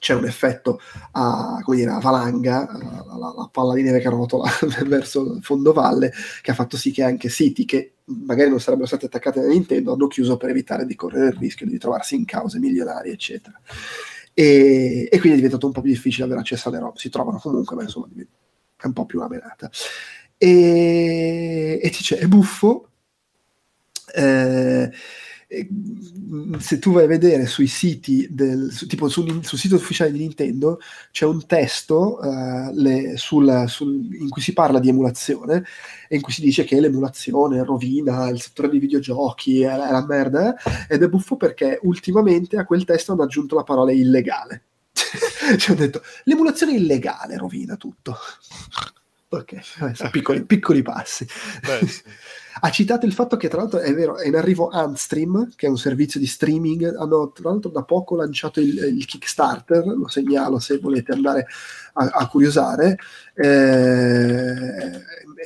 c'è 0.01 0.15
un 0.15 0.25
effetto 0.25 0.81
a, 1.13 1.61
come 1.63 1.77
dire, 1.77 1.91
a 1.91 1.99
valanga, 1.99 2.67
la, 2.73 3.17
la, 3.19 3.35
la, 3.37 3.49
palla 3.53 3.75
di 3.75 3.83
neve 3.83 4.01
che 4.01 4.09
rotola 4.09 4.51
verso 4.89 5.35
il 5.35 5.43
fondovalle, 5.43 6.11
che 6.41 6.51
ha 6.51 6.55
fatto 6.55 6.79
sì 6.79 6.91
che 6.91 7.03
anche 7.03 7.29
siti 7.29 7.67
che 7.67 7.93
magari 8.05 8.49
non 8.49 8.61
sarebbero 8.61 8.89
stati 8.89 9.05
attaccati 9.05 9.41
da 9.41 9.47
Nintendo 9.47 9.93
hanno 9.93 10.07
chiuso 10.07 10.39
per 10.39 10.49
evitare 10.49 10.87
di 10.87 10.95
correre 10.95 11.29
il 11.29 11.37
rischio 11.39 11.67
di 11.67 11.77
trovarsi 11.77 12.15
in 12.17 12.25
cause 12.25 12.59
milionarie, 12.59 13.13
eccetera. 13.13 13.61
E, 14.33 15.07
e 15.13 15.19
quindi 15.19 15.33
è 15.33 15.37
diventato 15.37 15.67
un 15.67 15.73
po' 15.73 15.83
più 15.83 15.91
difficile 15.91 16.25
avere 16.25 16.41
accesso 16.41 16.71
alle 16.71 16.79
robe. 16.79 16.99
Si 16.99 17.11
trovano 17.11 17.39
comunque, 17.39 17.77
ma 17.77 17.83
insomma 17.83 18.09
è 18.17 18.87
un 18.87 18.93
po' 18.95 19.05
più 19.05 19.19
una 19.19 19.29
menata. 19.29 19.71
E, 20.39 21.79
e 21.83 21.89
dice, 21.91 22.17
è 22.17 22.27
buffo. 22.27 22.89
Eh, 24.15 24.91
se 26.59 26.79
tu 26.79 26.93
vai 26.93 27.05
a 27.05 27.09
vedere 27.09 27.47
sui 27.47 27.67
siti 27.67 28.29
del, 28.31 28.73
tipo 28.87 29.09
sul, 29.09 29.45
sul, 29.45 29.59
sito 29.59 29.75
ufficiale 29.75 30.13
di 30.13 30.21
Nintendo 30.21 30.79
c'è 31.11 31.27
un 31.27 31.45
testo 31.45 32.19
uh, 32.23 32.73
le, 32.73 33.17
sul, 33.17 33.65
sul, 33.67 34.15
in 34.15 34.29
cui 34.29 34.41
si 34.41 34.53
parla 34.53 34.79
di 34.79 34.89
emulazione 34.89 35.65
e 36.09 36.15
in 36.15 36.23
cui 36.23 36.33
si 36.33 36.41
dice 36.41 36.63
che 36.63 36.79
l'emulazione 36.79 37.65
rovina 37.65 38.29
il 38.29 38.41
settore 38.41 38.69
dei 38.69 38.79
videogiochi 38.79 39.63
è, 39.63 39.73
è 39.73 39.91
la 39.91 40.07
merda 40.07 40.55
ed 40.89 41.03
è 41.03 41.09
buffo 41.09 41.37
perché 41.37 41.81
ultimamente 41.83 42.57
a 42.57 42.65
quel 42.65 42.85
testo 42.85 43.13
hanno 43.13 43.25
aggiunto 43.25 43.57
la 43.57 43.65
parola 43.65 43.91
illegale. 43.91 44.63
Ci 45.59 45.71
ho 45.73 45.75
detto 45.75 46.03
l'emulazione 46.25 46.75
illegale 46.75 47.37
rovina 47.37 47.77
tutto. 47.77 48.17
Ok, 49.33 50.11
piccoli, 50.11 50.45
piccoli 50.45 50.83
passi. 50.83 51.25
Beh, 51.65 51.87
sì 51.87 52.03
ha 52.61 52.71
citato 52.71 53.07
il 53.07 53.13
fatto 53.13 53.37
che 53.37 53.49
tra 53.49 53.61
l'altro 53.61 53.79
è 53.79 53.95
vero, 53.95 54.19
è 54.19 54.27
in 54.27 54.35
arrivo 54.35 54.69
Antstream, 54.69 55.53
che 55.55 55.67
è 55.67 55.69
un 55.69 55.79
servizio 55.79 56.19
di 56.19 56.27
streaming, 56.27 56.97
hanno 56.97 57.31
tra 57.33 57.51
l'altro 57.51 57.71
da 57.71 57.83
poco 57.83 58.17
lanciato 58.17 58.61
il, 58.61 58.77
il 58.77 59.05
Kickstarter, 59.07 59.87
lo 59.87 60.09
segnalo 60.09 60.59
se 60.59 60.79
volete 60.79 61.13
andare 61.13 61.47
a, 61.95 62.11
a 62.13 62.29
curiosare, 62.29 62.99
eh, 63.35 64.91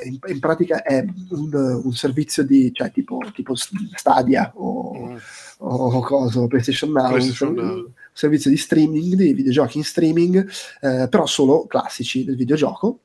in, 0.05 0.19
in, 0.27 0.41
pratica 0.41 0.83
è 0.83 1.05
un, 1.31 1.81
un, 1.85 1.93
servizio 1.93 2.43
di, 2.43 2.73
cioè 2.73 2.91
tipo, 2.91 3.19
tipo 3.35 3.55
Stadia 3.55 4.53
o, 4.55 5.09
mm. 5.11 5.17
o 5.59 6.01
cosa, 6.01 6.47
PlayStation 6.47 6.91
Now, 6.91 7.11
PlayStation 7.11 7.59
un, 7.59 7.69
un 7.69 7.87
servizio 8.13 8.51
di 8.51 8.57
streaming, 8.57 9.15
di 9.15 9.33
videogiochi 9.35 9.79
in 9.79 9.85
streaming, 9.85 10.49
eh, 10.81 11.09
però 11.09 11.27
solo 11.27 11.67
classici 11.67 12.25
del 12.25 12.37
videogioco 12.37 12.99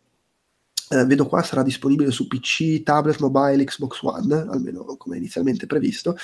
eh, 0.91 1.05
vedo 1.05 1.27
qua 1.27 1.43
sarà 1.43 1.61
disponibile 1.61 2.09
su 2.09 2.27
PC, 2.27 2.81
tablet, 2.81 3.19
mobile, 3.19 3.63
Xbox 3.63 4.01
One, 4.01 4.33
almeno 4.49 4.83
come 4.97 5.17
inizialmente 5.17 5.67
previsto, 5.67 6.17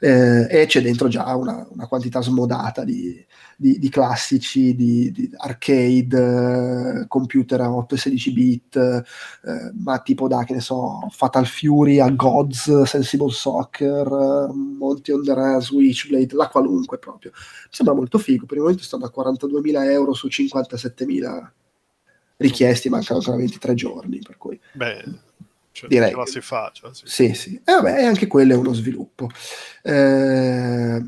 eh, 0.00 0.46
e 0.48 0.66
c'è 0.66 0.80
dentro 0.80 1.08
già 1.08 1.34
una, 1.34 1.66
una 1.70 1.86
quantità 1.86 2.22
smodata 2.22 2.82
di, 2.82 3.22
di, 3.56 3.78
di 3.78 3.88
classici, 3.90 4.74
di, 4.74 5.12
di 5.12 5.30
arcade, 5.36 7.02
eh, 7.02 7.06
computer 7.08 7.60
a 7.60 7.70
8 7.70 7.94
e 7.94 7.98
16 7.98 8.32
bit, 8.32 8.76
eh, 8.76 9.72
ma 9.74 9.98
tipo 10.00 10.28
da, 10.28 10.44
che 10.44 10.54
ne 10.54 10.60
so, 10.60 11.06
Fatal 11.10 11.46
Fury 11.46 12.00
a 12.00 12.08
Gods, 12.08 12.84
Sensible 12.84 13.30
Soccer, 13.30 14.06
eh, 14.06 14.52
Monty 14.54 15.12
on 15.12 15.24
the 15.24 15.34
Run, 15.34 15.60
Switchblade, 15.60 16.34
la 16.34 16.48
qualunque 16.48 16.98
proprio. 16.98 17.32
Mi 17.34 17.68
sembra 17.70 17.94
molto 17.94 18.16
figo, 18.16 18.46
per 18.46 18.56
il 18.56 18.62
momento 18.62 18.82
sta 18.82 18.96
da 18.96 19.12
42.000 19.14 19.90
euro 19.90 20.14
su 20.14 20.28
57.000 20.28 21.50
richiesti, 22.36 22.88
mancano 22.88 23.18
ancora 23.18 23.36
23 23.36 23.74
giorni, 23.74 24.18
per 24.18 24.36
cui... 24.36 24.58
Beh, 24.72 25.04
cioè, 25.72 25.88
direi 25.88 26.10
ce 26.10 26.16
la 26.16 26.26
si 26.26 26.40
fa. 26.40 26.72
La 26.80 26.94
si 26.94 27.02
sì, 27.04 27.34
sì. 27.34 27.60
E 27.62 27.72
vabbè, 27.72 28.02
anche 28.02 28.26
quello 28.26 28.54
è 28.54 28.56
uno 28.56 28.72
sviluppo. 28.72 29.28
Eh, 29.82 31.04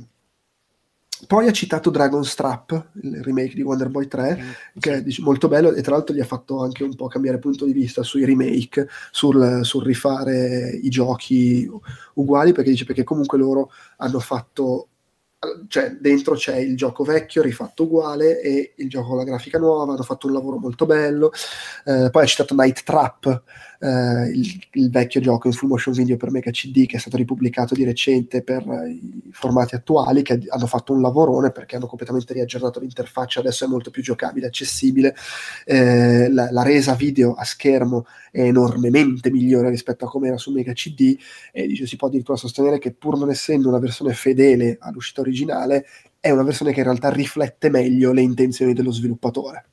poi 1.26 1.48
ha 1.48 1.52
citato 1.52 1.90
Dragon's 1.90 2.34
Trap, 2.34 2.90
il 3.02 3.22
remake 3.22 3.54
di 3.54 3.62
Wonder 3.62 3.88
Boy 3.88 4.06
3, 4.06 4.36
mm, 4.36 4.78
che 4.78 4.90
sì. 4.92 4.96
è 4.98 5.02
dice, 5.02 5.22
molto 5.22 5.48
bello 5.48 5.72
e 5.72 5.82
tra 5.82 5.94
l'altro 5.94 6.14
gli 6.14 6.20
ha 6.20 6.26
fatto 6.26 6.62
anche 6.62 6.84
un 6.84 6.94
po' 6.94 7.08
cambiare 7.08 7.38
punto 7.38 7.64
di 7.64 7.72
vista 7.72 8.02
sui 8.02 8.24
remake, 8.24 8.88
sul, 9.10 9.60
sul 9.62 9.84
rifare 9.84 10.68
i 10.70 10.88
giochi 10.90 11.68
uguali, 12.14 12.52
perché 12.52 12.70
dice 12.70 12.84
perché 12.84 13.04
comunque 13.04 13.38
loro 13.38 13.70
hanno 13.96 14.20
fatto 14.20 14.88
cioè 15.68 15.90
dentro 16.00 16.34
c'è 16.34 16.56
il 16.56 16.76
gioco 16.76 17.04
vecchio 17.04 17.42
rifatto 17.42 17.84
uguale 17.84 18.40
e 18.40 18.74
il 18.76 18.88
gioco 18.88 19.08
con 19.08 19.18
la 19.18 19.24
grafica 19.24 19.58
nuova, 19.58 19.92
hanno 19.92 20.02
fatto 20.02 20.26
un 20.26 20.32
lavoro 20.32 20.58
molto 20.58 20.84
bello. 20.84 21.30
Eh, 21.84 22.08
poi 22.10 22.22
ha 22.22 22.26
citato 22.26 22.54
Night 22.54 22.82
Trap, 22.82 23.42
eh, 23.80 24.30
il, 24.30 24.60
il, 24.72 24.90
vecchio 24.90 25.20
gioco 25.20 25.50
full 25.52 25.68
motion 25.68 25.94
video 25.94 26.16
per 26.16 26.30
Mega 26.30 26.50
CD 26.50 26.86
che 26.86 26.96
è 26.96 27.00
stato 27.00 27.16
ripubblicato 27.16 27.74
di 27.74 27.84
recente 27.84 28.42
per 28.42 28.66
eh, 28.68 28.90
i 28.90 29.30
formati 29.30 29.74
attuali, 29.74 30.22
che 30.22 30.40
hanno 30.48 30.66
fatto 30.66 30.92
un 30.92 31.00
lavorone 31.00 31.52
perché 31.52 31.76
hanno 31.76 31.86
completamente 31.86 32.32
riaggiornato 32.32 32.80
l'interfaccia, 32.80 33.40
adesso 33.40 33.64
è 33.64 33.68
molto 33.68 33.90
più 33.90 34.02
giocabile, 34.02 34.46
accessibile. 34.46 35.14
Eh, 35.64 36.28
la, 36.30 36.50
la, 36.50 36.62
resa 36.62 36.94
video 36.94 37.34
a 37.34 37.44
schermo 37.44 38.06
è 38.30 38.42
enormemente 38.42 39.30
migliore 39.30 39.70
rispetto 39.70 40.04
a 40.06 40.08
come 40.08 40.28
era 40.28 40.38
su 40.38 40.52
Mega 40.52 40.72
CD 40.72 41.16
e 41.52 41.66
dice, 41.66 41.86
si 41.86 41.96
può 41.96 42.08
addirittura 42.08 42.36
sostenere 42.36 42.78
che 42.78 42.92
pur 42.92 43.16
non 43.16 43.30
essendo 43.30 43.68
una 43.68 43.78
versione 43.78 44.12
fedele 44.12 44.76
all'uscita 44.80 45.20
originale, 45.20 45.86
è 46.20 46.30
una 46.30 46.42
versione 46.42 46.72
che 46.72 46.80
in 46.80 46.86
realtà 46.86 47.10
riflette 47.10 47.70
meglio 47.70 48.12
le 48.12 48.22
intenzioni 48.22 48.72
dello 48.72 48.90
sviluppatore 48.90 49.64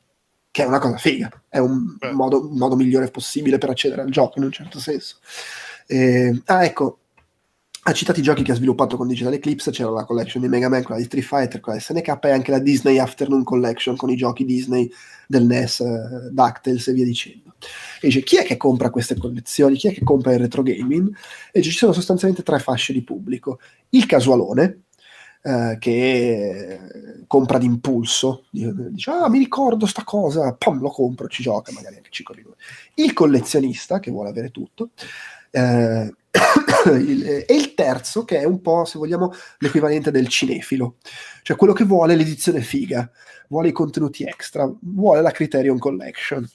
che 0.56 0.64
è 0.64 0.66
una 0.66 0.80
cosa 0.80 0.96
figa, 0.96 1.30
è 1.50 1.58
un 1.58 1.98
modo, 2.14 2.48
un 2.50 2.58
modo, 2.58 2.78
migliore 2.78 3.12
possibile 3.12 3.58
per 3.58 3.72
accedere 3.72 4.04
al 4.04 4.10
gioco 4.10 4.40
in 4.40 4.46
un 4.46 4.54
certo 4.54 4.80
senso. 4.80 5.18
Eh, 5.86 6.42
ah, 6.46 6.64
ecco, 6.64 7.00
ha 7.84 7.92
citato 7.92 8.22
i 8.22 8.24
giochi 8.24 8.42
che 8.42 8.54
ha 8.54 8.56
sviluppato 8.56 8.96
con 8.96 9.06
Digital 9.06 9.34
Eclipse, 9.34 9.72
c'era 9.72 9.90
la 9.90 10.06
collection 10.06 10.42
di 10.42 10.48
Mega 10.48 10.70
Man, 10.70 10.84
quella 10.84 11.02
di 11.02 11.08
Street 11.08 11.26
Fighter, 11.26 11.60
quella 11.60 11.78
di 11.78 11.84
SNK 11.84 12.20
e 12.22 12.30
anche 12.32 12.52
la 12.52 12.60
Disney 12.60 13.00
Afternoon 13.00 13.44
Collection 13.44 13.98
con 13.98 14.10
i 14.10 14.16
giochi 14.16 14.46
Disney 14.46 14.90
del 15.28 15.44
NES, 15.44 15.82
eh, 15.82 16.30
DuckTales 16.32 16.88
e 16.88 16.94
via 16.94 17.04
dicendo. 17.04 17.54
E 18.00 18.08
dice, 18.08 18.24
chi 18.24 18.38
è 18.38 18.46
che 18.46 18.56
compra 18.56 18.90
queste 18.90 19.18
collezioni? 19.18 19.76
Chi 19.76 19.90
è 19.90 19.94
che 19.94 20.06
compra 20.06 20.32
il 20.32 20.40
retro 20.40 20.64
gaming? 20.64 21.14
E 21.52 21.60
dice, 21.60 21.72
ci 21.72 21.78
sono 21.80 21.92
sostanzialmente 21.92 22.44
tre 22.44 22.60
fasce 22.60 22.94
di 22.94 23.04
pubblico. 23.04 23.60
Il 23.90 24.06
casualone, 24.06 24.85
eh, 25.48 25.78
che 25.80 26.80
compra 27.28 27.60
d'impulso, 27.60 28.46
dice 28.50 29.12
ah 29.12 29.30
mi 29.30 29.38
ricordo 29.38 29.86
sta 29.86 30.04
cosa, 30.04 30.54
pom 30.54 30.80
lo 30.80 30.90
compro, 30.90 31.28
ci 31.28 31.44
gioca 31.44 31.72
magari 31.72 31.98
anche 31.98 32.10
5 32.10 32.36
minuti. 32.36 32.56
Il 32.96 33.14
collezionista 33.14 34.00
che 34.00 34.10
vuole 34.10 34.30
avere 34.30 34.50
tutto. 34.50 34.90
Eh, 35.52 36.14
il, 36.98 37.46
e 37.48 37.54
il 37.54 37.76
terzo 37.76 38.26
che 38.26 38.40
è 38.40 38.44
un 38.44 38.60
po' 38.60 38.86
se 38.86 38.98
vogliamo 38.98 39.32
l'equivalente 39.60 40.12
del 40.12 40.28
cinefilo 40.28 40.96
cioè 41.44 41.56
quello 41.56 41.72
che 41.72 41.86
vuole 41.86 42.14
l'edizione 42.18 42.60
figa 42.60 43.10
vuole 43.48 43.70
i 43.70 43.72
contenuti 43.72 44.26
extra 44.26 44.70
vuole 44.82 45.22
la 45.22 45.32
Criterion 45.32 45.80
Collection 45.80 46.46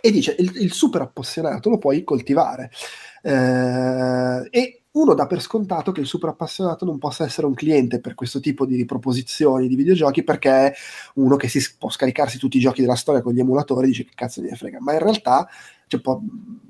e 0.00 0.10
dice 0.10 0.34
il, 0.36 0.50
il 0.56 0.72
super 0.72 1.02
appassionato 1.02 1.70
lo 1.70 1.78
puoi 1.78 2.02
coltivare 2.02 2.72
eh, 3.22 4.48
e 4.50 4.82
uno 4.92 5.14
dà 5.14 5.26
per 5.26 5.40
scontato 5.40 5.90
che 5.90 6.00
il 6.00 6.06
super 6.06 6.30
appassionato 6.30 6.84
non 6.84 6.98
possa 6.98 7.24
essere 7.24 7.46
un 7.46 7.54
cliente 7.54 8.00
per 8.00 8.14
questo 8.14 8.40
tipo 8.40 8.66
di 8.66 8.76
riproposizioni 8.76 9.66
di 9.66 9.74
videogiochi 9.74 10.22
perché 10.22 10.50
è 10.50 10.72
uno 11.14 11.36
che 11.36 11.48
si 11.48 11.64
può 11.78 11.88
scaricarsi 11.88 12.38
tutti 12.38 12.58
i 12.58 12.60
giochi 12.60 12.82
della 12.82 12.94
storia 12.94 13.22
con 13.22 13.32
gli 13.32 13.40
emulatori 13.40 13.86
e 13.86 13.88
dice 13.88 14.04
che 14.04 14.12
cazzo 14.14 14.42
ne 14.42 14.54
frega, 14.54 14.80
ma 14.80 14.92
in 14.92 14.98
realtà 14.98 15.48
cioè, 15.86 16.00
può, 16.00 16.20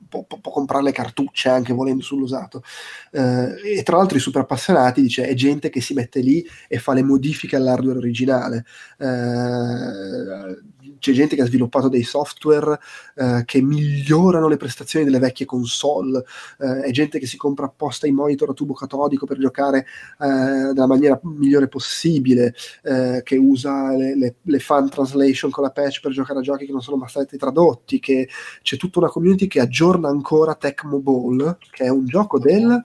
può, 0.09 0.25
può, 0.25 0.53
comprare 0.53 0.85
le 0.85 0.93
cartucce 0.93 1.49
anche 1.49 1.73
volendo 1.73 2.03
sull'usato. 2.03 2.63
Eh, 3.11 3.79
e 3.79 3.83
tra 3.83 3.97
l'altro 3.97 4.17
i 4.17 4.21
super 4.21 4.43
appassionati 4.43 5.01
dice 5.01 5.27
è 5.27 5.35
gente 5.35 5.71
che 5.71 5.81
si 5.81 5.95
mette 5.95 6.21
lì 6.21 6.45
e 6.69 6.79
fa 6.79 6.93
le 6.93 7.03
modifiche 7.03 7.57
all'hardware 7.57 7.99
originale. 7.99 8.65
Eh, 8.99 10.82
c'è 10.99 11.13
gente 11.13 11.37
che 11.37 11.43
ha 11.43 11.47
sviluppato 11.47 11.89
dei 11.89 12.03
software 12.03 12.79
eh, 13.17 13.43
che 13.45 13.61
migliorano 13.61 14.49
le 14.49 14.57
prestazioni 14.57 15.05
delle 15.05 15.19
vecchie 15.19 15.47
console, 15.47 16.25
eh, 16.59 16.83
è 16.83 16.91
gente 16.91 17.19
che 17.19 17.27
si 17.27 17.37
compra 17.37 17.67
apposta 17.67 18.07
i 18.07 18.13
monitor 18.13 18.51
a 18.51 18.53
tubo 18.53 18.75
catodico 18.75 19.27
per 19.27 19.39
giocare 19.39 19.87
eh, 20.21 20.27
nella 20.27 20.87
maniera 20.87 21.19
migliore 21.23 21.69
possibile, 21.69 22.55
eh, 22.83 23.23
che 23.25 23.37
usa 23.37 23.95
le, 23.97 24.17
le, 24.17 24.35
le, 24.43 24.59
fan 24.59 24.89
translation 24.89 25.51
con 25.51 25.65
la 25.65 25.71
patch 25.71 26.01
per 26.01 26.13
giocare 26.13 26.39
a 26.39 26.43
giochi 26.43 26.67
che 26.67 26.73
non 26.73 26.83
sono 26.83 26.97
mai 26.97 27.09
stati 27.09 27.37
tradotti, 27.37 27.99
che 27.99 28.29
c'è 28.63 28.77
tutta 28.77 28.99
una 28.99 29.09
community 29.09 29.47
che 29.47 29.61
aggiorna 29.61 30.09
ancora 30.09 30.55
Tecmo 30.55 31.01
Ball, 31.01 31.59
che 31.71 31.85
è 31.85 31.89
un 31.89 32.07
gioco 32.07 32.39
del 32.39 32.83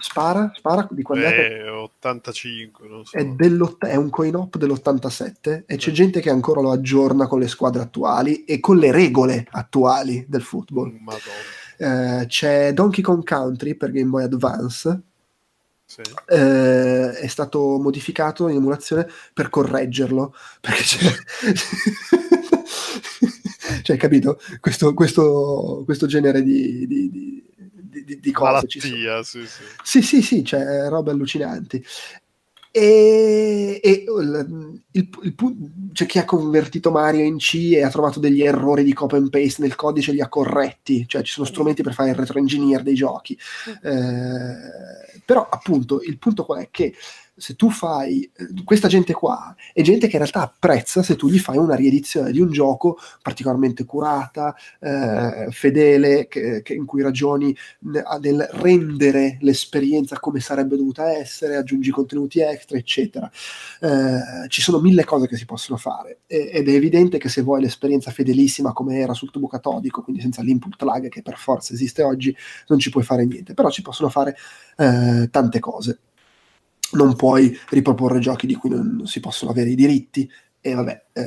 Spara, 0.00 0.50
spara 0.56 0.88
di 0.90 1.02
quando 1.02 1.26
è? 1.26 1.70
85, 1.70 2.88
non 2.88 3.04
so. 3.04 3.16
È, 3.16 3.24
è, 3.86 3.94
un 3.94 4.10
coin-op 4.10 4.56
dell'87 4.56 5.62
e 5.66 5.76
c'è 5.76 5.92
gente 5.92 6.20
che 6.20 6.30
ancora 6.30 6.60
lo 6.60 6.72
aggiorna 6.72 7.28
con 7.28 7.38
le 7.38 7.46
squadre 7.46 7.82
attuali 7.82 8.44
e 8.44 8.58
con 8.58 8.78
le 8.78 8.90
regole 8.90 9.46
attuali 9.50 10.26
del 10.28 10.42
football. 10.42 10.98
Eh, 11.76 12.24
c'è 12.26 12.72
Donkey 12.72 13.02
Kong 13.02 13.24
Country 13.24 13.76
per 13.76 13.92
Game 13.92 14.10
Boy 14.10 14.24
Advance. 14.24 15.00
Sì. 15.86 16.02
Eh, 16.26 17.12
è 17.12 17.26
stato 17.28 17.78
modificato 17.78 18.48
in 18.48 18.56
emulazione 18.56 19.06
per 19.32 19.48
correggerlo 19.48 20.34
perché 20.60 20.82
c'è 20.82 20.98
cioè 23.82 23.96
capito 23.96 24.40
questo, 24.60 24.94
questo, 24.94 25.82
questo 25.84 26.06
genere 26.06 26.42
di, 26.42 26.86
di, 26.86 27.10
di 27.10 27.43
di, 28.02 28.18
di 28.18 28.32
cose. 28.32 28.52
Malattia, 28.52 29.22
sì, 29.22 29.46
sì. 29.46 29.62
Sì, 29.82 30.02
sì, 30.02 30.22
sì, 30.22 30.42
c'è 30.42 30.88
robe 30.88 31.10
allucinanti. 31.12 31.84
E, 32.76 33.78
e 33.80 34.04
il, 34.08 34.80
il, 34.90 35.08
il, 35.22 35.34
c'è 35.92 36.06
chi 36.06 36.18
ha 36.18 36.24
convertito 36.24 36.90
Mario 36.90 37.22
in 37.22 37.36
C 37.36 37.70
e 37.72 37.82
ha 37.82 37.88
trovato 37.88 38.18
degli 38.18 38.42
errori 38.42 38.82
di 38.82 38.92
copy 38.92 39.14
and 39.14 39.30
paste 39.30 39.62
nel 39.62 39.76
codice 39.76 40.10
e 40.10 40.14
li 40.14 40.20
ha 40.20 40.28
corretti, 40.28 41.06
cioè 41.06 41.22
ci 41.22 41.30
sono 41.30 41.46
strumenti 41.46 41.84
per 41.84 41.94
fare 41.94 42.10
il 42.10 42.16
retro 42.16 42.40
engineer 42.40 42.82
dei 42.82 42.94
giochi. 42.94 43.38
Eh, 43.80 45.20
però 45.24 45.48
appunto 45.48 46.02
il 46.02 46.18
punto 46.18 46.44
qual 46.44 46.62
è 46.62 46.68
che 46.72 46.94
se 47.36 47.56
tu 47.56 47.70
fai 47.70 48.30
questa 48.64 48.86
gente 48.86 49.12
qua 49.12 49.54
è 49.72 49.82
gente 49.82 50.06
che 50.06 50.16
in 50.16 50.22
realtà 50.22 50.42
apprezza 50.42 51.02
se 51.02 51.16
tu 51.16 51.28
gli 51.28 51.38
fai 51.38 51.56
una 51.56 51.74
riedizione 51.74 52.30
di 52.30 52.40
un 52.40 52.50
gioco 52.50 52.98
particolarmente 53.22 53.84
curata, 53.84 54.54
eh, 54.80 55.48
fedele, 55.50 56.28
che, 56.28 56.62
che 56.62 56.74
in 56.74 56.84
cui 56.84 57.02
ragioni 57.02 57.54
nel 57.80 58.48
rendere 58.52 59.38
l'esperienza 59.40 60.18
come 60.20 60.40
sarebbe 60.40 60.76
dovuta 60.76 61.12
essere, 61.12 61.56
aggiungi 61.56 61.90
contenuti 61.90 62.40
extra, 62.40 62.78
eccetera. 62.78 63.30
Eh, 63.80 64.48
ci 64.48 64.62
sono 64.62 64.80
mille 64.80 65.04
cose 65.04 65.26
che 65.26 65.36
si 65.36 65.44
possono 65.44 65.76
fare 65.76 66.20
ed 66.26 66.68
è 66.68 66.72
evidente 66.72 67.18
che 67.18 67.28
se 67.28 67.42
vuoi 67.42 67.60
l'esperienza 67.60 68.10
fedelissima 68.10 68.72
come 68.72 68.98
era 68.98 69.14
sul 69.14 69.30
tubo 69.30 69.46
catodico, 69.46 70.02
quindi 70.02 70.22
senza 70.22 70.42
l'input 70.42 70.80
lag 70.82 71.08
che 71.08 71.22
per 71.22 71.36
forza 71.36 71.72
esiste 71.72 72.02
oggi, 72.02 72.34
non 72.68 72.78
ci 72.78 72.90
puoi 72.90 73.04
fare 73.04 73.24
niente, 73.24 73.54
però 73.54 73.70
ci 73.70 73.82
possono 73.82 74.08
fare 74.08 74.36
eh, 74.76 75.28
tante 75.30 75.58
cose 75.58 75.98
non 76.94 77.16
puoi 77.16 77.56
riproporre 77.70 78.18
giochi 78.18 78.46
di 78.46 78.54
cui 78.54 78.70
non, 78.70 78.94
non 78.96 79.06
si 79.06 79.20
possono 79.20 79.50
avere 79.50 79.70
i 79.70 79.74
diritti 79.74 80.28
e 80.66 80.72
vabbè, 80.72 81.04
eh, 81.12 81.24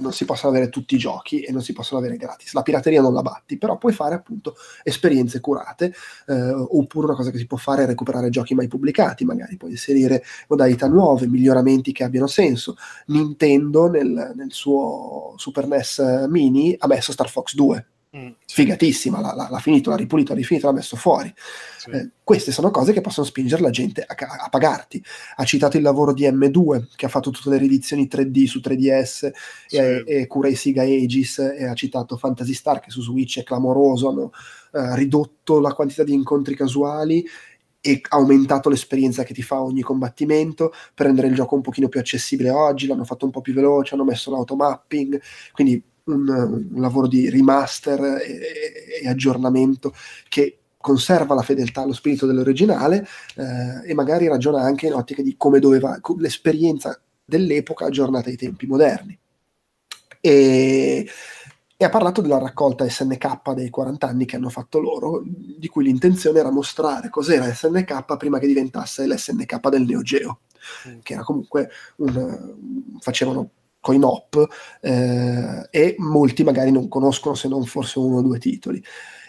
non 0.00 0.12
si 0.12 0.24
possono 0.24 0.50
avere 0.50 0.68
tutti 0.68 0.96
i 0.96 0.98
giochi 0.98 1.42
e 1.42 1.52
non 1.52 1.62
si 1.62 1.72
possono 1.72 2.00
avere 2.00 2.16
gratis. 2.16 2.52
La 2.52 2.62
pirateria 2.62 3.00
non 3.00 3.14
la 3.14 3.22
batti, 3.22 3.56
però 3.56 3.78
puoi 3.78 3.92
fare 3.92 4.16
appunto 4.16 4.56
esperienze 4.82 5.38
curate, 5.38 5.94
eh, 6.26 6.50
oppure 6.50 7.06
una 7.06 7.14
cosa 7.14 7.30
che 7.30 7.38
si 7.38 7.46
può 7.46 7.58
fare 7.58 7.84
è 7.84 7.86
recuperare 7.86 8.28
giochi 8.28 8.56
mai 8.56 8.66
pubblicati, 8.66 9.24
magari 9.24 9.56
puoi 9.56 9.70
inserire 9.70 10.24
modalità 10.48 10.88
nuove, 10.88 11.28
miglioramenti 11.28 11.92
che 11.92 12.02
abbiano 12.02 12.26
senso. 12.26 12.74
Nintendo 13.06 13.88
nel, 13.88 14.32
nel 14.34 14.50
suo 14.50 15.34
Super 15.36 15.68
NES 15.68 16.26
Mini 16.28 16.74
ha 16.76 16.88
messo 16.88 17.12
Star 17.12 17.28
Fox 17.30 17.54
2, 17.54 17.86
Mm, 18.14 18.32
Figatissima, 18.46 19.22
l'ha, 19.22 19.48
l'ha, 19.50 19.58
finito, 19.58 19.88
l'ha 19.88 19.96
ripulito, 19.96 20.32
l'ha 20.32 20.38
rifinito, 20.38 20.66
l'ha 20.66 20.74
messo 20.74 20.96
fuori. 20.96 21.32
Sì. 21.78 21.90
Eh, 21.90 22.10
queste 22.22 22.52
sono 22.52 22.70
cose 22.70 22.92
che 22.92 23.00
possono 23.00 23.26
spingere 23.26 23.62
la 23.62 23.70
gente 23.70 24.02
a, 24.02 24.14
a, 24.14 24.48
pagarti. 24.50 25.02
Ha 25.36 25.44
citato 25.44 25.78
il 25.78 25.82
lavoro 25.82 26.12
di 26.12 26.28
M2, 26.28 26.88
che 26.94 27.06
ha 27.06 27.08
fatto 27.08 27.30
tutte 27.30 27.48
le 27.48 27.56
riedizioni 27.56 28.08
3D 28.10 28.44
su 28.44 28.58
3DS 28.58 29.32
sì. 29.66 29.76
e, 29.76 30.04
e 30.06 30.26
cura 30.26 30.48
i 30.48 30.56
Siga 30.56 30.82
Aegis, 30.82 31.38
e 31.38 31.64
ha 31.64 31.72
citato 31.72 32.18
Fantasy 32.18 32.52
Star, 32.52 32.80
che 32.80 32.90
su 32.90 33.00
Switch 33.00 33.38
è 33.38 33.44
clamoroso, 33.44 34.10
hanno 34.10 34.30
eh, 34.72 34.94
ridotto 34.94 35.58
la 35.58 35.72
quantità 35.72 36.04
di 36.04 36.12
incontri 36.12 36.54
casuali 36.54 37.24
e 37.80 38.00
aumentato 38.10 38.68
l'esperienza 38.68 39.24
che 39.24 39.34
ti 39.34 39.42
fa 39.42 39.60
ogni 39.60 39.80
combattimento 39.80 40.72
per 40.94 41.06
rendere 41.06 41.26
il 41.26 41.34
gioco 41.34 41.56
un 41.56 41.62
pochino 41.62 41.88
più 41.88 41.98
accessibile 41.98 42.50
oggi, 42.50 42.86
l'hanno 42.86 43.04
fatto 43.04 43.24
un 43.24 43.32
po' 43.32 43.40
più 43.40 43.54
veloce, 43.54 43.94
hanno 43.94 44.04
messo 44.04 44.30
l'automapping, 44.30 45.20
quindi 45.52 45.82
un, 46.04 46.28
un 46.72 46.80
lavoro 46.80 47.06
di 47.06 47.30
remaster 47.30 48.00
e, 48.00 49.00
e, 49.02 49.08
aggiornamento 49.08 49.94
che 50.28 50.58
conserva 50.76 51.34
la 51.34 51.42
fedeltà 51.42 51.82
allo 51.82 51.92
spirito 51.92 52.26
dell'originale 52.26 53.06
eh, 53.36 53.90
e 53.90 53.94
magari 53.94 54.26
ragiona 54.26 54.62
anche 54.62 54.86
in 54.88 54.94
ottica 54.94 55.22
di 55.22 55.36
come 55.36 55.60
doveva 55.60 55.98
l'esperienza 56.18 57.00
dell'epoca 57.24 57.86
aggiornata 57.86 58.28
ai 58.28 58.36
tempi 58.36 58.66
moderni. 58.66 59.18
E, 60.20 61.08
e 61.76 61.84
ha 61.84 61.88
parlato 61.88 62.20
della 62.20 62.38
raccolta 62.38 62.88
SNK 62.88 63.54
dei 63.54 63.70
40 63.70 64.06
anni 64.06 64.24
che 64.24 64.36
hanno 64.36 64.50
fatto 64.50 64.78
loro, 64.78 65.22
di 65.24 65.66
cui 65.68 65.84
l'intenzione 65.84 66.38
era 66.38 66.50
mostrare 66.50 67.08
cos'era 67.08 67.52
SNK 67.52 68.16
prima 68.16 68.38
che 68.38 68.46
diventasse 68.46 69.06
l'SNK 69.06 69.68
del 69.68 69.82
Neo 69.82 70.02
Geo, 70.02 70.40
mm. 70.88 70.98
che 71.02 71.14
era 71.14 71.22
comunque 71.24 71.70
un, 71.96 72.98
facevano 73.00 73.50
coin-op 73.82 74.48
eh, 74.80 75.68
e 75.70 75.94
molti 75.98 76.44
magari 76.44 76.70
non 76.70 76.88
conoscono 76.88 77.34
se 77.34 77.48
non 77.48 77.66
forse 77.66 77.98
uno 77.98 78.18
o 78.18 78.22
due 78.22 78.38
titoli. 78.38 78.82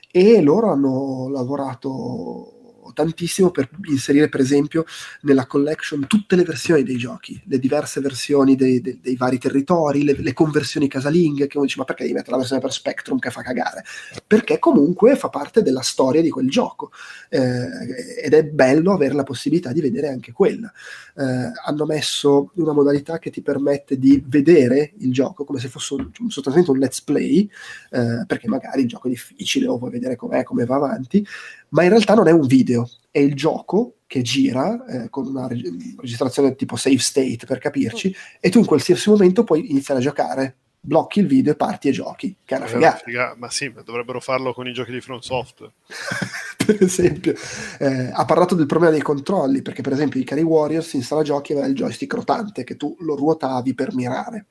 E 0.09 0.41
loro 0.41 0.71
hanno 0.71 1.27
lavorato 1.29 2.62
tantissimo 2.93 3.51
per 3.51 3.69
inserire 3.89 4.29
per 4.29 4.41
esempio 4.41 4.85
nella 5.21 5.45
collection 5.45 6.07
tutte 6.07 6.35
le 6.35 6.43
versioni 6.43 6.83
dei 6.83 6.97
giochi, 6.97 7.41
le 7.45 7.59
diverse 7.59 8.01
versioni 8.01 8.55
dei, 8.55 8.81
dei, 8.81 8.99
dei 9.01 9.15
vari 9.15 9.37
territori, 9.37 10.03
le, 10.03 10.15
le, 10.17 10.33
conversioni 10.33 10.87
casalinghe, 10.87 11.47
che 11.47 11.57
uno 11.57 11.65
dice 11.65 11.79
ma 11.79 11.85
perché 11.85 12.03
devi 12.03 12.15
mettere 12.15 12.31
la 12.31 12.37
versione 12.37 12.61
per 12.61 12.71
Spectrum 12.71 13.19
che 13.19 13.29
fa 13.29 13.41
cagare? 13.41 13.83
Perché 14.25 14.59
comunque 14.59 15.15
fa 15.15 15.29
parte 15.29 15.61
della 15.61 15.81
storia 15.81 16.21
di 16.21 16.29
quel 16.29 16.49
gioco 16.49 16.91
eh, 17.29 18.21
ed 18.23 18.33
è 18.33 18.43
bello 18.43 18.93
avere 18.93 19.13
la 19.13 19.23
possibilità 19.23 19.71
di 19.71 19.81
vedere 19.81 20.09
anche 20.09 20.31
quella. 20.31 20.71
Eh, 21.15 21.51
hanno 21.65 21.85
messo 21.85 22.51
una 22.55 22.73
modalità 22.73 23.19
che 23.19 23.29
ti 23.29 23.41
permette 23.41 23.97
di 23.97 24.23
vedere 24.25 24.93
il 24.99 25.11
gioco 25.11 25.43
come 25.43 25.59
se 25.59 25.67
fosse 25.67 25.93
un, 25.93 26.09
sostanzialmente 26.27 26.71
un 26.71 26.79
let's 26.79 27.01
play, 27.01 27.49
eh, 27.91 28.23
perché 28.25 28.47
magari 28.47 28.81
il 28.81 28.87
gioco 28.87 29.07
è 29.07 29.11
difficile 29.11 29.67
o 29.67 29.77
vuoi 29.77 29.91
vedere 29.91 30.15
com'è, 30.15 30.43
come 30.43 30.65
va 30.65 30.75
avanti, 30.75 31.25
ma 31.73 31.83
in 31.83 31.89
realtà 31.89 32.13
non 32.13 32.27
è 32.27 32.31
un 32.31 32.45
video, 32.45 32.89
è 33.11 33.19
il 33.19 33.35
gioco 33.35 33.97
che 34.07 34.21
gira 34.21 34.85
eh, 34.85 35.09
con 35.09 35.27
una 35.27 35.47
registrazione 35.47 36.55
tipo 36.55 36.75
save 36.75 36.99
state 36.99 37.45
per 37.45 37.57
capirci, 37.57 38.09
mm. 38.09 38.37
e 38.39 38.49
tu 38.49 38.59
in 38.59 38.65
qualsiasi 38.65 39.09
momento 39.09 39.43
puoi 39.43 39.69
iniziare 39.69 39.99
a 39.99 40.03
giocare. 40.03 40.57
Blocchi 40.85 41.19
il 41.21 41.27
video 41.27 41.53
e 41.53 41.55
parti 41.55 41.87
e 41.87 41.91
giochi, 41.91 42.35
che 42.43 42.55
è 42.55 42.57
una 42.57 42.67
figata. 42.67 42.97
Figa, 42.97 43.35
ma 43.37 43.49
sì, 43.49 43.69
ma 43.69 43.83
dovrebbero 43.83 44.19
farlo 44.19 44.53
con 44.53 44.67
i 44.67 44.73
giochi 44.73 44.91
di 44.91 44.99
Front 44.99 45.23
Software. 45.23 45.71
per 46.65 46.83
esempio, 46.83 47.33
eh, 47.79 48.11
ha 48.11 48.25
parlato 48.25 48.53
del 48.53 48.65
problema 48.65 48.91
dei 48.91 49.01
controlli, 49.01 49.61
perché 49.61 49.81
per 49.81 49.93
esempio 49.93 50.19
i 50.19 50.25
Cari 50.25 50.41
Warriors 50.41 50.91
in 50.93 51.01
sala 51.01 51.23
giochi 51.23 51.53
aveva 51.53 51.67
il 51.67 51.73
joystick 51.73 52.13
rotante 52.13 52.65
che 52.65 52.75
tu 52.75 52.97
lo 52.99 53.15
ruotavi 53.15 53.73
per 53.73 53.93
mirare 53.95 54.45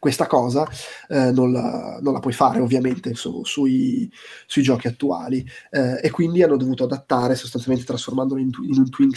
questa 0.00 0.26
cosa 0.26 0.66
eh, 1.08 1.30
non, 1.30 1.52
la, 1.52 1.98
non, 2.00 2.14
la, 2.14 2.20
puoi 2.20 2.32
fare 2.32 2.58
ovviamente 2.58 3.14
su, 3.14 3.44
sui, 3.44 4.10
sui, 4.46 4.62
giochi 4.62 4.88
attuali. 4.88 5.46
Eh, 5.70 6.00
e 6.02 6.10
quindi 6.10 6.42
hanno 6.42 6.56
dovuto 6.56 6.84
adattare 6.84 7.34
sostanzialmente 7.36 7.86
trasformandolo 7.86 8.40
in, 8.40 8.48
in 8.62 8.78
un 8.78 8.88
twin, 8.88 9.10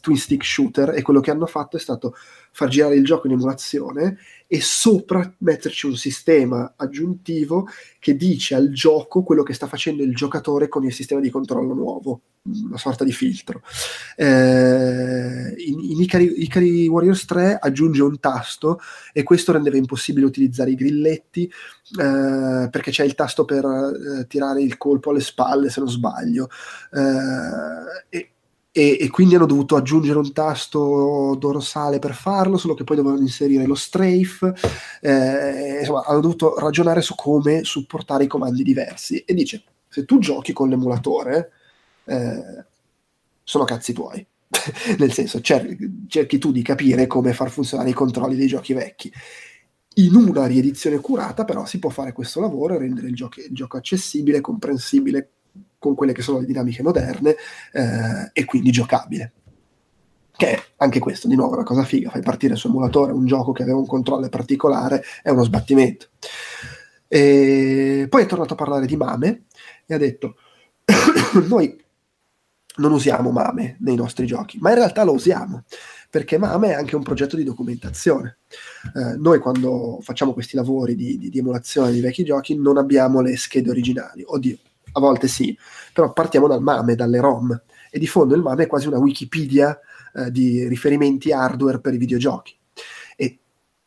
twin, 0.00 0.16
stick 0.16 0.44
shooter 0.44 0.90
e 0.94 1.02
quello 1.02 1.20
che 1.20 1.32
hanno 1.32 1.46
fatto 1.46 1.76
è 1.76 1.80
stato 1.80 2.14
far 2.52 2.68
girare 2.68 2.94
il 2.94 3.04
gioco 3.04 3.26
in 3.26 3.32
emulazione 3.32 4.18
e 4.50 4.62
sopra 4.62 5.34
metterci 5.40 5.84
un 5.84 5.94
sistema 5.94 6.72
aggiuntivo 6.74 7.68
che 7.98 8.16
dice 8.16 8.54
al 8.54 8.70
gioco 8.70 9.22
quello 9.22 9.42
che 9.42 9.52
sta 9.52 9.66
facendo 9.66 10.02
il 10.02 10.14
giocatore 10.14 10.68
con 10.68 10.84
il 10.84 10.92
sistema 10.94 11.20
di 11.20 11.28
controllo 11.28 11.74
nuovo, 11.74 12.22
una 12.44 12.78
sorta 12.78 13.04
di 13.04 13.12
filtro. 13.12 13.60
Eh, 14.16 15.54
in, 15.66 15.80
in 15.80 16.00
Icari, 16.00 16.88
Warriors 16.88 17.26
3 17.26 17.58
aggiunge 17.60 18.02
un 18.02 18.18
tasto 18.20 18.80
e 19.12 19.22
questo 19.22 19.52
rendeva 19.52 19.76
impossibile 19.76 20.24
utilizzare 20.24 20.70
i 20.70 20.76
grilletti 20.76 21.44
eh, 21.44 22.68
perché 22.70 22.90
c'è 22.90 23.04
il 23.04 23.14
tasto 23.14 23.44
per 23.44 23.66
eh, 23.66 24.26
tirare 24.26 24.62
il 24.62 24.78
colpo 24.78 25.10
alle 25.10 25.20
spalle 25.20 25.68
se 25.68 25.80
non 25.80 25.90
sbaglio. 25.90 26.48
Eh, 26.90 28.16
e, 28.16 28.30
e, 28.78 28.96
e, 29.00 29.10
quindi 29.10 29.34
hanno 29.34 29.46
dovuto 29.46 29.74
aggiungere 29.74 30.20
un 30.20 30.32
tasto 30.32 31.34
dorsale 31.36 31.98
per 31.98 32.14
farlo, 32.14 32.56
solo 32.56 32.74
che 32.74 32.84
poi 32.84 32.94
dovevano 32.94 33.20
inserire 33.20 33.66
lo 33.66 33.74
strafe, 33.74 34.54
eh, 35.00 35.80
insomma 35.80 36.04
hanno 36.04 36.20
dovuto 36.20 36.56
ragionare 36.56 37.00
su 37.00 37.16
come 37.16 37.64
supportare 37.64 38.22
i 38.22 38.28
comandi 38.28 38.62
diversi. 38.62 39.18
E 39.26 39.34
dice 39.34 39.64
se 39.88 40.04
tu 40.04 40.20
giochi 40.20 40.52
con 40.52 40.68
l'emulatore 40.68 41.50
eh, 42.04 42.64
sono 43.42 43.64
cazzi 43.64 43.92
tuoi, 43.92 44.24
nel 44.98 45.12
senso 45.12 45.40
cer- 45.40 45.76
cerchi 46.06 46.38
tu 46.38 46.52
di 46.52 46.62
capire 46.62 47.08
come 47.08 47.32
far 47.32 47.50
funzionare 47.50 47.90
i 47.90 47.94
controlli 47.94 48.36
dei 48.36 48.46
giochi 48.46 48.74
vecchi. 48.74 49.12
In 49.94 50.14
una 50.14 50.46
riedizione 50.46 51.00
curata 51.00 51.44
però 51.44 51.66
si 51.66 51.80
può 51.80 51.90
fare 51.90 52.12
questo 52.12 52.38
lavoro 52.38 52.74
e 52.74 52.78
rendere 52.78 53.08
il 53.08 53.16
gioco, 53.16 53.40
il 53.40 53.52
gioco 53.52 53.76
accessibile, 53.76 54.40
comprensibile, 54.40 55.30
con 55.78 55.94
quelle 55.94 56.12
che 56.12 56.22
sono 56.22 56.40
le 56.40 56.46
dinamiche 56.46 56.82
moderne 56.82 57.36
eh, 57.72 58.30
e 58.32 58.44
quindi 58.44 58.70
giocabile. 58.70 59.32
Che 60.36 60.50
è 60.50 60.62
anche 60.76 61.00
questo, 61.00 61.26
di 61.26 61.34
nuovo, 61.34 61.54
una 61.54 61.64
cosa 61.64 61.84
figa, 61.84 62.10
fai 62.10 62.22
partire 62.22 62.54
su 62.54 62.68
emulatore 62.68 63.12
un 63.12 63.26
gioco 63.26 63.52
che 63.52 63.62
aveva 63.62 63.78
un 63.78 63.86
controllo 63.86 64.28
particolare, 64.28 65.02
è 65.22 65.30
uno 65.30 65.42
sbattimento. 65.42 66.08
E 67.08 68.06
poi 68.08 68.22
è 68.22 68.26
tornato 68.26 68.52
a 68.52 68.56
parlare 68.56 68.86
di 68.86 68.96
Mame 68.96 69.44
e 69.86 69.94
ha 69.94 69.98
detto, 69.98 70.36
noi 71.48 71.76
non 72.76 72.92
usiamo 72.92 73.30
Mame 73.30 73.76
nei 73.80 73.96
nostri 73.96 74.26
giochi, 74.26 74.58
ma 74.60 74.70
in 74.70 74.76
realtà 74.76 75.02
lo 75.02 75.12
usiamo 75.12 75.64
perché 76.10 76.38
Mame 76.38 76.68
è 76.68 76.74
anche 76.74 76.96
un 76.96 77.02
progetto 77.02 77.36
di 77.36 77.44
documentazione. 77.44 78.38
Eh, 78.94 79.16
noi 79.16 79.38
quando 79.38 79.98
facciamo 80.00 80.32
questi 80.32 80.56
lavori 80.56 80.94
di, 80.94 81.18
di, 81.18 81.28
di, 81.28 81.38
emulazione 81.38 81.92
di 81.92 82.00
vecchi 82.00 82.24
giochi 82.24 82.56
non 82.56 82.78
abbiamo 82.78 83.20
le 83.20 83.36
schede 83.36 83.70
originali, 83.70 84.22
oddio, 84.26 84.56
a 84.92 85.00
volte 85.00 85.28
sì, 85.28 85.56
però 85.92 86.12
partiamo 86.12 86.46
dal 86.46 86.62
MAME, 86.62 86.94
dalle 86.94 87.20
ROM, 87.20 87.62
e 87.90 87.98
di 87.98 88.06
fondo 88.06 88.34
il 88.34 88.42
MAME 88.42 88.64
è 88.64 88.66
quasi 88.66 88.86
una 88.86 88.98
Wikipedia 88.98 89.78
eh, 90.14 90.30
di 90.30 90.66
riferimenti 90.66 91.32
hardware 91.32 91.80
per 91.80 91.94
i 91.94 91.98
videogiochi. 91.98 92.56
E 93.16 93.38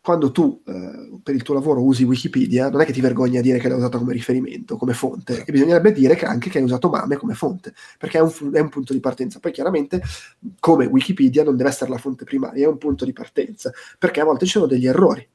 quando 0.01 0.31
tu 0.31 0.61
eh, 0.65 1.19
per 1.21 1.35
il 1.35 1.43
tuo 1.43 1.53
lavoro 1.53 1.83
usi 1.83 2.03
Wikipedia, 2.03 2.69
non 2.69 2.81
è 2.81 2.85
che 2.85 2.93
ti 2.93 3.01
vergogni 3.01 3.37
a 3.37 3.41
dire 3.41 3.59
che 3.59 3.67
l'hai 3.67 3.77
usato 3.77 3.99
come 3.99 4.13
riferimento, 4.13 4.77
come 4.77 4.93
fonte, 4.93 5.43
e 5.45 5.51
bisognerebbe 5.51 5.91
dire 5.91 6.15
che 6.15 6.25
anche 6.25 6.49
che 6.49 6.57
hai 6.57 6.63
usato 6.63 6.89
MAME 6.89 7.17
come 7.17 7.33
fonte, 7.35 7.73
perché 7.97 8.17
è 8.17 8.21
un, 8.21 8.31
è 8.53 8.59
un 8.59 8.69
punto 8.69 8.93
di 8.93 8.99
partenza. 8.99 9.39
Poi 9.39 9.51
chiaramente, 9.51 10.01
come 10.59 10.85
Wikipedia, 10.85 11.43
non 11.43 11.55
deve 11.55 11.69
essere 11.69 11.91
la 11.91 11.97
fonte 11.97 12.25
primaria, 12.25 12.65
è 12.65 12.69
un 12.69 12.77
punto 12.77 13.05
di 13.05 13.13
partenza, 13.13 13.71
perché 13.99 14.21
a 14.21 14.25
volte 14.25 14.45
ci 14.45 14.53
sono 14.53 14.65
degli 14.65 14.87
errori 14.87 15.27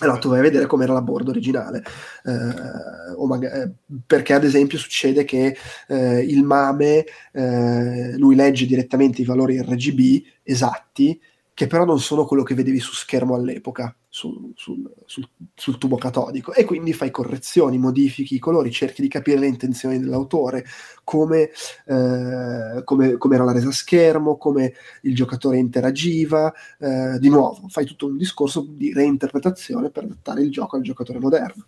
allora 0.00 0.18
tu 0.18 0.28
vai 0.28 0.38
a 0.38 0.42
vedere 0.42 0.66
com'era 0.66 0.92
la 0.92 1.02
board 1.02 1.28
originale, 1.28 1.82
eh, 2.24 3.26
magari, 3.26 3.60
eh, 3.62 3.70
perché 4.06 4.32
ad 4.32 4.44
esempio 4.44 4.78
succede 4.78 5.24
che 5.24 5.56
eh, 5.88 6.20
il 6.20 6.44
MAME, 6.44 7.04
eh, 7.32 8.16
lui 8.16 8.36
legge 8.36 8.66
direttamente 8.66 9.22
i 9.22 9.24
valori 9.24 9.60
RGB 9.60 10.22
esatti 10.44 11.20
che 11.58 11.66
però 11.66 11.84
non 11.84 11.98
sono 11.98 12.24
quello 12.24 12.44
che 12.44 12.54
vedevi 12.54 12.78
su 12.78 12.92
schermo 12.92 13.34
all'epoca, 13.34 13.92
sul, 14.18 14.52
sul, 14.56 14.90
sul, 15.06 15.28
sul, 15.54 15.78
tubo 15.78 15.96
catodico, 15.96 16.52
e 16.52 16.64
quindi 16.64 16.92
fai 16.92 17.12
correzioni, 17.12 17.78
modifichi 17.78 18.34
i 18.34 18.40
colori, 18.40 18.72
cerchi 18.72 19.00
di 19.00 19.06
capire 19.06 19.38
le 19.38 19.46
intenzioni 19.46 20.00
dell'autore, 20.00 20.64
come, 21.04 21.50
eh, 21.86 22.82
come, 22.82 23.16
come 23.16 23.34
era 23.36 23.44
la 23.44 23.52
resa 23.52 23.70
schermo, 23.70 24.36
come 24.36 24.74
il 25.02 25.14
giocatore 25.14 25.58
interagiva, 25.58 26.52
eh, 26.80 27.18
di 27.20 27.28
nuovo, 27.28 27.68
fai 27.68 27.84
tutto 27.84 28.06
un 28.06 28.16
discorso 28.16 28.66
di 28.68 28.92
reinterpretazione 28.92 29.90
per 29.90 30.02
adattare 30.04 30.42
il 30.42 30.50
gioco 30.50 30.74
al 30.74 30.82
giocatore 30.82 31.20
moderno. 31.20 31.66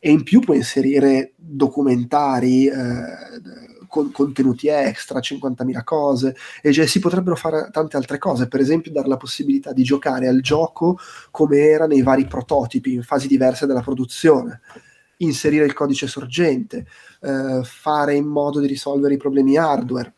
E 0.00 0.10
in 0.10 0.24
più 0.24 0.40
puoi 0.40 0.56
inserire 0.56 1.34
documentari, 1.36 2.66
eh, 2.66 2.72
con, 3.92 4.10
contenuti 4.10 4.68
extra, 4.68 5.18
50.000 5.18 5.84
cose, 5.84 6.34
e 6.62 6.72
cioè, 6.72 6.86
si 6.86 6.98
potrebbero 6.98 7.36
fare 7.36 7.68
tante 7.70 7.98
altre 7.98 8.16
cose, 8.16 8.48
per 8.48 8.60
esempio 8.60 8.90
dare 8.90 9.06
la 9.06 9.18
possibilità 9.18 9.74
di 9.74 9.82
giocare 9.82 10.28
al 10.28 10.40
gioco 10.40 10.96
come 11.30 11.58
era 11.58 11.86
nei 11.86 12.00
vari 12.00 12.26
prototipi, 12.26 12.94
in 12.94 13.02
fasi 13.02 13.28
diverse 13.28 13.66
della 13.66 13.82
produzione, 13.82 14.62
inserire 15.18 15.66
il 15.66 15.74
codice 15.74 16.06
sorgente, 16.06 16.86
eh, 17.20 17.60
fare 17.64 18.14
in 18.14 18.24
modo 18.24 18.60
di 18.60 18.66
risolvere 18.66 19.12
i 19.12 19.18
problemi 19.18 19.58
hardware. 19.58 20.14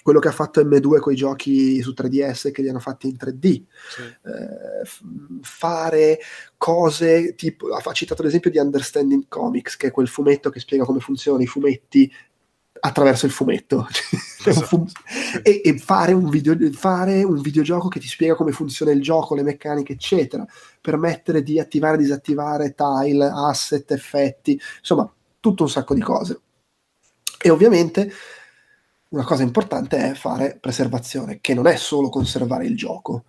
Quello 0.00 0.20
che 0.20 0.28
ha 0.28 0.32
fatto 0.32 0.62
M2 0.62 1.00
con 1.00 1.12
i 1.12 1.16
giochi 1.16 1.82
su 1.82 1.90
3DS 1.90 2.52
che 2.52 2.62
li 2.62 2.68
hanno 2.68 2.78
fatti 2.78 3.08
in 3.08 3.16
3D, 3.18 3.40
sì. 3.40 4.02
eh, 4.02 4.84
f- 4.84 5.02
fare 5.40 6.20
cose 6.56 7.34
tipo, 7.34 7.74
ha 7.74 7.92
citato 7.92 8.22
l'esempio 8.22 8.52
di 8.52 8.58
Understanding 8.58 9.24
Comics, 9.26 9.76
che 9.76 9.88
è 9.88 9.90
quel 9.90 10.06
fumetto 10.06 10.48
che 10.48 10.60
spiega 10.60 10.84
come 10.84 11.00
funzionano 11.00 11.42
i 11.42 11.48
fumetti 11.48 12.08
attraverso 12.80 13.26
il 13.26 13.32
fumetto 13.32 13.86
esatto. 14.44 14.86
e, 15.42 15.60
e 15.64 15.78
fare, 15.78 16.12
un 16.12 16.28
video, 16.28 16.56
fare, 16.72 17.22
un 17.22 17.40
videogioco 17.40 17.88
che 17.88 18.00
ti 18.00 18.08
spiega 18.08 18.34
come 18.34 18.52
funziona 18.52 18.92
il 18.92 19.02
gioco, 19.02 19.34
le 19.34 19.42
meccaniche, 19.42 19.94
eccetera, 19.94 20.46
permettere 20.80 21.42
di 21.42 21.58
attivare 21.58 21.96
e 21.96 21.98
disattivare 21.98 22.74
tile, 22.74 23.30
asset, 23.32 23.90
effetti, 23.90 24.60
insomma, 24.78 25.10
tutto 25.40 25.62
un 25.64 25.70
sacco 25.70 25.94
di 25.94 26.00
cose. 26.00 26.40
E 27.38 27.50
ovviamente 27.50 28.12
una 29.08 29.24
cosa 29.24 29.42
importante 29.42 29.98
è 29.98 30.14
fare 30.14 30.58
preservazione, 30.60 31.38
che 31.40 31.54
non 31.54 31.66
è 31.66 31.76
solo 31.76 32.08
conservare 32.08 32.66
il 32.66 32.76
gioco. 32.76 33.24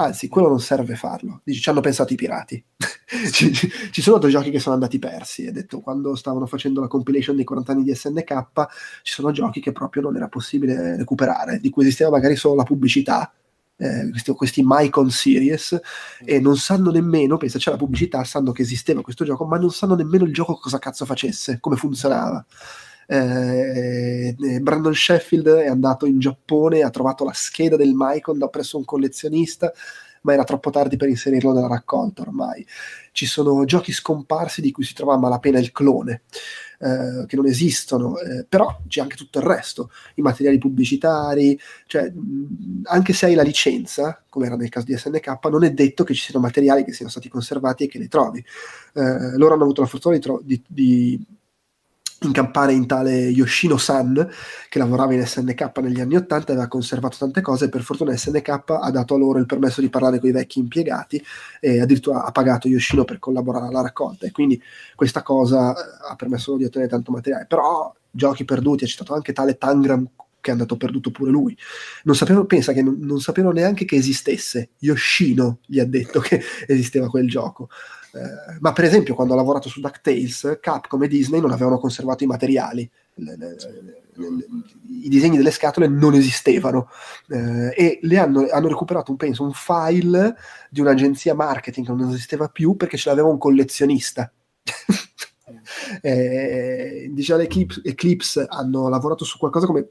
Anzi, 0.00 0.28
quello 0.28 0.46
non 0.48 0.60
serve 0.60 0.94
farlo. 0.94 1.40
Dici, 1.42 1.60
ci 1.60 1.68
hanno 1.70 1.80
pensato 1.80 2.12
i 2.12 2.16
pirati. 2.16 2.62
ci, 3.32 3.52
ci, 3.52 4.00
sono 4.00 4.18
due 4.18 4.30
giochi 4.30 4.50
che 4.50 4.60
sono 4.60 4.74
andati 4.74 5.00
persi. 5.00 5.44
È 5.44 5.50
detto, 5.50 5.80
quando 5.80 6.14
stavano 6.14 6.46
facendo 6.46 6.80
la 6.80 6.86
compilation 6.86 7.34
dei 7.34 7.44
40 7.44 7.72
anni 7.72 7.82
di 7.82 7.92
SNK, 7.92 8.46
ci 9.02 9.12
sono 9.12 9.32
giochi 9.32 9.60
che 9.60 9.72
proprio 9.72 10.02
non 10.02 10.14
era 10.14 10.28
possibile 10.28 10.96
recuperare, 10.96 11.58
di 11.58 11.68
cui 11.70 11.82
esisteva 11.82 12.10
magari 12.10 12.36
solo 12.36 12.54
la 12.54 12.62
pubblicità. 12.62 13.32
Eh, 13.76 14.10
questi, 14.10 14.32
questi 14.32 14.62
Mycon 14.64 15.10
Series 15.10 15.80
e 16.24 16.40
non 16.40 16.56
sanno 16.56 16.92
nemmeno, 16.92 17.36
pensa 17.36 17.58
c'è 17.58 17.70
la 17.70 17.76
pubblicità, 17.76 18.22
sanno 18.22 18.52
che 18.52 18.62
esisteva 18.62 19.02
questo 19.02 19.24
gioco, 19.24 19.46
ma 19.46 19.58
non 19.58 19.70
sanno 19.70 19.96
nemmeno 19.96 20.24
il 20.24 20.32
gioco 20.32 20.58
cosa 20.58 20.78
cazzo 20.78 21.06
facesse, 21.06 21.58
come 21.60 21.76
funzionava 21.76 22.44
eh, 23.10 24.36
eh, 24.38 24.60
Brandon 24.60 24.94
Sheffield 24.94 25.48
è 25.48 25.66
andato 25.66 26.04
in 26.04 26.18
Giappone, 26.18 26.82
ha 26.82 26.90
trovato 26.90 27.24
la 27.24 27.32
scheda 27.32 27.76
del 27.76 27.92
Mycon 27.94 28.36
da 28.36 28.48
presso 28.48 28.76
un 28.76 28.84
collezionista, 28.84 29.72
ma 30.22 30.34
era 30.34 30.44
troppo 30.44 30.68
tardi 30.70 30.96
per 30.96 31.08
inserirlo 31.08 31.54
nella 31.54 31.68
raccolta 31.68 32.20
ormai. 32.20 32.66
Ci 33.12 33.24
sono 33.24 33.64
giochi 33.64 33.92
scomparsi 33.92 34.60
di 34.60 34.72
cui 34.72 34.84
si 34.84 34.92
trova 34.92 35.14
a 35.14 35.18
malapena 35.18 35.58
il 35.58 35.72
clone. 35.72 36.22
Eh, 36.80 37.24
che 37.26 37.34
non 37.34 37.46
esistono, 37.46 38.18
eh, 38.18 38.44
però 38.48 38.82
c'è 38.86 39.00
anche 39.00 39.16
tutto 39.16 39.40
il 39.40 39.44
resto, 39.44 39.90
i 40.14 40.22
materiali 40.22 40.58
pubblicitari, 40.58 41.58
cioè 41.86 42.08
mh, 42.08 42.82
anche 42.84 43.12
se 43.12 43.26
hai 43.26 43.34
la 43.34 43.42
licenza, 43.42 44.22
come 44.28 44.46
era 44.46 44.54
nel 44.54 44.68
caso 44.68 44.86
di 44.86 44.96
SNK, 44.96 45.38
non 45.50 45.64
è 45.64 45.72
detto 45.72 46.04
che 46.04 46.14
ci 46.14 46.22
siano 46.22 46.40
materiali 46.40 46.84
che 46.84 46.92
siano 46.92 47.10
stati 47.10 47.28
conservati 47.28 47.84
e 47.84 47.88
che 47.88 47.98
li 47.98 48.06
trovi. 48.06 48.44
Eh, 48.94 49.36
loro 49.36 49.54
hanno 49.54 49.64
avuto 49.64 49.80
la 49.80 49.88
fortuna 49.88 50.14
di, 50.14 50.20
tro- 50.20 50.40
di, 50.44 50.62
di 50.68 51.26
incampare 52.20 52.72
in 52.72 52.86
tale 52.86 53.12
Yoshino 53.12 53.76
San 53.76 54.28
che 54.68 54.78
lavorava 54.78 55.14
in 55.14 55.24
SNK 55.24 55.78
negli 55.78 56.00
anni 56.00 56.16
80 56.16 56.52
aveva 56.52 56.66
conservato 56.66 57.16
tante 57.16 57.40
cose 57.40 57.68
per 57.68 57.82
fortuna 57.82 58.16
SNK 58.16 58.62
ha 58.66 58.90
dato 58.90 59.14
a 59.14 59.18
loro 59.18 59.38
il 59.38 59.46
permesso 59.46 59.80
di 59.80 59.88
parlare 59.88 60.18
con 60.18 60.28
i 60.28 60.32
vecchi 60.32 60.58
impiegati 60.58 61.22
e 61.60 61.80
addirittura 61.80 62.24
ha 62.24 62.32
pagato 62.32 62.66
Yoshino 62.66 63.04
per 63.04 63.20
collaborare 63.20 63.66
alla 63.66 63.82
raccolta 63.82 64.26
e 64.26 64.32
quindi 64.32 64.60
questa 64.96 65.22
cosa 65.22 65.72
eh, 65.72 66.10
ha 66.10 66.16
permesso 66.16 66.56
di 66.56 66.64
ottenere 66.64 66.90
tanto 66.90 67.12
materiale 67.12 67.46
però 67.46 67.94
giochi 68.10 68.44
perduti 68.44 68.84
ha 68.84 68.88
citato 68.88 69.14
anche 69.14 69.32
tale 69.32 69.56
Tangram 69.56 70.08
che 70.40 70.50
è 70.50 70.52
andato 70.52 70.76
perduto 70.76 71.10
pure 71.10 71.30
lui. 71.30 71.56
Non 72.04 72.14
sapevano, 72.14 72.46
pensa 72.46 72.72
che 72.72 72.80
non, 72.80 72.96
non 73.00 73.20
sapevano 73.20 73.52
neanche 73.54 73.84
che 73.84 73.96
esistesse. 73.96 74.70
Yoshino 74.78 75.58
gli 75.66 75.80
ha 75.80 75.84
detto 75.84 76.20
che 76.20 76.40
esisteva 76.66 77.08
quel 77.08 77.28
gioco. 77.28 77.68
Eh, 78.12 78.58
ma 78.60 78.72
per 78.72 78.84
esempio 78.84 79.14
quando 79.14 79.34
ha 79.34 79.36
lavorato 79.36 79.68
su 79.68 79.80
DuckTales, 79.80 80.58
Capcom 80.60 81.02
e 81.02 81.08
Disney 81.08 81.40
non 81.40 81.50
avevano 81.52 81.78
conservato 81.78 82.24
i 82.24 82.26
materiali. 82.26 82.90
Le, 83.14 83.36
le, 83.36 83.56
le, 84.16 84.46
I 85.02 85.08
disegni 85.08 85.36
delle 85.36 85.50
scatole 85.50 85.88
non 85.88 86.14
esistevano 86.14 86.88
eh, 87.28 87.72
e 87.76 87.98
le 88.02 88.18
hanno, 88.18 88.46
hanno 88.50 88.68
recuperato 88.68 89.10
un, 89.10 89.16
penso, 89.16 89.42
un 89.42 89.52
file 89.52 90.36
di 90.70 90.80
un'agenzia 90.80 91.34
marketing 91.34 91.86
che 91.86 91.92
non 91.92 92.08
esisteva 92.10 92.48
più 92.48 92.76
perché 92.76 92.96
ce 92.96 93.08
l'aveva 93.08 93.28
un 93.28 93.38
collezionista. 93.38 94.32
eh, 96.00 97.10
diciamo, 97.12 97.42
Eclipse, 97.42 97.80
Eclipse 97.84 98.46
hanno 98.48 98.88
lavorato 98.88 99.24
su 99.24 99.38
qualcosa 99.38 99.66
come 99.66 99.88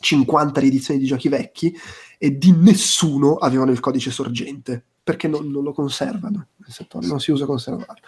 50 0.00 0.60
riedizioni 0.60 0.98
di 0.98 1.06
giochi 1.06 1.28
vecchi 1.28 1.74
e 2.18 2.36
di 2.36 2.52
nessuno 2.52 3.36
avevano 3.36 3.70
il 3.70 3.80
codice 3.80 4.10
sorgente 4.10 4.84
perché 5.02 5.28
non, 5.28 5.50
non 5.50 5.62
lo 5.62 5.72
conservano 5.72 6.46
nel 6.56 6.70
settore, 6.70 7.06
non 7.06 7.20
si 7.20 7.30
usa 7.32 7.44
conservarlo. 7.44 8.06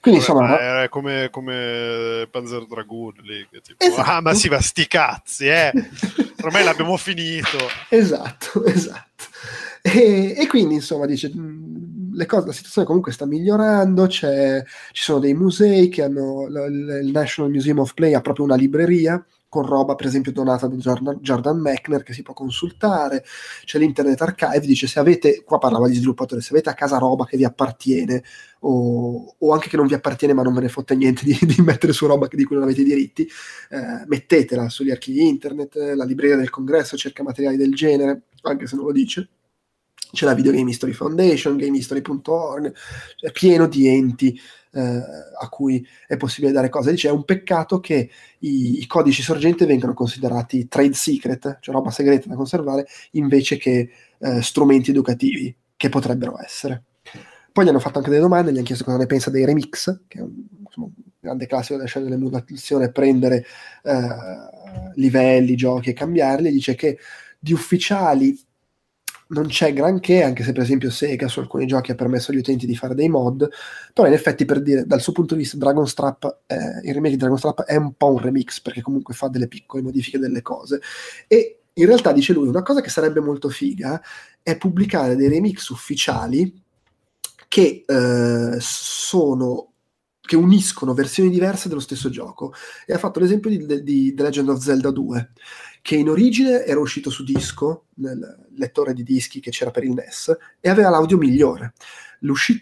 Quindi 0.00 0.20
Vabbè, 0.20 0.32
insomma, 0.32 0.60
era 0.60 0.88
come, 0.88 1.28
come 1.30 2.28
Panzer 2.30 2.66
Dragoon 2.66 3.14
lì, 3.22 3.46
che 3.50 3.60
tipo, 3.60 3.84
Esatto. 3.84 4.10
ah 4.10 4.20
ma 4.20 4.34
si 4.34 4.48
va 4.48 4.60
sti 4.60 4.86
cazzi, 4.86 5.46
eh, 5.46 5.72
ormai 6.42 6.64
l'abbiamo 6.64 6.96
finito. 6.96 7.56
esatto, 7.88 8.64
esatto. 8.66 9.24
E, 9.80 10.34
e 10.36 10.46
quindi 10.46 10.74
insomma 10.74 11.06
dice 11.06 11.30
le 11.30 12.26
cose, 12.26 12.46
la 12.46 12.52
situazione 12.52 12.86
comunque 12.86 13.12
sta 13.12 13.26
migliorando, 13.26 14.06
c'è, 14.06 14.62
ci 14.92 15.02
sono 15.02 15.18
dei 15.18 15.34
musei 15.34 15.88
che 15.88 16.02
hanno 16.02 16.46
il 16.46 17.10
National 17.12 17.50
Museum 17.50 17.80
of 17.80 17.94
Play 17.94 18.14
ha 18.14 18.20
proprio 18.20 18.44
una 18.44 18.54
libreria 18.56 19.22
con 19.54 19.64
roba 19.64 19.94
per 19.94 20.06
esempio 20.06 20.32
donata 20.32 20.66
da 20.66 20.74
Jordan, 20.74 21.18
Jordan 21.20 21.60
Mechner 21.60 22.02
che 22.02 22.12
si 22.12 22.22
può 22.22 22.34
consultare, 22.34 23.24
c'è 23.64 23.78
l'Internet 23.78 24.20
Archive, 24.20 24.66
dice 24.66 24.88
se 24.88 24.98
avete, 24.98 25.44
qua 25.44 25.58
parlava 25.58 25.86
di 25.86 25.94
sviluppatori, 25.94 26.40
se 26.40 26.52
avete 26.52 26.70
a 26.70 26.74
casa 26.74 26.98
roba 26.98 27.24
che 27.24 27.36
vi 27.36 27.44
appartiene 27.44 28.24
o, 28.60 29.36
o 29.38 29.52
anche 29.52 29.68
che 29.68 29.76
non 29.76 29.86
vi 29.86 29.94
appartiene 29.94 30.34
ma 30.34 30.42
non 30.42 30.54
ve 30.54 30.62
ne 30.62 30.68
fotte 30.68 30.96
niente 30.96 31.24
di, 31.24 31.38
di 31.40 31.62
mettere 31.62 31.92
su 31.92 32.06
roba 32.06 32.26
di 32.28 32.42
cui 32.42 32.56
non 32.56 32.64
avete 32.64 32.80
i 32.80 32.84
diritti, 32.84 33.22
eh, 33.70 34.04
mettetela 34.06 34.68
sugli 34.68 34.90
archivi 34.90 35.28
internet, 35.28 35.76
la 35.94 36.04
libreria 36.04 36.36
del 36.36 36.50
congresso 36.50 36.96
cerca 36.96 37.22
materiali 37.22 37.56
del 37.56 37.74
genere, 37.74 38.22
anche 38.42 38.66
se 38.66 38.74
non 38.74 38.86
lo 38.86 38.92
dice. 38.92 39.28
C'è 40.10 40.26
la 40.26 40.34
Video 40.34 40.52
Game 40.52 40.70
History 40.70 40.92
Foundation, 40.92 41.56
gamehistory.org, 41.56 42.74
è 43.20 43.30
pieno 43.30 43.68
di 43.68 43.86
enti 43.86 44.36
eh, 44.74 45.02
a 45.38 45.48
cui 45.48 45.86
è 46.06 46.16
possibile 46.16 46.52
dare 46.52 46.68
cose. 46.68 46.90
Dice 46.90 47.08
è 47.08 47.12
un 47.12 47.24
peccato 47.24 47.80
che 47.80 48.10
i, 48.40 48.80
i, 48.80 48.86
codici 48.86 49.22
sorgente 49.22 49.66
vengano 49.66 49.94
considerati 49.94 50.68
trade 50.68 50.94
secret, 50.94 51.58
cioè 51.60 51.74
roba 51.74 51.90
segreta 51.90 52.28
da 52.28 52.34
conservare, 52.34 52.86
invece 53.12 53.56
che 53.56 53.90
eh, 54.18 54.42
strumenti 54.42 54.90
educativi, 54.90 55.54
che 55.76 55.88
potrebbero 55.88 56.40
essere. 56.42 56.82
Poi 57.52 57.64
gli 57.64 57.68
hanno 57.68 57.78
fatto 57.78 57.98
anche 57.98 58.10
delle 58.10 58.22
domande, 58.22 58.50
gli 58.52 58.56
hanno 58.56 58.64
chiesto 58.64 58.84
cosa 58.84 58.96
ne 58.96 59.06
pensa 59.06 59.30
dei 59.30 59.44
remix, 59.44 60.00
che 60.08 60.18
è 60.18 60.22
un, 60.22 60.44
insomma, 60.66 60.86
un 60.86 61.02
grande 61.20 61.46
classico 61.46 61.76
della 61.76 61.88
scena 61.88 62.06
dell'emulazione, 62.06 62.90
prendere 62.90 63.44
eh, 63.84 64.08
livelli, 64.96 65.54
giochi 65.54 65.90
e 65.90 65.92
cambiarli. 65.92 66.50
Dice 66.50 66.74
che 66.74 66.98
di 67.38 67.52
ufficiali 67.52 68.36
non 69.28 69.46
c'è 69.46 69.72
granché, 69.72 70.22
anche 70.22 70.42
se 70.42 70.52
per 70.52 70.62
esempio 70.62 70.90
Sega 70.90 71.28
su 71.28 71.40
alcuni 71.40 71.66
giochi 71.66 71.90
ha 71.90 71.94
permesso 71.94 72.30
agli 72.30 72.38
utenti 72.38 72.66
di 72.66 72.76
fare 72.76 72.94
dei 72.94 73.08
mod, 73.08 73.48
però 73.92 74.06
in 74.06 74.14
effetti 74.14 74.44
per 74.44 74.60
dire, 74.60 74.86
dal 74.86 75.00
suo 75.00 75.12
punto 75.12 75.34
di 75.34 75.40
vista 75.40 75.56
Dragonstrap, 75.56 76.40
eh, 76.46 76.80
il 76.82 76.94
remake 76.94 77.10
di 77.10 77.16
Dragonstrap 77.16 77.62
è 77.62 77.76
un 77.76 77.94
po' 77.94 78.12
un 78.12 78.18
remix, 78.18 78.60
perché 78.60 78.82
comunque 78.82 79.14
fa 79.14 79.28
delle 79.28 79.48
piccole 79.48 79.82
modifiche 79.82 80.18
delle 80.18 80.42
cose. 80.42 80.80
E 81.26 81.60
in 81.72 81.86
realtà, 81.86 82.12
dice 82.12 82.32
lui, 82.32 82.48
una 82.48 82.62
cosa 82.62 82.80
che 82.80 82.90
sarebbe 82.90 83.20
molto 83.20 83.48
figa 83.48 84.00
è 84.42 84.56
pubblicare 84.56 85.16
dei 85.16 85.28
remix 85.28 85.68
ufficiali 85.68 86.62
che 87.48 87.84
eh, 87.86 88.56
sono 88.60 89.68
che 90.26 90.36
uniscono 90.36 90.94
versioni 90.94 91.28
diverse 91.28 91.68
dello 91.68 91.80
stesso 91.80 92.08
gioco 92.08 92.54
e 92.86 92.94
ha 92.94 92.98
fatto 92.98 93.20
l'esempio 93.20 93.50
di, 93.50 93.82
di 93.82 94.14
The 94.14 94.22
Legend 94.22 94.48
of 94.48 94.58
Zelda 94.62 94.90
2 94.90 95.32
che 95.84 95.96
in 95.96 96.08
origine 96.08 96.64
era 96.64 96.80
uscito 96.80 97.10
su 97.10 97.24
disco, 97.24 97.88
nel 97.96 98.46
lettore 98.54 98.94
di 98.94 99.02
dischi 99.02 99.38
che 99.38 99.50
c'era 99.50 99.70
per 99.70 99.84
il 99.84 99.92
NES, 99.92 100.34
e 100.58 100.70
aveva 100.70 100.88
l'audio 100.88 101.18
migliore. 101.18 101.74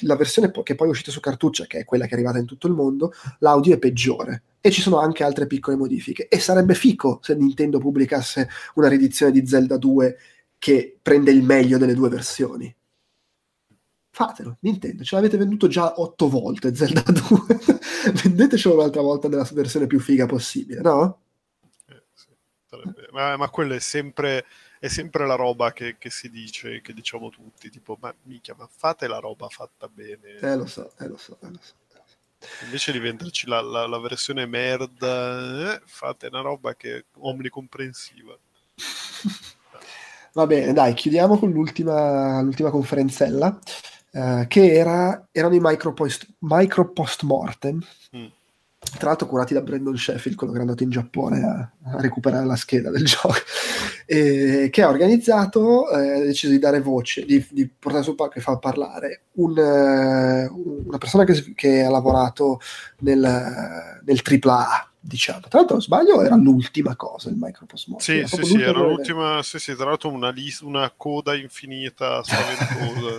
la 0.01 0.16
versione 0.16 0.51
po- 0.51 0.65
che 0.65 0.74
poi 0.74 0.89
è 0.89 0.90
uscita 0.90 1.12
su 1.12 1.20
cartuccia, 1.20 1.66
che 1.66 1.78
è 1.78 1.85
quella 1.85 2.07
che 2.07 2.11
è 2.11 2.15
arrivata 2.15 2.39
in 2.39 2.47
tutto 2.47 2.66
il 2.66 2.73
mondo, 2.73 3.12
l'audio 3.39 3.74
è 3.74 3.78
peggiore. 3.78 4.43
E 4.61 4.73
ci 4.73 4.81
sono 4.81 4.99
anche 4.99 5.23
altre 5.23 5.47
piccole 5.47 5.77
modifiche. 5.77 6.27
E 6.27 6.40
sarebbe 6.40 6.74
fico 6.74 7.20
se 7.23 7.36
Nintendo 7.36 7.78
pubblicasse 7.78 8.49
una 8.74 8.89
riedizione 8.89 9.31
di 9.31 9.47
Zelda 9.47 9.77
2 9.77 10.16
che 10.59 10.99
prende 11.01 11.31
il 11.31 11.44
meglio 11.44 11.78
delle 11.78 11.94
due 11.94 12.09
versioni. 12.09 12.74
Fatelo, 14.11 14.57
Nintendo, 14.62 15.05
ce 15.05 15.15
l'avete 15.15 15.36
venduto 15.36 15.69
già 15.69 16.01
otto 16.01 16.28
volte 16.28 16.74
Zelda 16.74 17.03
2. 17.03 17.20
Vendetecelo 18.24 18.74
un'altra 18.74 19.01
volta 19.01 19.28
nella 19.28 19.49
versione 19.53 19.86
più 19.86 20.01
figa 20.01 20.27
possibile, 20.27 20.81
no? 20.81 21.20
Ma, 23.12 23.36
ma 23.36 23.49
quella 23.49 23.74
è 23.74 23.81
sempre, 23.81 24.47
è 24.78 24.89
sempre 24.89 25.27
la 25.27 25.35
roba 25.35 25.73
che, 25.73 25.97
che, 25.99 26.11
si 26.11 26.31
dice, 26.31 26.81
che 26.81 26.93
diciamo 26.93 27.31
tutti, 27.31 27.70
tipo, 27.70 27.97
ma 28.01 28.15
mica, 28.23 28.55
ma 28.57 28.69
fate 28.70 29.07
la 29.07 29.19
roba 29.19 29.49
fatta 29.49 29.89
bene. 29.89 30.36
Eh, 30.40 30.57
lo 30.57 30.66
so, 30.66 30.93
eh, 30.99 31.09
lo 31.09 31.16
so, 31.16 31.39
eh, 31.43 31.49
lo 31.49 31.59
so. 31.61 31.74
Invece 32.65 32.90
di 32.90 32.99
venderci 32.99 33.47
la, 33.47 33.61
la, 33.61 33.86
la 33.86 34.01
versione 34.01 34.47
merda, 34.47 35.74
eh, 35.74 35.82
fate 35.85 36.27
una 36.27 36.40
roba 36.40 36.74
che 36.74 36.97
è 36.97 37.05
omnicomprensiva. 37.19 38.36
Va 40.35 40.47
bene, 40.47 40.73
dai, 40.73 40.94
chiudiamo 40.94 41.39
con 41.39 41.51
l'ultima, 41.51 42.40
l'ultima 42.40 42.70
conferenzella, 42.70 43.59
eh, 44.12 44.47
che 44.49 44.73
era, 44.73 45.28
erano 45.31 45.55
i 45.55 45.61
micro 45.61 45.93
post, 45.93 46.27
micro 46.39 46.90
post 46.90 47.23
mortem. 47.23 47.85
Mm 48.16 48.27
tra 48.98 49.09
l'altro 49.09 49.27
curati 49.27 49.55
da 49.55 49.62
Brandon 49.62 49.97
Sheffield, 49.97 50.36
quello 50.36 50.52
che 50.52 50.59
era 50.59 50.69
andato 50.69 50.85
in 50.85 50.90
Giappone 50.90 51.43
a, 51.43 51.70
a 51.93 52.01
recuperare 52.01 52.44
la 52.44 52.56
scheda 52.56 52.90
del 52.90 53.05
gioco, 53.06 53.35
e, 54.06 54.69
che 54.70 54.82
ha 54.82 54.89
organizzato, 54.89 55.90
eh, 55.90 56.20
ha 56.20 56.24
deciso 56.24 56.52
di 56.52 56.59
dare 56.59 56.81
voce, 56.81 57.24
di, 57.24 57.44
di 57.51 57.69
portare 57.69 58.05
sul 58.05 58.14
palco 58.14 58.39
e 58.39 58.43
far 58.43 58.59
parlare 58.59 59.23
un, 59.35 59.56
uh, 59.56 60.86
una 60.86 60.98
persona 60.98 61.24
che, 61.24 61.52
che, 61.55 61.82
ha 61.82 61.90
lavorato 61.90 62.60
nel, 62.98 63.20
nel 64.05 64.23
AAA, 64.23 64.90
diciamo. 65.01 65.40
Tra 65.48 65.60
l'altro, 65.60 65.81
sbaglio, 65.81 66.23
era 66.23 66.36
l'ultima 66.36 66.94
cosa 66.97 67.31
il 67.31 67.36
Micropost 67.39 67.89
Mod. 67.89 68.01
Sì, 68.01 68.24
sì, 68.27 68.43
sì, 68.44 68.60
era 68.60 68.81
l'ultima, 68.81 69.43
sì, 69.43 69.59
sì, 69.59 69.74
tra 69.74 69.86
l'altro 69.86 70.10
una, 70.10 70.31
list, 70.31 70.60
una 70.60 70.93
coda 70.94 71.35
infinita, 71.35 72.23
spaventosa. 72.24 73.16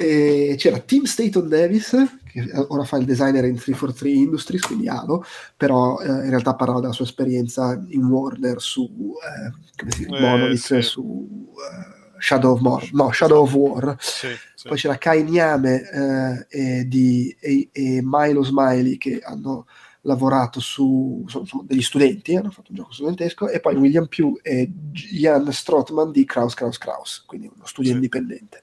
E 0.00 0.54
c'era 0.56 0.78
Tim 0.78 1.04
Staton 1.04 1.46
Davis, 1.46 1.94
che 2.24 2.50
ora 2.68 2.84
fa 2.84 2.96
il 2.96 3.04
designer 3.04 3.44
in 3.44 3.56
343 3.56 4.08
Industries, 4.08 4.62
quindi 4.62 4.88
Halo, 4.88 5.22
però 5.54 6.00
eh, 6.00 6.06
in 6.06 6.30
realtà 6.30 6.54
parlava 6.54 6.80
della 6.80 6.94
sua 6.94 7.04
esperienza 7.04 7.78
in 7.88 8.04
Warner 8.06 8.62
su 8.62 8.88
eh, 8.88 9.52
come 9.76 9.90
si 9.90 10.06
eh, 10.06 10.56
sì. 10.56 10.80
su 10.80 11.02
uh, 11.02 12.18
Shadow 12.18 12.54
of 12.54 12.60
War, 12.62 12.88
no, 12.92 13.12
Shadow 13.12 13.42
of 13.42 13.52
War. 13.52 13.96
Sì, 13.98 14.28
sì. 14.54 14.68
Poi 14.68 14.78
c'era 14.78 14.96
Kai 14.96 15.22
Niame 15.22 15.90
eh, 15.90 16.46
e, 16.48 16.88
di, 16.88 17.36
e, 17.38 17.68
e 17.70 18.00
Milo 18.02 18.42
Smiley 18.42 18.96
che 18.96 19.20
hanno 19.22 19.66
lavorato 20.04 20.60
su 20.60 21.18
insomma, 21.24 21.62
degli 21.66 21.82
studenti, 21.82 22.34
hanno 22.36 22.50
fatto 22.50 22.70
un 22.70 22.76
gioco 22.76 22.92
studentesco, 22.92 23.50
e 23.50 23.60
poi 23.60 23.74
William 23.74 24.06
Pugh 24.06 24.38
e 24.42 24.70
Jan 24.92 25.52
Strotman 25.52 26.10
di 26.10 26.24
Kraus 26.24 26.54
Kraus 26.54 26.78
Kraus, 26.78 27.22
quindi 27.26 27.50
uno 27.54 27.66
studio 27.66 27.92
indipendente. 27.92 28.62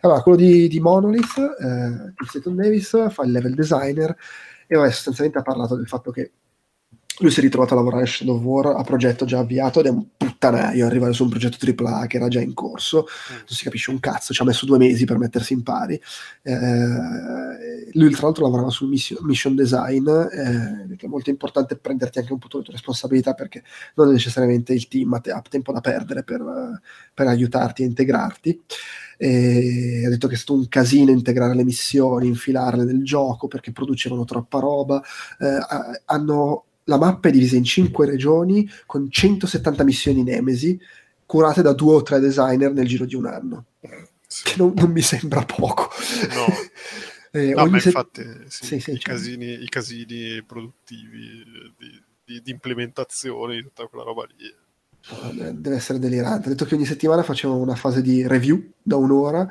Allora, 0.00 0.22
quello 0.22 0.38
di, 0.38 0.68
di 0.68 0.80
Monolith, 0.80 1.36
eh, 1.36 2.24
Staton 2.26 2.56
Davis, 2.56 3.10
fa 3.10 3.22
il 3.24 3.32
level 3.32 3.54
designer 3.54 4.16
e 4.66 4.76
vabbè, 4.76 4.90
sostanzialmente 4.90 5.38
ha 5.38 5.42
parlato 5.42 5.76
del 5.76 5.88
fatto 5.88 6.10
che 6.10 6.32
lui 7.20 7.30
si 7.30 7.40
è 7.40 7.42
ritrovato 7.42 7.74
a 7.74 7.76
lavorare 7.76 8.04
a 8.04 8.06
Shadow 8.06 8.36
of 8.36 8.42
War 8.42 8.66
a 8.76 8.82
progetto 8.82 9.24
già 9.24 9.40
avviato 9.40 9.80
ed 9.80 9.86
è 9.86 9.90
un 9.90 10.06
puttanaio 10.16 10.86
arrivare 10.86 11.12
su 11.12 11.24
un 11.24 11.28
progetto 11.28 11.58
AAA 11.64 12.06
che 12.06 12.16
era 12.16 12.28
già 12.28 12.40
in 12.40 12.54
corso, 12.54 13.06
mm. 13.06 13.36
non 13.36 13.46
si 13.46 13.64
capisce 13.64 13.90
un 13.90 14.00
cazzo, 14.00 14.32
ci 14.32 14.40
ha 14.40 14.44
messo 14.44 14.64
due 14.64 14.78
mesi 14.78 15.04
per 15.04 15.18
mettersi 15.18 15.52
in 15.52 15.62
pari. 15.62 16.00
Eh, 16.42 17.90
lui 17.92 18.10
tra 18.10 18.22
l'altro 18.22 18.44
lavorava 18.44 18.70
sul 18.70 18.88
mission, 18.88 19.18
mission 19.22 19.54
design, 19.54 20.08
eh, 20.08 20.96
è 20.98 21.06
molto 21.06 21.30
importante 21.30 21.76
prenderti 21.76 22.20
anche 22.20 22.32
un 22.32 22.38
po' 22.38 22.48
le 22.52 22.62
tue 22.62 22.72
responsabilità 22.72 23.34
perché 23.34 23.62
non 23.96 24.08
è 24.08 24.12
necessariamente 24.12 24.72
il 24.72 24.88
team 24.88 25.12
ha, 25.12 25.20
ha 25.22 25.42
tempo 25.48 25.72
da 25.72 25.80
perdere 25.80 26.22
per, 26.22 26.42
per 27.12 27.26
aiutarti 27.26 27.82
a 27.82 27.86
integrarti. 27.86 28.62
E 29.22 30.02
ha 30.06 30.08
detto 30.08 30.28
che 30.28 30.34
è 30.34 30.38
stato 30.38 30.54
un 30.54 30.66
casino 30.68 31.10
integrare 31.10 31.54
le 31.54 31.64
missioni, 31.64 32.26
infilarle 32.26 32.84
nel 32.84 33.04
gioco 33.04 33.48
perché 33.48 33.70
producevano 33.70 34.24
troppa 34.24 34.60
roba. 34.60 35.02
Eh, 35.38 35.58
hanno 36.06 36.64
la 36.84 36.96
mappa 36.96 37.28
è 37.28 37.30
divisa 37.30 37.56
in 37.56 37.64
5 37.64 38.06
regioni 38.06 38.68
con 38.86 39.10
170 39.10 39.84
missioni 39.84 40.22
Nemesi 40.22 40.80
curate 41.26 41.62
da 41.62 41.72
due 41.72 41.94
o 41.94 42.02
tre 42.02 42.18
designer 42.18 42.72
nel 42.72 42.88
giro 42.88 43.04
di 43.04 43.14
un 43.14 43.26
anno. 43.26 43.66
Sì. 44.26 44.42
Che 44.44 44.54
non, 44.56 44.72
non, 44.74 44.90
mi 44.90 45.00
sembra 45.00 45.44
poco. 45.44 45.88
No, 46.34 46.46
eh, 47.38 47.54
no 47.54 47.66
ma 47.66 47.78
set... 47.78 47.86
infatti 47.86 48.22
sì, 48.48 48.64
sì, 48.64 48.80
sì, 48.80 48.90
i, 48.92 48.98
cioè... 48.98 49.14
casini, 49.14 49.62
i, 49.62 49.68
casini, 49.68 50.42
produttivi 50.42 51.44
di, 51.78 52.02
di, 52.24 52.42
di, 52.42 52.50
implementazione 52.50 53.54
di 53.54 53.62
tutta 53.62 53.86
quella 53.86 54.04
roba 54.04 54.26
lì. 54.36 54.52
Deve 55.32 55.76
essere 55.76 55.98
delirante. 55.98 56.46
Ha 56.46 56.50
detto 56.50 56.64
che 56.64 56.74
ogni 56.74 56.84
settimana 56.84 57.22
faceva 57.22 57.54
una 57.54 57.74
fase 57.74 58.02
di 58.02 58.26
review 58.26 58.72
da 58.82 58.96
un'ora 58.96 59.48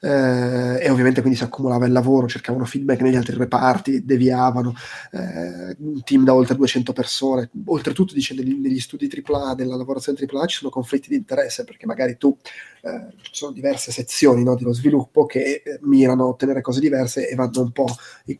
eh, 0.00 0.78
e 0.80 0.90
ovviamente 0.90 1.20
quindi 1.20 1.38
si 1.38 1.44
accumulava 1.44 1.86
il 1.86 1.92
lavoro, 1.92 2.26
cercavano 2.26 2.64
feedback 2.64 3.00
negli 3.02 3.16
altri 3.16 3.36
reparti, 3.36 4.04
deviavano, 4.04 4.74
eh, 5.12 5.76
un 5.78 6.02
team 6.02 6.24
da 6.24 6.34
oltre 6.34 6.56
200 6.56 6.92
persone, 6.92 7.50
oltretutto 7.66 8.14
dice 8.14 8.34
negli, 8.34 8.54
negli 8.54 8.80
studi 8.80 9.08
AAA, 9.08 9.54
nella 9.54 9.76
lavorazione 9.76 10.18
AAA 10.18 10.46
ci 10.46 10.58
sono 10.58 10.70
conflitti 10.70 11.08
di 11.08 11.16
interesse 11.16 11.64
perché 11.64 11.86
magari 11.86 12.16
tu 12.16 12.36
eh, 12.82 13.14
ci 13.20 13.32
sono 13.34 13.52
diverse 13.52 13.92
sezioni 13.92 14.42
no, 14.42 14.54
dello 14.54 14.72
sviluppo 14.72 15.26
che 15.26 15.62
eh, 15.64 15.78
mirano 15.82 16.24
a 16.24 16.28
ottenere 16.28 16.62
cose 16.62 16.80
diverse 16.80 17.28
e 17.28 17.34
vanno 17.34 17.60
un 17.60 17.72
po', 17.72 17.86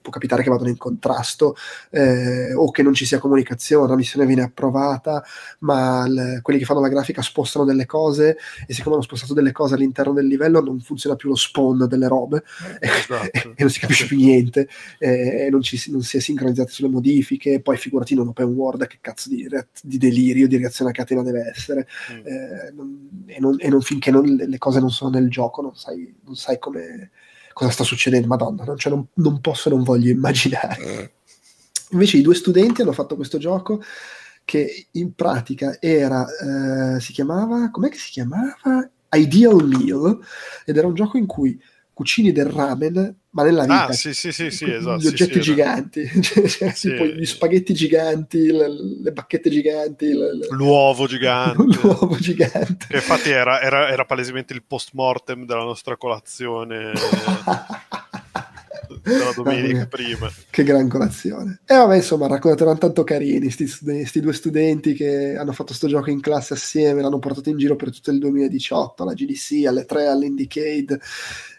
può 0.00 0.10
capitare 0.10 0.42
che 0.42 0.50
vadano 0.50 0.70
in 0.70 0.78
contrasto 0.78 1.54
eh, 1.90 2.54
o 2.54 2.70
che 2.70 2.82
non 2.82 2.94
ci 2.94 3.04
sia 3.04 3.18
comunicazione, 3.18 3.88
la 3.88 3.96
missione 3.96 4.26
viene 4.26 4.42
approvata, 4.42 5.22
ma 5.60 6.06
l- 6.08 6.40
quelli 6.42 6.58
che 6.58 6.64
fanno 6.64 6.80
la 6.80 6.88
grafica 6.88 7.20
spostano 7.22 7.64
delle 7.64 7.84
cose 7.86 8.38
e 8.66 8.72
siccome 8.72 8.94
hanno 8.94 9.04
spostato 9.04 9.34
delle 9.34 9.52
cose 9.52 9.74
all'interno 9.74 10.12
del 10.12 10.26
livello 10.26 10.60
non 10.60 10.80
funziona 10.80 11.16
più 11.16 11.28
lo 11.28 11.36
spawn 11.50 11.86
delle 11.88 12.08
robe 12.08 12.42
esatto. 12.78 13.30
e, 13.32 13.54
non 13.58 13.70
si 13.70 13.80
capisce 13.80 14.06
più 14.06 14.16
niente 14.16 14.68
e 14.98 15.48
non, 15.50 15.62
ci, 15.62 15.90
non, 15.90 16.02
si 16.02 16.16
è 16.16 16.20
sincronizzati 16.20 16.72
sulle 16.72 16.88
modifiche, 16.88 17.60
poi 17.60 17.76
figurati 17.76 18.12
in 18.12 18.20
un 18.20 18.28
open 18.28 18.46
world 18.46 18.86
che 18.86 18.98
cazzo 19.00 19.28
di, 19.28 19.48
di 19.82 19.98
delirio, 19.98 20.46
di 20.46 20.56
reazione 20.56 20.90
a 20.90 20.94
catena 20.94 21.22
deve 21.22 21.50
essere 21.54 21.86
mm. 22.12 22.26
eh, 22.26 22.72
non, 22.74 23.24
e, 23.26 23.40
non, 23.40 23.56
e 23.58 23.68
non 23.68 23.82
finché 23.82 24.10
non 24.10 24.24
le 24.24 24.58
cose 24.58 24.80
non 24.80 24.90
sono 24.90 25.10
nel 25.10 25.28
gioco, 25.28 25.62
non 25.62 25.74
sai, 25.74 26.14
non 26.24 26.36
sai 26.36 26.58
come, 26.58 27.10
cosa 27.52 27.70
sta 27.70 27.84
succedendo, 27.84 28.26
madonna, 28.26 28.64
non, 28.64 28.76
cioè 28.76 28.92
non, 28.92 29.06
non 29.14 29.40
posso 29.40 29.68
e 29.68 29.72
non 29.72 29.82
voglio 29.82 30.10
immaginare. 30.10 30.82
Eh. 30.82 31.10
Invece 31.92 32.18
i 32.18 32.22
due 32.22 32.34
studenti 32.34 32.82
hanno 32.82 32.92
fatto 32.92 33.16
questo 33.16 33.38
gioco 33.38 33.82
che 34.44 34.86
in 34.92 35.14
pratica 35.14 35.76
era, 35.80 36.26
eh, 36.26 37.00
si 37.00 37.12
chiamava, 37.12 37.70
com'è 37.70 37.88
che 37.88 37.98
si 37.98 38.10
chiamava? 38.10 38.88
Ideal 39.12 39.66
Meal, 39.66 40.18
ed 40.64 40.76
era 40.76 40.86
un 40.86 40.94
gioco 40.94 41.18
in 41.18 41.26
cui 41.26 41.60
cucini 42.00 42.32
del 42.32 42.46
ramen, 42.46 43.14
ma 43.30 43.42
nella 43.42 43.62
vita. 43.62 43.88
Ah, 43.88 43.92
sì, 43.92 44.14
sì, 44.14 44.32
sì, 44.32 44.50
sì 44.50 44.70
esatto. 44.70 45.02
Gli 45.02 45.06
oggetti 45.06 45.34
sì, 45.34 45.40
giganti, 45.40 46.08
cioè, 46.22 46.48
cioè, 46.48 46.70
sì. 46.72 46.90
gli 46.90 47.26
spaghetti 47.26 47.74
giganti, 47.74 48.50
le, 48.50 48.68
le 49.02 49.12
bacchette 49.12 49.50
giganti, 49.50 50.06
le, 50.06 50.36
le... 50.36 50.46
l'uovo 50.50 51.06
gigante. 51.08 51.78
l'uovo 51.82 52.16
gigante. 52.16 52.86
Che 52.88 52.96
infatti 52.96 53.30
era, 53.30 53.60
era, 53.60 53.90
era 53.90 54.06
palesemente 54.06 54.54
il 54.54 54.62
post 54.66 54.90
mortem 54.94 55.44
della 55.44 55.62
nostra 55.62 55.96
colazione. 55.96 56.92
della 59.02 59.32
domenica 59.34 59.86
prima. 59.86 60.30
Che 60.48 60.62
gran 60.64 60.88
colazione. 60.88 61.60
E 61.66 61.74
vabbè, 61.74 61.96
insomma, 61.96 62.26
raccontarono 62.26 62.78
tanto 62.78 63.04
carini, 63.04 63.52
questi 63.54 64.20
due 64.20 64.32
studenti 64.32 64.94
che 64.94 65.36
hanno 65.36 65.52
fatto 65.52 65.74
sto 65.74 65.88
gioco 65.88 66.10
in 66.10 66.20
classe 66.20 66.54
assieme, 66.54 67.02
l'hanno 67.02 67.18
portato 67.18 67.48
in 67.50 67.58
giro 67.58 67.76
per 67.76 67.92
tutto 67.92 68.10
il 68.10 68.18
2018, 68.18 69.02
alla 69.02 69.14
GDC, 69.14 69.66
alle 69.66 69.84
3, 69.84 70.06
all'Indicade, 70.06 71.00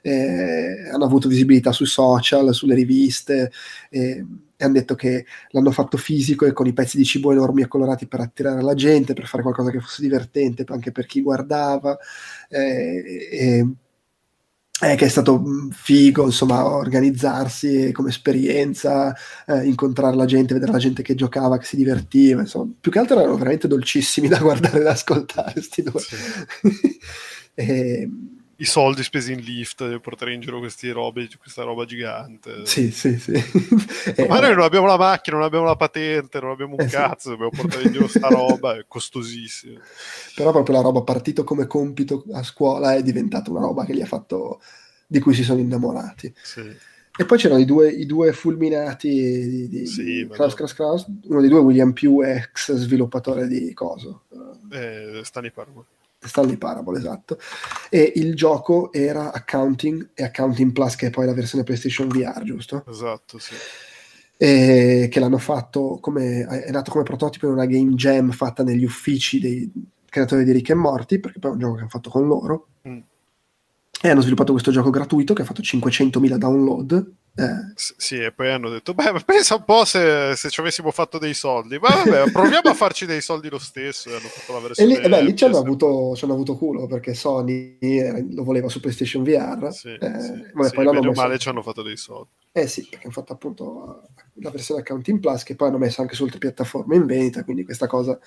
eh, 0.02 0.90
hanno 0.92 1.06
avuto 1.06 1.28
visibilità 1.28 1.72
sui 1.72 1.86
social, 1.86 2.54
sulle 2.54 2.76
riviste, 2.76 3.52
eh, 3.90 4.26
e 4.62 4.64
hanno 4.64 4.74
detto 4.74 4.94
che 4.94 5.26
l'hanno 5.50 5.72
fatto 5.72 5.98
fisico 5.98 6.46
e 6.46 6.54
con 6.54 6.68
i 6.68 6.74
pezzi 6.74 6.96
di 6.96 7.04
cibo 7.04 7.32
enormi 7.32 7.64
e 7.64 7.68
colorati 7.68 8.06
per 8.06 8.20
attirare 8.20 8.62
la 8.62 8.76
gente, 8.76 9.14
per 9.14 9.26
fare 9.26 9.42
qualcosa 9.42 9.72
che 9.72 9.80
fosse 9.80 10.04
divertente 10.04 10.66
anche 10.68 10.92
per 10.92 11.08
chi 11.08 11.22
guardava. 11.22 11.98
Eh, 12.48 13.66
eh, 14.82 14.96
che 14.96 15.06
è 15.06 15.10
stato 15.10 15.40
mm, 15.40 15.70
figo, 15.70 16.26
insomma, 16.26 16.66
organizzarsi 16.66 17.92
come 17.92 18.10
esperienza, 18.10 19.16
eh, 19.46 19.66
incontrare 19.66 20.16
la 20.16 20.26
gente, 20.26 20.56
vedere 20.56 20.72
la 20.72 20.80
gente 20.80 21.04
che 21.04 21.14
giocava, 21.14 21.58
che 21.58 21.66
si 21.66 21.76
divertiva, 21.76 22.42
insomma, 22.42 22.72
più 22.82 22.92
che 22.92 23.00
altro 23.00 23.20
erano 23.20 23.38
veramente 23.38 23.68
dolcissimi 23.68 24.28
da 24.30 24.40
guardare 24.40 24.80
e 24.80 24.84
da 24.84 24.92
ascoltare, 24.92 25.62
sti 25.62 25.84
due. 25.84 26.00
Sì. 26.00 26.16
e, 27.54 28.10
i 28.62 28.66
soldi 28.66 29.02
spesi 29.02 29.34
in 29.34 29.40
lift 29.40 29.84
per 29.84 30.00
portare 30.00 30.34
in 30.34 30.40
giro 30.40 30.60
queste 30.60 30.92
robe, 30.92 31.28
questa 31.40 31.64
roba 31.64 31.84
gigante. 31.86 32.64
Sì, 32.66 32.92
sì, 32.92 33.18
sì. 33.18 33.34
Ma 34.30 34.40
noi 34.40 34.54
non 34.54 34.62
abbiamo 34.62 34.86
la 34.86 34.98
macchina, 34.98 35.38
non 35.38 35.46
abbiamo 35.46 35.66
la 35.66 35.76
patente, 35.76 36.40
non 36.40 36.52
abbiamo 36.52 36.76
un 36.78 36.86
eh, 36.86 36.88
cazzo, 36.88 37.30
sì. 37.30 37.30
dobbiamo 37.30 37.52
portare 37.56 37.84
in 37.84 37.92
giro 37.92 38.08
sta 38.08 38.28
roba, 38.30 38.78
è 38.78 38.86
costosissima. 38.88 39.80
Però 40.36 40.52
proprio 40.52 40.76
la 40.76 40.82
roba 40.84 41.02
partito 41.02 41.44
come 41.44 41.66
compito 41.66 42.24
a 42.34 42.44
scuola 42.44 42.94
è 42.94 43.02
diventata 43.02 43.50
una 43.50 43.62
roba 43.62 43.84
che 43.84 43.96
gli 43.96 44.02
ha 44.02 44.06
fatto, 44.06 44.62
di 45.08 45.20
cui 45.20 45.34
si 45.34 45.44
sono 45.44 45.60
innamorati. 45.60 46.32
Sì. 46.44 46.90
E 47.18 47.26
poi 47.26 47.40
c'erano 47.40 47.60
i 47.60 47.66
due, 47.66 47.90
i 47.90 48.06
due 48.06 48.32
fulminati 48.32 49.10
di, 49.10 49.68
di, 49.68 49.86
sì, 49.88 50.04
di 50.04 50.28
Kraus, 50.30 50.54
Kraus, 50.54 50.74
Kraus, 50.74 51.06
uno 51.24 51.42
dei 51.42 51.50
due 51.50 51.60
William 51.60 51.94
Pugh, 51.94 52.24
ex 52.24 52.74
sviluppatore 52.74 53.48
di 53.48 53.74
Coso. 53.74 54.26
Eh, 54.72 55.22
Stani 55.24 55.52
Stanley 56.24 56.58
Parable, 56.58 56.98
esatto. 56.98 57.38
E 57.90 58.14
il 58.16 58.36
gioco 58.36 58.92
era 58.94 59.32
Accounting 59.32 60.12
e 60.14 60.24
Accounting 60.24 60.72
Plus, 60.72 60.96
che 60.96 61.08
è 61.08 61.10
poi 61.10 61.26
la 61.26 61.34
versione 61.34 61.64
PlayStation 61.64 62.08
VR, 62.08 62.44
giusto? 62.44 62.86
Esatto, 62.88 63.40
sì. 63.40 63.56
E 64.38 65.08
che 65.12 65.20
l'hanno 65.20 65.38
fatto 65.38 66.00
come 66.02 66.46
è 66.46 66.72
nato 66.72 66.92
come 66.92 67.04
prototipo 67.04 67.46
in 67.46 67.54
una 67.54 67.66
game 67.66 67.94
jam 67.94 68.32
fatta 68.32 68.64
negli 68.64 68.84
uffici 68.84 69.40
dei 69.40 69.72
creatori 70.10 70.44
di 70.44 70.52
Rick 70.52 70.70
e 70.70 70.74
Morty, 70.74 71.20
perché 71.20 71.40
poi 71.40 71.52
è 71.52 71.54
un 71.54 71.60
gioco 71.60 71.74
che 71.76 71.80
hanno 71.82 71.90
fatto 71.90 72.10
con 72.10 72.28
loro. 72.28 72.68
E 74.04 74.10
hanno 74.10 74.22
sviluppato 74.22 74.52
questo 74.52 74.72
gioco 74.72 74.90
gratuito 74.90 75.34
che 75.34 75.44
ha 75.44 75.46
fatto 75.46 75.62
500.000 75.62 76.36
download 76.36 77.14
Eh. 77.36 77.74
sì, 77.76 78.16
e 78.16 78.32
poi 78.32 78.50
hanno 78.50 78.70
detto, 78.70 78.96
beh, 78.96 79.14
pensa 79.24 79.56
un 79.56 79.64
po' 79.64 79.86
se, 79.86 80.34
se, 80.36 80.50
ci 80.50 80.60
avessimo 80.60 80.90
fatto 80.90 81.20
dei 81.20 81.36
soldi. 81.36 81.78
Ma 81.78 81.90
vabbè, 81.90 82.32
proviamo 82.34 82.70
a 82.70 82.74
farci 82.74 83.06
dei 83.06 83.22
soldi 83.22 83.48
lo 83.48 83.60
stesso. 83.60 84.10
E 84.10 84.14
hanno 84.14 84.28
fatto 84.28 84.54
la 84.54 84.60
versione 84.60 84.92
e 84.92 84.98
lì, 84.98 85.06
eh 85.06 85.08
beh, 85.08 85.22
lì 85.22 85.36
ci 85.36 85.46
hanno, 85.46 85.60
avuto, 85.60 86.16
ci 86.16 86.24
hanno, 86.26 86.34
avuto, 86.34 86.58
culo 86.58 86.88
perché 86.88 87.14
Sony 87.14 87.78
lo 88.34 88.44
voleva 88.44 88.70
su 88.70 88.80
PlayStation 88.80 89.24
VR. 89.24 89.72
Sì, 89.72 89.90
eh, 89.90 90.20
sì, 90.20 90.32
vabbè, 90.52 90.68
sì, 90.68 90.76
poi 90.76 90.86
l'hanno 90.86 91.02
messo... 91.02 91.22
male 91.22 91.38
ci 91.38 91.50
hanno 91.50 91.62
fatto 91.62 91.84
dei 91.84 91.98
soldi. 91.98 92.30
Eh 92.52 92.68
sì, 92.68 92.88
perché 92.90 93.06
hanno 93.06 93.14
fatto 93.14 93.34
appunto 93.34 94.02
la 94.34 94.50
versione 94.50 94.82
Accounting 94.82 95.20
Plus 95.20 95.44
che 95.44 95.56
poi 95.56 95.68
hanno 95.68 95.78
messo 95.78 96.02
anche 96.02 96.16
su 96.16 96.24
altre 96.24 96.40
piattaforme 96.40 96.96
in 96.96 97.06
vendita, 97.06 97.44
quindi 97.44 97.64
questa 97.64 97.86
cosa 97.86 98.20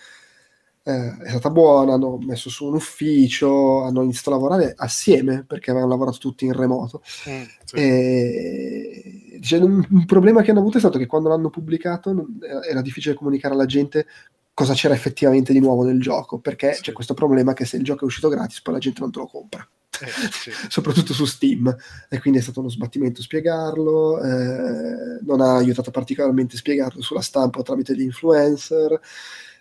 eh, 0.86 1.16
è 1.16 1.28
stata 1.30 1.48
buona, 1.48 1.94
hanno 1.94 2.18
messo 2.18 2.50
su 2.50 2.66
un 2.66 2.74
ufficio, 2.74 3.82
hanno 3.84 4.02
iniziato 4.02 4.30
a 4.30 4.34
lavorare 4.34 4.74
assieme 4.76 5.42
perché 5.46 5.70
avevano 5.70 5.92
lavorato 5.92 6.18
tutti 6.18 6.44
in 6.44 6.52
remoto. 6.52 7.02
Mm, 7.28 7.42
sì. 7.64 7.76
e, 7.76 9.38
cioè, 9.40 9.60
un, 9.60 9.86
un, 9.88 10.04
problema 10.04 10.42
che 10.42 10.50
hanno 10.50 10.60
avuto 10.60 10.76
è 10.76 10.80
stato 10.80 10.98
che 10.98 11.06
quando 11.06 11.30
l'hanno 11.30 11.48
pubblicato 11.48 12.12
non, 12.12 12.38
era 12.68 12.82
difficile 12.82 13.14
comunicare 13.14 13.54
alla 13.54 13.64
gente 13.64 14.06
cosa 14.52 14.74
c'era 14.74 14.94
effettivamente 14.94 15.54
di 15.54 15.60
nuovo 15.60 15.84
nel 15.84 16.00
gioco, 16.00 16.38
perché 16.38 16.74
sì. 16.74 16.82
c'è 16.82 16.92
questo 16.92 17.14
problema 17.14 17.54
che 17.54 17.64
se 17.64 17.78
il 17.78 17.82
gioco 17.82 18.02
è 18.02 18.04
uscito 18.06 18.28
gratis 18.28 18.60
poi 18.60 18.74
la 18.74 18.80
gente 18.80 19.00
non 19.00 19.10
te 19.10 19.20
lo 19.20 19.26
compra. 19.26 19.66
Eh, 20.00 20.06
sì. 20.30 20.50
soprattutto 20.68 21.14
su 21.14 21.24
Steam 21.24 21.74
e 22.08 22.18
quindi 22.18 22.40
è 22.40 22.42
stato 22.42 22.58
uno 22.58 22.68
sbattimento 22.68 23.22
spiegarlo 23.22 24.20
eh, 24.20 25.20
non 25.22 25.40
ha 25.40 25.54
aiutato 25.54 25.92
particolarmente 25.92 26.56
spiegarlo 26.56 27.00
sulla 27.00 27.20
stampa 27.20 27.60
o 27.60 27.62
tramite 27.62 27.94
gli 27.94 28.00
influencer 28.00 29.00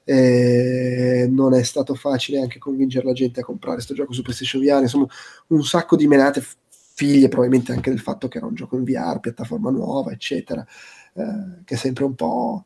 eh, 0.04 1.28
non 1.30 1.54
è 1.54 1.64
stato 1.64 1.96
facile 1.96 2.40
anche 2.40 2.60
convincere 2.60 3.06
la 3.06 3.14
gente 3.14 3.40
a 3.40 3.44
comprare 3.44 3.76
questo 3.76 3.94
gioco 3.94 4.14
su 4.14 4.22
PlayStation 4.22 4.62
VR, 4.62 4.82
insomma 4.82 5.08
un 5.48 5.64
sacco 5.64 5.96
di 5.96 6.08
menate 6.08 6.44
figlie 6.96 7.28
probabilmente 7.28 7.72
anche 7.72 7.90
del 7.90 8.00
fatto 8.00 8.28
che 8.28 8.38
era 8.38 8.48
un 8.48 8.54
gioco 8.56 8.78
in 8.78 8.84
VR, 8.84 9.20
piattaforma 9.20 9.72
nuova, 9.72 10.12
eccetera, 10.12 10.66
eh, 11.14 11.64
che 11.66 11.76
è 11.76 11.78
sempre 11.78 12.04
un 12.04 12.16
po', 12.16 12.66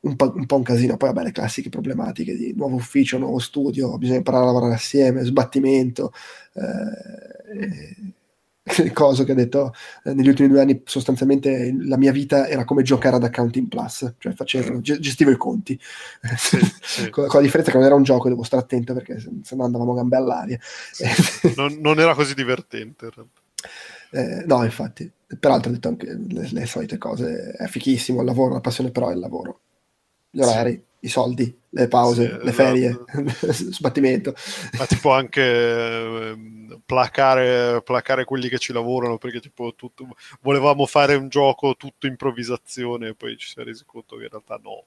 un 0.00 0.16
po', 0.16 0.32
un 0.34 0.46
po', 0.46 0.56
un 0.56 0.62
casino. 0.62 0.96
Poi 0.96 1.08
vabbè, 1.12 1.24
le 1.24 1.32
classiche 1.32 1.70
problematiche 1.70 2.36
di 2.36 2.52
nuovo 2.54 2.76
ufficio, 2.76 3.18
nuovo 3.18 3.38
studio, 3.38 3.98
bisogna 3.98 4.18
imparare 4.18 4.44
a 4.44 4.46
lavorare 4.46 4.74
assieme, 4.74 5.24
sbattimento. 5.24 6.12
Eh, 6.54 8.12
cosa 8.94 9.24
che 9.24 9.32
ha 9.32 9.34
detto 9.34 9.74
eh, 10.04 10.14
negli 10.14 10.28
ultimi 10.28 10.48
due 10.48 10.60
anni 10.60 10.80
sostanzialmente 10.84 11.74
la 11.80 11.98
mia 11.98 12.12
vita 12.12 12.48
era 12.48 12.64
come 12.64 12.82
giocare 12.82 13.16
ad 13.16 13.24
Accounting 13.24 13.68
Plus 13.68 14.14
cioè 14.18 14.32
facevo, 14.32 14.80
gestivo 14.80 15.30
i 15.30 15.36
conti. 15.36 15.78
Sì, 16.36 16.58
sì. 16.82 17.10
con, 17.10 17.26
con, 17.26 17.38
la 17.38 17.44
differenza 17.44 17.70
che 17.70 17.76
non 17.76 17.86
era 17.86 17.94
un 17.94 18.02
gioco 18.02 18.28
devo 18.28 18.42
stare 18.42 18.62
attento 18.62 18.94
perché 18.94 19.18
se, 19.18 19.54
no 19.54 19.64
andavamo 19.64 19.94
gambe 19.94 20.16
all'aria. 20.16 20.58
Sì, 20.60 21.04
non, 21.56 21.78
non, 21.80 22.00
era 22.00 22.14
così 22.14 22.34
divertente 22.34 23.10
eh, 24.10 24.44
no 24.46 24.64
infatti. 24.64 25.10
Peraltro 25.38 25.70
ha 25.70 25.72
detto 25.74 25.88
anche 25.88 26.06
le, 26.06 26.48
le, 26.50 26.66
solite 26.66 26.98
cose 26.98 27.52
è 27.52 27.66
fichissimo 27.66 28.20
il 28.20 28.26
lavoro 28.26 28.54
la 28.54 28.60
passione 28.60 28.90
però 28.90 29.08
è 29.08 29.14
il 29.14 29.18
lavoro 29.18 29.60
gli 30.34 30.40
orari 30.40 30.82
i 31.04 31.08
soldi, 31.08 31.54
le 31.68 31.86
pause, 31.86 32.38
sì, 32.38 32.44
le 32.44 32.52
ferie, 32.52 32.88
esatto. 32.88 33.52
sbattimento. 33.72 34.34
Ma 34.78 34.86
tipo 34.86 35.12
anche 35.12 35.42
eh, 35.42 36.80
placare, 36.84 37.82
placare, 37.82 38.24
quelli 38.24 38.48
che 38.48 38.58
ci 38.58 38.72
lavorano 38.72 39.18
perché 39.18 39.40
tipo 39.40 39.74
tutto, 39.74 40.08
volevamo 40.40 40.86
fare 40.86 41.14
un 41.14 41.28
gioco 41.28 41.76
tutto 41.76 42.06
improvvisazione 42.06 43.08
e 43.08 43.14
poi 43.14 43.36
ci 43.36 43.48
si 43.48 43.60
è 43.60 43.64
resi 43.64 43.84
conto 43.84 44.16
che 44.16 44.24
in 44.24 44.30
realtà 44.30 44.58
no. 44.62 44.84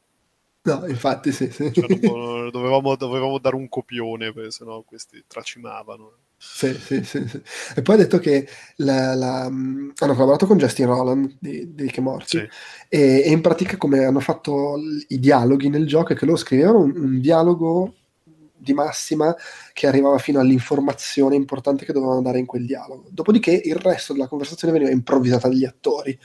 No, 0.64 0.86
infatti 0.88 1.32
sì. 1.32 1.50
sì. 1.52 1.72
Cioè, 1.72 1.86
dovevamo, 2.52 2.96
dovevamo, 2.96 3.38
dare 3.38 3.56
un 3.56 3.70
copione 3.70 4.34
perché 4.34 4.52
sennò 4.52 4.82
questi 4.82 5.24
tracimavano. 5.28 6.12
Sì, 6.40 6.72
sì, 6.76 7.04
sì, 7.04 7.28
sì, 7.28 7.42
E 7.76 7.82
poi 7.82 7.96
ha 7.96 7.98
detto 7.98 8.20
che 8.20 8.48
la, 8.78 9.16
la, 9.16 9.50
mm, 9.50 9.90
hanno 9.98 10.14
collaborato 10.14 10.46
con 10.46 10.58
Justin 10.58 10.86
Roland 10.86 11.36
di, 11.40 11.74
di 11.74 11.88
Che 11.88 12.00
Morti 12.00 12.38
sì. 12.38 12.48
e, 12.90 13.24
e, 13.26 13.32
in 13.32 13.42
pratica 13.42 13.76
come 13.78 14.06
hanno 14.06 14.20
fatto 14.20 14.76
i 15.08 15.20
dialoghi 15.20 15.70
nel 15.70 15.88
gioco 15.88 16.14
è 16.14 16.16
che 16.16 16.26
loro 16.26 16.38
scrivevano 16.38 16.80
un, 16.82 16.94
un 16.96 17.20
dialogo 17.20 17.96
di 18.56 18.74
massima 18.74 19.36
che 19.74 19.88
arrivava 19.88 20.20
fino 20.20 20.40
all'informazione 20.40 21.36
importante 21.36 21.86
che 21.86 21.94
dovevano 21.94 22.22
dare 22.22 22.38
in 22.40 22.46
quel 22.46 22.66
dialogo. 22.66 23.08
Dopodiché 23.10 23.52
il 23.52 23.76
resto 23.76 24.14
della 24.14 24.28
conversazione 24.28 24.74
veniva 24.74 24.92
improvvisata 24.92 25.48
dagli 25.48 25.66
attori. 25.66 26.18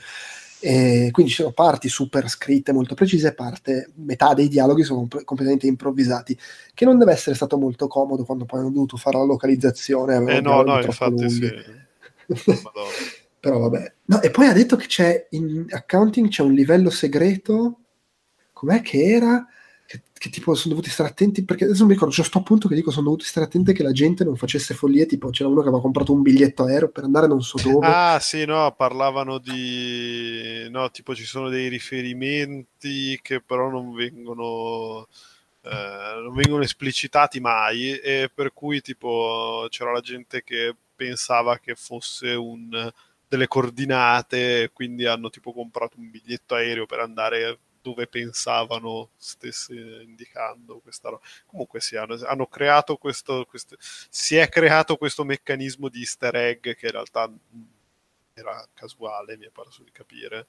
E 0.65 1.09
quindi 1.11 1.33
ci 1.33 1.41
sono 1.41 1.51
parti 1.51 1.89
super 1.89 2.29
scritte 2.29 2.71
molto 2.71 2.95
precise, 2.95 3.33
parte, 3.33 3.91
metà 3.95 4.33
dei 4.33 4.47
dialoghi 4.47 4.83
sono 4.83 5.05
completamente 5.25 5.67
improvvisati, 5.67 6.39
che 6.73 6.85
non 6.85 6.97
deve 6.97 7.11
essere 7.11 7.35
stato 7.35 7.57
molto 7.57 7.87
comodo 7.87 8.23
quando 8.23 8.45
poi 8.45 8.61
hanno 8.61 8.69
dovuto 8.69 8.95
fare 8.95 9.17
la 9.17 9.25
localizzazione. 9.25 10.15
Eh 10.37 10.39
no, 10.39 10.61
no, 10.61 10.79
infatti 10.79 11.29
sì. 11.29 11.51
Però 13.41 13.59
vabbè. 13.59 13.93
No, 14.05 14.21
e 14.21 14.31
poi 14.31 14.47
ha 14.47 14.53
detto 14.53 14.77
che 14.77 14.87
c'è 14.87 15.27
in 15.31 15.65
accounting 15.69 16.29
c'è 16.29 16.43
un 16.43 16.53
livello 16.53 16.89
segreto, 16.89 17.79
com'è 18.53 18.81
che 18.81 19.03
era? 19.03 19.45
Che, 19.93 20.01
che, 20.11 20.29
tipo 20.29 20.55
sono 20.55 20.73
dovuti 20.73 20.89
stare 20.89 21.09
attenti 21.09 21.45
perché 21.45 21.65
adesso 21.65 21.79
non 21.79 21.89
mi 21.89 21.93
ricordo, 21.93 22.15
c'è 22.15 22.23
sto 22.23 22.39
appunto 22.39 22.67
che 22.67 22.73
dico 22.73 22.89
sono 22.89 23.05
dovuti 23.05 23.25
stare 23.25 23.45
attenti 23.45 23.73
che 23.73 23.83
la 23.83 23.91
gente 23.91 24.23
non 24.23 24.35
facesse 24.35 24.73
follie, 24.73 25.05
tipo 25.05 25.29
c'era 25.29 25.49
uno 25.49 25.61
che 25.61 25.67
aveva 25.67 25.81
comprato 25.81 26.13
un 26.13 26.23
biglietto 26.23 26.63
aereo 26.63 26.89
per 26.89 27.03
andare 27.03 27.27
non 27.27 27.43
so 27.43 27.59
dove. 27.61 27.85
Ah 27.85 28.19
sì, 28.19 28.45
no, 28.45 28.73
parlavano 28.75 29.37
di... 29.37 30.67
no, 30.71 30.89
tipo 30.89 31.13
ci 31.13 31.25
sono 31.25 31.49
dei 31.49 31.67
riferimenti 31.67 33.19
che 33.21 33.41
però 33.41 33.69
non 33.69 33.93
vengono... 33.93 35.07
Eh, 35.65 36.21
non 36.21 36.33
vengono 36.33 36.63
esplicitati 36.63 37.39
mai 37.39 37.97
e 37.97 38.29
per 38.33 38.51
cui 38.51 38.81
tipo 38.81 39.65
c'era 39.69 39.93
la 39.93 40.01
gente 40.01 40.43
che 40.43 40.75
pensava 40.93 41.57
che 41.57 41.75
fosse 41.75 42.33
un 42.33 42.91
delle 43.25 43.47
coordinate 43.47 44.71
quindi 44.73 45.05
hanno 45.05 45.29
tipo 45.29 45.53
comprato 45.53 45.97
un 45.99 46.09
biglietto 46.11 46.55
aereo 46.55 46.85
per 46.85 46.99
andare 46.99 47.59
dove 47.83 48.07
pensavano 48.07 49.09
stesse 49.17 49.73
indicando 49.75 50.79
questa 50.79 51.09
roba. 51.09 51.23
Comunque 51.45 51.81
sì, 51.81 51.97
hanno, 51.97 52.17
hanno 52.25 52.47
creato 52.47 52.97
questo, 52.97 53.45
questo, 53.45 53.75
si 53.79 54.37
è 54.37 54.49
creato 54.49 54.95
questo 54.97 55.23
meccanismo 55.23 55.89
di 55.89 55.99
easter 55.99 56.35
egg 56.35 56.61
che 56.73 56.85
in 56.85 56.91
realtà 56.91 57.31
era 58.33 58.67
casuale, 58.73 59.37
mi 59.37 59.45
è 59.45 59.49
parso 59.49 59.83
di 59.83 59.91
capire. 59.91 60.47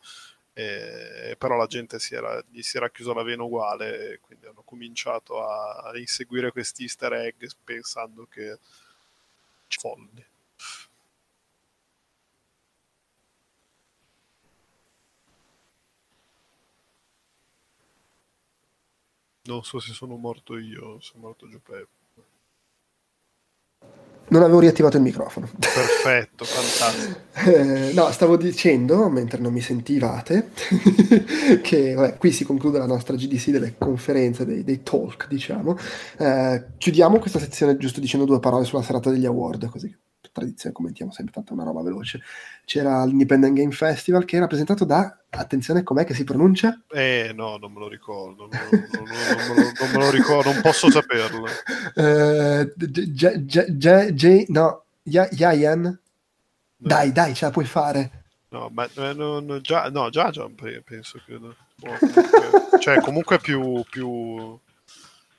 Eh, 0.56 1.35
però 1.36 1.56
la 1.56 1.66
gente 1.66 1.98
si 1.98 2.15
era, 2.15 2.43
gli 2.48 2.62
si 2.62 2.77
era 2.77 2.89
chiusa 2.89 3.12
la 3.12 3.24
vena 3.24 3.43
uguale 3.43 4.12
e 4.12 4.20
quindi 4.20 4.47
hanno 4.47 4.62
cominciato 4.62 5.44
a, 5.44 5.90
a 5.90 5.98
inseguire 5.98 6.52
questi 6.52 6.85
easter 6.85 7.12
egg 7.15 7.44
pensando 7.65 8.27
che 8.31 8.59
folli. 9.69 10.24
Non 19.46 19.62
so 19.62 19.78
se 19.78 19.92
sono 19.92 20.16
morto 20.16 20.56
io, 20.56 20.98
se 21.00 21.12
è 21.16 21.18
morto 21.18 21.46
Giuseppe. 21.46 21.88
Non 24.26 24.42
avevo 24.42 24.58
riattivato 24.58 24.96
il 24.96 25.02
microfono. 25.02 25.50
Perfetto, 25.58 26.44
fantastico. 26.44 27.22
Eh, 27.44 27.92
no, 27.92 28.10
stavo 28.10 28.38
dicendo, 28.38 29.10
mentre 29.10 29.38
non 29.38 29.52
mi 29.52 29.60
sentivate, 29.60 30.50
che 31.62 31.92
vabbè, 31.92 32.16
qui 32.16 32.32
si 32.32 32.44
conclude 32.44 32.78
la 32.78 32.86
nostra 32.86 33.16
GDC 33.16 33.50
delle 33.50 33.74
conferenze, 33.76 34.46
dei, 34.46 34.64
dei 34.64 34.82
talk, 34.82 35.28
diciamo. 35.28 35.76
Eh, 36.16 36.64
chiudiamo 36.78 37.18
questa 37.18 37.38
sezione 37.38 37.76
giusto 37.76 38.00
dicendo 38.00 38.24
due 38.24 38.40
parole 38.40 38.64
sulla 38.64 38.82
serata 38.82 39.10
degli 39.10 39.26
award, 39.26 39.68
così 39.68 39.94
tradizione 40.35 40.74
commentiamo 40.74 41.12
sempre 41.12 41.32
tanto 41.32 41.55
una 41.55 41.65
roba 41.65 41.82
veloce. 41.82 42.20
C'era 42.65 43.05
l'Independent 43.05 43.56
Game 43.56 43.70
Festival 43.70 44.24
che 44.24 44.36
era 44.36 44.47
presentato 44.47 44.85
da, 44.85 45.16
attenzione, 45.31 45.82
com'è 45.82 46.05
che 46.05 46.15
si 46.15 46.24
pronuncia? 46.24 46.82
Eh 46.90 47.32
no, 47.35 47.56
non 47.56 47.73
me 47.73 47.78
lo 47.78 47.89
ricordo, 47.89 48.48
non, 48.51 48.69
non, 48.70 49.05
non, 49.47 49.73
non 49.81 49.90
me 49.90 49.98
lo 49.98 50.11
ricordo, 50.11 50.52
non 50.52 50.61
posso 50.61 50.90
saperlo. 50.90 51.47
Uh, 51.94 52.73
no, 54.48 54.85
Yayan? 55.05 56.01
Dai, 56.77 57.12
dai, 57.12 57.35
ce 57.35 57.44
la 57.44 57.51
puoi 57.51 57.65
fare. 57.65 58.24
No, 58.48 58.70
ma 58.73 58.89
no, 58.94 59.61
già, 59.61 59.89
no, 59.90 60.11
già, 60.11 60.31
già 60.31 60.48
penso 60.85 61.20
che... 61.24 61.39
cioè, 62.81 63.01
comunque 63.01 63.39
più, 63.39 63.82
più, 63.89 64.59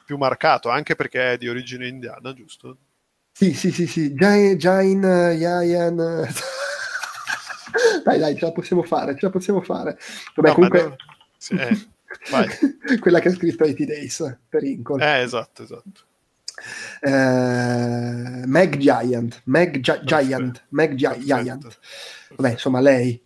più 0.06 0.18
marcato, 0.18 0.70
anche 0.70 0.96
perché 0.96 1.34
è 1.34 1.38
di 1.38 1.50
origine 1.50 1.88
indiana, 1.88 2.34
giusto? 2.34 2.78
Sì, 3.38 3.54
sì, 3.54 3.70
sì, 3.70 3.86
sì, 3.86 4.14
Jain, 4.14 4.56
Jain 4.56 5.02
Yayan. 5.04 5.96
dai, 8.06 8.18
dai, 8.18 8.38
ce 8.38 8.46
la 8.46 8.54
possiamo 8.54 8.82
fare, 8.84 9.14
ce 9.16 9.26
la 9.26 9.30
possiamo 9.30 9.60
fare. 9.60 10.00
Vabbè, 10.36 10.48
no, 10.48 10.54
comunque... 10.54 10.84
No. 10.84 10.96
Sì, 11.38 11.54
eh, 11.56 11.78
Quella 12.98 13.20
che 13.20 13.28
ha 13.28 13.34
scritto 13.34 13.66
80 13.66 13.84
Days 13.84 14.38
per 14.48 14.64
Incol. 14.64 15.02
Eh, 15.02 15.20
esatto, 15.20 15.64
esatto. 15.64 16.02
Eh, 17.02 18.44
Meg 18.46 18.78
Giant, 18.78 19.42
Meg 19.44 19.80
Gi- 19.82 20.06
Giant, 20.06 20.64
Meg 20.70 20.96
Gi- 20.96 21.26
Giant. 21.26 21.78
Vabbè, 22.38 22.52
insomma, 22.52 22.80
lei 22.80 23.22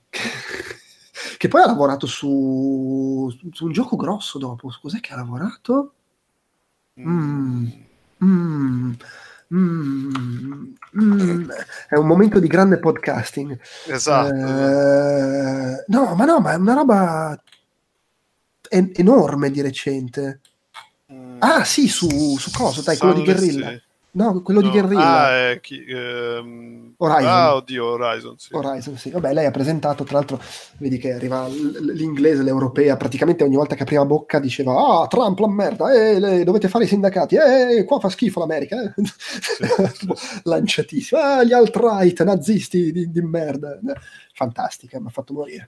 che 1.38 1.48
poi 1.48 1.62
ha 1.62 1.68
lavorato 1.68 2.08
su, 2.08 3.32
su, 3.52 3.66
un 3.66 3.72
gioco 3.72 3.96
grosso 3.96 4.40
dopo. 4.40 4.76
Cos'è 4.82 5.00
che 5.02 5.14
ha 5.14 5.18
lavorato? 5.18 5.94
Mm. 7.00 7.68
Mm. 8.24 8.94
Mm, 9.54 10.74
mm, 11.02 11.50
è 11.90 11.96
un 11.96 12.06
momento 12.06 12.40
di 12.40 12.48
grande 12.48 12.78
podcasting. 12.78 13.60
Esatto. 13.88 14.34
Eh, 14.36 15.84
no, 15.88 16.16
ma 16.16 16.26
no, 16.26 16.40
ma 16.40 16.52
è 16.52 16.56
una 16.56 16.74
roba 16.74 17.42
en- 18.70 18.92
enorme 18.94 19.50
di 19.50 19.62
recente. 19.62 20.42
Mm. 21.12 21.38
Ah, 21.40 21.64
sì, 21.64 21.88
su, 21.88 22.38
su 22.38 22.52
cosa? 22.52 22.82
Dai, 22.82 22.98
quello 22.98 23.14
di 23.16 23.20
Sunless, 23.26 23.40
Guerrilla. 23.40 23.70
sì. 23.72 23.82
No, 24.12 24.42
quello 24.42 24.60
di 24.62 24.68
No. 24.68 24.72
Guerrilla. 24.74 25.26
Ah, 25.26 25.52
è 25.52 25.60
chi, 25.62 25.86
ehm, 25.88 26.94
Horizon. 26.98 27.28
Ah, 27.32 27.56
oddio, 27.56 27.86
Horizon, 27.86 28.38
sì. 28.38 28.54
Horizon, 28.54 28.98
sì. 28.98 29.12
Vabbè, 29.12 29.34
lei 29.34 29.46
ha 29.46 29.52
presentato, 29.52 30.04
tra 30.04 30.18
l'altro, 30.18 30.42
vedi 30.78 30.98
che 30.98 31.14
arriva 31.14 31.48
l- 31.48 31.92
l'inglese, 31.94 32.42
l'europea, 32.42 32.98
praticamente 32.98 33.44
ogni 33.44 33.56
volta 33.56 33.76
che 33.76 33.84
apriva 33.84 34.06
bocca 34.06 34.40
diceva 34.40 34.74
ah, 35.04 35.08
Trump 35.08 35.38
la 35.40 35.48
merda, 35.48 35.94
eh, 35.94 36.20
le- 36.20 36.44
dovete 36.44 36.68
fare 36.68 36.86
i 36.86 36.88
sindacati, 36.88 37.36
eh, 37.36 37.84
qua 37.86 38.00
fa 38.00 38.10
schifo 38.10 38.40
l'America, 38.40 38.82
eh." 38.82 38.94
Tipo, 39.98 40.16
lanciatissimo, 40.44 41.22
ah, 41.22 41.44
gli 41.44 41.54
alt-right, 41.54 42.24
nazisti 42.24 42.92
di, 42.92 43.12
di 43.12 43.22
merda. 43.22 43.74
Eh, 43.76 43.94
Fantastica, 44.34 45.00
mi 45.00 45.08
ha 45.08 45.12
fatto 45.12 45.34
morire. 45.34 45.68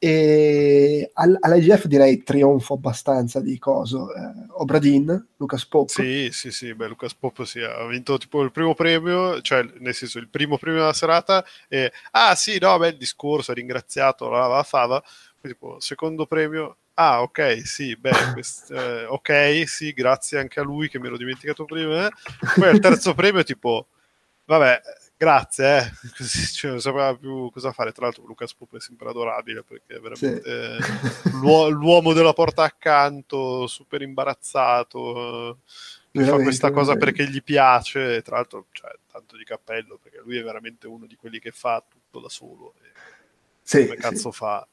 E 0.00 1.10
all- 1.14 1.36
all'IGF 1.40 1.86
direi 1.86 2.22
trionfo 2.22 2.74
abbastanza 2.74 3.40
di 3.40 3.58
coso. 3.58 4.14
Eh, 4.14 4.46
Obradin, 4.58 5.26
Lucas 5.38 5.66
Pope. 5.66 5.90
Sì, 5.92 6.28
sì, 6.30 6.52
sì, 6.52 6.72
beh, 6.74 6.86
Lucas 6.86 7.14
Pop 7.14 7.42
sì, 7.42 7.60
ha 7.60 7.84
vinto 7.86 8.16
tipo 8.16 8.42
il 8.42 8.52
primo 8.52 8.74
premio, 8.74 9.40
cioè 9.40 9.66
nel 9.80 9.94
senso 9.94 10.18
il 10.18 10.28
primo 10.28 10.56
premio 10.56 10.80
della 10.80 10.92
serata 10.92 11.44
e 11.68 11.92
ah 12.12 12.34
sì, 12.36 12.58
no, 12.60 12.78
beh, 12.78 12.88
il 12.88 12.96
discorso, 12.96 13.50
ha 13.50 13.54
ringraziato 13.54 14.28
la, 14.28 14.46
la 14.46 14.62
fava, 14.62 15.02
poi 15.40 15.50
tipo 15.50 15.80
secondo 15.80 16.26
premio, 16.26 16.76
ah 16.94 17.22
ok, 17.22 17.62
sì, 17.66 17.96
beh, 17.96 18.10
quest- 18.34 18.70
eh, 18.70 19.04
ok, 19.04 19.64
sì, 19.66 19.92
grazie 19.92 20.38
anche 20.38 20.60
a 20.60 20.62
lui 20.62 20.88
che 20.88 21.00
mi 21.00 21.06
ero 21.08 21.16
dimenticato 21.16 21.64
prima, 21.64 22.06
eh. 22.06 22.10
poi 22.56 22.68
al 22.68 22.78
terzo 22.78 23.14
premio 23.14 23.42
tipo, 23.42 23.88
vabbè, 24.44 24.80
grazie, 25.18 25.78
eh. 25.78 25.92
Cioè, 26.54 26.70
non 26.70 26.80
sapeva 26.80 27.14
più 27.14 27.50
cosa 27.50 27.72
fare, 27.72 27.92
tra 27.92 28.04
l'altro 28.06 28.24
Lucas 28.24 28.54
Pop 28.54 28.76
è 28.76 28.80
sempre 28.80 29.10
adorabile 29.10 29.62
perché 29.62 29.96
è 29.96 30.00
veramente 30.00 30.78
l'uo- 31.32 31.68
l'uomo 31.68 32.12
della 32.14 32.32
porta 32.32 32.62
accanto, 32.62 33.66
super 33.66 34.00
imbarazzato, 34.00 35.50
eh, 35.50 35.56
che 36.12 36.24
fa 36.24 36.36
questa 36.38 36.70
cosa 36.70 36.94
veramente. 36.94 37.20
perché 37.20 37.30
gli 37.30 37.42
piace, 37.42 38.22
tra 38.22 38.36
l'altro 38.36 38.66
cioè, 38.72 38.90
tanto 39.10 39.36
di 39.36 39.44
cappello, 39.44 39.98
perché 40.00 40.20
lui 40.24 40.38
è 40.38 40.42
veramente 40.42 40.86
uno 40.86 41.06
di 41.06 41.16
quelli 41.16 41.38
che 41.40 41.50
fa 41.50 41.84
tutto 41.86 42.20
da 42.20 42.28
solo. 42.28 42.74
E 42.80 42.92
Sì, 43.62 43.82
come 43.84 43.96
cazzo 43.96 44.30
fa? 44.30 44.66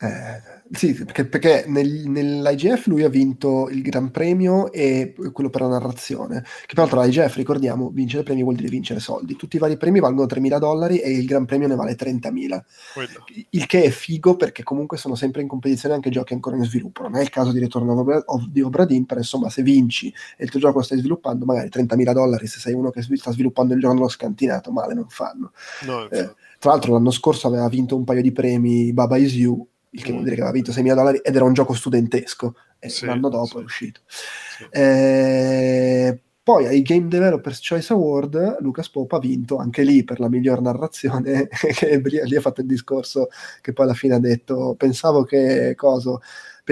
Eh, 0.00 0.40
sì, 0.70 0.94
perché, 0.94 1.26
perché 1.26 1.64
nel- 1.66 2.08
nell'IGF 2.08 2.86
lui 2.86 3.02
ha 3.02 3.08
vinto 3.08 3.68
il 3.68 3.82
Gran 3.82 4.12
Premio 4.12 4.70
e 4.70 5.12
quello 5.32 5.50
per 5.50 5.62
la 5.62 5.68
narrazione. 5.68 6.44
Che 6.66 6.74
peraltro 6.74 7.02
l'IGF, 7.02 7.34
ricordiamo, 7.34 7.90
vincere 7.92 8.22
premi 8.22 8.44
vuol 8.44 8.54
dire 8.54 8.68
vincere 8.68 9.00
soldi. 9.00 9.34
Tutti 9.34 9.56
i 9.56 9.58
vari 9.58 9.76
premi 9.76 9.98
valgono 9.98 10.26
3.000 10.26 10.58
dollari 10.60 11.00
e 11.00 11.10
il 11.10 11.26
Gran 11.26 11.46
Premio 11.46 11.66
ne 11.66 11.74
vale 11.74 11.96
30.000. 11.96 12.64
Quello. 12.94 13.24
Il 13.50 13.66
che 13.66 13.82
è 13.82 13.90
figo 13.90 14.36
perché 14.36 14.62
comunque 14.62 14.98
sono 14.98 15.16
sempre 15.16 15.42
in 15.42 15.48
competizione 15.48 15.96
anche 15.96 16.10
giochi 16.10 16.32
ancora 16.32 16.54
in 16.54 16.64
sviluppo. 16.64 17.02
Non 17.02 17.16
è 17.16 17.20
il 17.20 17.30
caso 17.30 17.50
di 17.50 17.58
Return 17.58 17.88
of 17.88 17.98
Obra- 17.98 18.24
di 18.48 18.62
Obradin, 18.62 19.04
però 19.04 19.18
insomma 19.18 19.50
se 19.50 19.62
vinci 19.62 20.14
e 20.36 20.44
il 20.44 20.50
tuo 20.50 20.60
gioco 20.60 20.78
lo 20.78 20.84
stai 20.84 20.98
sviluppando, 20.98 21.44
magari 21.44 21.70
30.000 21.70 22.12
dollari 22.12 22.46
se 22.46 22.60
sei 22.60 22.72
uno 22.72 22.90
che 22.90 23.02
sta 23.02 23.32
sviluppando 23.32 23.74
il 23.74 23.80
gioco 23.80 23.94
nello 23.94 24.08
scantinato, 24.08 24.70
male 24.70 24.94
non 24.94 25.08
fanno. 25.08 25.50
No, 25.86 26.08
Eh, 26.08 26.34
tra 26.60 26.70
l'altro 26.70 26.92
l'anno 26.92 27.10
scorso 27.10 27.48
aveva 27.48 27.68
vinto 27.68 27.96
un 27.96 28.04
paio 28.04 28.22
di 28.22 28.30
premi 28.30 28.92
Baba 28.92 29.16
Is 29.16 29.34
You, 29.34 29.66
il 29.90 30.02
che 30.02 30.08
Mm. 30.10 30.12
vuol 30.12 30.22
dire 30.24 30.34
che 30.36 30.40
aveva 30.42 30.54
vinto 30.56 30.72
6.000 30.72 30.94
dollari 30.94 31.18
ed 31.22 31.34
era 31.34 31.44
un 31.44 31.52
gioco 31.54 31.74
studentesco 31.74 32.54
e 32.78 32.88
Sì, 32.88 33.06
l'anno 33.06 33.28
dopo 33.28 33.46
sì. 33.46 33.58
è 33.58 33.62
uscito. 33.62 34.00
Sì. 34.06 34.66
Eh, 34.70 36.20
poi 36.42 36.66
ai 36.66 36.80
Game 36.82 37.08
Developers 37.08 37.60
Choice 37.66 37.92
Award 37.92 38.56
Lucas 38.60 38.88
Pope 38.88 39.16
ha 39.16 39.18
vinto 39.18 39.56
anche 39.58 39.82
lì 39.82 40.02
per 40.04 40.18
la 40.18 40.28
miglior 40.30 40.60
narrazione 40.62 41.48
che 41.76 42.00
lì 42.02 42.36
ha 42.36 42.40
fatto 42.40 42.62
il 42.62 42.66
discorso 42.66 43.28
che 43.60 43.72
poi 43.74 43.84
alla 43.84 43.94
fine 43.94 44.14
ha 44.14 44.18
detto 44.20 44.74
pensavo 44.78 45.24
che 45.24 45.74
coso 45.76 46.20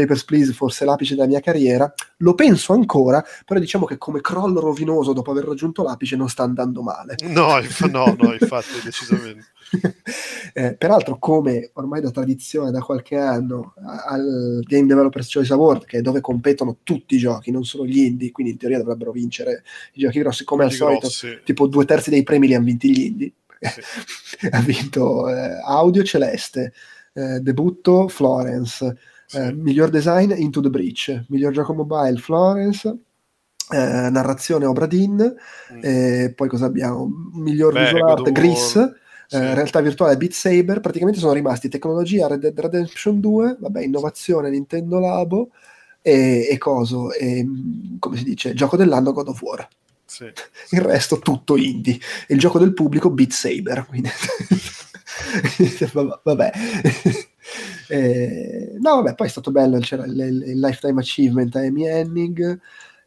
Papers, 0.00 0.24
Please 0.24 0.52
fosse 0.52 0.84
l'apice 0.84 1.14
della 1.14 1.26
mia 1.26 1.40
carriera 1.40 1.92
lo 2.18 2.34
penso 2.34 2.72
ancora 2.72 3.24
però 3.44 3.60
diciamo 3.60 3.84
che 3.84 3.98
come 3.98 4.20
crollo 4.20 4.60
rovinoso 4.60 5.12
dopo 5.12 5.30
aver 5.30 5.44
raggiunto 5.44 5.82
l'apice 5.82 6.16
non 6.16 6.28
sta 6.28 6.42
andando 6.42 6.82
male 6.82 7.14
No, 7.22 7.58
inf- 7.58 7.88
no, 7.88 8.14
no, 8.18 8.32
infatti, 8.32 8.80
decisamente. 8.82 9.46
Eh, 10.56 10.74
peraltro, 10.74 11.18
come 11.18 11.70
ormai 11.74 12.00
da 12.00 12.10
tradizione 12.10 12.70
da 12.70 12.80
qualche 12.80 13.16
anno 13.16 13.74
al 14.06 14.60
Game 14.62 14.86
Developers 14.86 15.30
Choice 15.30 15.52
Award, 15.52 15.84
che 15.84 15.98
è 15.98 16.00
dove 16.00 16.22
competono 16.22 16.78
tutti 16.82 17.16
i 17.16 17.18
giochi, 17.18 17.50
non 17.50 17.64
solo 17.64 17.84
gli 17.84 17.98
indie, 17.98 18.30
quindi 18.30 18.52
in 18.52 18.58
teoria 18.58 18.78
dovrebbero 18.78 19.10
vincere 19.10 19.64
i 19.94 20.00
giochi 20.00 20.20
grossi, 20.20 20.44
come 20.44 20.64
al 20.64 20.72
solito, 20.72 21.08
tipo 21.44 21.66
due 21.66 21.84
terzi 21.84 22.08
dei 22.08 22.22
premi 22.22 22.46
li 22.46 22.54
hanno 22.54 22.64
vinti 22.64 22.90
gli 22.90 23.04
indie. 23.04 23.32
Sì. 23.60 24.48
ha 24.50 24.60
vinto 24.60 25.28
eh, 25.28 25.60
Audio 25.62 26.02
Celeste, 26.04 26.72
eh, 27.12 27.40
Debutto 27.40 28.08
Florence, 28.08 28.96
Sì. 29.26 29.38
eh, 29.38 29.52
miglior 29.52 29.90
design 29.90 30.32
Into 30.36 30.60
the 30.60 30.70
Breach, 30.70 31.24
miglior 31.28 31.52
gioco 31.52 31.74
mobile 31.74 32.16
Florence, 32.18 32.88
eh, 33.72 34.08
narrazione 34.10 34.66
Obradin, 34.66 35.34
Mm. 35.72 35.80
eh, 35.82 36.32
poi 36.34 36.48
cosa 36.48 36.66
abbiamo? 36.66 37.10
Miglior 37.34 37.72
Beh, 37.72 37.84
visual 37.84 38.08
art 38.10 38.30
Gris, 38.30 38.70
sì. 39.26 39.36
eh, 39.36 39.54
realtà 39.54 39.80
virtuale 39.80 40.16
Beat 40.16 40.32
Saber, 40.32 40.80
praticamente 40.80 41.18
sono 41.18 41.32
rimasti 41.32 41.68
tecnologia 41.68 42.28
Red 42.28 42.40
Dead 42.40 42.58
Redemption 42.58 43.18
2, 43.20 43.56
vabbè, 43.58 43.82
innovazione 43.82 44.50
Nintendo 44.50 45.00
Labo 45.00 45.50
e, 46.02 46.46
e 46.48 46.58
coso, 46.58 47.12
e, 47.12 47.44
come 47.98 48.16
si 48.16 48.22
dice, 48.24 48.54
gioco 48.54 48.76
dell'anno 48.76 49.12
God 49.12 49.28
of 49.28 49.42
War. 49.42 49.68
Sì. 50.04 50.24
Il 50.70 50.80
resto 50.80 51.18
tutto 51.18 51.56
indie. 51.56 51.98
Il 52.28 52.38
gioco 52.38 52.60
del 52.60 52.72
pubblico 52.74 53.10
Beat 53.10 53.32
Saber. 53.32 53.84
Quindi... 53.86 54.08
Vabbè. 56.22 56.52
Eh, 57.88 58.76
no, 58.80 58.96
vabbè, 58.96 59.14
poi 59.14 59.26
è 59.26 59.30
stato 59.30 59.50
bello, 59.50 59.78
c'era 59.78 60.04
il, 60.06 60.18
il- 60.18 60.58
Lifetime 60.60 61.00
Achievement 61.00 61.54
a 61.56 61.60
Amy 61.60 61.86
Hennig. 61.86 62.60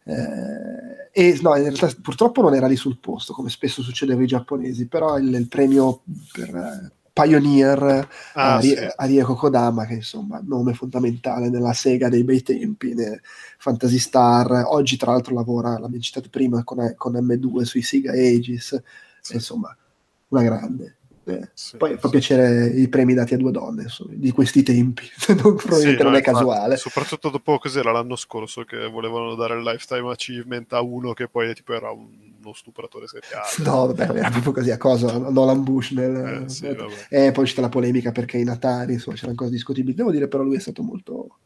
eh, 0.05 1.09
e 1.11 1.39
no, 1.41 1.55
in 1.55 1.63
realtà 1.63 1.89
purtroppo 2.01 2.41
non 2.41 2.55
era 2.55 2.67
lì 2.67 2.75
sul 2.75 2.97
posto, 2.99 3.33
come 3.33 3.49
spesso 3.49 3.81
succedeva 3.81 4.21
ai 4.21 4.27
giapponesi, 4.27 4.87
però 4.87 5.17
il, 5.17 5.33
il 5.33 5.47
premio 5.47 6.01
per 6.31 6.55
eh, 6.55 6.91
Pioneer 7.11 8.07
Ah, 8.33 8.55
a, 8.57 8.61
sì. 8.61 8.75
A 8.95 9.05
Rieko 9.05 9.35
Kodama, 9.35 9.85
che 9.85 9.95
insomma 9.95 10.41
nome 10.45 10.73
fondamentale 10.73 11.49
nella 11.49 11.73
Sega 11.73 12.07
dei 12.09 12.23
bei 12.23 12.41
tempi, 12.41 12.93
Fantasy 13.57 13.97
Star, 13.97 14.63
oggi 14.67 14.97
tra 14.97 15.11
l'altro 15.11 15.33
lavora, 15.33 15.71
l'abbiamo 15.77 15.99
citato 15.99 16.29
prima, 16.29 16.63
con, 16.63 16.93
con 16.95 17.13
M2 17.13 17.65
sui 17.65 17.81
Sega 17.81 18.11
Aegis, 18.11 18.81
Sì. 19.21 19.33
insomma, 19.33 19.75
una 20.29 20.43
grande. 20.43 20.95
Eh, 21.33 21.49
Sì, 21.53 21.77
poi 21.77 21.93
fa 21.97 22.07
sì. 22.07 22.09
piacere 22.09 22.67
i 22.67 22.87
premi 22.87 23.13
dati 23.13 23.33
a 23.33 23.37
due 23.37 23.51
donne 23.51 23.83
insomma, 23.83 24.13
di 24.15 24.31
questi 24.31 24.63
tempi, 24.63 25.03
non, 25.41 25.55
probabilmente 25.55 26.03
no, 26.03 26.09
non 26.09 26.17
è 26.17 26.21
casuale. 26.21 26.77
Soprattutto 26.77 27.29
dopo 27.29 27.57
cos'era 27.57 27.91
l'anno 27.91 28.15
scorso 28.15 28.63
che 28.63 28.87
volevano 28.87 29.35
dare 29.35 29.55
il 29.55 29.63
lifetime 29.63 30.11
achievement 30.11 30.71
a 30.73 30.81
uno 30.81 31.13
che 31.13 31.27
poi 31.27 31.53
tipo 31.53 31.73
era 31.73 31.91
un- 31.91 32.27
uno 32.41 32.53
stupratore 32.53 33.05
seriale. 33.07 33.47
No, 33.63 33.87
vabbè, 33.93 34.17
era 34.17 34.29
proprio 34.29 34.53
così 34.53 34.71
a 34.71 34.77
cosa, 34.77 35.17
Nolan 35.29 35.63
Bush 35.63 35.91
nel... 35.91 36.43
Eh, 36.45 36.49
sì, 36.49 36.67
vabbè. 36.67 37.07
E 37.09 37.31
poi 37.31 37.45
c'è 37.45 37.59
la 37.61 37.69
polemica 37.69 38.11
perché 38.11 38.37
in 38.37 38.49
Atari, 38.49 38.93
insomma, 38.93 39.17
c'erano 39.17 39.35
cose 39.35 39.51
discutibili. 39.51 39.93
Devo 39.93 40.11
dire, 40.11 40.27
però, 40.29 40.43
lui 40.43 40.55
è 40.55 40.59
stato 40.59 40.81
molto, 40.81 41.37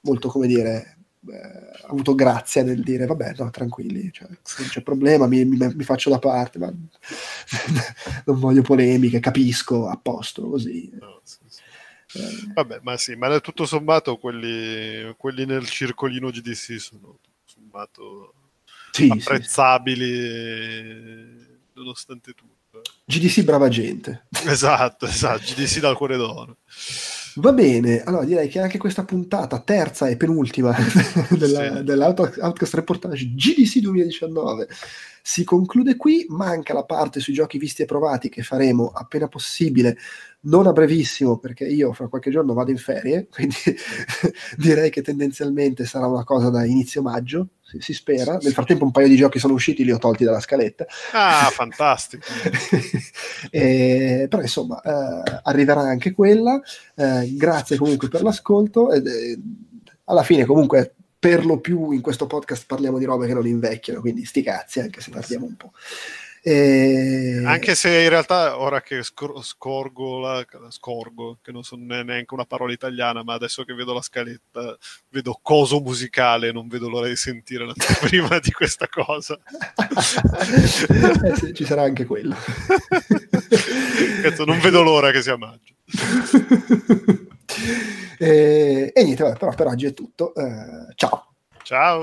molto 0.00 0.28
come 0.28 0.46
dire, 0.46 0.74
eh, 0.74 1.01
ha 1.30 1.86
avuto 1.88 2.14
grazia 2.14 2.62
nel 2.64 2.82
dire, 2.82 3.06
vabbè, 3.06 3.34
no, 3.38 3.50
tranquilli, 3.50 4.10
cioè, 4.12 4.26
non 4.28 4.68
c'è 4.68 4.82
problema, 4.82 5.26
mi, 5.26 5.44
mi- 5.44 5.74
mi 5.74 5.84
faccio 5.84 6.10
da 6.10 6.18
parte, 6.18 6.58
ma 6.58 6.66
non 8.26 8.38
voglio 8.38 8.62
polemiche, 8.62 9.20
capisco, 9.20 9.86
a 9.88 9.96
posto, 9.96 10.48
così. 10.48 10.90
No, 10.98 11.20
sì, 11.22 11.38
sì. 11.46 11.60
Eh, 12.14 12.52
Vabbè, 12.54 12.80
ma 12.82 12.96
sì, 12.96 13.14
ma 13.14 13.40
tutto 13.40 13.64
sommato 13.64 14.18
quelli, 14.18 15.14
quelli 15.16 15.46
nel 15.46 15.66
circolino 15.66 16.28
GDC 16.30 16.78
sono 16.78 17.18
sommato 17.44 18.34
sì, 18.90 19.04
sì. 19.06 19.10
apprezzabili 19.12 20.06
nonostante 21.74 22.32
tutto. 22.34 22.82
GDC 23.06 23.42
brava 23.44 23.68
gente. 23.68 24.26
Esatto, 24.44 25.06
esatto, 25.06 25.42
GDC 25.42 25.78
dal 25.78 25.96
cuore 25.96 26.16
d'oro. 26.16 26.58
Va 27.36 27.52
bene, 27.52 28.02
allora 28.02 28.24
direi 28.24 28.48
che 28.48 28.58
anche 28.60 28.76
questa 28.76 29.04
puntata, 29.04 29.58
terza 29.60 30.06
e 30.08 30.16
penultima 30.16 30.74
della, 31.30 31.76
Sì. 31.78 31.82
dell'Outcast 31.84 32.74
Reportage 32.74 33.32
GDC 33.34 33.78
2019, 33.78 34.68
si 35.22 35.42
conclude 35.44 35.96
qui. 35.96 36.26
Manca 36.28 36.74
la 36.74 36.84
parte 36.84 37.20
sui 37.20 37.32
giochi 37.32 37.56
visti 37.56 37.82
e 37.82 37.86
provati 37.86 38.28
che 38.28 38.42
faremo 38.42 38.88
appena 38.88 39.28
possibile, 39.28 39.96
non 40.42 40.66
a 40.66 40.72
brevissimo, 40.72 41.38
perché 41.38 41.64
io 41.64 41.92
fra 41.94 42.08
qualche 42.08 42.30
giorno 42.30 42.52
vado 42.52 42.70
in 42.70 42.76
ferie, 42.76 43.26
quindi 43.32 43.54
direi 44.58 44.90
che 44.90 45.00
tendenzialmente 45.00 45.86
sarà 45.86 46.06
una 46.06 46.24
cosa 46.24 46.50
da 46.50 46.64
inizio 46.66 47.00
maggio, 47.00 47.48
si, 47.72 47.80
si 47.80 47.92
spera. 47.94 48.38
Nel 48.40 48.52
frattempo 48.52 48.84
un 48.84 48.90
paio 48.90 49.08
di 49.08 49.16
giochi 49.16 49.38
sono 49.38 49.54
usciti, 49.54 49.84
li 49.84 49.92
ho 49.92 49.98
tolti 49.98 50.24
dalla 50.24 50.40
scaletta. 50.40 50.86
Ah, 51.12 51.48
fantastico. 51.50 52.24
Eh, 53.50 54.26
però 54.30 54.40
insomma 54.40 54.80
eh, 54.80 55.40
arriverà 55.42 55.80
anche 55.80 56.12
quella 56.12 56.60
Eh, 56.94 57.34
grazie 57.34 57.76
comunque 57.76 58.08
per 58.08 58.22
l'ascolto 58.22 58.92
ed, 58.92 59.06
eh, 59.06 59.38
alla 60.04 60.22
fine 60.22 60.44
comunque 60.44 60.94
per 61.18 61.44
lo 61.44 61.60
più 61.60 61.92
in 61.92 62.00
questo 62.00 62.26
podcast 62.26 62.64
parliamo 62.66 62.98
di 62.98 63.04
robe 63.04 63.28
che 63.28 63.34
non 63.34 63.46
invecchiano, 63.46 64.00
quindi 64.00 64.24
sti 64.24 64.42
cazzi, 64.42 64.80
anche 64.80 65.00
se 65.00 65.12
tardiamo 65.12 65.46
un 65.46 65.54
po'. 65.54 65.72
E... 66.44 67.40
Anche 67.46 67.76
se 67.76 68.02
in 68.02 68.08
realtà 68.08 68.58
ora 68.58 68.82
che 68.82 69.04
scor- 69.04 69.44
scorgo, 69.44 70.18
la, 70.18 70.44
scorgo, 70.70 71.38
che 71.40 71.52
non 71.52 71.62
so 71.62 71.76
neanche 71.76 72.34
una 72.34 72.44
parola 72.44 72.72
italiana, 72.72 73.22
ma 73.22 73.34
adesso 73.34 73.62
che 73.62 73.74
vedo 73.74 73.94
la 73.94 74.02
scaletta, 74.02 74.76
vedo 75.10 75.38
coso 75.40 75.78
musicale, 75.78 76.50
non 76.50 76.66
vedo 76.66 76.88
l'ora 76.88 77.06
di 77.06 77.14
sentire 77.14 77.64
la 77.64 77.74
prima 78.02 78.40
di 78.40 78.50
questa 78.50 78.88
cosa. 78.88 79.38
eh 81.28 81.36
sì, 81.36 81.54
ci 81.54 81.64
sarà 81.64 81.82
anche 81.82 82.06
quello. 82.06 82.34
Cazzo, 84.22 84.44
non 84.44 84.58
vedo 84.58 84.82
l'ora 84.82 85.12
che 85.12 85.22
sia 85.22 85.36
maggio. 85.36 85.74
e, 88.18 88.90
e, 88.92 89.04
niente, 89.04 89.22
vabbè, 89.22 89.38
però 89.38 89.54
per 89.54 89.68
oggi 89.68 89.86
è 89.86 89.94
tutto. 89.94 90.32
Uh, 90.34 90.92
ciao. 90.96 91.34
Ciao. 91.62 92.02